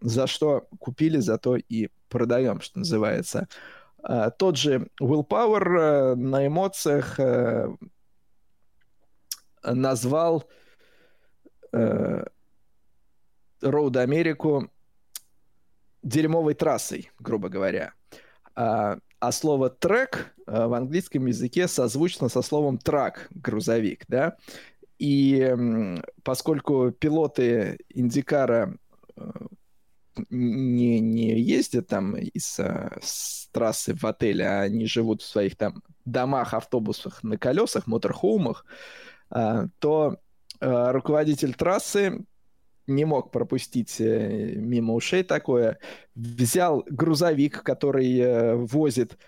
за 0.00 0.26
что 0.26 0.68
купили, 0.78 1.18
зато 1.18 1.56
и 1.56 1.88
продаем, 2.08 2.60
что 2.60 2.78
называется. 2.78 3.48
Э, 3.48 3.75
тот 4.06 4.56
же 4.56 4.88
Will 5.00 5.26
Power 5.26 6.12
э, 6.12 6.14
на 6.14 6.46
эмоциях 6.46 7.18
э, 7.18 7.68
назвал 9.64 10.44
э, 11.72 12.24
Роуд 13.60 13.96
Америку 13.96 14.70
дерьмовой 16.02 16.54
трассой, 16.54 17.10
грубо 17.18 17.48
говоря. 17.48 17.94
А, 18.54 18.98
а 19.18 19.32
слово 19.32 19.70
трек 19.70 20.32
в 20.46 20.72
английском 20.72 21.26
языке 21.26 21.66
созвучно 21.66 22.28
со 22.28 22.42
словом 22.42 22.78
трак, 22.78 23.26
грузовик, 23.30 24.04
да. 24.06 24.36
И 24.98 25.52
поскольку 26.22 26.92
пилоты 26.92 27.78
Индикара 27.88 28.78
не, 30.30 31.00
не 31.00 31.40
ездят 31.40 31.88
там 31.88 32.16
из 32.16 32.58
а, 32.58 32.98
с 33.02 33.48
трассы 33.52 33.94
в 33.94 34.04
отель, 34.04 34.42
а 34.42 34.62
они 34.62 34.86
живут 34.86 35.22
в 35.22 35.26
своих 35.26 35.56
там 35.56 35.82
домах, 36.04 36.54
автобусах 36.54 37.22
на 37.22 37.38
колесах, 37.38 37.86
моторхоумах, 37.86 38.64
а, 39.30 39.66
то 39.78 40.18
а, 40.60 40.92
руководитель 40.92 41.54
трассы 41.54 42.24
не 42.86 43.04
мог 43.04 43.32
пропустить 43.32 44.00
э, 44.00 44.54
мимо 44.56 44.94
ушей 44.94 45.24
такое. 45.24 45.78
Взял 46.14 46.84
грузовик, 46.88 47.62
который 47.62 48.16
э, 48.18 48.54
возит 48.54 49.18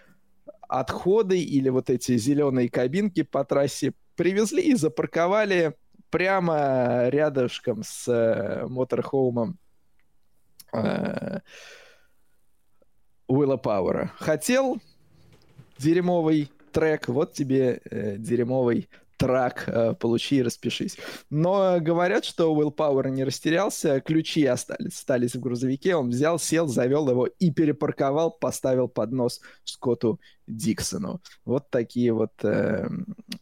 отходы 0.69 1.41
или 1.41 1.69
вот 1.69 1.91
эти 1.91 2.17
зеленые 2.19 2.69
кабинки 2.69 3.23
по 3.23 3.45
трассе, 3.45 3.95
привезли 4.17 4.63
и 4.63 4.75
запарковали 4.75 5.75
прямо 6.11 7.09
рядышком 7.09 7.83
с 7.85 8.09
э, 8.09 8.67
моторхоумом 8.67 9.59
э, 10.73 11.41
Уилла 13.27 13.57
Пауэра. 13.57 14.13
Хотел 14.17 14.81
дерьмовый 15.79 16.51
трек, 16.73 17.09
вот 17.09 17.33
тебе 17.33 17.81
э, 17.91 18.17
дерьмовый 18.19 18.89
трак, 19.19 19.65
э, 19.67 19.95
получи 19.95 20.37
и 20.37 20.43
распишись. 20.43 20.97
Но 21.29 21.79
говорят, 21.81 22.25
что 22.25 22.55
Уилл 22.55 22.71
Пауэр 22.71 23.09
не 23.11 23.25
растерялся, 23.25 24.01
ключи 24.01 24.47
остались, 24.47 24.95
остались 24.95 25.35
в 25.35 25.41
грузовике, 25.41 25.97
он 25.97 26.09
взял, 26.11 26.39
сел, 26.39 26.69
завел 26.69 27.11
его 27.11 27.27
и 27.27 27.51
перепарковал, 27.51 28.31
поставил 28.31 28.89
под 28.89 29.13
нос 29.13 29.41
Скотту 29.65 30.21
Диксону. 30.47 31.21
Вот 31.45 31.69
такие 31.71 32.13
вот 32.13 32.33
э, 32.43 32.89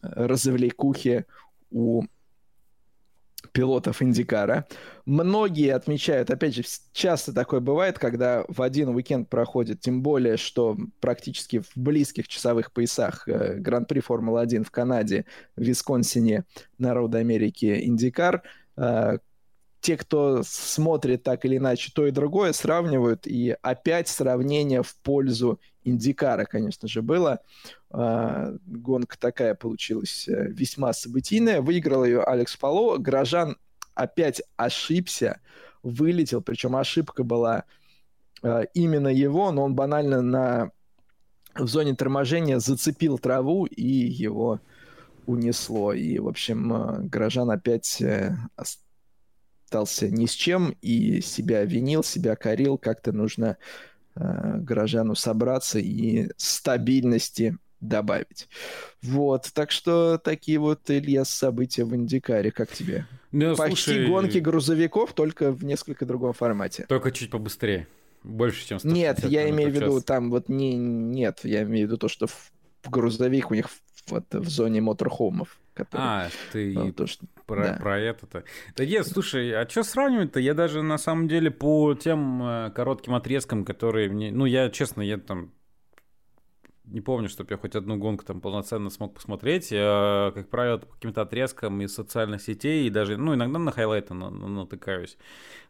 развлекухи 0.01 1.25
у 1.69 2.03
пилотов 3.57 4.03
Индикара. 4.03 4.67
Многие 5.05 5.73
отмечают, 5.73 6.29
опять 6.29 6.53
же, 6.53 6.61
часто 6.93 7.33
такое 7.33 7.59
бывает, 7.59 7.97
когда 7.97 8.45
в 8.47 8.61
один 8.61 8.89
уикенд 8.89 9.29
проходит, 9.29 9.79
тем 9.79 10.03
более, 10.03 10.37
что 10.37 10.77
практически 10.99 11.61
в 11.61 11.71
близких 11.75 12.27
часовых 12.27 12.71
поясах 12.71 13.27
э, 13.27 13.55
Гран-при 13.55 13.99
Формулы-1 13.99 14.63
в 14.63 14.69
Канаде, 14.69 15.25
в 15.55 15.61
Висконсине, 15.61 16.45
народа 16.77 17.17
Америки, 17.17 17.79
Индикар, 17.83 18.43
э, 18.77 19.17
те, 19.81 19.97
кто 19.97 20.43
смотрит 20.43 21.23
так 21.23 21.43
или 21.43 21.57
иначе 21.57 21.91
то 21.95 22.05
и 22.05 22.11
другое, 22.11 22.53
сравнивают, 22.53 23.25
и 23.25 23.55
опять 23.63 24.07
сравнение 24.07 24.83
в 24.83 24.95
пользу 24.97 25.59
Индикара, 25.87 26.45
конечно 26.45 26.87
же, 26.87 27.01
было. 27.01 27.39
А, 27.89 28.53
гонка 28.65 29.17
такая 29.17 29.55
получилась 29.55 30.27
э, 30.27 30.47
весьма 30.49 30.93
событийная. 30.93 31.61
Выиграл 31.61 32.03
ее 32.03 32.23
Алекс 32.23 32.55
Пало. 32.57 32.97
Горожан 32.97 33.57
опять 33.95 34.41
ошибся, 34.57 35.39
вылетел, 35.83 36.41
причем 36.41 36.75
ошибка 36.75 37.23
была 37.23 37.63
а, 38.43 38.63
именно 38.73 39.07
его, 39.07 39.51
но 39.51 39.63
он 39.63 39.75
банально 39.75 40.21
на 40.21 40.71
в 41.55 41.67
зоне 41.67 41.95
торможения 41.95 42.59
зацепил 42.59 43.17
траву 43.17 43.65
и 43.65 43.83
его 43.83 44.59
унесло. 45.25 45.93
И, 45.93 46.19
в 46.19 46.27
общем, 46.27 46.73
а, 46.73 46.99
горожан 46.99 47.49
опять 47.49 48.01
э, 48.01 48.35
остался 48.55 50.09
ни 50.09 50.25
с 50.25 50.31
чем 50.31 50.75
и 50.81 51.21
себя 51.21 51.63
винил, 51.63 52.03
себя 52.03 52.35
корил. 52.35 52.77
Как-то 52.77 53.11
нужно 53.11 53.57
горожану 54.19 55.15
собраться 55.15 55.79
и 55.79 56.29
стабильности 56.37 57.57
добавить. 57.79 58.47
Вот, 59.01 59.49
так 59.53 59.71
что 59.71 60.17
такие 60.17 60.59
вот, 60.59 60.89
Илья, 60.89 61.25
события 61.25 61.85
в 61.85 61.95
Индикаре, 61.95 62.51
как 62.51 62.71
тебе? 62.71 63.05
Ну, 63.31 63.55
Почти 63.55 63.91
слушай... 63.91 64.07
гонки 64.07 64.37
грузовиков, 64.39 65.13
только 65.13 65.51
в 65.51 65.63
несколько 65.63 66.05
другом 66.05 66.33
формате. 66.33 66.85
Только 66.89 67.11
чуть 67.11 67.29
побыстрее. 67.29 67.87
Больше, 68.23 68.67
чем 68.67 68.79
160 68.79 69.23
Нет, 69.23 69.31
я 69.31 69.49
имею 69.49 69.71
в 69.71 69.73
виду, 69.73 70.01
там 70.01 70.31
вот 70.31 70.49
не... 70.49 70.75
Нет, 70.75 71.41
я 71.43 71.63
имею 71.63 71.87
в 71.87 71.91
виду 71.91 71.97
то, 71.97 72.07
что 72.07 72.27
в 72.27 72.51
грузовик 72.89 73.51
у 73.51 73.53
них 73.53 73.69
вот 74.09 74.25
в 74.31 74.49
зоне 74.49 74.81
моторхомов. 74.81 75.59
Которые... 75.73 76.07
А, 76.07 76.29
ты 76.51 76.73
ну, 76.73 76.91
то, 76.91 77.05
что... 77.05 77.25
про, 77.45 77.63
да. 77.63 77.73
про 77.73 77.99
это-то. 77.99 78.43
Да 78.75 78.85
нет, 78.85 79.07
слушай, 79.07 79.51
а 79.51 79.69
что 79.69 79.83
сравнивать-то? 79.83 80.39
Я 80.39 80.55
даже 80.55 80.81
на 80.81 80.97
самом 80.97 81.27
деле 81.27 81.51
по 81.51 81.93
тем 81.93 82.41
э, 82.41 82.71
коротким 82.71 83.13
отрезкам, 83.13 83.63
которые 83.63 84.09
мне... 84.09 84.31
Ну, 84.31 84.45
я, 84.45 84.71
честно, 84.71 85.03
я 85.03 85.19
там 85.19 85.51
не 86.87 87.01
помню, 87.01 87.29
чтобы 87.29 87.51
я 87.51 87.57
хоть 87.57 87.75
одну 87.75 87.97
гонку 87.97 88.23
там 88.25 88.41
полноценно 88.41 88.89
смог 88.89 89.13
посмотреть. 89.13 89.71
Я, 89.71 90.31
как 90.33 90.49
правило, 90.49 90.77
по 90.77 90.93
каким-то 90.95 91.21
отрезкам 91.21 91.81
из 91.81 91.93
социальных 91.93 92.41
сетей 92.41 92.87
и 92.87 92.89
даже, 92.89 93.17
ну, 93.17 93.33
иногда 93.33 93.59
на 93.59 93.71
хайлайты 93.71 94.13
натыкаюсь. 94.13 95.17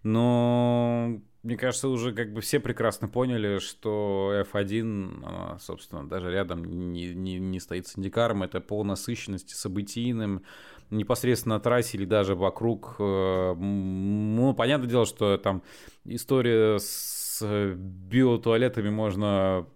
Но 0.04 1.20
мне 1.44 1.58
кажется, 1.58 1.88
уже 1.88 2.14
как 2.14 2.34
бы 2.34 2.42
все 2.42 2.60
прекрасно 2.60 3.08
поняли, 3.08 3.60
что 3.60 4.44
F1, 4.54 5.26
она, 5.26 5.60
собственно, 5.60 6.08
даже 6.08 6.32
рядом 6.32 6.64
не, 6.92 7.14
не, 7.14 7.40
не 7.40 7.60
стоит 7.60 7.88
с 7.88 7.98
индикаром. 7.98 8.44
Это 8.44 8.62
по 8.62 8.84
насыщенности 8.84 9.54
событийным, 9.54 10.44
непосредственно 10.90 11.56
на 11.56 11.62
трассе 11.62 11.98
или 11.98 12.06
даже 12.06 12.36
вокруг. 12.36 12.98
Э, 13.00 13.56
ну, 13.56 14.54
понятное 14.54 14.90
дело, 14.90 15.06
что 15.06 15.38
там 15.38 15.64
история 16.06 16.78
с 16.80 17.42
биотуалетами 17.76 18.90
можно 18.90 19.68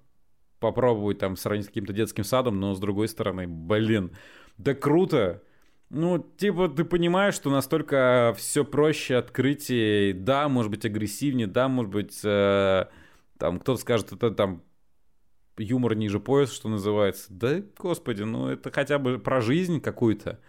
попробовать 0.62 1.18
там 1.18 1.36
сравнить 1.36 1.66
с 1.66 1.68
каким-то 1.68 1.92
детским 1.92 2.24
садом, 2.24 2.60
но 2.60 2.74
с 2.74 2.80
другой 2.80 3.10
стороны, 3.10 3.48
блин, 3.48 4.12
да 4.58 4.74
круто. 4.74 5.44
Ну, 5.90 6.20
типа, 6.38 6.70
ты 6.70 6.86
понимаешь, 6.86 7.34
что 7.34 7.50
настолько 7.50 8.34
все 8.38 8.64
проще 8.64 9.18
открытие, 9.18 10.14
да, 10.14 10.48
может 10.48 10.72
быть, 10.72 10.86
агрессивнее, 10.86 11.48
да, 11.48 11.68
может 11.68 11.92
быть, 11.92 12.22
э, 12.24 12.86
там, 13.38 13.60
кто-то 13.60 13.82
скажет, 13.82 14.14
это 14.14 14.32
там 14.32 14.64
юмор 15.58 15.96
ниже 15.96 16.22
пояса, 16.22 16.54
что 16.54 16.70
называется. 16.70 17.26
Да, 17.30 17.62
господи, 17.78 18.24
ну 18.24 18.48
это 18.48 18.72
хотя 18.72 19.00
бы 19.00 19.20
про 19.20 19.42
жизнь 19.42 19.82
какую-то, 19.82 20.40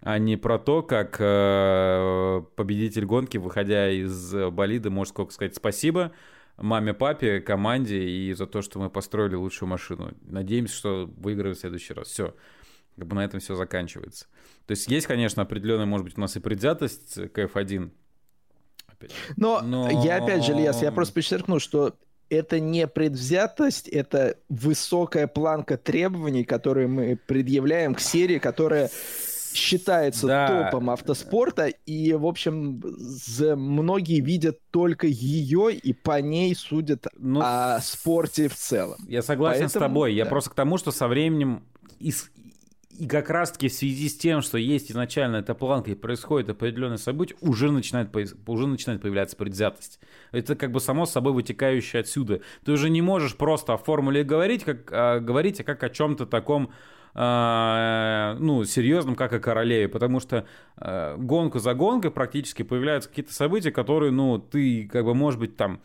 а 0.00 0.18
не 0.18 0.36
про 0.36 0.58
то, 0.58 0.82
как 0.82 1.16
э, 1.18 2.42
победитель 2.54 3.06
гонки, 3.06 3.38
выходя 3.38 3.90
из 3.90 4.34
болида, 4.52 4.90
может 4.90 5.14
сколько 5.14 5.32
сказать 5.32 5.56
спасибо, 5.56 6.12
маме, 6.56 6.94
папе, 6.94 7.40
команде 7.40 8.02
и 8.02 8.32
за 8.32 8.46
то, 8.46 8.62
что 8.62 8.78
мы 8.78 8.90
построили 8.90 9.34
лучшую 9.34 9.68
машину. 9.68 10.12
Надеемся, 10.22 10.74
что 10.74 11.10
выиграем 11.16 11.54
в 11.54 11.58
следующий 11.58 11.94
раз. 11.94 12.08
Все. 12.08 12.34
Как 12.96 13.06
бы 13.06 13.16
на 13.16 13.24
этом 13.24 13.40
все 13.40 13.54
заканчивается. 13.54 14.26
То 14.66 14.72
есть 14.72 14.88
есть, 14.88 15.06
конечно, 15.06 15.42
определенная, 15.42 15.86
может 15.86 16.04
быть, 16.04 16.16
у 16.16 16.20
нас 16.20 16.36
и 16.36 16.40
предвзятость 16.40 17.14
к 17.32 17.38
F1. 17.38 17.90
Опять. 18.86 19.12
Но, 19.36 19.60
Но 19.60 20.02
я 20.02 20.16
опять 20.16 20.44
же, 20.44 20.52
Ильяс, 20.52 20.80
я 20.82 20.92
просто 20.92 21.14
подчеркну, 21.14 21.60
что 21.60 21.94
это 22.28 22.58
не 22.58 22.86
предвзятость, 22.86 23.88
это 23.88 24.38
высокая 24.48 25.26
планка 25.26 25.76
требований, 25.76 26.44
которые 26.44 26.88
мы 26.88 27.16
предъявляем 27.16 27.94
к 27.94 28.00
серии, 28.00 28.38
которая 28.38 28.90
считается 29.56 30.26
да. 30.26 30.70
топом 30.70 30.90
автоспорта, 30.90 31.66
и, 31.66 32.12
в 32.12 32.26
общем, 32.26 32.82
многие 33.56 34.20
видят 34.20 34.58
только 34.70 35.06
ее, 35.06 35.74
и 35.74 35.92
по 35.92 36.20
ней 36.20 36.54
судят 36.54 37.06
ну, 37.16 37.40
о 37.42 37.80
спорте 37.80 38.48
в 38.48 38.54
целом. 38.54 38.98
Я 39.08 39.22
согласен 39.22 39.62
Поэтому, 39.62 39.84
с 39.84 39.88
тобой. 39.88 40.10
Да. 40.12 40.16
Я 40.16 40.26
просто 40.26 40.50
к 40.50 40.54
тому, 40.54 40.78
что 40.78 40.90
со 40.90 41.08
временем 41.08 41.64
из, 41.98 42.30
и 42.98 43.06
как 43.06 43.30
раз-таки 43.30 43.68
в 43.68 43.72
связи 43.72 44.08
с 44.08 44.16
тем, 44.16 44.40
что 44.40 44.58
есть 44.58 44.90
изначально 44.90 45.36
эта 45.36 45.54
планка 45.54 45.90
и 45.90 45.94
происходит 45.94 46.48
определенное 46.50 46.96
событие, 46.96 47.36
уже 47.40 47.70
начинает, 47.70 48.14
уже 48.46 48.66
начинает 48.66 49.02
появляться 49.02 49.36
предвзятость. 49.36 50.00
Это 50.32 50.56
как 50.56 50.72
бы 50.72 50.80
само 50.80 51.06
собой 51.06 51.32
вытекающее 51.32 52.00
отсюда. 52.00 52.40
Ты 52.64 52.72
уже 52.72 52.88
не 52.88 53.02
можешь 53.02 53.36
просто 53.36 53.74
о 53.74 53.76
формуле 53.76 54.24
говорить, 54.24 54.64
как, 54.64 54.90
а, 54.92 55.20
говорить, 55.20 55.60
а 55.60 55.64
как 55.64 55.82
о 55.82 55.90
чем-то 55.90 56.26
таком 56.26 56.72
ну, 57.18 58.64
серьезным, 58.64 59.14
как 59.14 59.32
о 59.32 59.38
королеве, 59.38 59.88
потому 59.88 60.20
что 60.20 60.46
э, 60.76 61.16
гонку 61.16 61.58
за 61.58 61.72
гонкой 61.72 62.10
практически 62.10 62.62
появляются 62.62 63.08
какие-то 63.08 63.32
события, 63.32 63.70
которые, 63.70 64.12
ну, 64.12 64.38
ты, 64.38 64.86
как 64.86 65.06
бы, 65.06 65.14
может 65.14 65.40
быть, 65.40 65.56
там, 65.56 65.80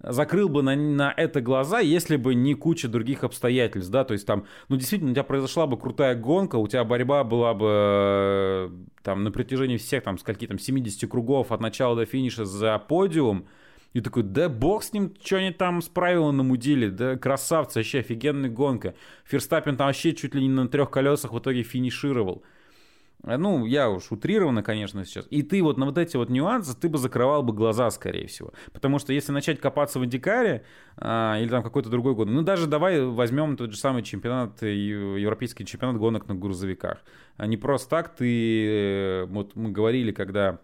закрыл 0.00 0.48
бы 0.48 0.62
на, 0.62 0.76
на 0.76 1.12
это 1.16 1.40
глаза, 1.40 1.80
если 1.80 2.16
бы 2.16 2.34
не 2.34 2.54
куча 2.54 2.88
других 2.88 3.24
обстоятельств, 3.24 3.90
да, 3.90 4.04
то 4.04 4.12
есть 4.12 4.26
там, 4.26 4.44
ну, 4.68 4.76
действительно, 4.76 5.10
у 5.10 5.14
тебя 5.14 5.24
произошла 5.24 5.66
бы 5.66 5.76
крутая 5.76 6.14
гонка, 6.14 6.56
у 6.56 6.68
тебя 6.68 6.84
борьба 6.84 7.24
была 7.24 7.54
бы 7.54 7.68
э, 7.68 8.70
там 9.02 9.24
на 9.24 9.32
протяжении 9.32 9.78
всех, 9.78 10.04
там, 10.04 10.18
скольки 10.18 10.46
там, 10.46 10.58
70 10.58 11.10
кругов 11.10 11.52
от 11.52 11.60
начала 11.60 11.96
до 11.96 12.04
финиша 12.04 12.44
за 12.44 12.78
подиум, 12.78 13.46
и 13.96 14.02
такой, 14.02 14.24
да 14.24 14.50
бог 14.50 14.82
с 14.82 14.92
ним, 14.92 15.14
что 15.24 15.36
они 15.36 15.52
там 15.52 15.80
с 15.80 15.88
правила 15.88 16.30
намудили, 16.30 16.90
да 16.90 17.16
красавцы, 17.16 17.78
вообще 17.78 18.00
офигенная 18.00 18.50
гонка. 18.50 18.94
Ферстаппин 19.24 19.78
там 19.78 19.86
вообще 19.86 20.14
чуть 20.14 20.34
ли 20.34 20.42
не 20.42 20.50
на 20.50 20.68
трех 20.68 20.90
колесах 20.90 21.32
в 21.32 21.38
итоге 21.38 21.62
финишировал. 21.62 22.42
Э, 23.24 23.38
ну, 23.38 23.64
я 23.64 23.88
уж 23.88 24.12
утрированно, 24.12 24.62
конечно, 24.62 25.02
сейчас. 25.06 25.26
И 25.30 25.42
ты 25.42 25.62
вот 25.62 25.78
на 25.78 25.86
вот 25.86 25.96
эти 25.96 26.18
вот 26.18 26.28
нюансы, 26.28 26.78
ты 26.78 26.90
бы 26.90 26.98
закрывал 26.98 27.42
бы 27.42 27.54
глаза, 27.54 27.88
скорее 27.88 28.26
всего. 28.26 28.52
Потому 28.74 28.98
что 28.98 29.14
если 29.14 29.32
начать 29.32 29.60
копаться 29.60 29.98
в 29.98 30.04
Индикаре 30.04 30.66
а, 30.98 31.38
или 31.40 31.48
там 31.48 31.62
какой-то 31.62 31.88
другой 31.88 32.14
год, 32.14 32.28
ну 32.28 32.42
даже 32.42 32.66
давай 32.66 33.02
возьмем 33.02 33.56
тот 33.56 33.72
же 33.72 33.78
самый 33.78 34.02
чемпионат, 34.02 34.62
э, 34.62 34.74
европейский 34.74 35.64
чемпионат 35.64 35.96
гонок 35.96 36.28
на 36.28 36.34
грузовиках. 36.34 36.98
А 37.38 37.46
не 37.46 37.56
просто 37.56 37.88
так 37.88 38.14
ты, 38.14 38.66
э, 38.66 39.24
вот 39.24 39.56
мы 39.56 39.70
говорили, 39.70 40.12
когда 40.12 40.60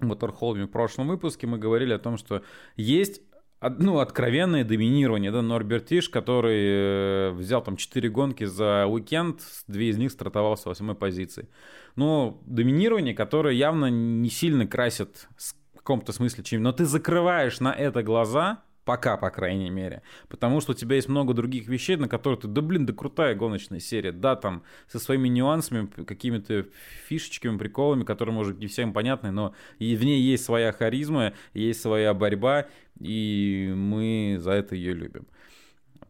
Моторхолме 0.00 0.64
в 0.64 0.70
прошлом 0.70 1.08
выпуске 1.08 1.46
мы 1.46 1.58
говорили 1.58 1.92
о 1.92 1.98
том, 1.98 2.16
что 2.16 2.42
есть 2.76 3.22
ну, 3.60 3.98
откровенное 3.98 4.64
доминирование, 4.64 5.30
да, 5.30 5.42
Норберт 5.42 5.86
Тиш, 5.86 6.08
который 6.08 6.60
э, 6.60 7.30
взял 7.32 7.62
там 7.62 7.76
4 7.76 8.08
гонки 8.10 8.44
за 8.44 8.86
уикенд, 8.86 9.40
две 9.66 9.88
из 9.88 9.96
них 9.96 10.10
стартовал 10.12 10.56
с 10.56 10.66
восьмой 10.66 10.94
позиции. 10.94 11.48
Но 11.96 12.42
доминирование, 12.44 13.14
которое 13.14 13.54
явно 13.54 13.86
не 13.86 14.28
сильно 14.28 14.66
красит 14.66 15.28
в 15.38 15.78
каком-то 15.78 16.12
смысле 16.12 16.44
чем, 16.44 16.62
но 16.62 16.72
ты 16.72 16.84
закрываешь 16.84 17.60
на 17.60 17.72
это 17.72 18.02
глаза, 18.02 18.62
Пока, 18.84 19.16
по 19.16 19.30
крайней 19.30 19.70
мере. 19.70 20.02
Потому 20.28 20.60
что 20.60 20.72
у 20.72 20.74
тебя 20.74 20.96
есть 20.96 21.08
много 21.08 21.32
других 21.32 21.68
вещей, 21.68 21.96
на 21.96 22.08
которые 22.08 22.38
ты, 22.38 22.48
да 22.48 22.60
блин, 22.60 22.84
да 22.84 22.92
крутая 22.92 23.34
гоночная 23.34 23.80
серия. 23.80 24.12
Да, 24.12 24.36
там 24.36 24.62
со 24.88 24.98
своими 24.98 25.28
нюансами, 25.28 25.86
какими-то 25.86 26.66
фишечками, 27.08 27.56
приколами, 27.56 28.04
которые, 28.04 28.34
может, 28.34 28.58
не 28.58 28.66
всем 28.66 28.92
понятны, 28.92 29.30
но 29.30 29.54
и 29.78 29.96
в 29.96 30.04
ней 30.04 30.20
есть 30.20 30.44
своя 30.44 30.72
харизма, 30.72 31.32
есть 31.54 31.80
своя 31.80 32.12
борьба, 32.12 32.66
и 33.00 33.72
мы 33.74 34.36
за 34.38 34.52
это 34.52 34.74
ее 34.74 34.92
любим. 34.92 35.26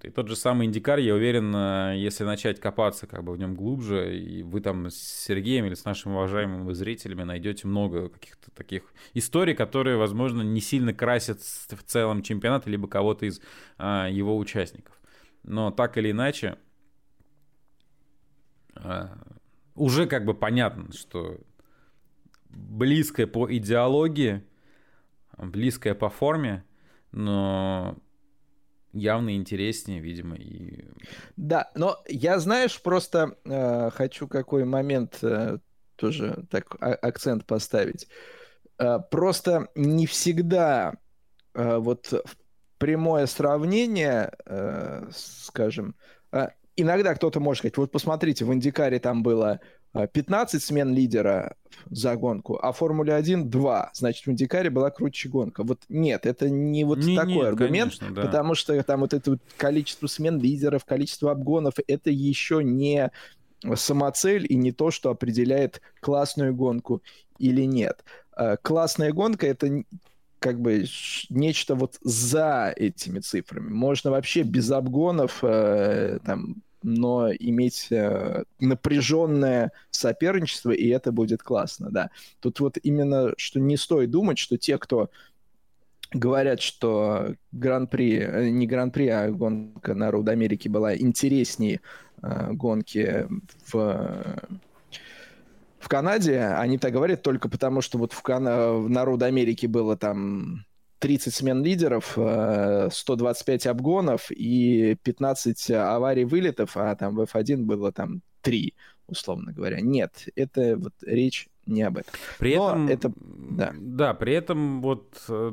И 0.05 0.11
тот 0.11 0.29
же 0.29 0.37
самый 0.37 0.67
Индикар, 0.67 0.99
я 0.99 1.15
уверен, 1.15 1.55
э, 1.55 1.95
если 1.97 2.25
начать 2.25 2.61
копаться 2.61 3.07
как 3.07 3.25
бы 3.25 3.33
в 3.33 3.39
нем 3.39 3.55
глубже, 3.55 4.19
и 4.19 4.43
вы 4.43 4.61
там 4.61 4.89
с 4.89 4.97
Сергеем 4.97 5.65
или 5.65 5.75
с 5.75 5.85
нашими 5.85 6.13
уважаемыми 6.13 6.73
зрителями 6.73 7.23
найдете 7.23 7.67
много 7.67 8.09
каких-то 8.09 8.51
таких 8.51 8.83
историй, 9.15 9.55
которые, 9.55 9.97
возможно, 9.97 10.43
не 10.43 10.61
сильно 10.61 10.93
красят 10.93 11.41
в 11.41 11.83
целом 11.85 12.23
чемпионат, 12.23 12.67
либо 12.67 12.87
кого-то 12.87 13.27
из 13.27 13.41
а, 13.79 14.09
его 14.09 14.37
участников. 14.37 15.01
Но 15.43 15.71
так 15.71 15.97
или 15.97 16.11
иначе, 16.11 16.59
а, 18.75 19.19
уже 19.75 20.07
как 20.07 20.25
бы 20.25 20.35
понятно, 20.35 20.93
что 20.93 21.41
близкое 22.51 23.27
по 23.27 23.51
идеологии, 23.51 24.45
близкое 25.39 25.95
по 25.95 26.11
форме, 26.11 26.65
но 27.11 27.97
явно 28.95 29.37
интереснее, 29.37 30.01
видимо. 30.01 30.37
И... 30.37 30.85
Да, 31.37 31.71
но 31.75 32.03
я, 32.09 32.39
знаешь, 32.39 32.81
просто 32.81 33.37
э, 33.45 33.91
хочу 33.91 34.29
какой 34.29 34.65
момент 34.65 35.19
э, 35.23 35.59
тоже 35.97 36.45
так 36.51 36.77
а- 36.81 36.95
акцент 36.95 37.45
поставить. 37.47 38.09
Э, 38.79 38.99
просто 39.11 39.69
не 39.75 40.07
всегда 40.07 40.95
э, 41.55 41.77
вот 41.79 42.13
прямое 42.79 43.27
сравнение, 43.27 44.33
э, 44.47 45.09
скажем, 45.13 45.95
э, 46.33 46.49
иногда 46.77 47.15
кто-то 47.15 47.41
может 47.41 47.61
сказать, 47.61 47.77
вот 47.77 47.93
посмотрите, 47.93 48.45
в 48.45 48.53
Индикаре 48.53 48.99
там 48.99 49.23
было 49.23 49.61
15 49.95 50.63
смен 50.63 50.95
лидера 50.95 51.57
за 51.91 52.17
гонку, 52.17 52.59
а 52.61 52.73
Формуле 52.73 53.15
1 53.15 53.49
2. 53.49 53.91
Значит, 53.95 54.27
в 54.27 54.31
Индикаре 54.31 54.71
была 54.71 54.91
круче 54.91 55.29
гонка. 55.29 55.63
Вот 55.63 55.81
нет, 55.89 56.27
это 56.27 56.49
не 56.49 56.85
вот 56.85 56.99
не, 56.99 57.17
такой 57.17 57.35
нет, 57.35 57.47
аргумент, 57.47 57.99
конечно, 57.99 58.15
да. 58.15 58.23
потому 58.23 58.55
что 58.55 58.83
там 58.83 59.01
вот 59.01 59.15
это 59.15 59.33
вот 59.33 59.41
количество 59.57 60.07
смен 60.07 60.41
лидеров, 60.41 60.85
количество 60.85 61.31
обгонов, 61.31 61.75
это 61.87 62.11
еще 62.11 62.63
не 62.65 63.11
самоцель 63.77 64.47
и 64.49 64.57
не 64.57 64.73
то, 64.73 64.91
что 64.91 65.11
определяет 65.11 65.81
классную 66.01 66.55
гонку 66.55 67.03
или 67.39 67.63
нет. 67.63 68.05
А, 68.33 68.57
классная 68.57 69.13
гонка— 69.13 69.47
это 69.49 69.85
как 70.39 70.61
бы 70.61 70.85
нечто 71.31 71.75
вот 71.75 71.99
за 72.03 72.73
этими 72.77 73.21
цифрами. 73.21 73.71
Можно 73.71 74.11
вообще 74.11 74.43
без 74.43 74.71
обгонов 74.71 75.39
э, 75.43 76.19
там 76.23 76.57
но 76.85 77.33
иметь 77.33 77.89
э, 77.91 78.45
напряженное 78.61 79.73
соперничество, 79.91 80.71
и 80.71 80.89
это 80.89 81.13
будет 81.13 81.43
классно, 81.43 81.91
да. 81.91 82.11
Тут 82.41 82.61
вот 82.61 82.79
именно, 82.83 83.33
что 83.39 83.59
не 83.59 83.77
стоит 83.77 84.11
думать, 84.11 84.39
что 84.39 84.59
те, 84.59 84.79
кто 84.79 85.11
говорят, 86.13 86.61
что 86.61 87.35
Гран-при, 87.53 88.19
э, 88.19 88.49
не 88.51 88.67
Гран-при, 88.67 89.09
а 89.09 89.31
гонка 89.31 89.95
на 89.95 90.11
Роуд 90.11 90.29
Америке 90.29 90.69
была 90.69 90.95
интереснее 90.95 91.81
э, 92.23 92.53
гонки 92.53 93.27
в 93.67 94.39
в 95.79 95.89
Канаде, 95.89 96.41
они 96.41 96.79
так 96.79 96.95
говорят 96.95 97.21
только 97.21 97.51
потому, 97.51 97.83
что 97.83 97.99
вот 97.99 98.15
в 98.15 98.23
Кан... 98.23 98.45
на 98.45 99.05
Роуд 99.05 99.23
Америке 99.23 99.69
было 99.69 99.99
там 99.99 100.65
30 101.05 101.35
смен 101.35 101.63
лидеров, 101.63 102.13
125 102.13 103.67
э, 103.67 103.71
обгонов 103.71 104.31
и 104.31 104.97
15 105.03 105.71
аварий 105.73 106.25
вылетов, 106.25 106.79
а 106.79 106.97
там 106.97 107.15
в 107.15 107.21
F1 107.21 107.59
было 107.59 107.93
там 107.93 108.23
3, 108.41 108.75
условно 109.07 109.53
говоря. 109.53 109.83
Нет, 109.83 110.29
это 110.35 110.79
вот 110.79 110.95
речь 111.03 111.49
не 111.67 111.83
об 111.83 111.99
этом. 111.99 112.15
При 112.39 112.57
Но 112.57 112.71
этом, 112.71 112.89
это, 112.89 113.13
да. 113.21 113.75
да, 113.77 114.15
при 114.15 114.33
этом 114.33 114.81
вот 114.81 115.23
э, 115.29 115.53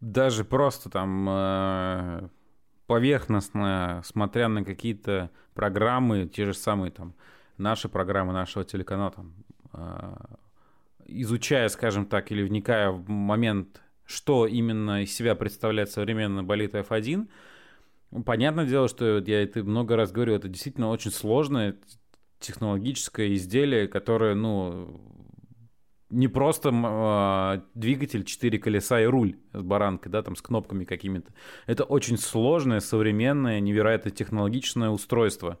даже 0.00 0.42
просто 0.42 0.88
там 0.88 1.28
э, 1.28 2.28
поверхностно, 2.86 4.00
смотря 4.06 4.48
на 4.48 4.64
какие-то 4.64 5.28
программы, 5.52 6.26
те 6.26 6.46
же 6.46 6.54
самые 6.54 6.92
там 6.92 7.12
наши 7.58 7.90
программы 7.90 8.32
нашего 8.32 8.64
телеканала, 8.64 9.10
там, 9.10 9.34
изучая, 11.04 11.68
скажем 11.68 12.06
так, 12.06 12.32
или 12.32 12.42
вникая 12.42 12.90
в 12.90 13.06
момент 13.10 13.81
что 14.04 14.46
именно 14.46 15.02
из 15.02 15.14
себя 15.14 15.34
представляет 15.34 15.90
современный 15.90 16.42
болит 16.42 16.74
F1. 16.74 17.28
Понятное 18.24 18.66
дело, 18.66 18.88
что 18.88 19.18
я 19.18 19.42
это 19.42 19.64
много 19.64 19.96
раз 19.96 20.12
говорю, 20.12 20.34
это 20.34 20.48
действительно 20.48 20.90
очень 20.90 21.10
сложное 21.10 21.76
технологическое 22.38 23.34
изделие, 23.34 23.88
которое, 23.88 24.34
ну, 24.34 25.00
не 26.12 26.28
просто 26.28 26.68
э, 26.70 27.62
двигатель, 27.74 28.24
четыре 28.24 28.58
колеса 28.58 29.00
и 29.00 29.06
руль 29.06 29.38
с 29.54 29.62
баранкой, 29.62 30.12
да, 30.12 30.22
там 30.22 30.36
с 30.36 30.42
кнопками 30.42 30.84
какими-то. 30.84 31.32
Это 31.66 31.84
очень 31.84 32.18
сложное, 32.18 32.80
современное, 32.80 33.60
невероятно 33.60 34.10
технологичное 34.10 34.90
устройство. 34.90 35.58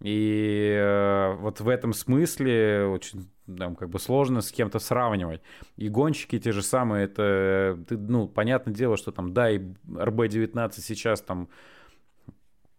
И 0.00 0.76
э, 0.78 1.34
вот 1.36 1.60
в 1.60 1.68
этом 1.68 1.92
смысле 1.92 2.86
очень 2.86 3.28
там, 3.46 3.76
как 3.76 3.90
бы 3.90 3.98
сложно 3.98 4.40
с 4.40 4.52
кем-то 4.52 4.78
сравнивать. 4.78 5.40
И 5.76 5.88
гонщики 5.88 6.38
те 6.38 6.52
же 6.52 6.62
самые, 6.62 7.04
это, 7.04 7.78
ну, 7.88 8.28
понятное 8.28 8.74
дело, 8.74 8.96
что 8.96 9.12
там, 9.12 9.32
да, 9.32 9.50
и 9.50 9.58
РБ-19 9.86 10.72
сейчас 10.80 11.22
там 11.22 11.48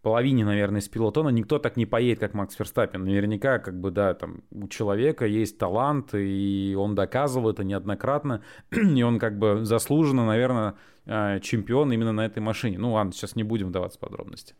половине, 0.02 0.44
наверное, 0.44 0.80
из 0.80 0.88
пилотона 0.88 1.30
никто 1.30 1.58
так 1.58 1.76
не 1.76 1.86
поедет, 1.86 2.20
как 2.20 2.34
Макс 2.34 2.54
Ферстаппин. 2.54 3.04
Наверняка, 3.04 3.58
как 3.58 3.80
бы, 3.80 3.90
да, 3.90 4.14
там 4.14 4.42
у 4.50 4.68
человека 4.68 5.26
есть 5.26 5.58
талант, 5.58 6.14
и 6.14 6.74
он 6.78 6.94
доказывал 6.94 7.50
это 7.50 7.64
неоднократно, 7.64 8.42
и 8.70 9.02
он 9.02 9.18
как 9.18 9.38
бы 9.38 9.64
заслуженно, 9.64 10.24
наверное, 10.24 10.74
э, 11.06 11.40
чемпион 11.40 11.92
именно 11.92 12.12
на 12.12 12.24
этой 12.24 12.40
машине. 12.40 12.78
Ну 12.78 12.92
ладно, 12.92 13.12
сейчас 13.12 13.36
не 13.36 13.42
будем 13.42 13.68
вдаваться 13.68 13.98
в 13.98 14.00
подробности. 14.00 14.54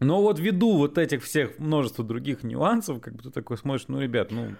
Но 0.00 0.22
вот 0.22 0.38
ввиду 0.38 0.76
вот 0.76 0.96
этих 0.96 1.24
всех 1.24 1.58
множества 1.58 2.04
других 2.04 2.44
нюансов, 2.44 3.00
как 3.00 3.14
бы 3.14 3.22
ты 3.22 3.30
такой 3.30 3.58
смотришь, 3.58 3.88
ну, 3.88 4.00
ребят, 4.00 4.30
ну, 4.30 4.54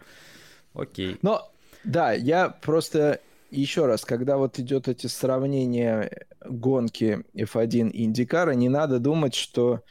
окей. 0.74 1.18
Но, 1.22 1.52
да, 1.84 2.12
я 2.12 2.48
просто 2.48 3.20
еще 3.50 3.86
раз, 3.86 4.04
когда 4.04 4.36
вот 4.36 4.58
идет 4.58 4.88
эти 4.88 5.06
сравнения 5.06 6.26
гонки 6.44 7.24
F1 7.34 7.90
и 7.90 8.04
Индикара, 8.04 8.52
не 8.52 8.68
надо 8.68 8.98
думать, 8.98 9.34
что 9.34 9.82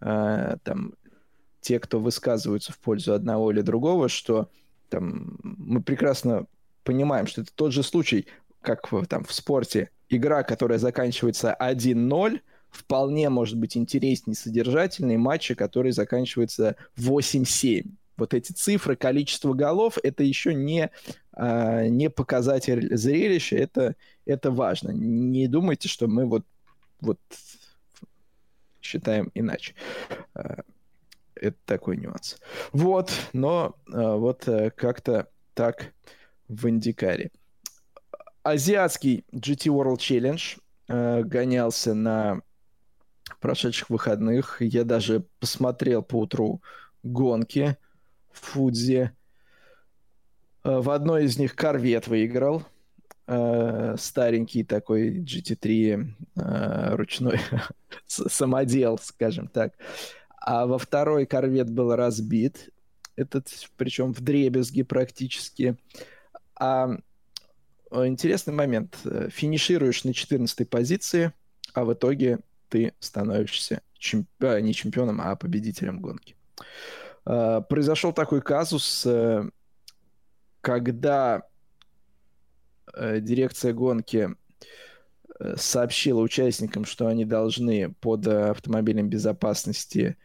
э, 0.00 0.56
там 0.62 0.94
те, 1.60 1.78
кто 1.78 2.00
высказываются 2.00 2.72
в 2.72 2.78
пользу 2.78 3.14
одного 3.14 3.50
или 3.50 3.60
другого, 3.60 4.08
что 4.08 4.50
там 4.88 5.38
мы 5.42 5.82
прекрасно 5.82 6.46
понимаем, 6.82 7.26
что 7.26 7.42
это 7.42 7.50
тот 7.54 7.72
же 7.72 7.82
случай, 7.82 8.26
как 8.60 8.88
там 9.08 9.24
в 9.24 9.32
спорте. 9.32 9.90
Игра, 10.08 10.42
которая 10.42 10.78
заканчивается 10.78 11.56
1-0, 11.58 12.40
вполне 12.74 13.28
может 13.28 13.58
быть 13.58 13.76
интереснее 13.76 14.34
содержательные 14.34 15.18
матчи, 15.18 15.54
которые 15.54 15.92
заканчиваются 15.92 16.76
8-7. 16.96 17.86
Вот 18.16 18.32
эти 18.32 18.52
цифры, 18.52 18.94
количество 18.94 19.54
голов, 19.54 19.98
это 20.02 20.22
еще 20.22 20.54
не, 20.54 20.90
а, 21.32 21.86
не 21.88 22.08
показатель 22.10 22.96
зрелища, 22.96 23.56
это, 23.56 23.96
это 24.24 24.50
важно. 24.50 24.90
Не 24.90 25.48
думайте, 25.48 25.88
что 25.88 26.06
мы 26.06 26.26
вот 26.26 26.44
вот 27.04 27.18
считаем 28.80 29.30
иначе. 29.34 29.74
Э, 30.34 30.62
это 31.34 31.56
такой 31.64 31.96
нюанс. 31.96 32.38
Вот, 32.72 33.12
но 33.32 33.76
э, 33.86 33.92
вот 33.92 34.48
э, 34.48 34.70
как-то 34.70 35.28
так 35.54 35.92
в 36.48 36.68
Индикаре. 36.68 37.30
Азиатский 38.42 39.24
GT 39.32 39.68
World 39.68 39.98
Challenge 39.98 40.60
гонялся 41.24 41.94
на 41.94 42.42
прошедших 43.40 43.90
выходных. 43.90 44.60
Я 44.60 44.84
даже 44.84 45.24
посмотрел 45.40 46.02
по 46.02 46.20
утру 46.20 46.62
гонки 47.02 47.76
в 48.30 48.40
Фудзе. 48.40 49.12
В 50.62 50.90
одной 50.90 51.24
из 51.24 51.38
них 51.38 51.54
Корвет 51.54 52.08
выиграл. 52.08 52.64
Старенький 53.26 54.64
такой 54.64 55.20
GT3 55.20 56.94
ручной 56.96 57.40
самодел, 58.06 58.98
скажем 58.98 59.48
так. 59.48 59.74
А 60.46 60.66
во 60.66 60.78
второй 60.78 61.24
корвет 61.24 61.70
был 61.70 61.96
разбит, 61.96 62.68
этот, 63.16 63.48
причем 63.78 64.12
в 64.12 64.20
дребезги 64.20 64.82
практически. 64.82 65.78
А 66.54 66.98
э, 67.90 68.06
интересный 68.06 68.52
момент. 68.52 68.98
Финишируешь 69.30 70.04
на 70.04 70.12
14 70.12 70.68
позиции, 70.68 71.32
а 71.72 71.86
в 71.86 71.94
итоге 71.94 72.40
ты 72.74 72.92
становишься 72.98 73.82
чемп... 73.92 74.28
а, 74.40 74.60
не 74.60 74.74
чемпионом, 74.74 75.20
а 75.20 75.36
победителем 75.36 76.00
гонки. 76.00 76.34
А, 77.24 77.60
произошел 77.60 78.12
такой 78.12 78.42
казус, 78.42 79.06
э, 79.06 79.48
когда 80.60 81.44
э, 82.92 83.20
дирекция 83.20 83.72
гонки 83.72 84.30
сообщила 85.56 86.20
участникам, 86.20 86.84
что 86.84 87.06
они 87.06 87.24
должны 87.24 87.92
под 88.00 88.26
автомобилем 88.26 89.08
безопасности 89.08 90.16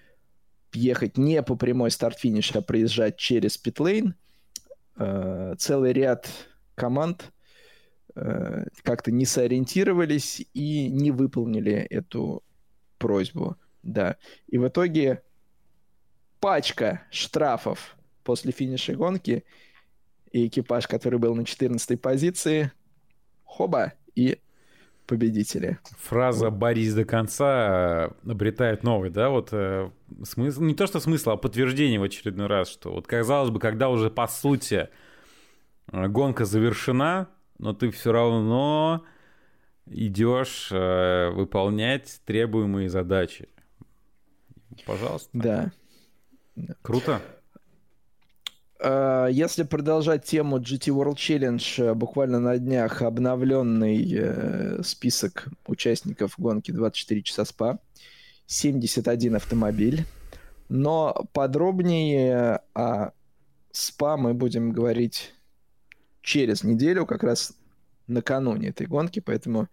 ехать 0.74 1.18
не 1.18 1.44
по 1.44 1.56
прямой 1.56 1.92
старт-финиш, 1.92 2.56
а 2.56 2.62
проезжать 2.62 3.18
через 3.18 3.60
питлейн. 3.60 4.16
Э, 4.98 5.54
целый 5.60 5.94
ряд 5.94 6.28
команд 6.74 7.26
э, 7.26 7.39
как-то 8.84 9.12
не 9.12 9.26
сориентировались 9.26 10.46
и 10.54 10.90
не 10.90 11.12
выполнили 11.12 11.74
эту 11.74 12.44
просьбу. 12.98 13.58
Да. 13.84 14.18
И 14.48 14.58
в 14.58 14.68
итоге 14.68 15.22
пачка 16.40 17.04
штрафов 17.12 17.96
после 18.24 18.52
финиша 18.52 18.94
гонки 18.96 19.44
и 20.32 20.48
экипаж, 20.48 20.88
который 20.88 21.20
был 21.20 21.36
на 21.36 21.46
14 21.46 22.00
позиции, 22.00 22.72
хоба, 23.44 23.94
и 24.16 24.40
победители. 25.08 25.80
Фраза 25.98 26.52
«борись 26.52 26.94
до 26.94 27.04
конца» 27.04 28.14
обретает 28.28 28.84
новый, 28.84 29.10
да, 29.10 29.30
вот 29.30 29.50
э, 29.52 29.90
смысл, 30.24 30.62
не 30.62 30.76
то 30.76 30.86
что 30.86 31.00
смысл, 31.00 31.32
а 31.32 31.38
подтверждение 31.38 32.00
в 32.00 32.04
очередной 32.04 32.46
раз, 32.46 32.70
что 32.70 32.92
вот 32.92 33.08
казалось 33.08 33.50
бы, 33.50 33.60
когда 33.60 33.90
уже 33.90 34.12
по 34.12 34.28
сути 34.28 34.90
э, 35.92 36.08
гонка 36.08 36.46
завершена, 36.46 37.28
но 37.60 37.74
ты 37.74 37.92
все 37.92 38.12
равно 38.12 39.06
идешь 39.86 40.70
э, 40.72 41.30
выполнять 41.30 42.22
требуемые 42.26 42.90
задачи. 42.90 43.50
Пожалуйста. 44.86 45.30
Да. 45.34 45.72
Круто. 46.82 47.22
А, 48.82 49.28
если 49.28 49.64
продолжать 49.64 50.26
тему 50.26 50.58
GT 50.60 50.88
World 50.88 51.16
Challenge, 51.16 51.84
э, 51.84 51.94
буквально 51.94 52.40
на 52.40 52.58
днях 52.58 53.02
обновленный 53.02 54.08
э, 54.12 54.84
список 54.84 55.50
участников 55.68 56.36
гонки 56.38 56.72
24 56.72 57.22
часа 57.24 57.46
СПА. 57.46 57.80
71 58.48 59.36
автомобиль. 59.36 60.06
Но 60.70 61.28
подробнее 61.34 62.62
о 62.74 63.12
СПА 63.72 64.18
мы 64.18 64.34
будем 64.34 64.72
говорить 64.72 65.34
через 66.30 66.64
неделю, 66.64 67.08
как 67.08 67.24
раз 67.24 67.54
накануне 68.06 68.68
этой 68.68 68.86
гонки, 68.86 69.20
поэтому 69.20 69.68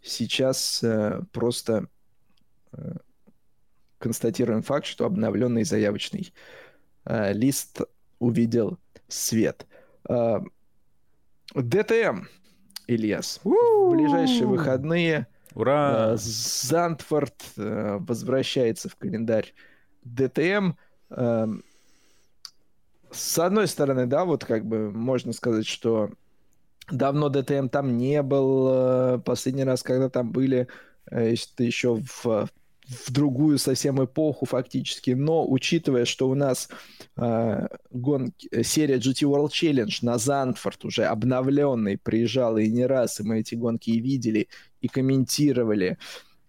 сейчас 0.00 0.80
э, 0.84 1.22
просто 1.32 1.88
э, 2.72 2.98
констатируем 3.98 4.62
факт, 4.62 4.86
что 4.86 5.06
обновленный 5.06 5.64
заявочный 5.64 6.32
э, 7.04 7.32
лист 7.32 7.80
увидел 8.20 8.78
свет. 9.08 9.66
А, 10.08 10.40
ДТМ, 11.54 12.26
Ильяс. 12.86 13.40
В 13.42 13.90
ближайшие 13.90 14.46
выходные 14.46 15.26
Ура! 15.54 16.12
А, 16.12 16.16
Зандфорд 16.16 17.42
возвращается 17.56 18.88
в 18.88 18.94
календарь 18.94 19.52
ДТМ. 20.04 20.72
С 23.10 23.38
одной 23.38 23.68
стороны, 23.68 24.06
да, 24.06 24.24
вот 24.24 24.44
как 24.44 24.66
бы 24.66 24.90
можно 24.90 25.32
сказать, 25.32 25.66
что 25.66 26.10
давно 26.90 27.28
ДТМ 27.28 27.68
там 27.68 27.96
не 27.96 28.22
был. 28.22 29.20
Последний 29.22 29.64
раз, 29.64 29.82
когда 29.82 30.08
там 30.08 30.30
были, 30.30 30.68
это 31.10 31.64
еще 31.64 31.96
в 31.96 32.48
в 32.88 33.12
другую 33.12 33.58
совсем 33.58 34.02
эпоху 34.02 34.46
фактически, 34.46 35.10
но 35.10 35.46
учитывая, 35.46 36.06
что 36.06 36.28
у 36.28 36.34
нас 36.34 36.68
э, 37.16 37.66
гонки, 37.90 38.48
э, 38.50 38.62
серия 38.62 38.96
GT 38.96 39.28
World 39.28 39.50
Challenge 39.50 39.98
на 40.02 40.16
Зандфорд 40.16 40.84
уже 40.86 41.04
обновленный 41.04 41.98
приезжала 41.98 42.58
и 42.58 42.70
не 42.70 42.86
раз, 42.86 43.20
и 43.20 43.24
мы 43.24 43.40
эти 43.40 43.54
гонки 43.54 43.90
и 43.90 44.00
видели, 44.00 44.48
и 44.80 44.88
комментировали, 44.88 45.98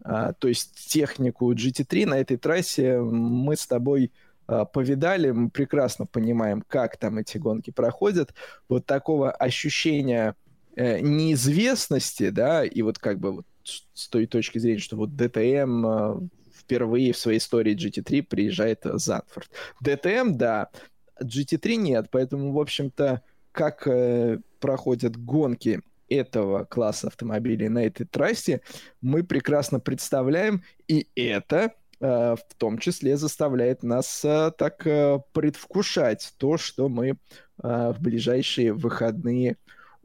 э, 0.05 0.33
то 0.39 0.47
есть 0.47 0.87
технику 0.87 1.51
GT3 1.53 2.05
на 2.05 2.19
этой 2.19 2.37
трассе 2.37 2.99
мы 2.99 3.57
с 3.57 3.67
тобой 3.67 4.05
э, 4.05 4.28
повидали, 4.65 5.31
мы 5.31 5.49
прекрасно 5.49 6.05
понимаем, 6.05 6.63
как 6.67 6.97
там 6.97 7.17
эти 7.17 7.37
гонки 7.37 7.71
проходят, 7.71 8.33
вот 8.67 8.85
такого 8.85 9.31
ощущения 9.31 10.35
э, 10.75 10.99
неизвестности, 10.99 12.29
да, 12.29 12.63
и 12.63 12.81
вот 12.81 12.99
как 12.99 13.19
бы 13.19 13.31
вот 13.33 13.45
с 13.93 14.07
той 14.07 14.25
точки 14.25 14.57
зрения, 14.57 14.79
что 14.79 14.97
вот 14.97 15.11
DTM 15.11 15.85
э, 15.85 16.27
впервые 16.55 17.13
в 17.13 17.17
своей 17.17 17.39
истории 17.39 17.75
GT3 17.75 18.23
приезжает 18.23 18.81
Занфорд. 18.83 19.49
DTM, 19.83 20.31
да, 20.31 20.69
GT3 21.21 21.75
нет, 21.75 22.07
поэтому, 22.11 22.51
в 22.53 22.59
общем-то, 22.59 23.21
как 23.51 23.87
э, 23.87 24.39
проходят 24.59 25.17
гонки 25.17 25.81
этого 26.09 26.65
класса 26.65 27.07
автомобилей 27.07 27.69
на 27.69 27.85
этой 27.85 28.05
трассе, 28.05 28.61
мы 29.01 29.23
прекрасно 29.23 29.79
представляем, 29.79 30.63
и 30.87 31.07
это 31.15 31.73
в 31.99 32.39
том 32.57 32.77
числе 32.77 33.17
заставляет 33.17 33.83
нас 33.83 34.23
э, 34.23 34.51
так 34.57 34.87
э, 34.87 35.19
предвкушать 35.33 36.33
то, 36.37 36.57
что 36.57 36.87
мы 36.87 37.09
э, 37.09 37.13
в 37.61 37.97
ближайшие 37.99 38.73
выходные 38.73 39.57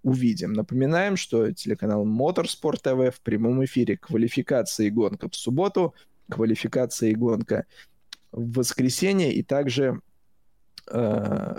увидим. 0.03 0.53
Напоминаем, 0.53 1.17
что 1.17 1.53
телеканал 1.53 2.07
Motorsport 2.07 2.83
TV 2.83 3.11
в 3.11 3.21
прямом 3.21 3.65
эфире 3.65 3.97
квалификации 3.97 4.91
гонка 4.91 5.29
в 5.29 5.37
субботу, 5.37 5.95
квалификация 6.29 7.11
и 7.11 7.15
гонка 7.15 7.65
в 8.33 8.59
воскресенье, 8.59 9.33
и 9.33 9.43
также 9.43 10.01
э, 10.91 11.59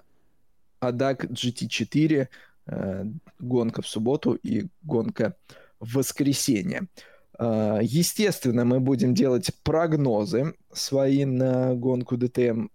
ADAC 0.81 1.31
GT4 1.31 2.27
э, 2.67 3.05
гонка 3.39 3.81
в 3.81 3.87
субботу 3.87 4.33
и 4.33 4.67
гонка 4.83 5.35
в 5.79 5.95
воскресенье. 5.95 6.81
Э, 6.81 7.14
естественно, 7.37 8.65
мы 8.65 8.79
будем 8.79 9.13
делать 9.13 9.51
прогнозы 9.63 10.53
свои 10.71 11.25
на 11.25 11.73
гонку 11.75 12.15
DTM. 12.15 12.69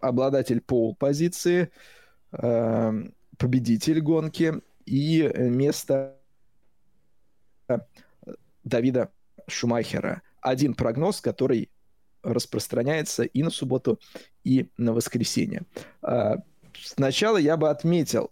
Обладатель 0.00 0.60
пол 0.60 0.94
позиции, 0.94 1.70
э, 2.32 2.92
победитель 3.38 4.00
гонки 4.00 4.54
и 4.84 5.30
место 5.36 6.16
Давида 8.64 9.10
Шумахера. 9.46 10.22
Один 10.40 10.74
прогноз, 10.74 11.20
который 11.20 11.70
распространяется 12.22 13.24
и 13.24 13.42
на 13.42 13.50
субботу, 13.50 13.98
и 14.44 14.68
на 14.76 14.92
воскресенье. 14.92 15.62
А, 16.02 16.36
сначала 16.80 17.36
я 17.36 17.56
бы 17.56 17.70
отметил, 17.70 18.30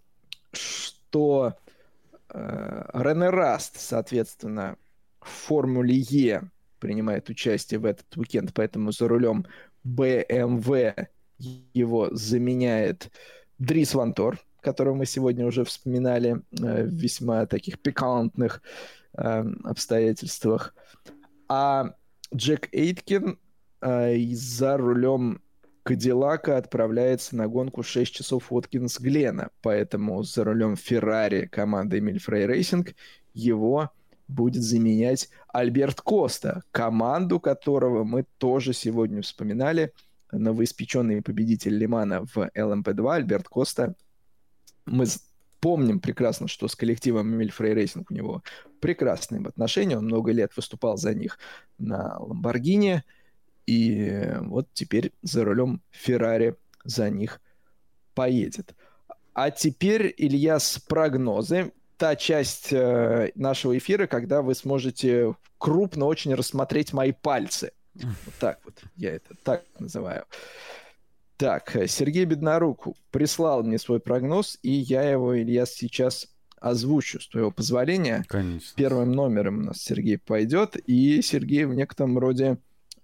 что 0.51 1.55
э, 2.29 2.89
Рене 2.93 3.29
Раст, 3.29 3.79
соответственно, 3.79 4.77
Формуле 5.27 5.95
Е 5.95 6.43
принимает 6.79 7.29
участие 7.29 7.79
в 7.79 7.85
этот 7.85 8.05
уикенд, 8.17 8.53
поэтому 8.53 8.91
за 8.91 9.07
рулем 9.07 9.45
BMW 9.85 11.07
его 11.73 12.09
заменяет 12.11 13.11
Дрис 13.57 13.93
Вантор, 13.93 14.39
которого 14.61 14.95
мы 14.95 15.05
сегодня 15.05 15.45
уже 15.45 15.63
вспоминали 15.63 16.41
э, 16.59 16.83
в 16.83 16.93
весьма 16.93 17.45
таких 17.45 17.79
пикантных 17.79 18.61
э, 19.13 19.43
обстоятельствах. 19.63 20.73
А 21.47 21.93
Джек 22.33 22.69
Эйткин 22.73 23.37
э, 23.81 24.17
за 24.33 24.77
рулем 24.77 25.41
Кадиллака 25.83 26.57
отправляется 26.57 27.35
на 27.35 27.47
гонку 27.47 27.81
6 27.83 28.13
часов 28.13 28.51
Уоткинс 28.51 28.99
Глена, 28.99 29.49
поэтому 29.61 30.21
за 30.23 30.43
рулем 30.43 30.75
Феррари 30.75 31.47
команды 31.47 31.97
Emil 31.97 32.19
Frey 32.19 32.45
Racing 32.45 32.95
его 33.33 33.91
будет 34.31 34.63
заменять 34.63 35.29
Альберт 35.49 36.01
Коста, 36.01 36.63
команду 36.71 37.39
которого 37.39 38.03
мы 38.03 38.25
тоже 38.37 38.73
сегодня 38.73 39.21
вспоминали. 39.21 39.93
Новоиспеченный 40.31 41.21
победитель 41.21 41.77
Ле-Мана 41.77 42.25
в 42.25 42.37
LMP-2 42.37 43.15
Альберт 43.15 43.47
Коста. 43.49 43.95
Мы 44.85 45.05
помним 45.59 45.99
прекрасно, 45.99 46.47
что 46.47 46.67
с 46.67 46.75
коллективом 46.75 47.33
Emil 47.33 47.51
Frey 47.51 47.73
Racing 47.73 48.11
у 48.11 48.13
него 48.13 48.43
прекрасные 48.79 49.41
отношения. 49.45 49.97
Он 49.97 50.05
много 50.05 50.31
лет 50.31 50.55
выступал 50.55 50.97
за 50.97 51.13
них 51.13 51.37
на 51.77 52.17
Ламборгини. 52.19 53.03
И 53.67 54.27
вот 54.41 54.67
теперь 54.73 55.13
за 55.21 55.43
рулем 55.45 55.81
Феррари 55.91 56.55
за 56.83 57.09
них 57.09 57.41
поедет. 58.15 58.75
А 59.33 59.51
теперь, 59.51 60.13
Илья, 60.17 60.59
с 60.59 60.79
прогнозы 60.79 61.71
та 62.01 62.15
часть 62.15 62.73
э, 62.73 63.31
нашего 63.35 63.77
эфира, 63.77 64.07
когда 64.07 64.41
вы 64.41 64.55
сможете 64.55 65.35
крупно 65.59 66.07
очень 66.07 66.33
рассмотреть 66.33 66.93
мои 66.93 67.11
пальцы. 67.11 67.73
Вот 67.93 68.33
так 68.39 68.59
вот, 68.65 68.81
я 68.95 69.11
это 69.11 69.35
так 69.43 69.63
называю. 69.77 70.25
Так, 71.37 71.77
Сергей 71.85 72.25
Беднорук 72.25 72.87
прислал 73.11 73.61
мне 73.61 73.77
свой 73.77 73.99
прогноз, 73.99 74.57
и 74.63 74.71
я 74.71 75.03
его, 75.03 75.39
Илья, 75.39 75.67
сейчас 75.67 76.27
озвучу, 76.59 77.21
с 77.21 77.27
твоего 77.27 77.51
позволения. 77.51 78.25
Конечно. 78.27 78.73
Первым 78.75 79.11
номером 79.11 79.59
у 79.59 79.63
нас 79.65 79.77
Сергей 79.77 80.17
пойдет, 80.17 80.77
и 80.77 81.21
Сергей 81.21 81.65
в 81.65 81.75
некотором 81.75 82.17
роде 82.17 82.57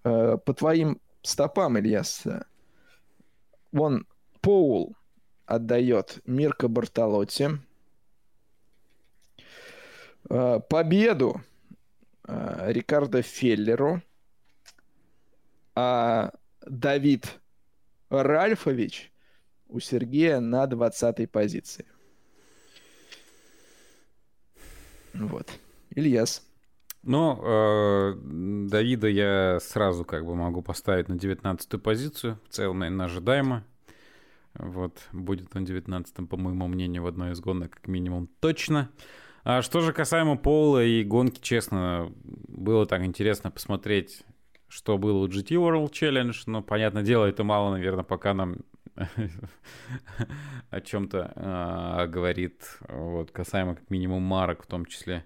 э, 0.04 0.38
по 0.44 0.54
твоим 0.56 1.00
стопам, 1.22 1.78
Ильяс. 1.78 2.24
Вон 3.72 4.08
Поул 4.42 4.96
отдает 5.46 6.18
Мирко 6.26 6.68
Бартолотти. 6.68 7.60
Э, 10.30 10.60
победу 10.70 11.42
э, 12.28 12.72
Рикардо 12.72 13.22
Феллеру. 13.22 14.02
А 15.76 16.32
Давид 16.66 17.40
Ральфович 18.10 19.12
у 19.68 19.80
Сергея 19.80 20.40
на 20.40 20.66
20 20.66 21.30
позиции. 21.30 21.86
Вот. 25.14 25.48
Ильяс. 25.92 26.44
Ну, 27.04 27.40
э, 27.42 28.14
Давида 28.70 29.08
я 29.08 29.60
сразу 29.62 30.04
как 30.04 30.26
бы 30.26 30.36
могу 30.36 30.62
поставить 30.62 31.08
на 31.10 31.18
19 31.18 31.82
позицию. 31.82 32.40
В 32.50 32.54
целом, 32.54 32.80
наверное, 32.80 33.06
ожидаемо. 33.06 33.64
Вот, 34.56 34.98
будет 35.12 35.56
он 35.56 35.66
19 35.66 36.28
по 36.28 36.36
моему 36.36 36.68
мнению, 36.68 37.04
в 37.04 37.08
одной 37.08 37.34
из 37.34 37.40
гонок 37.40 37.76
как 37.76 37.88
минимум 37.88 38.28
точно. 38.40 38.90
А 39.50 39.62
что 39.62 39.80
же 39.80 39.94
касаемо 39.94 40.36
пола 40.36 40.84
и 40.84 41.06
гонки, 41.06 41.40
честно, 41.40 42.12
было 42.50 42.86
так 42.86 43.06
интересно 43.06 43.50
посмотреть, 43.50 44.24
что 44.68 44.98
было 44.98 45.20
у 45.20 45.28
GT 45.30 45.52
World 45.52 45.90
Challenge, 45.90 46.36
но, 46.48 46.62
понятное 46.62 47.02
дело, 47.02 47.24
это 47.24 47.46
мало, 47.46 47.72
наверное, 47.72 48.04
пока 48.04 48.34
нам 48.34 48.58
о 50.70 50.82
чем-то 50.82 51.32
э, 51.34 52.08
говорит, 52.08 52.78
вот, 52.90 53.32
касаемо 53.32 53.76
как 53.76 53.90
минимум 53.90 54.22
марок 54.22 54.64
в 54.64 54.68
том 54.68 54.86
числе. 54.86 55.26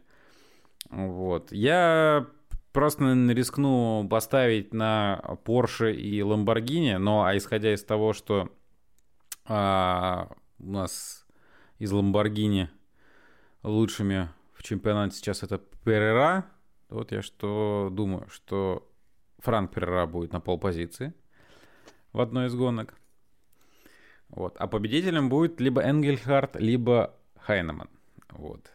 Вот. 0.91 1.52
Я 1.52 2.27
просто, 2.73 3.06
рискну 3.06 4.07
поставить 4.07 4.72
на 4.72 5.19
Porsche 5.45 5.95
и 5.95 6.19
Lamborghini, 6.19 6.99
но 6.99 7.23
а 7.23 7.35
исходя 7.35 7.73
из 7.73 7.84
того, 7.84 8.14
что 8.14 8.52
а, 9.45 10.30
у 10.60 10.72
нас 10.72 11.26
из 11.80 11.91
Lamborghini 11.91 12.68
лучшими 13.64 14.30
в 14.54 14.64
чемпионате 14.64 15.18
сейчас 15.18 15.44
это 15.44 15.60
Перера. 15.84 16.46
Вот 16.90 17.12
я 17.12 17.22
что 17.22 17.90
думаю, 17.92 18.28
что 18.30 18.88
Франк 19.40 19.74
Перера 19.74 20.06
будет 20.06 20.34
на 20.34 20.40
полпозиции 20.40 21.14
в 22.14 22.20
одной 22.20 22.48
из 22.48 22.56
гонок. 22.56 22.96
Вот. 24.30 24.56
А 24.58 24.68
победителем 24.68 25.30
будет 25.30 25.60
либо 25.60 25.82
Энгельхарт, 25.82 26.56
либо 26.56 27.16
Хайнеман. 27.38 27.90
Вот. 28.30 28.72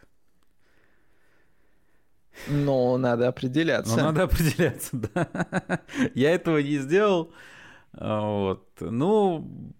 Но 2.47 2.97
надо 2.97 3.27
определяться. 3.27 3.97
Но 3.97 4.03
надо 4.03 4.23
определяться, 4.23 4.89
да. 5.13 5.81
Я 6.13 6.31
этого 6.31 6.59
не 6.59 6.77
сделал. 6.77 7.31
Вот. 7.93 8.69
Ну, 8.79 9.73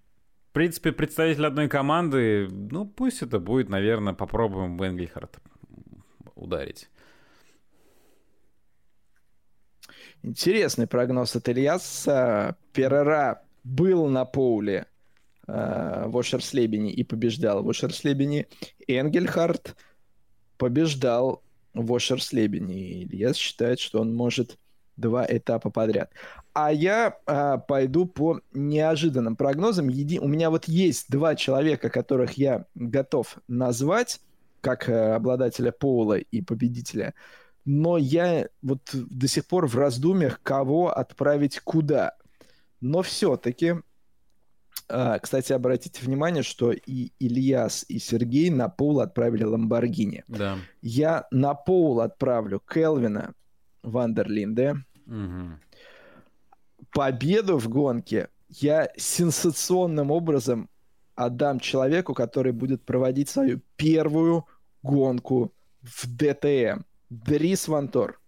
принципе, 0.58 0.92
представитель 0.92 1.46
одной 1.46 1.70
команды, 1.70 2.48
ну, 2.50 2.84
пусть 2.84 3.22
это 3.22 3.38
будет, 3.38 3.70
наверное, 3.70 4.14
попробуем 4.14 4.76
в 4.76 4.82
Энгельхард 4.82 5.38
ударить. 6.34 6.90
Интересный 10.24 10.88
прогноз 10.88 11.36
от 11.36 11.48
Ильяса. 11.48 12.58
Перера 12.74 13.44
был 13.64 14.08
на 14.08 14.26
поуле 14.26 14.88
э, 15.48 16.06
в 16.08 16.18
Ошерслебене 16.18 16.92
и 16.92 17.04
побеждал 17.04 17.62
в 17.62 17.70
Ошерслебене. 17.70 18.48
Энгельхард 18.88 19.76
побеждал 20.58 21.44
в 21.76 21.94
Ошерслебене. 21.94 23.04
Ильяс 23.04 23.36
считает, 23.36 23.80
что 23.80 24.02
он 24.02 24.16
может 24.16 24.58
два 24.96 25.24
этапа 25.30 25.70
подряд. 25.70 26.12
А 26.60 26.72
я 26.72 27.16
а, 27.28 27.60
пойду 27.60 28.08
по 28.08 28.42
неожиданным 28.52 29.36
прогнозам. 29.36 29.90
Еди... 29.90 30.20
У 30.20 30.28
меня 30.28 30.50
вот 30.50 30.68
есть 30.68 31.06
два 31.08 31.36
человека, 31.36 31.92
которых 31.92 32.32
я 32.32 32.66
готов 32.74 33.38
назвать 33.48 34.22
как 34.62 34.90
а, 34.90 35.18
обладателя 35.18 35.72
пола 35.72 36.18
и 36.18 36.42
победителя. 36.42 37.14
Но 37.64 38.00
я 38.00 38.48
вот 38.64 38.90
до 38.92 39.28
сих 39.28 39.46
пор 39.46 39.68
в 39.68 39.78
раздумьях, 39.78 40.42
кого 40.42 40.90
отправить 40.90 41.60
куда. 41.60 42.16
Но 42.82 43.04
все-таки, 43.04 43.76
а, 44.90 45.20
кстати, 45.20 45.54
обратите 45.54 46.04
внимание, 46.04 46.42
что 46.42 46.72
и 46.72 47.12
Ильяс, 47.20 47.86
и 47.88 48.00
Сергей 48.00 48.50
на 48.50 48.68
пол 48.68 49.02
отправили 49.02 49.44
Ламборгини. 49.44 50.24
Да. 50.28 50.58
Я 50.82 51.28
на 51.30 51.54
пол 51.54 52.02
отправлю 52.02 52.60
Келвина 52.68 53.36
Вандерлинде. 53.84 54.78
Угу. 55.06 55.60
Победу 56.92 57.58
в 57.58 57.68
гонке 57.68 58.30
я 58.50 58.90
сенсационным 58.98 60.12
образом 60.12 60.70
отдам 61.16 61.60
человеку, 61.60 62.14
который 62.14 62.52
будет 62.52 62.84
проводить 62.84 63.30
свою 63.30 63.60
первую 63.76 64.46
гонку 64.84 65.54
в 65.82 66.06
ДТМ. 66.08 66.84
Дрис 67.10 67.68
Вантор. 67.68 68.20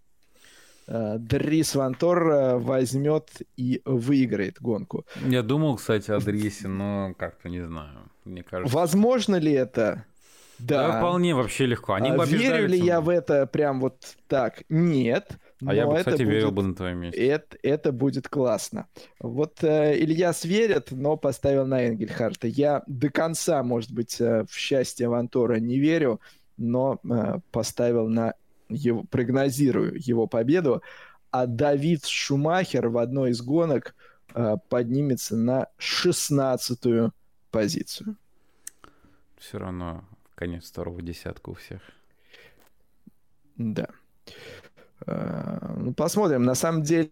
Э, 0.88 1.18
Дрис 1.20 1.76
Вантор 1.76 2.30
э, 2.30 2.58
возьмет 2.58 3.30
и 3.58 3.82
выиграет 3.86 4.60
гонку. 4.60 5.06
Я 5.26 5.44
думал, 5.44 5.76
кстати, 5.76 6.12
о 6.12 6.20
Дрисе, 6.20 6.68
но 6.68 7.14
как-то 7.18 7.50
не 7.50 7.62
знаю. 7.62 8.10
Мне 8.26 8.44
кажется... 8.44 8.76
Возможно 8.76 9.36
ли 9.36 9.52
это? 9.52 10.06
Да. 10.58 10.88
да 10.88 11.00
вполне 11.00 11.36
вообще 11.36 11.66
легко. 11.66 11.94
Они 11.94 12.10
а 12.10 12.26
верю 12.26 12.68
ли 12.68 12.78
я 12.78 13.02
в 13.02 13.10
это 13.10 13.46
прям 13.48 13.80
вот 13.80 14.16
так? 14.28 14.64
Нет. 14.70 15.38
А 15.66 15.74
я 15.74 15.88
бы, 15.88 15.98
кстати, 15.98 16.24
будет, 16.24 16.30
верил 16.30 16.52
бы 16.52 16.64
на 16.64 16.74
твоем 16.74 17.00
месте. 17.00 17.28
Это, 17.28 17.58
это 17.64 17.92
будет 17.92 18.30
классно. 18.30 18.88
Вот 19.20 19.64
э, 19.64 19.98
Ильяс 20.00 20.46
верит, 20.46 20.92
но 20.92 21.18
поставил 21.18 21.66
на 21.66 21.88
Энгельхарта. 21.88 22.48
Я 22.48 22.84
до 22.88 23.10
конца, 23.10 23.62
может 23.64 23.92
быть, 23.92 24.22
э, 24.22 24.46
в 24.50 24.54
счастье 24.54 25.10
Вантора 25.10 25.56
не 25.56 25.78
верю, 25.78 26.22
но 26.58 27.00
э, 27.04 27.40
поставил 27.52 28.08
на 28.08 28.36
его, 28.70 29.04
прогнозирую 29.04 29.96
его 30.00 30.28
победу. 30.28 30.82
А 31.32 31.46
Давид 31.46 32.06
Шумахер 32.06 32.88
в 32.88 32.98
одной 32.98 33.32
из 33.32 33.42
гонок 33.42 33.96
э, 34.34 34.56
поднимется 34.70 35.36
на 35.36 35.68
16 35.78 37.12
позицию. 37.52 38.16
Все 39.38 39.58
равно 39.58 40.06
конец 40.36 40.70
второго 40.70 41.02
десятка 41.02 41.50
у 41.50 41.54
всех. 41.54 41.82
Да. 43.58 43.90
Посмотрим. 45.96 46.44
На 46.44 46.56
самом 46.56 46.84
деле 46.84 47.12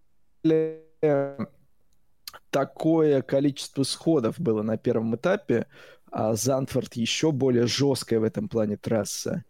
такое 2.49 3.21
количество 3.21 3.83
сходов 3.83 4.39
было 4.39 4.61
на 4.61 4.77
первом 4.77 5.15
этапе, 5.15 5.67
а 6.11 6.35
Зандфорд 6.35 6.95
еще 6.95 7.31
более 7.31 7.67
жесткая 7.67 8.19
в 8.19 8.23
этом 8.23 8.47
плане 8.47 8.77
трасса, 8.77 9.43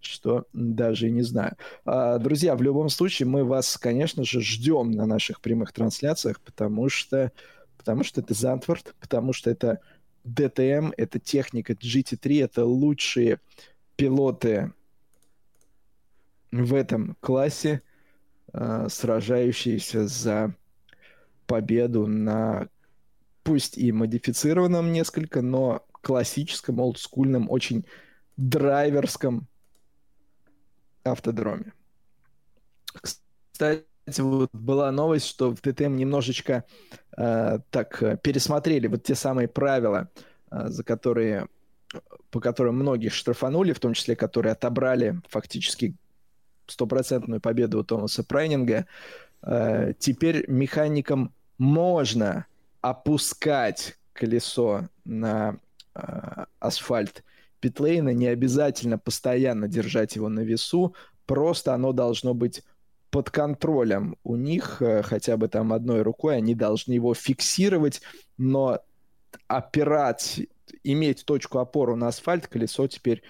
что 0.00 0.46
даже 0.52 1.10
не 1.10 1.22
знаю. 1.22 1.56
А, 1.84 2.18
друзья, 2.18 2.54
в 2.54 2.62
любом 2.62 2.88
случае 2.88 3.28
мы 3.28 3.44
вас, 3.44 3.76
конечно 3.78 4.24
же, 4.24 4.40
ждем 4.40 4.90
на 4.90 5.06
наших 5.06 5.40
прямых 5.40 5.72
трансляциях, 5.72 6.40
потому 6.40 6.88
что, 6.88 7.32
потому 7.76 8.04
что 8.04 8.20
это 8.20 8.34
Зандфорд, 8.34 8.94
потому 9.00 9.32
что 9.32 9.50
это 9.50 9.80
DTM, 10.24 10.92
это 10.96 11.18
техника 11.18 11.72
GT3, 11.72 12.44
это 12.44 12.64
лучшие 12.64 13.40
пилоты 13.96 14.72
в 16.50 16.74
этом 16.74 17.16
классе, 17.20 17.82
э, 18.52 18.86
сражающиеся 18.88 20.06
за 20.06 20.54
победу 21.46 22.06
на 22.06 22.68
пусть 23.42 23.76
и 23.76 23.92
модифицированном 23.92 24.92
несколько, 24.92 25.42
но 25.42 25.84
классическом, 26.00 26.80
олдскульном, 26.80 27.50
очень 27.50 27.84
драйверском 28.36 29.46
автодроме. 31.04 31.72
Кстати, 32.94 33.84
вот 34.18 34.50
была 34.52 34.90
новость, 34.90 35.26
что 35.26 35.54
в 35.54 35.60
ДТМ 35.60 35.96
немножечко 35.96 36.64
э, 37.16 37.58
так 37.70 38.02
э, 38.02 38.18
пересмотрели 38.22 38.88
вот 38.88 39.04
те 39.04 39.14
самые 39.14 39.48
правила, 39.48 40.08
э, 40.50 40.68
за 40.68 40.82
которые, 40.84 41.46
по 42.30 42.40
которым 42.40 42.76
многих 42.76 43.14
штрафанули, 43.14 43.72
в 43.72 43.80
том 43.80 43.94
числе, 43.94 44.16
которые 44.16 44.52
отобрали 44.52 45.20
фактически 45.28 45.94
стопроцентную 46.66 47.40
победу 47.40 47.80
у 47.80 47.84
Томаса 47.84 48.24
Прайнинга. 48.24 48.86
Э, 49.42 49.92
теперь 49.98 50.44
механикам 50.48 51.32
можно 51.58 52.46
опускать 52.80 53.96
колесо 54.12 54.88
на 55.04 55.56
э, 55.94 56.44
асфальт 56.58 57.24
питлейна, 57.60 58.10
не 58.10 58.26
обязательно 58.26 58.98
постоянно 58.98 59.68
держать 59.68 60.16
его 60.16 60.28
на 60.28 60.40
весу, 60.40 60.94
просто 61.26 61.74
оно 61.74 61.92
должно 61.92 62.34
быть 62.34 62.62
под 63.10 63.30
контролем 63.30 64.16
у 64.24 64.36
них, 64.36 64.82
э, 64.82 65.02
хотя 65.02 65.36
бы 65.36 65.48
там 65.48 65.72
одной 65.72 66.02
рукой, 66.02 66.36
они 66.36 66.54
должны 66.54 66.94
его 66.94 67.14
фиксировать, 67.14 68.02
но 68.38 68.80
опирать, 69.46 70.40
иметь 70.82 71.24
точку 71.24 71.58
опору 71.58 71.94
на 71.94 72.08
асфальт, 72.08 72.46
колесо 72.48 72.86
теперь 72.88 73.22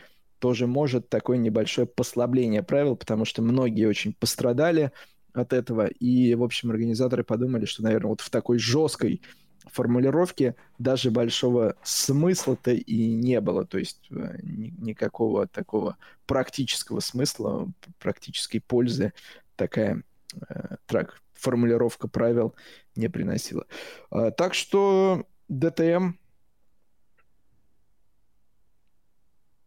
тоже 0.43 0.67
может 0.67 1.09
такое 1.09 1.39
небольшое 1.39 1.87
послабление 1.87 2.65
правил, 2.65 2.97
потому 2.97 3.25
что 3.25 3.43
многие 3.43 3.87
очень 3.87 4.13
пострадали 4.13 4.91
от 5.33 5.53
этого, 5.53 5.87
и, 5.87 6.35
в 6.35 6.43
общем, 6.43 6.73
организаторы 6.73 7.23
подумали, 7.23 7.65
что, 7.65 7.85
наверное, 7.85 8.09
вот 8.09 8.23
в 8.23 8.29
такой 8.29 8.59
жесткой 8.59 9.23
формулировке 9.71 10.57
даже 10.81 11.13
большого 11.13 11.77
смысла-то 11.85 12.73
и 12.73 13.15
не 13.15 13.41
было, 13.41 13.65
то 13.65 13.79
есть 13.79 14.01
э, 14.11 14.39
ни, 14.43 14.75
никакого 14.79 15.47
такого 15.47 15.97
практического 16.27 16.99
смысла, 16.99 17.71
практической 18.01 18.59
пользы 18.59 19.13
такая 19.55 20.03
э, 20.49 20.77
трак, 20.87 21.23
формулировка 21.35 22.09
правил 22.09 22.57
не 22.97 23.07
приносила. 23.07 23.65
Э, 24.11 24.33
так 24.37 24.55
что 24.55 25.25
DTM 25.49 26.15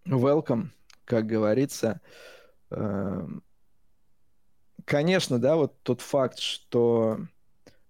welcome, 0.06 0.69
как 1.06 1.26
говорится. 1.26 2.02
Э, 2.72 3.27
конечно, 4.86 5.40
да, 5.40 5.56
вот 5.56 5.82
тот 5.84 6.02
факт, 6.02 6.40
что... 6.40 7.19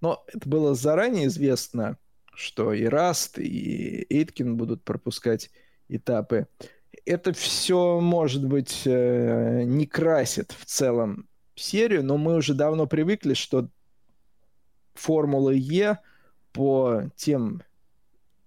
Но 0.01 0.23
это 0.27 0.47
было 0.47 0.75
заранее 0.75 1.27
известно, 1.27 1.97
что 2.33 2.73
и 2.73 2.85
Раст, 2.85 3.39
и 3.39 4.05
Эйткин 4.09 4.57
будут 4.57 4.83
пропускать 4.83 5.49
этапы. 5.87 6.47
Это 7.05 7.33
все, 7.33 7.99
может 7.99 8.45
быть, 8.45 8.83
э, 8.85 9.63
не 9.63 9.85
красит 9.85 10.51
в 10.51 10.65
целом 10.65 11.27
серию, 11.55 12.03
но 12.03 12.17
мы 12.17 12.35
уже 12.35 12.53
давно 12.53 12.87
привыкли, 12.87 13.33
что 13.33 13.69
Формула 14.93 15.51
Е 15.51 15.99
по 16.51 17.03
тем 17.15 17.61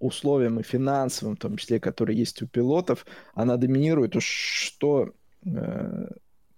условиям 0.01 0.61
и 0.61 0.63
финансовым, 0.63 1.37
в 1.37 1.39
том 1.39 1.57
числе, 1.57 1.81
которые 1.81 2.19
есть 2.19 2.43
у 2.43 2.47
пилотов, 2.47 3.07
она 3.35 3.57
доминирует 3.57 4.17
уж 4.17 4.25
что 4.25 5.13
э, 5.45 6.09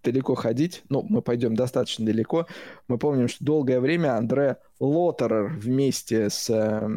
далеко 0.03 0.35
ходить. 0.35 0.83
Ну, 0.89 1.05
мы 1.09 1.23
пойдем 1.23 1.55
достаточно 1.55 2.07
далеко. 2.07 2.47
Мы 2.89 2.99
помним, 2.99 3.29
что 3.29 3.45
долгое 3.45 3.81
время 3.81 4.17
Андре 4.17 4.57
Лотерер 4.79 5.47
вместе 5.47 6.31
с 6.31 6.51
э, 6.51 6.89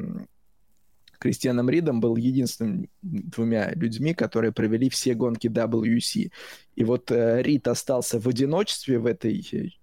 Кристианом 1.19 1.69
Ридом 1.69 2.01
был 2.01 2.17
единственным 2.17 2.89
двумя 3.01 3.71
людьми, 3.71 4.13
которые 4.13 4.51
провели 4.51 4.89
все 4.89 5.13
гонки 5.13 5.47
WC. 5.47 6.31
И 6.75 6.83
вот 6.83 7.11
э, 7.11 7.41
Рид 7.41 7.67
остался 7.67 8.19
в 8.19 8.27
одиночестве 8.27 8.99
в, 8.99 9.05
этой, 9.05 9.79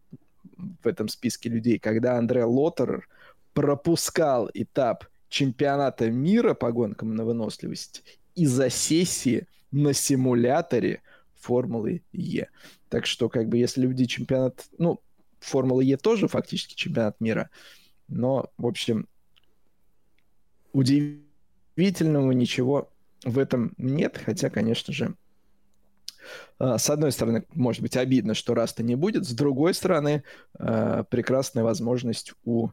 в 0.83 0.87
этом 0.87 1.09
списке 1.09 1.49
людей, 1.49 1.79
когда 1.79 2.19
Андре 2.19 2.45
Лотер 2.45 3.09
пропускал 3.55 4.51
этап 4.55 5.07
чемпионата 5.31 6.11
мира 6.11 6.53
по 6.53 6.71
гонкам 6.73 7.15
на 7.15 7.25
выносливость 7.25 8.05
из-за 8.35 8.69
сессии 8.69 9.47
на 9.71 9.95
симуляторе 9.95 11.03
Формулы 11.39 12.03
Е. 12.13 12.51
Так 12.91 13.07
что, 13.07 13.31
как 13.31 13.49
бы, 13.49 13.57
если 13.57 13.81
люди 13.81 14.05
чемпионат... 14.05 14.67
Ну, 14.77 15.01
Формула 15.39 15.81
Е 15.81 15.97
тоже 15.97 16.29
фактически 16.29 16.75
чемпионат 16.75 17.19
мира. 17.19 17.49
Но, 18.09 18.51
в 18.59 18.67
общем, 18.67 19.07
удивительно 20.73 21.31
удивительного 21.81 22.33
ничего 22.33 22.91
в 23.25 23.39
этом 23.39 23.73
нет, 23.79 24.21
хотя, 24.23 24.51
конечно 24.51 24.93
же, 24.93 25.15
а, 26.59 26.79
с 26.79 26.91
одной 26.91 27.11
стороны, 27.11 27.45
может 27.55 27.81
быть 27.81 27.97
обидно, 27.97 28.35
что 28.35 28.55
Раста 28.55 28.83
не 28.83 28.97
будет, 28.97 29.27
с 29.27 29.33
другой 29.33 29.73
стороны, 29.73 30.23
а, 30.59 31.05
прекрасная 31.05 31.65
возможность 31.65 32.35
у 32.45 32.69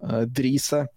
а, 0.00 0.26
Дриса 0.26 0.90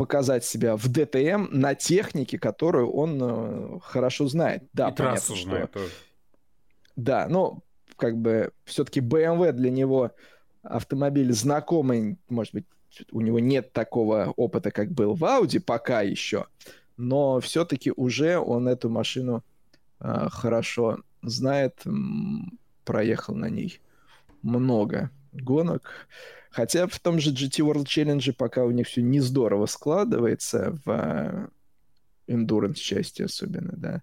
показать 0.00 0.46
себя 0.46 0.78
в 0.78 0.88
ДТМ 0.88 1.48
на 1.50 1.74
технике, 1.74 2.38
которую 2.38 2.90
он 2.90 3.80
хорошо 3.80 4.28
знает. 4.28 4.62
Да, 4.72 4.88
И 4.88 4.94
понятно, 4.94 5.04
трассу 5.04 5.36
что... 5.36 5.44
знает 5.44 5.70
тоже. 5.72 5.92
Да, 6.96 7.26
но 7.28 7.58
как 7.96 8.16
бы 8.16 8.50
все-таки 8.64 9.00
BMW 9.00 9.52
для 9.52 9.70
него 9.70 10.12
автомобиль 10.62 11.30
знакомый, 11.34 12.16
может 12.30 12.54
быть, 12.54 12.64
у 13.12 13.20
него 13.20 13.40
нет 13.40 13.74
такого 13.74 14.32
опыта, 14.36 14.70
как 14.70 14.90
был 14.90 15.12
в 15.12 15.22
Audi 15.22 15.60
пока 15.60 16.00
еще, 16.00 16.46
но 16.96 17.38
все-таки 17.40 17.92
уже 17.94 18.38
он 18.38 18.68
эту 18.68 18.88
машину 18.88 19.44
э, 20.00 20.28
хорошо 20.30 21.00
знает, 21.20 21.84
проехал 22.86 23.34
на 23.34 23.50
ней 23.50 23.82
много 24.40 25.10
гонок. 25.34 26.08
Хотя 26.50 26.86
в 26.86 26.98
том 26.98 27.20
же 27.20 27.32
GT 27.32 27.64
World 27.64 27.84
Challenge 27.84 28.34
пока 28.36 28.64
у 28.64 28.70
них 28.70 28.88
все 28.88 29.02
не 29.02 29.20
здорово 29.20 29.66
складывается 29.66 30.76
в 30.84 30.90
э, 30.90 31.48
endurance 32.26 32.74
части 32.74 33.22
особенно, 33.22 33.72
да. 33.76 34.02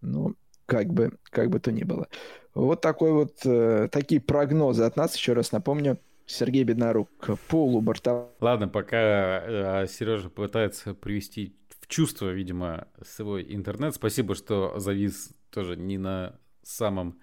Ну, 0.00 0.36
как 0.66 0.92
бы, 0.92 1.12
как 1.24 1.50
бы 1.50 1.60
то 1.60 1.72
ни 1.72 1.82
было. 1.82 2.08
Вот 2.54 2.80
такой 2.80 3.12
вот, 3.12 3.40
э, 3.44 3.88
такие 3.90 4.20
прогнозы 4.20 4.84
от 4.84 4.96
нас, 4.96 5.16
еще 5.16 5.32
раз 5.32 5.52
напомню, 5.52 5.98
Сергей 6.26 6.64
Беднорук, 6.64 7.10
полу 7.48 7.80
бортовому. 7.80 8.30
Ладно, 8.40 8.68
пока 8.68 9.82
э, 9.82 9.86
Сережа 9.88 10.30
пытается 10.30 10.94
привести 10.94 11.56
в 11.80 11.88
чувство, 11.88 12.28
видимо, 12.28 12.86
свой 13.04 13.44
интернет. 13.54 13.94
Спасибо, 13.94 14.34
что 14.34 14.78
завис 14.78 15.34
тоже 15.50 15.76
не 15.76 15.98
на 15.98 16.38
самом 16.62 17.18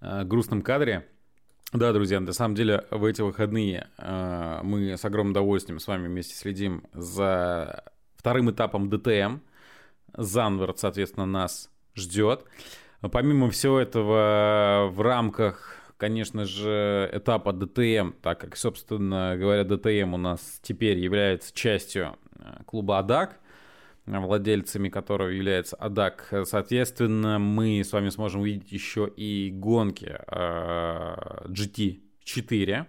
э, 0.00 0.24
грустном 0.24 0.62
кадре. 0.62 1.08
Да, 1.74 1.92
друзья, 1.92 2.20
на 2.20 2.32
самом 2.32 2.54
деле 2.54 2.84
в 2.92 3.04
эти 3.04 3.20
выходные 3.20 3.88
э, 3.98 4.60
мы 4.62 4.96
с 4.96 5.04
огромным 5.04 5.32
удовольствием 5.32 5.80
с 5.80 5.88
вами 5.88 6.06
вместе 6.06 6.32
следим 6.32 6.84
за 6.92 7.82
вторым 8.14 8.52
этапом 8.52 8.88
ДТМ. 8.88 9.38
Занвард, 10.16 10.78
соответственно, 10.78 11.26
нас 11.26 11.68
ждет. 11.96 12.44
Помимо 13.00 13.50
всего 13.50 13.80
этого, 13.80 14.88
в 14.92 15.00
рамках 15.00 15.80
конечно 15.96 16.44
же, 16.44 17.10
этапа 17.12 17.52
ДТМ, 17.52 18.12
так 18.22 18.38
как, 18.38 18.56
собственно 18.56 19.36
говоря, 19.36 19.64
ДТМ 19.64 20.14
у 20.14 20.18
нас 20.18 20.60
теперь 20.62 20.98
является 20.98 21.52
частью 21.52 22.16
э, 22.38 22.62
клуба 22.66 23.00
АДАК, 23.00 23.40
владельцами 24.06 24.88
которого 24.88 25.28
является 25.28 25.76
АДАК. 25.76 26.32
Соответственно, 26.44 27.38
мы 27.38 27.82
с 27.82 27.92
вами 27.92 28.10
сможем 28.10 28.42
увидеть 28.42 28.70
еще 28.72 29.10
и 29.16 29.50
гонки 29.50 30.18
GT4 31.48 32.70
э, 32.70 32.84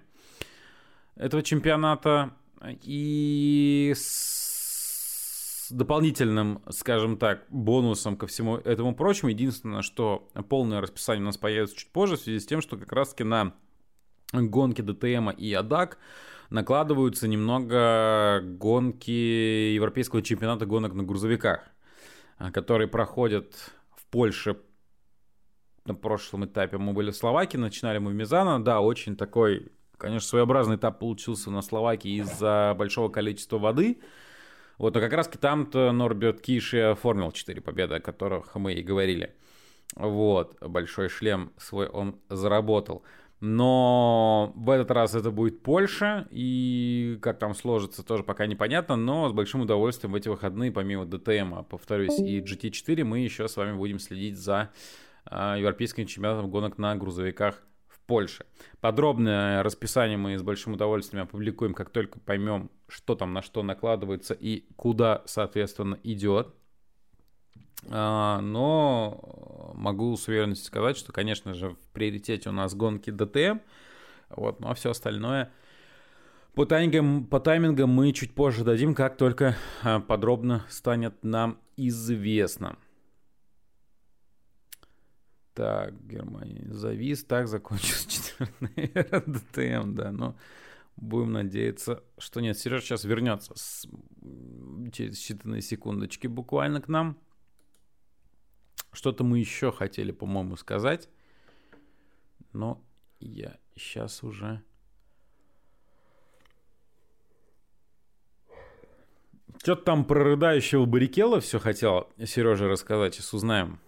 этого 1.16 1.42
чемпионата. 1.44 2.32
И 2.82 3.94
с 3.96 5.68
дополнительным, 5.72 6.62
скажем 6.70 7.18
так, 7.18 7.46
бонусом 7.50 8.18
ко 8.18 8.28
всему 8.28 8.58
этому 8.58 8.96
прочему. 8.96 9.30
Единственное, 9.30 9.82
что 9.82 10.28
полное 10.50 10.82
расписание 10.82 11.24
у 11.24 11.26
нас 11.26 11.38
появится 11.38 11.76
чуть 11.78 11.92
позже 11.92 12.18
в 12.18 12.20
связи 12.20 12.40
с 12.40 12.46
тем, 12.46 12.62
что 12.62 12.78
как 12.78 12.92
раз-таки 12.92 13.24
на 13.24 13.54
гонки 14.32 14.82
ДТМ 14.82 15.30
и 15.32 15.54
АДАК 15.54 15.98
накладываются 16.56 17.28
немного 17.28 18.42
гонки 18.42 19.12
Европейского 19.76 20.22
чемпионата 20.22 20.66
гонок 20.66 20.94
на 20.94 21.04
грузовиках, 21.04 21.60
которые 22.54 22.88
проходят 22.88 23.54
в 23.96 24.06
Польше 24.08 24.58
на 25.86 25.94
прошлом 25.94 26.46
этапе 26.46 26.78
мы 26.78 26.94
были 26.94 27.12
в 27.12 27.16
Словакии, 27.16 27.58
начинали 27.58 28.00
мы 28.00 28.10
в 28.12 28.16
Мизано. 28.16 28.64
Да, 28.64 28.82
очень 28.82 29.16
такой, 29.16 29.72
конечно, 29.98 30.28
своеобразный 30.28 30.78
этап 30.78 30.98
получился 31.00 31.52
на 31.52 31.62
Словакии 31.62 32.22
из-за 32.22 32.74
большого 32.76 33.10
количества 33.10 33.60
воды. 33.60 34.02
Вот, 34.78 34.96
но 34.96 35.00
как 35.00 35.14
раз 35.14 35.28
там-то 35.28 35.92
Норберт 35.92 36.42
Киш 36.42 36.74
и 36.74 36.80
оформил 36.80 37.32
4 37.32 37.62
победы, 37.62 37.96
о 37.96 38.00
которых 38.00 38.56
мы 38.56 38.74
и 38.74 38.82
говорили. 38.82 39.36
Вот, 39.96 40.58
большой 40.60 41.10
шлем 41.10 41.52
свой 41.58 41.88
он 41.88 42.20
заработал. 42.30 43.04
Но 43.48 44.54
в 44.56 44.72
этот 44.72 44.90
раз 44.90 45.14
это 45.14 45.30
будет 45.30 45.62
Польша, 45.62 46.28
и 46.32 47.20
как 47.22 47.38
там 47.38 47.54
сложится, 47.54 48.04
тоже 48.04 48.24
пока 48.24 48.48
непонятно, 48.48 48.96
но 48.96 49.30
с 49.30 49.34
большим 49.34 49.62
удовольствием 49.62 50.14
в 50.14 50.16
эти 50.16 50.30
выходные, 50.30 50.72
помимо 50.72 51.06
ДТМ, 51.06 51.64
повторюсь, 51.70 52.18
и 52.18 52.42
GT4, 52.42 53.04
мы 53.04 53.20
еще 53.20 53.48
с 53.48 53.56
вами 53.56 53.78
будем 53.78 54.00
следить 54.00 54.40
за 54.40 54.72
э, 55.30 55.58
европейским 55.60 56.08
чемпионатом 56.08 56.50
гонок 56.50 56.80
на 56.80 56.96
грузовиках 56.96 57.62
в 57.88 58.00
Польше. 58.08 58.48
Подробное 58.82 59.62
расписание 59.62 60.18
мы 60.18 60.40
с 60.40 60.42
большим 60.42 60.74
удовольствием 60.74 61.26
опубликуем, 61.26 61.76
как 61.76 61.92
только 61.92 62.20
поймем, 62.20 62.72
что 62.88 63.14
там 63.14 63.32
на 63.32 63.44
что 63.44 63.62
накладывается 63.62 64.34
и 64.34 64.66
куда, 64.76 65.22
соответственно, 65.28 66.00
идет. 66.02 66.56
А, 67.90 68.42
но 68.42 69.72
могу 69.76 70.16
с 70.18 70.28
уверенностью 70.28 70.68
сказать, 70.68 70.98
что, 70.98 71.12
конечно 71.12 71.54
же, 71.54 71.72
в 71.72 71.78
приоритете 71.94 72.50
у 72.50 72.54
нас 72.54 72.74
гонки 72.74 73.10
ДТМ, 73.10 73.60
вот, 74.30 74.60
ну 74.60 74.70
а 74.70 74.74
все 74.74 74.92
остальное 74.92 75.52
по 76.56 76.66
таймингам, 76.66 77.26
по 77.26 77.40
таймингам 77.40 77.90
мы 77.90 78.14
чуть 78.14 78.34
позже 78.34 78.64
дадим, 78.64 78.96
как 78.96 79.18
только 79.18 79.58
а, 79.84 80.00
подробно 80.00 80.66
станет 80.70 81.24
нам 81.24 81.60
известно. 81.76 82.78
Так, 85.54 85.94
Германия 86.08 86.66
завис, 86.74 87.26
так 87.26 87.48
закончился 87.48 88.10
четвертый 88.10 89.04
ДТМ, 89.26 89.96
да, 89.96 90.12
но 90.12 90.38
будем 90.96 91.34
надеяться, 91.34 92.04
что 92.18 92.40
нет. 92.40 92.58
Сереж 92.58 92.84
сейчас 92.84 93.04
вернется 93.04 93.54
с, 93.56 93.86
через 94.94 95.20
считанные 95.20 95.62
секундочки 95.62 96.28
буквально 96.28 96.82
к 96.82 96.88
нам. 96.88 97.18
Что-то 98.96 99.26
мы 99.26 99.40
еще 99.40 99.72
хотели, 99.74 100.12
по-моему, 100.12 100.56
сказать. 100.56 101.10
Но 102.54 102.82
я 103.20 103.58
сейчас 103.76 104.24
уже... 104.24 104.64
Что-то 109.62 109.84
там 109.84 110.06
про 110.06 110.24
рыдающего 110.24 110.86
Барикела 110.86 111.40
все 111.42 111.60
хотел 111.60 112.10
Сережа 112.24 112.68
рассказать. 112.68 113.16
Сейчас 113.16 113.34
узнаем, 113.34 113.80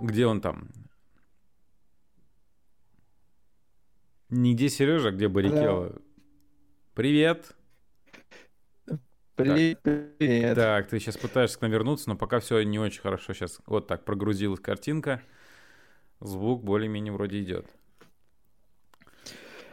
где 0.00 0.26
он 0.26 0.40
там. 0.40 0.68
Нигде 4.28 4.68
Сережа, 4.68 5.08
а 5.08 5.12
где 5.12 5.28
Барикела? 5.28 5.90
Да. 5.90 5.98
Привет. 6.94 7.56
Привет. 9.36 9.80
Так, 9.82 10.56
так, 10.56 10.88
ты 10.88 11.00
сейчас 11.00 11.16
пытаешься 11.16 11.58
к 11.58 11.62
нам 11.62 11.70
вернуться, 11.70 12.08
но 12.08 12.16
пока 12.16 12.40
все 12.40 12.62
не 12.62 12.78
очень 12.78 13.00
хорошо. 13.00 13.32
Сейчас 13.32 13.60
вот 13.66 13.86
так 13.86 14.04
прогрузилась 14.04 14.60
картинка. 14.60 15.22
Звук 16.20 16.62
более-менее 16.62 17.12
вроде 17.12 17.40
идет. 17.40 17.66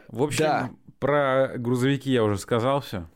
В 0.08 0.22
общем, 0.22 0.44
да. 0.44 0.70
про 0.98 1.52
грузовики 1.58 2.10
я 2.10 2.24
уже 2.24 2.38
сказал 2.38 2.80
все. 2.80 3.06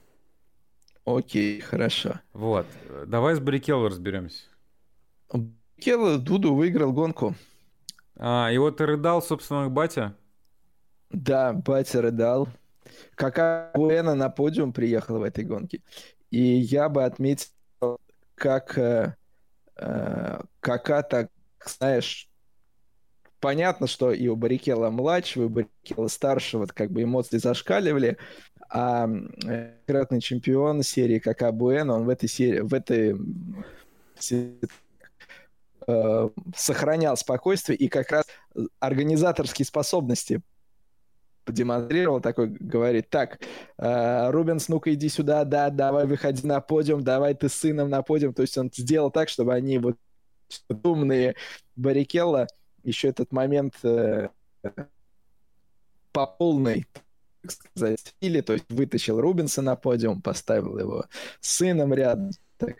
Окей, 1.05 1.61
хорошо. 1.61 2.21
Вот. 2.33 2.67
Давай 3.07 3.35
с 3.35 3.41
Баррикелло 3.41 3.89
разберемся. 3.89 4.45
Баррикелло 5.33 6.19
Дуду 6.19 6.55
выиграл 6.55 6.93
гонку. 6.93 7.35
А, 8.17 8.51
и 8.53 8.59
вот 8.59 8.77
ты 8.77 8.87
рыдал, 8.87 9.23
собственно, 9.23 9.69
батя? 9.69 10.15
Да, 11.11 11.53
батя 11.53 12.03
рыдал. 12.03 12.49
Кака 13.15 13.71
Буэна 13.75 14.15
на 14.15 14.29
подиум 14.29 14.73
приехала 14.73 15.19
в 15.19 15.23
этой 15.23 15.45
гонке. 15.45 15.81
И 16.33 16.41
я 16.41 16.89
бы 16.89 17.05
отметил, 17.05 17.51
как 18.35 18.79
э, 18.79 19.15
э, 19.77 20.41
Кака 20.61 21.29
знаешь, 21.65 22.31
понятно, 23.39 23.87
что 23.87 24.13
и 24.13 24.29
у 24.29 24.35
Барикела 24.35 24.89
младшего, 24.89 25.43
и 25.43 25.47
у 25.47 25.51
Барикела 25.51 26.09
старшего 26.09 26.65
как 26.67 26.91
бы 26.91 27.03
эмоции 27.03 27.37
зашкаливали, 27.37 28.17
а 28.71 29.11
кратный 29.87 30.23
чемпион 30.23 30.83
серии 30.83 31.19
Кака 31.19 31.53
Буэна, 31.53 31.97
он 31.97 32.07
в 32.07 32.09
этой 32.09 32.31
серии, 32.31 32.61
в 32.61 32.73
этой 32.73 33.15
э, 35.87 36.29
сохранял 36.57 37.17
спокойствие 37.19 37.77
и 37.77 37.89
как 37.89 38.11
раз 38.11 38.25
организаторские 38.81 39.67
способности 39.67 40.41
продемонстрировал, 41.45 42.21
такой 42.21 42.49
говорит, 42.49 43.11
так, 43.11 43.41
э, 43.79 44.31
Рубенс, 44.31 44.69
ну-ка 44.69 44.93
иди 44.95 45.09
сюда, 45.09 45.45
да, 45.45 45.71
давай 45.71 46.07
выходи 46.07 46.47
на 46.47 46.61
подиум, 46.61 47.03
давай 47.03 47.35
ты 47.35 47.49
с 47.49 47.55
сыном 47.55 47.91
на 47.91 48.03
подиум. 48.03 48.35
То 48.35 48.43
есть 48.43 48.57
он 48.59 48.71
сделал 48.73 49.11
так, 49.11 49.29
чтобы 49.29 49.55
они 49.55 49.79
вот 49.79 49.97
умные 50.85 51.35
Баррикелла 51.77 52.47
еще 52.83 53.09
этот 53.09 53.33
момент 53.33 53.75
э, 53.85 54.29
по 56.13 56.27
полной, 56.27 56.87
так 57.43 57.51
сказать, 57.51 58.15
или 58.21 58.41
то 58.41 58.53
есть 58.53 58.67
вытащил 58.69 59.21
Рубенса 59.21 59.63
на 59.63 59.77
подиум, 59.77 60.23
поставил 60.23 60.79
его 60.79 61.07
с 61.41 61.57
сыном 61.57 61.95
рядом. 61.95 62.31
Так, 62.59 62.77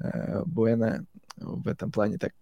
э, 0.00 0.42
Буэна 0.44 1.04
в 1.36 1.68
этом 1.68 1.90
плане 1.90 2.18
так, 2.18 2.32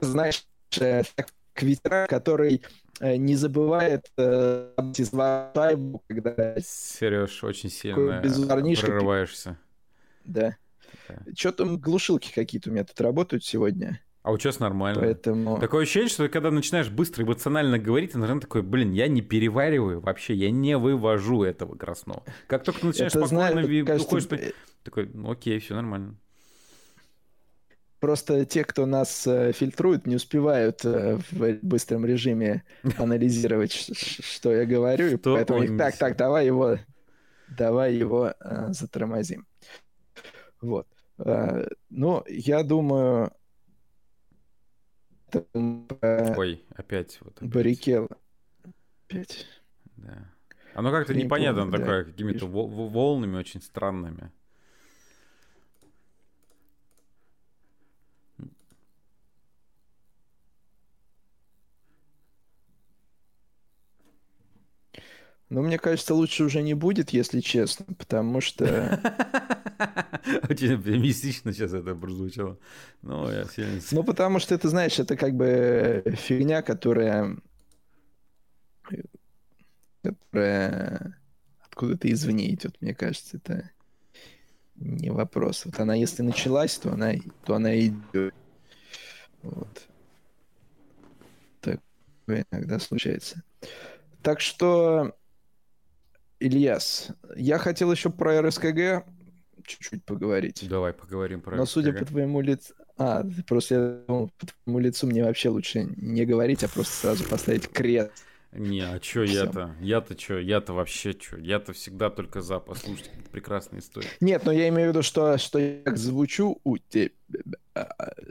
знаешь, 0.00 0.46
э, 0.78 1.02
так, 1.14 1.28
ветеран, 1.62 2.06
который 2.08 2.62
Э, 3.00 3.16
не 3.16 3.34
забывает 3.34 4.04
э, 4.18 4.72
шайбу, 5.54 6.02
когда... 6.06 6.54
Сереж, 6.60 7.42
очень 7.42 7.70
сильно 7.70 8.20
прорываешься. 8.20 9.56
Да. 10.24 10.56
да. 11.08 11.16
Что 11.34 11.52
там 11.52 11.78
глушилки 11.78 12.30
какие-то 12.34 12.68
у 12.68 12.74
меня 12.74 12.84
тут 12.84 13.00
работают 13.00 13.42
сегодня. 13.42 14.02
А 14.22 14.32
у 14.32 14.36
тебя 14.36 14.52
нормально. 14.58 15.00
Поэтому... 15.00 15.58
Такое 15.58 15.84
ощущение, 15.84 16.10
что 16.10 16.28
когда 16.28 16.50
начинаешь 16.50 16.90
быстро 16.90 17.24
эмоционально 17.24 17.78
говорить, 17.78 18.12
ты, 18.12 18.18
наверное, 18.18 18.42
такой, 18.42 18.60
блин, 18.60 18.92
я 18.92 19.08
не 19.08 19.22
перевариваю 19.22 20.00
вообще, 20.00 20.34
я 20.34 20.50
не 20.50 20.76
вывожу 20.76 21.42
этого 21.42 21.76
красного. 21.76 22.22
Как 22.48 22.64
только 22.64 22.84
начинаешь 22.84 23.14
Это 23.14 23.26
спокойно 23.26 23.62
знаю, 23.62 23.86
кажется... 23.86 24.06
уходишь, 24.06 24.26
ты... 24.28 24.52
такой, 24.84 25.10
ну 25.14 25.30
окей, 25.30 25.58
все 25.58 25.74
нормально. 25.74 26.16
Просто 28.00 28.46
те, 28.46 28.64
кто 28.64 28.86
нас 28.86 29.26
э, 29.26 29.52
фильтрует, 29.52 30.06
не 30.06 30.16
успевают 30.16 30.84
э, 30.86 31.18
в 31.30 31.58
быстром 31.60 32.06
режиме 32.06 32.64
анализировать, 32.98 33.72
что 33.72 34.52
я 34.52 34.64
говорю. 34.64 35.18
Что 35.18 35.34
поэтому 35.34 35.62
их, 35.62 35.76
так, 35.76 35.96
так, 35.98 36.16
давай 36.16 36.46
его, 36.46 36.78
давай 37.48 37.94
его 37.94 38.32
э, 38.40 38.72
затормозим. 38.72 39.46
Вот. 40.62 40.86
Э, 41.18 41.66
ну, 41.90 42.24
я 42.26 42.62
думаю... 42.62 43.32
Ой, 45.52 46.64
опять. 46.74 47.18
Вот 47.20 47.36
опять. 47.36 47.50
Баррикел. 47.52 48.08
Опять. 49.06 49.46
Да. 49.96 50.32
Оно 50.74 50.90
как-то 50.90 51.14
непонятно 51.14 51.62
помню, 51.62 51.78
такое, 51.78 52.04
да. 52.04 52.10
какими-то 52.10 52.46
волнами 52.46 53.36
очень 53.36 53.60
странными. 53.60 54.32
Ну, 65.50 65.62
мне 65.62 65.78
кажется, 65.78 66.14
лучше 66.14 66.44
уже 66.44 66.62
не 66.62 66.74
будет, 66.74 67.10
если 67.10 67.40
честно, 67.40 67.84
потому 67.98 68.40
что... 68.40 69.00
Очень 70.48 70.74
оптимистично 70.74 71.52
сейчас 71.52 71.72
это 71.72 71.96
прозвучало. 71.96 72.56
Ну, 73.02 73.28
я. 73.28 73.44
Ну, 73.90 74.04
потому 74.04 74.38
что, 74.38 74.56
ты 74.56 74.68
знаешь, 74.68 75.00
это 75.00 75.16
как 75.16 75.34
бы 75.34 76.04
фигня, 76.16 76.62
которая... 76.62 77.36
которая 80.02 81.18
откуда-то 81.66 82.12
извне 82.12 82.54
идет, 82.54 82.80
мне 82.80 82.94
кажется, 82.94 83.38
это 83.38 83.70
не 84.76 85.10
вопрос. 85.10 85.64
Вот 85.64 85.80
она, 85.80 85.96
если 85.96 86.22
началась, 86.22 86.76
то 86.78 86.92
она, 86.92 87.14
то 87.44 87.56
она 87.56 87.76
идет. 87.76 88.34
Вот. 89.42 89.88
Такое 91.60 92.46
иногда 92.52 92.78
случается. 92.78 93.42
Так 94.22 94.40
что 94.40 95.16
Ильяс, 96.40 97.08
я 97.36 97.58
хотел 97.58 97.92
еще 97.92 98.10
про 98.10 98.40
РСКГ 98.40 99.04
чуть-чуть 99.64 100.04
поговорить. 100.04 100.66
Давай 100.68 100.92
поговорим 100.92 101.42
про 101.42 101.56
Но 101.56 101.62
РСКГ. 101.64 101.72
судя 101.72 101.92
по 101.92 102.04
твоему 102.04 102.40
лицу... 102.40 102.74
А, 102.96 103.24
просто 103.46 103.74
я 103.74 104.06
думал, 104.06 104.30
по 104.38 104.46
твоему 104.46 104.78
лицу 104.78 105.06
мне 105.06 105.22
вообще 105.22 105.50
лучше 105.50 105.84
не 105.96 106.24
говорить, 106.24 106.64
а 106.64 106.68
просто 106.68 106.94
сразу 106.94 107.24
поставить 107.24 107.68
крест. 107.68 108.10
Не, 108.52 108.80
а 108.80 108.98
чё 108.98 109.22
я-то? 109.22 109.76
Я-то 109.80 110.16
чё? 110.16 110.38
Я-то 110.38 110.72
вообще 110.72 111.14
чё? 111.14 111.36
Я-то 111.36 111.72
всегда 111.72 112.10
только 112.10 112.40
за 112.40 112.58
послушать 112.58 113.10
прекрасные 113.30 113.80
истории. 113.80 114.08
Нет, 114.20 114.44
но 114.44 114.50
я 114.50 114.68
имею 114.70 114.88
в 114.88 114.92
виду, 114.92 115.02
что, 115.02 115.38
что 115.38 115.58
я 115.58 115.82
звучу 115.94 116.60
у 116.64 116.78
тебя, 116.78 117.10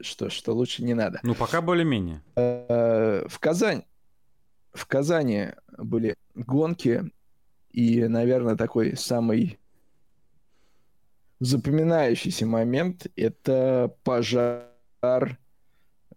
что, 0.01 0.29
что 0.29 0.53
лучше 0.53 0.83
не 0.83 0.93
надо. 0.93 1.19
Ну, 1.23 1.35
пока 1.35 1.61
более-менее. 1.61 2.21
Э, 2.35 3.25
в 3.27 3.39
Казань 3.39 3.83
в 4.73 4.85
Казани 4.85 5.49
были 5.77 6.15
гонки 6.35 7.11
и, 7.71 8.07
наверное, 8.07 8.55
такой 8.55 8.95
самый 8.97 9.59
запоминающийся 11.39 12.45
момент– 12.45 13.07
это 13.15 13.95
пожар 14.03 14.67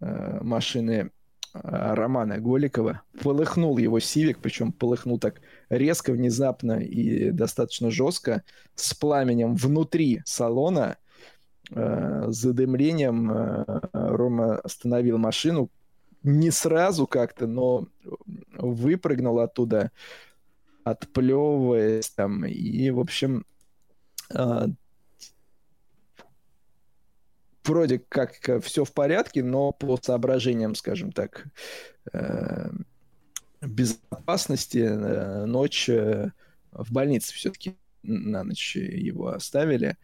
э, 0.00 0.38
машины 0.40 1.10
э, 1.54 1.58
Романа 1.62 2.38
Голикова. 2.38 3.02
Полыхнул 3.22 3.78
его 3.78 4.00
Сивик, 4.00 4.38
причем 4.40 4.72
полыхнул 4.72 5.18
так 5.18 5.40
резко, 5.68 6.12
внезапно 6.12 6.80
и 6.80 7.30
достаточно 7.30 7.90
жестко, 7.90 8.42
с 8.74 8.94
пламенем 8.94 9.54
внутри 9.54 10.22
салона. 10.24 10.96
Э, 11.70 12.24
задымлением 12.28 13.30
э, 13.30 13.64
Рома 13.92 14.56
остановил 14.58 15.18
машину, 15.18 15.70
не 16.24 16.50
сразу 16.50 17.06
как-то, 17.06 17.46
но 17.46 17.86
выпрыгнул 18.56 19.38
оттуда, 19.40 19.90
отплевываясь 20.84 22.10
там, 22.10 22.44
и, 22.44 22.90
в 22.90 23.00
общем, 23.00 23.44
э, 24.34 24.66
вроде 27.64 27.98
как 27.98 28.62
все 28.62 28.84
в 28.84 28.92
порядке, 28.92 29.42
но 29.42 29.72
по 29.72 29.96
соображениям, 30.00 30.74
скажем 30.74 31.12
так, 31.12 31.46
э, 32.12 32.70
безопасности 33.60 34.78
э, 34.78 35.44
ночь 35.46 35.88
э, 35.88 36.32
в 36.72 36.92
больнице 36.92 37.32
все-таки 37.34 37.76
на 38.02 38.42
ночь 38.42 38.76
его 38.76 39.28
оставили, 39.28 39.90
э, 39.90 39.94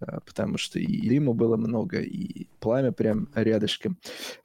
потому 0.00 0.58
что 0.58 0.78
и 0.78 1.08
дыма 1.08 1.32
было 1.32 1.56
много, 1.56 2.00
и 2.00 2.48
пламя 2.60 2.92
прям 2.92 3.28
рядышком. 3.34 3.98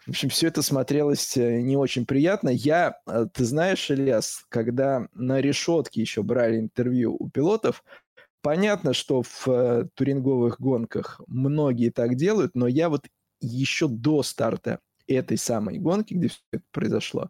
В 0.05 0.09
общем, 0.09 0.29
все 0.29 0.47
это 0.47 0.61
смотрелось 0.61 1.37
э, 1.37 1.61
не 1.61 1.77
очень 1.77 2.05
приятно. 2.05 2.49
Я, 2.49 2.99
э, 3.07 3.27
ты 3.33 3.45
знаешь, 3.45 3.89
Ильяс, 3.89 4.45
когда 4.49 5.07
на 5.13 5.41
решетке 5.41 6.01
еще 6.01 6.23
брали 6.23 6.59
интервью 6.59 7.15
у 7.19 7.29
пилотов, 7.29 7.83
Понятно, 8.41 8.93
что 8.93 9.21
в 9.21 9.47
э, 9.49 9.87
туринговых 9.95 10.61
гонках 10.61 11.19
многие 11.27 11.89
так 11.89 12.15
делают, 12.15 12.55
но 12.55 12.67
я 12.67 12.87
вот 12.87 13.05
еще 13.41 13.89
до 13.89 14.23
старта 14.23 14.79
этой 15.07 15.37
самой 15.37 15.77
гонки, 15.77 16.13
где 16.13 16.29
все 16.29 16.39
это 16.53 16.63
произошло, 16.71 17.29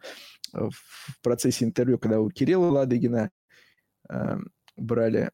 в 0.53 1.21
процессе 1.23 1.65
интервью, 1.65 1.97
когда 1.97 2.19
у 2.19 2.29
Кирилла 2.29 2.67
Ладыгина 2.67 3.31
э, 4.09 4.37
брали, 4.75 5.31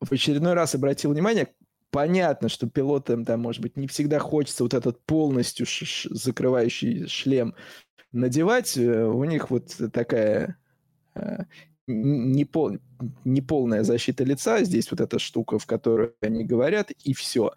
в 0.00 0.12
очередной 0.12 0.54
раз 0.54 0.74
обратил 0.74 1.12
внимание, 1.12 1.48
понятно, 1.90 2.48
что 2.48 2.68
пилотам 2.68 3.24
там, 3.24 3.40
может 3.40 3.62
быть, 3.62 3.76
не 3.76 3.86
всегда 3.86 4.18
хочется 4.18 4.62
вот 4.62 4.74
этот 4.74 5.04
полностью 5.04 5.66
закрывающий 6.10 7.06
шлем 7.06 7.54
надевать. 8.12 8.76
Э, 8.76 9.04
у 9.04 9.24
них 9.24 9.50
вот 9.50 9.76
такая 9.92 10.56
э, 11.14 11.44
не, 11.86 12.44
пол, 12.44 12.78
не 13.24 13.40
полная 13.40 13.82
защита 13.82 14.24
лица, 14.24 14.62
здесь 14.64 14.90
вот 14.90 15.00
эта 15.00 15.18
штука, 15.18 15.58
в 15.58 15.66
которой 15.66 16.12
они 16.20 16.44
говорят, 16.44 16.90
и 16.90 17.12
все. 17.12 17.52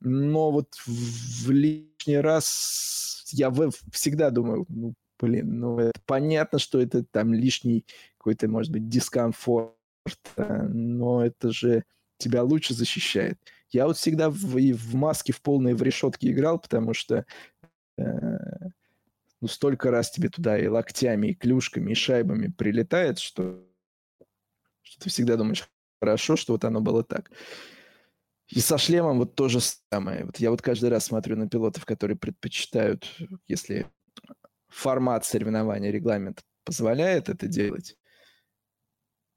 Но 0.00 0.50
вот 0.50 0.74
в, 0.86 1.50
лишний 1.50 2.18
раз 2.18 3.24
я 3.32 3.52
всегда 3.92 4.30
думаю, 4.30 4.66
ну, 4.68 4.94
блин, 5.18 5.60
ну, 5.60 5.78
это 5.78 6.00
понятно, 6.06 6.58
что 6.58 6.80
это 6.80 7.04
там 7.04 7.34
лишний 7.34 7.84
какой-то, 8.16 8.48
может 8.48 8.72
быть, 8.72 8.88
дискомфорт, 8.88 9.74
э, 10.36 10.62
но 10.62 11.24
это 11.24 11.52
же 11.52 11.84
тебя 12.18 12.42
лучше 12.42 12.74
защищает. 12.74 13.38
Я 13.70 13.86
вот 13.86 13.96
всегда 13.96 14.30
в, 14.30 14.58
и 14.58 14.72
в 14.72 14.94
маске 14.94 15.32
в 15.32 15.40
полной 15.40 15.74
в 15.74 15.82
решетке 15.82 16.30
играл, 16.30 16.58
потому 16.58 16.92
что 16.92 17.24
э, 17.98 18.04
ну, 19.40 19.48
столько 19.48 19.90
раз 19.90 20.10
тебе 20.10 20.28
туда 20.28 20.58
и 20.58 20.66
локтями, 20.66 21.28
и 21.28 21.34
клюшками, 21.34 21.92
и 21.92 21.94
шайбами 21.94 22.48
прилетает, 22.48 23.18
что, 23.18 23.64
что 24.82 25.00
ты 25.04 25.10
всегда 25.10 25.36
думаешь, 25.36 25.68
хорошо, 26.00 26.36
что 26.36 26.52
вот 26.52 26.64
оно 26.64 26.80
было 26.80 27.02
так. 27.02 27.30
И 28.48 28.58
со 28.60 28.78
шлемом 28.78 29.18
вот 29.18 29.36
то 29.36 29.48
же 29.48 29.60
самое. 29.92 30.24
Вот 30.24 30.38
я 30.38 30.50
вот 30.50 30.60
каждый 30.60 30.90
раз 30.90 31.04
смотрю 31.04 31.36
на 31.36 31.48
пилотов, 31.48 31.84
которые 31.84 32.16
предпочитают, 32.16 33.08
если 33.46 33.86
формат 34.68 35.24
соревнования, 35.24 35.90
регламент 35.90 36.42
позволяет 36.64 37.28
это 37.28 37.46
делать, 37.46 37.96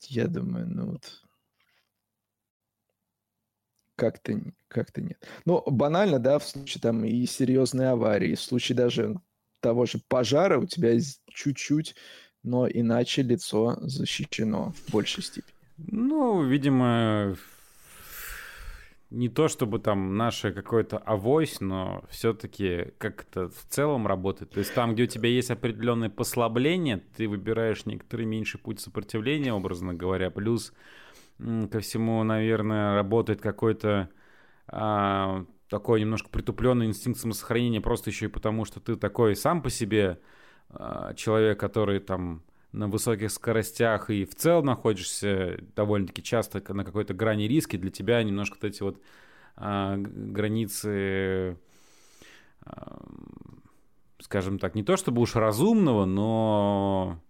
я 0.10 0.28
думаю, 0.28 0.68
ну 0.68 0.92
вот 0.92 1.24
как-то 3.96 4.40
как-то 4.68 5.02
нет. 5.02 5.24
Ну, 5.46 5.64
банально, 5.68 6.20
да, 6.20 6.40
в 6.40 6.46
случае 6.46 6.82
там 6.82 7.06
и 7.06 7.26
серьезной 7.26 7.92
аварии, 7.92 8.36
в 8.36 8.42
случае 8.42 8.76
даже 8.76 9.16
того 9.60 9.86
же 9.86 10.02
пожара 10.08 10.60
у 10.60 10.66
тебя 10.66 10.98
чуть-чуть, 11.30 11.96
но 12.44 12.68
иначе 12.68 13.22
лицо 13.22 13.78
защищено 13.82 14.74
в 14.74 14.92
большей 14.92 15.24
степени. 15.24 15.54
Ну, 15.78 16.44
видимо, 16.44 17.38
не 19.14 19.30
то 19.30 19.48
чтобы 19.48 19.78
там 19.78 20.18
наше 20.18 20.52
какой-то 20.52 20.98
авось, 20.98 21.62
но 21.62 22.04
все-таки 22.10 22.94
как-то 22.98 23.50
в 23.50 23.66
целом 23.70 24.08
работает. 24.08 24.52
То 24.52 24.60
есть 24.60 24.74
там, 24.74 24.94
где 24.94 25.04
у 25.04 25.08
тебя 25.08 25.30
есть 25.30 25.52
определенное 25.52 26.10
послабление, 26.10 26.98
ты 27.16 27.30
выбираешь 27.30 27.86
некоторый 27.86 28.26
меньший 28.26 28.60
путь 28.60 28.80
сопротивления, 28.80 29.54
образно 29.54 29.94
говоря. 29.94 30.32
Плюс 30.32 30.74
ко 31.38 31.80
всему, 31.80 32.24
наверное, 32.24 32.96
работает 32.96 33.40
какой-то 33.40 34.10
а, 34.68 35.46
такой 35.70 36.02
немножко 36.02 36.30
притупленный 36.30 36.88
инстинкт 36.88 37.20
самосохранения 37.20 37.82
просто 37.82 38.10
еще 38.10 38.26
и 38.26 38.30
потому, 38.30 38.66
что 38.66 38.80
ты 38.80 38.96
такой 38.96 39.36
сам 39.36 39.62
по 39.62 39.70
себе 39.70 40.20
э, 40.70 41.14
человек, 41.16 41.60
который 41.60 42.00
там 42.00 42.44
на 42.74 42.88
высоких 42.88 43.32
скоростях 43.32 44.10
и 44.10 44.26
в 44.26 44.36
целом 44.36 44.66
находишься 44.66 45.60
довольно-таки 45.76 46.24
часто 46.24 46.62
на 46.74 46.84
какой-то 46.84 47.14
грани 47.14 47.48
риски, 47.48 47.78
для 47.78 47.92
тебя 47.92 48.22
немножко 48.24 48.58
вот 48.60 48.64
эти 48.66 48.84
вот 48.84 49.02
э, 49.58 49.96
границы, 49.98 51.58
э, 52.66 52.98
скажем 54.20 54.60
так, 54.60 54.76
не 54.76 54.84
то 54.84 54.98
чтобы 54.98 55.22
уж 55.22 55.36
разумного, 55.36 56.06
но 56.06 57.22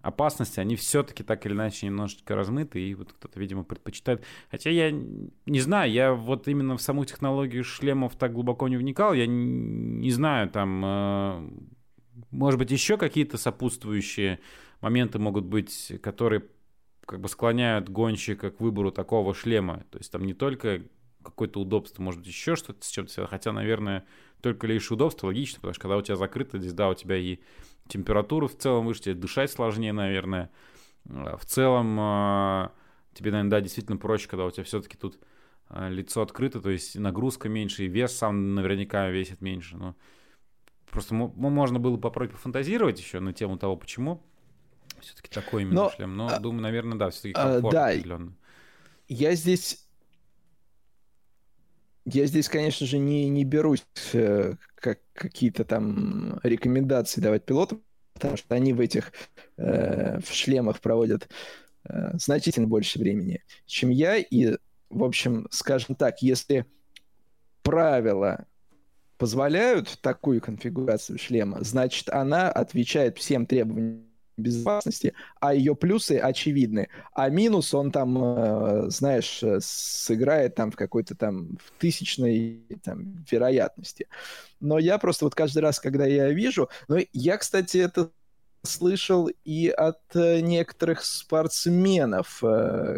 опасности, 0.00 0.60
они 0.60 0.76
все-таки 0.76 1.22
так 1.22 1.44
или 1.44 1.52
иначе 1.52 1.86
немножечко 1.86 2.34
размыты, 2.34 2.80
и 2.80 2.94
вот 2.94 3.12
кто-то, 3.12 3.38
видимо, 3.38 3.64
предпочитает. 3.64 4.24
Хотя 4.50 4.70
я 4.70 4.90
не 4.90 5.60
знаю, 5.60 5.90
я 5.92 6.14
вот 6.14 6.48
именно 6.48 6.76
в 6.76 6.82
саму 6.82 7.04
технологию 7.04 7.64
шлемов 7.64 8.16
так 8.16 8.32
глубоко 8.32 8.68
не 8.68 8.76
вникал, 8.76 9.12
я 9.12 9.26
не 9.26 10.10
знаю, 10.10 10.48
там, 10.48 10.82
э, 10.84 11.50
может 12.30 12.58
быть, 12.58 12.70
еще 12.70 12.96
какие-то 12.96 13.38
сопутствующие 13.38 14.40
моменты 14.80 15.18
могут 15.18 15.44
быть, 15.44 15.92
которые 16.02 16.44
как 17.06 17.20
бы 17.20 17.28
склоняют 17.28 17.88
гонщика 17.88 18.50
к 18.50 18.60
выбору 18.60 18.90
такого 18.90 19.34
шлема. 19.34 19.84
То 19.90 19.98
есть 19.98 20.10
там 20.10 20.24
не 20.26 20.34
только 20.34 20.82
какое-то 21.22 21.60
удобство, 21.60 22.02
может 22.02 22.20
быть, 22.20 22.28
еще 22.28 22.56
что-то 22.56 22.84
с 22.84 22.90
чем-то, 22.90 23.26
хотя, 23.26 23.52
наверное, 23.52 24.04
только 24.40 24.66
лишь 24.66 24.90
удобство 24.90 25.26
логично, 25.26 25.56
потому 25.56 25.74
что 25.74 25.82
когда 25.82 25.96
у 25.96 26.02
тебя 26.02 26.16
закрыто 26.16 26.58
здесь, 26.58 26.72
да, 26.72 26.88
у 26.88 26.94
тебя 26.94 27.16
и 27.16 27.38
температура 27.88 28.48
в 28.48 28.56
целом 28.56 28.86
выше, 28.86 29.02
тебе 29.02 29.14
дышать 29.14 29.50
сложнее, 29.50 29.92
наверное. 29.92 30.50
А, 31.08 31.36
в 31.36 31.44
целом 31.44 31.96
а, 31.98 32.72
тебе, 33.14 33.30
наверное, 33.30 33.50
да, 33.50 33.60
действительно 33.60 33.96
проще, 33.96 34.28
когда 34.28 34.44
у 34.44 34.50
тебя 34.50 34.64
все-таки 34.64 34.96
тут 34.96 35.18
а, 35.68 35.88
лицо 35.88 36.22
открыто, 36.22 36.60
то 36.60 36.70
есть 36.70 36.96
нагрузка 36.96 37.48
меньше, 37.48 37.84
и 37.84 37.88
вес 37.88 38.16
сам 38.16 38.54
наверняка 38.54 39.08
весит 39.08 39.40
меньше. 39.40 39.76
Но 39.76 39.96
просто 40.90 41.14
можно 41.14 41.78
было 41.78 41.96
попробовать 41.96 42.36
пофантазировать 42.36 42.98
еще 42.98 43.20
на 43.20 43.32
тему 43.32 43.58
того, 43.58 43.76
почему 43.76 44.22
все-таки 45.00 45.28
такой 45.28 45.62
именно 45.62 45.74
но, 45.74 45.90
шлем. 45.90 46.16
Но, 46.16 46.28
а, 46.28 46.38
думаю, 46.38 46.62
наверное, 46.62 46.98
да, 46.98 47.10
все-таки 47.10 47.34
комфорт 47.34 47.66
а, 47.66 47.70
да, 47.70 47.86
определенно. 47.88 48.34
Я 49.08 49.34
здесь 49.34 49.86
я 52.06 52.26
здесь, 52.26 52.48
конечно 52.48 52.86
же, 52.86 52.98
не, 52.98 53.28
не 53.28 53.44
берусь 53.44 53.84
э, 54.12 54.54
как 54.76 55.00
какие-то 55.12 55.64
там 55.64 56.38
рекомендации 56.44 57.20
давать 57.20 57.44
пилотам, 57.44 57.82
потому 58.14 58.36
что 58.36 58.54
они 58.54 58.72
в 58.72 58.80
этих 58.80 59.12
э, 59.56 60.20
в 60.20 60.32
шлемах 60.32 60.80
проводят 60.80 61.28
э, 61.84 62.16
значительно 62.16 62.68
больше 62.68 63.00
времени, 63.00 63.42
чем 63.66 63.90
я. 63.90 64.18
И, 64.18 64.56
в 64.88 65.02
общем, 65.02 65.48
скажем 65.50 65.96
так, 65.96 66.22
если 66.22 66.64
правила 67.62 68.46
позволяют 69.18 69.98
такую 70.00 70.40
конфигурацию 70.40 71.18
шлема, 71.18 71.62
значит, 71.62 72.08
она 72.10 72.50
отвечает 72.50 73.18
всем 73.18 73.46
требованиям 73.46 74.06
безопасности, 74.36 75.14
а 75.40 75.54
ее 75.54 75.74
плюсы 75.74 76.18
очевидны. 76.18 76.88
А 77.12 77.28
минус 77.30 77.72
он 77.74 77.90
там, 77.90 78.18
э, 78.18 78.90
знаешь, 78.90 79.42
э, 79.42 79.58
сыграет 79.62 80.54
там 80.54 80.70
в 80.70 80.76
какой-то 80.76 81.14
там 81.14 81.56
в 81.56 81.80
тысячной 81.80 82.62
там, 82.84 83.24
вероятности. 83.30 84.08
Но 84.60 84.78
я 84.78 84.98
просто 84.98 85.24
вот 85.24 85.34
каждый 85.34 85.60
раз, 85.60 85.80
когда 85.80 86.04
я 86.06 86.30
вижу... 86.30 86.68
Ну, 86.88 86.98
я, 87.12 87.38
кстати, 87.38 87.78
это 87.78 88.10
слышал 88.62 89.30
и 89.44 89.68
от 89.68 90.00
э, 90.14 90.40
некоторых 90.40 91.04
спортсменов, 91.04 92.42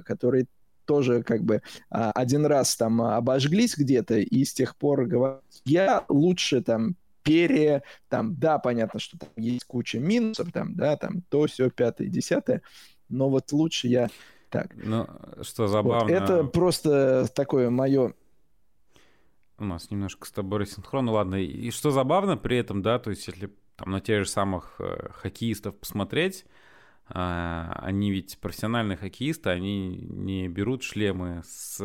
которые 0.05 0.47
тоже 0.89 1.23
как 1.23 1.45
бы 1.45 1.61
а, 1.91 2.11
один 2.13 2.47
раз 2.47 2.75
там 2.75 3.03
обожглись 3.03 3.77
где-то 3.77 4.17
и 4.17 4.45
с 4.45 4.55
тех 4.55 4.75
пор 4.75 5.05
говорят, 5.05 5.43
я 5.67 6.05
лучше 6.09 6.63
там 6.63 6.97
пере, 7.23 7.83
там, 8.09 8.35
да, 8.37 8.59
понятно, 8.59 8.99
что 8.99 9.19
там 9.19 9.29
есть 9.37 9.67
куча 9.67 10.01
минусов, 10.01 10.51
там, 10.51 10.75
да, 10.75 10.97
там, 10.97 11.21
то, 11.29 11.47
все, 11.47 11.69
пятое, 11.69 12.09
десятое, 12.09 12.63
но 13.11 13.29
вот 13.29 13.53
лучше 13.53 13.87
я 13.89 14.09
так. 14.49 14.75
Ну, 14.83 15.07
что 15.43 15.69
забавно... 15.69 16.05
Вот, 16.05 16.11
это 16.11 16.45
просто 16.45 17.29
такое 17.35 17.69
мое... 17.69 18.15
У 19.59 19.65
нас 19.65 19.91
немножко 19.91 20.27
с 20.27 20.33
тобой 20.33 20.61
рассинхрон, 20.61 21.05
ну 21.05 21.13
ладно, 21.13 21.35
и 21.35 21.71
что 21.71 21.91
забавно 21.91 22.39
при 22.39 22.57
этом, 22.57 22.81
да, 22.81 22.99
то 22.99 23.11
есть 23.11 23.27
если 23.27 23.53
там 23.77 23.91
на 23.91 24.01
тех 24.01 24.25
же 24.25 24.31
самых 24.31 24.77
э, 24.79 25.11
хоккеистов 25.13 25.77
посмотреть, 25.77 26.47
они 27.11 28.11
ведь 28.11 28.39
профессиональные 28.39 28.99
хоккеисты, 28.99 29.49
они 29.49 29.97
не 29.97 30.49
берут 30.49 30.83
шлемы 30.83 31.43
с 31.45 31.81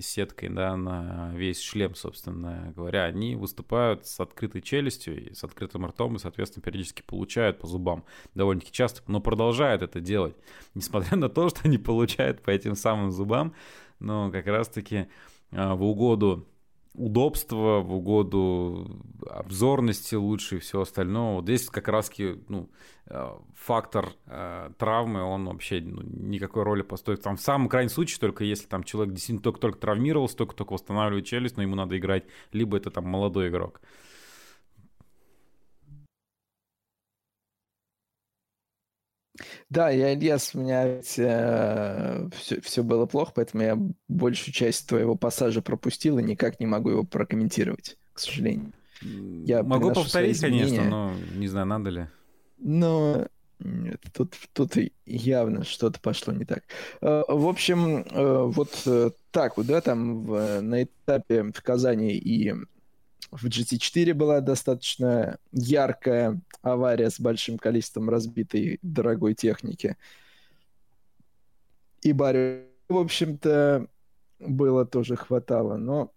сеткой, 0.00 0.48
да, 0.48 0.76
на 0.76 1.32
весь 1.34 1.60
шлем, 1.60 1.94
собственно 1.94 2.72
говоря. 2.74 3.04
Они 3.04 3.36
выступают 3.36 4.06
с 4.06 4.18
открытой 4.18 4.62
челюстью 4.62 5.30
и 5.30 5.34
с 5.34 5.44
открытым 5.44 5.86
ртом, 5.86 6.16
и, 6.16 6.18
соответственно, 6.18 6.64
периодически 6.64 7.02
получают 7.02 7.60
по 7.60 7.68
зубам 7.68 8.04
довольно-таки 8.34 8.72
часто, 8.72 9.02
но 9.06 9.20
продолжают 9.20 9.82
это 9.82 10.00
делать, 10.00 10.36
несмотря 10.74 11.16
на 11.16 11.28
то, 11.28 11.48
что 11.48 11.60
они 11.64 11.78
получают 11.78 12.42
по 12.42 12.50
этим 12.50 12.74
самым 12.74 13.12
зубам, 13.12 13.54
но 14.00 14.30
как 14.32 14.46
раз-таки 14.46 15.06
а, 15.52 15.74
в 15.74 15.84
угоду 15.84 16.46
удобства, 16.96 17.80
в 17.80 17.94
угоду 17.94 19.00
обзорности 19.28 20.14
лучше 20.14 20.56
и 20.56 20.58
все 20.58 20.80
остальное. 20.80 21.34
Вот 21.36 21.44
здесь 21.44 21.68
как 21.68 21.88
раз 21.88 22.10
ну, 22.48 22.68
э, 23.06 23.30
фактор 23.54 24.12
э, 24.26 24.70
травмы, 24.78 25.22
он 25.22 25.46
вообще 25.46 25.80
ну, 25.80 26.02
никакой 26.02 26.62
роли 26.62 26.82
постоит. 26.82 27.22
Там 27.22 27.36
в 27.36 27.40
самом 27.40 27.68
крайнем 27.68 27.90
случае, 27.90 28.18
только 28.20 28.44
если 28.44 28.66
там 28.66 28.84
человек 28.84 29.14
действительно 29.14 29.42
только-только 29.42 29.78
травмировался, 29.78 30.36
только-только 30.36 30.72
восстанавливает 30.72 31.26
челюсть, 31.26 31.56
но 31.56 31.62
ему 31.62 31.74
надо 31.74 31.98
играть, 31.98 32.24
либо 32.52 32.76
это 32.76 32.90
там 32.90 33.06
молодой 33.06 33.48
игрок. 33.48 33.80
Да, 39.68 39.90
я, 39.90 40.14
Ильяс, 40.14 40.54
у 40.54 40.60
меня 40.60 41.00
э, 41.16 42.28
все, 42.36 42.60
все 42.60 42.82
было 42.84 43.06
плохо, 43.06 43.32
поэтому 43.34 43.62
я 43.64 43.78
большую 44.06 44.54
часть 44.54 44.88
твоего 44.88 45.16
пассажа 45.16 45.60
пропустил 45.60 46.18
и 46.18 46.22
никак 46.22 46.60
не 46.60 46.66
могу 46.66 46.90
его 46.90 47.02
прокомментировать, 47.02 47.98
к 48.12 48.20
сожалению. 48.20 48.72
Я 49.02 49.62
Могу 49.62 49.92
повторить, 49.92 50.40
конечно, 50.40 50.84
но 50.84 51.12
не 51.34 51.48
знаю, 51.48 51.66
надо 51.66 51.90
ли. 51.90 52.06
Но 52.58 53.26
нет, 53.58 54.02
тут, 54.12 54.34
тут 54.52 54.74
явно 55.04 55.64
что-то 55.64 56.00
пошло 56.00 56.32
не 56.32 56.44
так. 56.44 56.64
Э, 57.00 57.22
в 57.26 57.48
общем, 57.48 58.04
э, 58.08 58.42
вот 58.44 58.70
э, 58.86 59.10
так 59.30 59.56
вот, 59.56 59.66
да, 59.66 59.80
там 59.80 60.26
на 60.26 60.82
этапе 60.82 61.44
в 61.44 61.62
Казани 61.62 62.12
и 62.12 62.54
в 63.30 63.44
GT4 63.46 64.14
была 64.14 64.40
достаточно 64.40 65.38
яркая 65.52 66.40
авария 66.62 67.10
с 67.10 67.20
большим 67.20 67.58
количеством 67.58 68.08
разбитой 68.08 68.78
дорогой 68.82 69.34
техники. 69.34 69.96
И 72.02 72.12
Барри, 72.12 72.66
в 72.88 72.96
общем-то, 72.96 73.88
было 74.38 74.86
тоже 74.86 75.16
хватало, 75.16 75.76
но 75.76 76.12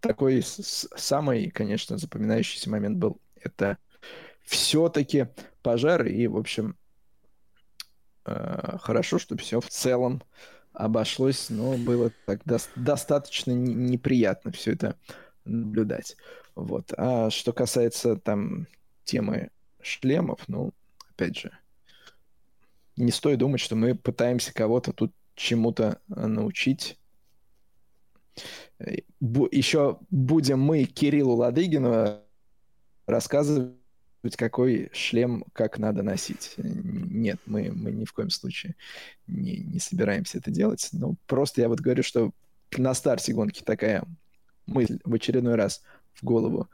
такой 0.00 0.42
самый, 0.42 1.50
конечно, 1.50 1.98
запоминающийся 1.98 2.70
момент 2.70 2.98
был 2.98 3.20
это 3.36 3.78
все-таки 4.42 5.28
пожар 5.62 6.06
и, 6.06 6.26
в 6.26 6.36
общем, 6.36 6.76
э, 8.24 8.78
хорошо, 8.80 9.18
что 9.18 9.36
все 9.36 9.60
в 9.60 9.68
целом 9.68 10.22
обошлось, 10.76 11.48
но 11.50 11.76
было 11.76 12.12
так 12.26 12.42
до- 12.44 12.58
достаточно 12.76 13.52
неприятно 13.52 14.52
все 14.52 14.72
это 14.72 14.96
наблюдать. 15.44 16.16
Вот. 16.54 16.92
А 16.96 17.30
что 17.30 17.52
касается 17.52 18.16
там 18.16 18.66
темы 19.04 19.50
шлемов, 19.80 20.40
ну, 20.48 20.72
опять 21.10 21.36
же, 21.38 21.50
не 22.96 23.10
стоит 23.10 23.38
думать, 23.38 23.60
что 23.60 23.74
мы 23.74 23.94
пытаемся 23.94 24.52
кого-то 24.52 24.92
тут 24.92 25.12
чему-то 25.34 26.00
научить. 26.08 26.98
Еще 28.78 29.98
будем 30.10 30.60
мы 30.60 30.84
Кириллу 30.84 31.36
Ладыгину 31.36 32.20
рассказывать 33.06 33.74
какой 34.36 34.90
шлем 34.92 35.44
как 35.52 35.78
надо 35.78 36.02
носить. 36.02 36.54
Нет, 36.56 37.38
мы, 37.46 37.70
мы 37.72 37.92
ни 37.92 38.04
в 38.04 38.12
коем 38.12 38.30
случае 38.30 38.74
не, 39.26 39.58
не 39.58 39.78
собираемся 39.78 40.38
это 40.38 40.50
делать. 40.50 40.88
Но 40.92 41.14
просто 41.26 41.60
я 41.60 41.68
вот 41.68 41.80
говорю, 41.80 42.02
что 42.02 42.32
на 42.76 42.94
старте 42.94 43.32
гонки 43.32 43.62
такая 43.62 44.04
мысль 44.66 44.98
в 45.04 45.14
очередной 45.14 45.54
раз 45.54 45.82
в 46.14 46.24
голову 46.24 46.68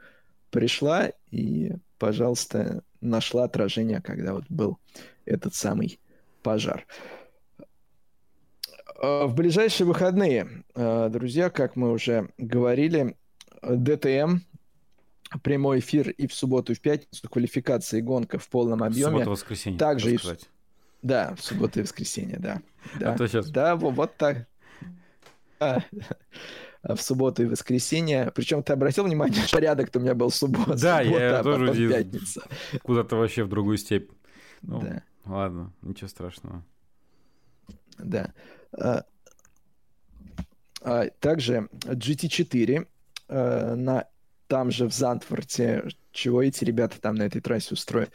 пришла 0.49 1.11
и, 1.31 1.73
пожалуйста, 1.97 2.83
нашла 3.01 3.43
отражение, 3.43 4.01
когда 4.01 4.33
вот 4.33 4.45
был 4.49 4.77
этот 5.25 5.55
самый 5.55 5.99
пожар. 6.41 6.85
А, 9.01 9.25
в 9.27 9.35
ближайшие 9.35 9.87
выходные, 9.87 10.63
а, 10.75 11.09
друзья, 11.09 11.49
как 11.49 11.75
мы 11.75 11.91
уже 11.91 12.29
говорили, 12.37 13.15
ДТМ 13.61 14.39
прямой 15.41 15.79
эфир 15.79 16.09
и 16.09 16.27
в 16.27 16.33
субботу, 16.33 16.73
и 16.73 16.75
в 16.75 16.81
пятницу, 16.81 17.27
квалификация 17.29 17.99
и 17.99 18.01
гонка 18.01 18.37
в 18.37 18.47
полном 18.49 18.83
объеме. 18.83 19.11
Суббота, 19.11 19.29
воскресенье. 19.29 19.79
Также 19.79 20.13
и 20.13 20.17
в... 20.17 20.37
Да, 21.01 21.35
в 21.35 21.43
субботу 21.43 21.79
и 21.79 21.83
воскресенье, 21.83 22.37
да. 22.39 22.61
Да, 22.99 23.13
а 23.13 23.17
сейчас... 23.27 23.49
да 23.49 23.75
вот, 23.75 23.95
вот 23.95 24.17
так. 24.17 24.47
А, 25.59 25.79
в 26.83 26.97
субботу 26.97 27.43
и 27.43 27.45
воскресенье. 27.45 28.31
Причем 28.35 28.61
ты 28.63 28.73
обратил 28.73 29.05
внимание, 29.05 29.41
порядок-то 29.51 29.99
у 29.99 30.01
меня 30.01 30.15
был 30.15 30.29
суббота. 30.29 30.75
Да, 30.79 31.03
суббота, 31.03 31.23
я 31.23 31.39
а 31.39 31.43
тоже 31.43 31.71
удив... 31.71 31.91
пятница. 31.91 32.43
Куда-то 32.83 33.15
вообще 33.15 33.43
в 33.43 33.49
другую 33.49 33.77
степь. 33.77 34.11
Ну, 34.61 34.81
да. 34.81 35.03
Ладно, 35.25 35.73
ничего 35.81 36.07
страшного. 36.09 36.63
Да. 37.97 38.33
А, 38.77 39.05
а, 40.81 41.09
также 41.19 41.69
GT4 41.71 42.87
а, 43.29 43.75
на 43.75 44.07
там 44.53 44.69
же 44.69 44.87
в 44.87 44.93
Зандфорте, 44.93 45.83
чего 46.11 46.43
эти 46.43 46.63
ребята 46.63 47.01
там 47.01 47.15
на 47.15 47.23
этой 47.23 47.41
трассе 47.41 47.73
устроят, 47.73 48.11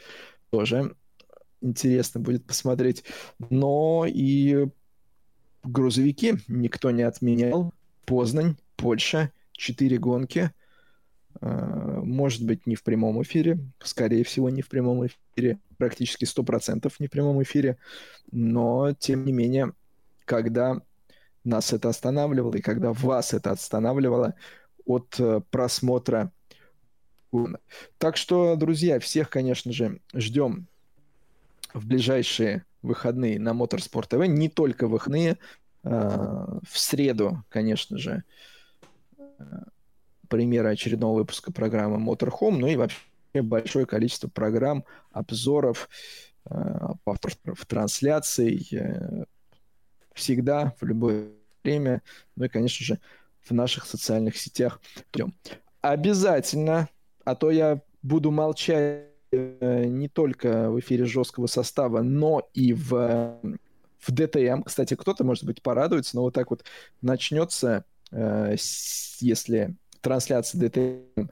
тоже 0.51 0.95
интересно 1.59 2.21
будет 2.21 2.45
посмотреть. 2.45 3.03
Но 3.49 4.05
и 4.07 4.69
грузовики 5.65 6.35
никто 6.47 6.91
не 6.91 7.03
отменял. 7.03 7.73
Познань, 8.05 8.55
Польша, 8.77 9.33
четыре 9.51 9.97
гонки. 9.97 10.51
А, 11.41 11.99
может 12.05 12.45
быть, 12.45 12.65
не 12.65 12.75
в 12.75 12.83
прямом 12.83 13.21
эфире, 13.23 13.59
скорее 13.83 14.23
всего, 14.23 14.49
не 14.49 14.61
в 14.61 14.69
прямом 14.69 15.05
эфире, 15.07 15.59
практически 15.77 16.23
100% 16.23 16.89
не 16.99 17.07
в 17.07 17.11
прямом 17.11 17.43
эфире, 17.43 17.75
но, 18.31 18.93
тем 18.97 19.25
не 19.25 19.33
менее, 19.33 19.73
когда 20.23 20.81
нас 21.43 21.73
это 21.73 21.89
останавливало, 21.89 22.55
и 22.55 22.61
когда 22.61 22.93
вас 22.93 23.33
это 23.33 23.51
останавливало, 23.51 24.35
от 24.89 25.19
э, 25.19 25.41
просмотра. 25.51 26.31
Так 27.99 28.17
что, 28.17 28.55
друзья, 28.55 28.99
всех, 28.99 29.29
конечно 29.29 29.71
же, 29.71 30.01
ждем 30.15 30.67
в 31.75 31.85
ближайшие 31.85 32.65
выходные 32.81 33.39
на 33.39 33.51
Motorsport 33.51 34.09
TV. 34.09 34.25
Не 34.25 34.49
только 34.49 34.87
выходные. 34.87 35.37
А, 35.83 36.59
в 36.67 36.79
среду, 36.79 37.43
конечно 37.49 37.99
же, 37.99 38.23
премьера 40.27 40.69
очередного 40.69 41.19
выпуска 41.19 41.53
программы 41.53 41.97
Motorhome, 41.97 42.57
ну 42.57 42.67
и 42.67 42.75
вообще 42.75 42.97
большое 43.41 43.85
количество 43.85 44.27
программ, 44.27 44.83
обзоров, 45.11 45.87
повторов 47.03 47.65
трансляций 47.67 48.67
э, 48.71 49.25
всегда, 50.13 50.73
в 50.79 50.85
любое 50.85 51.29
время. 51.63 52.01
Ну 52.35 52.45
и, 52.45 52.49
конечно 52.49 52.85
же, 52.85 52.99
в 53.49 53.53
наших 53.53 53.85
социальных 53.85 54.37
сетях. 54.37 54.79
Обязательно, 55.81 56.89
а 57.23 57.35
то 57.35 57.51
я 57.51 57.81
буду 58.01 58.31
молчать 58.31 59.05
э, 59.31 59.85
не 59.85 60.07
только 60.07 60.69
в 60.69 60.79
эфире 60.79 61.05
жесткого 61.05 61.47
состава, 61.47 62.01
но 62.01 62.49
и 62.53 62.73
в, 62.73 63.39
в 63.99 64.09
DTM. 64.09 64.63
Кстати, 64.65 64.95
кто-то, 64.95 65.23
может 65.23 65.45
быть, 65.45 65.61
порадуется, 65.61 66.15
но 66.15 66.23
вот 66.23 66.33
так 66.33 66.49
вот 66.49 66.63
начнется, 67.01 67.85
э, 68.11 68.55
если 69.19 69.75
трансляция 70.01 70.61
DTM, 70.61 71.29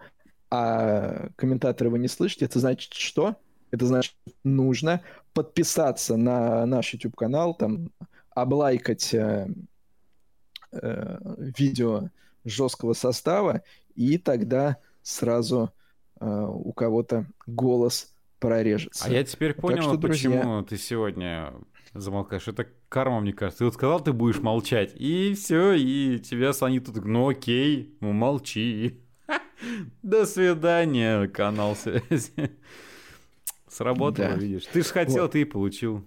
а 0.49 1.29
комментаторы 1.35 1.89
вы 1.89 1.99
не 1.99 2.07
слышите, 2.07 2.45
это 2.45 2.59
значит 2.59 2.93
что? 2.93 3.35
Это 3.71 3.85
значит, 3.85 4.15
нужно 4.45 5.01
подписаться 5.33 6.15
на 6.15 6.65
наш 6.65 6.93
YouTube-канал, 6.93 7.53
там, 7.53 7.91
облайкать 8.29 9.13
э, 10.71 11.17
видео 11.57 12.09
жесткого 12.45 12.93
состава, 12.93 13.63
и 13.95 14.17
тогда 14.17 14.77
сразу 15.01 15.71
э, 16.19 16.25
у 16.25 16.71
кого-то 16.73 17.25
голос 17.45 18.13
прорежется. 18.39 19.05
А 19.05 19.09
я 19.09 19.23
теперь 19.23 19.53
понял, 19.53 19.83
что, 19.83 19.97
почему 19.97 20.41
друзья... 20.41 20.63
ты 20.63 20.77
сегодня 20.77 21.53
замолкаешь. 21.93 22.47
Это 22.47 22.67
карма, 22.89 23.19
мне 23.19 23.33
кажется. 23.33 23.59
Ты 23.59 23.65
вот 23.65 23.73
сказал, 23.73 23.99
ты 23.99 24.13
будешь 24.13 24.39
молчать, 24.39 24.93
и 24.95 25.33
все, 25.33 25.73
и 25.73 26.19
тебя 26.19 26.53
Сани 26.53 26.79
тут, 26.79 27.03
ну 27.03 27.29
окей, 27.29 27.95
ну 27.99 28.13
молчи. 28.13 29.01
До 30.03 30.25
свидания, 30.25 31.27
канал 31.27 31.75
связи. 31.75 32.51
Сработало, 33.67 34.29
да. 34.29 34.35
видишь. 34.35 34.65
Ты 34.65 34.81
же 34.81 34.89
хотел, 34.89 35.23
вот. 35.23 35.31
ты 35.33 35.41
и 35.41 35.45
получил. 35.45 36.03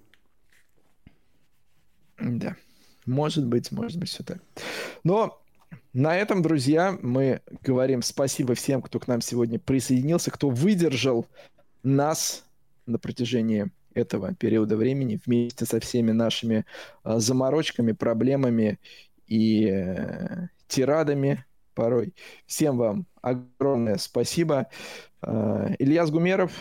Да. 2.18 2.56
Может 3.06 3.46
быть, 3.46 3.72
может 3.72 3.98
быть, 3.98 4.08
все 4.08 4.22
так. 4.22 4.38
Но 5.04 5.40
на 5.92 6.16
этом, 6.16 6.42
друзья, 6.42 6.96
мы 7.02 7.40
говорим 7.62 8.02
спасибо 8.02 8.54
всем, 8.54 8.82
кто 8.82 9.00
к 9.00 9.08
нам 9.08 9.20
сегодня 9.20 9.58
присоединился, 9.58 10.30
кто 10.30 10.48
выдержал 10.48 11.26
нас 11.82 12.44
на 12.86 12.98
протяжении 12.98 13.70
этого 13.94 14.34
периода 14.34 14.76
времени 14.76 15.20
вместе 15.24 15.64
со 15.64 15.80
всеми 15.80 16.12
нашими 16.12 16.64
э, 17.04 17.18
заморочками, 17.18 17.92
проблемами 17.92 18.78
и 19.26 19.66
э, 19.66 20.48
тирадами 20.68 21.44
порой. 21.74 22.14
Всем 22.46 22.76
вам 22.76 23.06
огромное 23.20 23.96
спасибо. 23.98 24.68
Э, 25.22 25.74
Илья 25.78 26.06
Гумеров, 26.06 26.52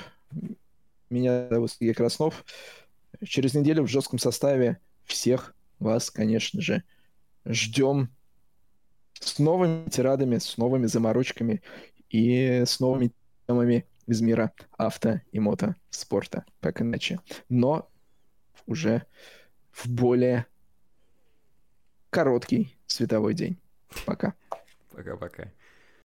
меня 1.09 1.47
зовут 1.49 1.71
Сергей 1.71 1.93
Краснов. 1.93 2.45
Через 3.23 3.53
неделю 3.53 3.83
в 3.83 3.87
жестком 3.87 4.17
составе 4.17 4.79
всех 5.05 5.53
вас, 5.79 6.11
конечно 6.11 6.61
же, 6.61 6.83
ждем 7.45 8.09
с 9.13 9.39
новыми 9.39 9.89
тирадами, 9.89 10.37
с 10.37 10.57
новыми 10.57 10.85
заморочками 10.85 11.61
и 12.09 12.63
с 12.65 12.79
новыми 12.79 13.11
темами 13.47 13.85
из 14.07 14.21
мира 14.21 14.51
авто 14.77 15.21
и 15.31 15.39
мотоспорта, 15.39 16.45
как 16.61 16.81
иначе. 16.81 17.19
Но 17.47 17.89
уже 18.65 19.05
в 19.71 19.87
более 19.87 20.45
короткий 22.09 22.77
световой 22.87 23.33
день. 23.33 23.57
Пока. 24.05 24.33
Пока-пока. 24.91 25.51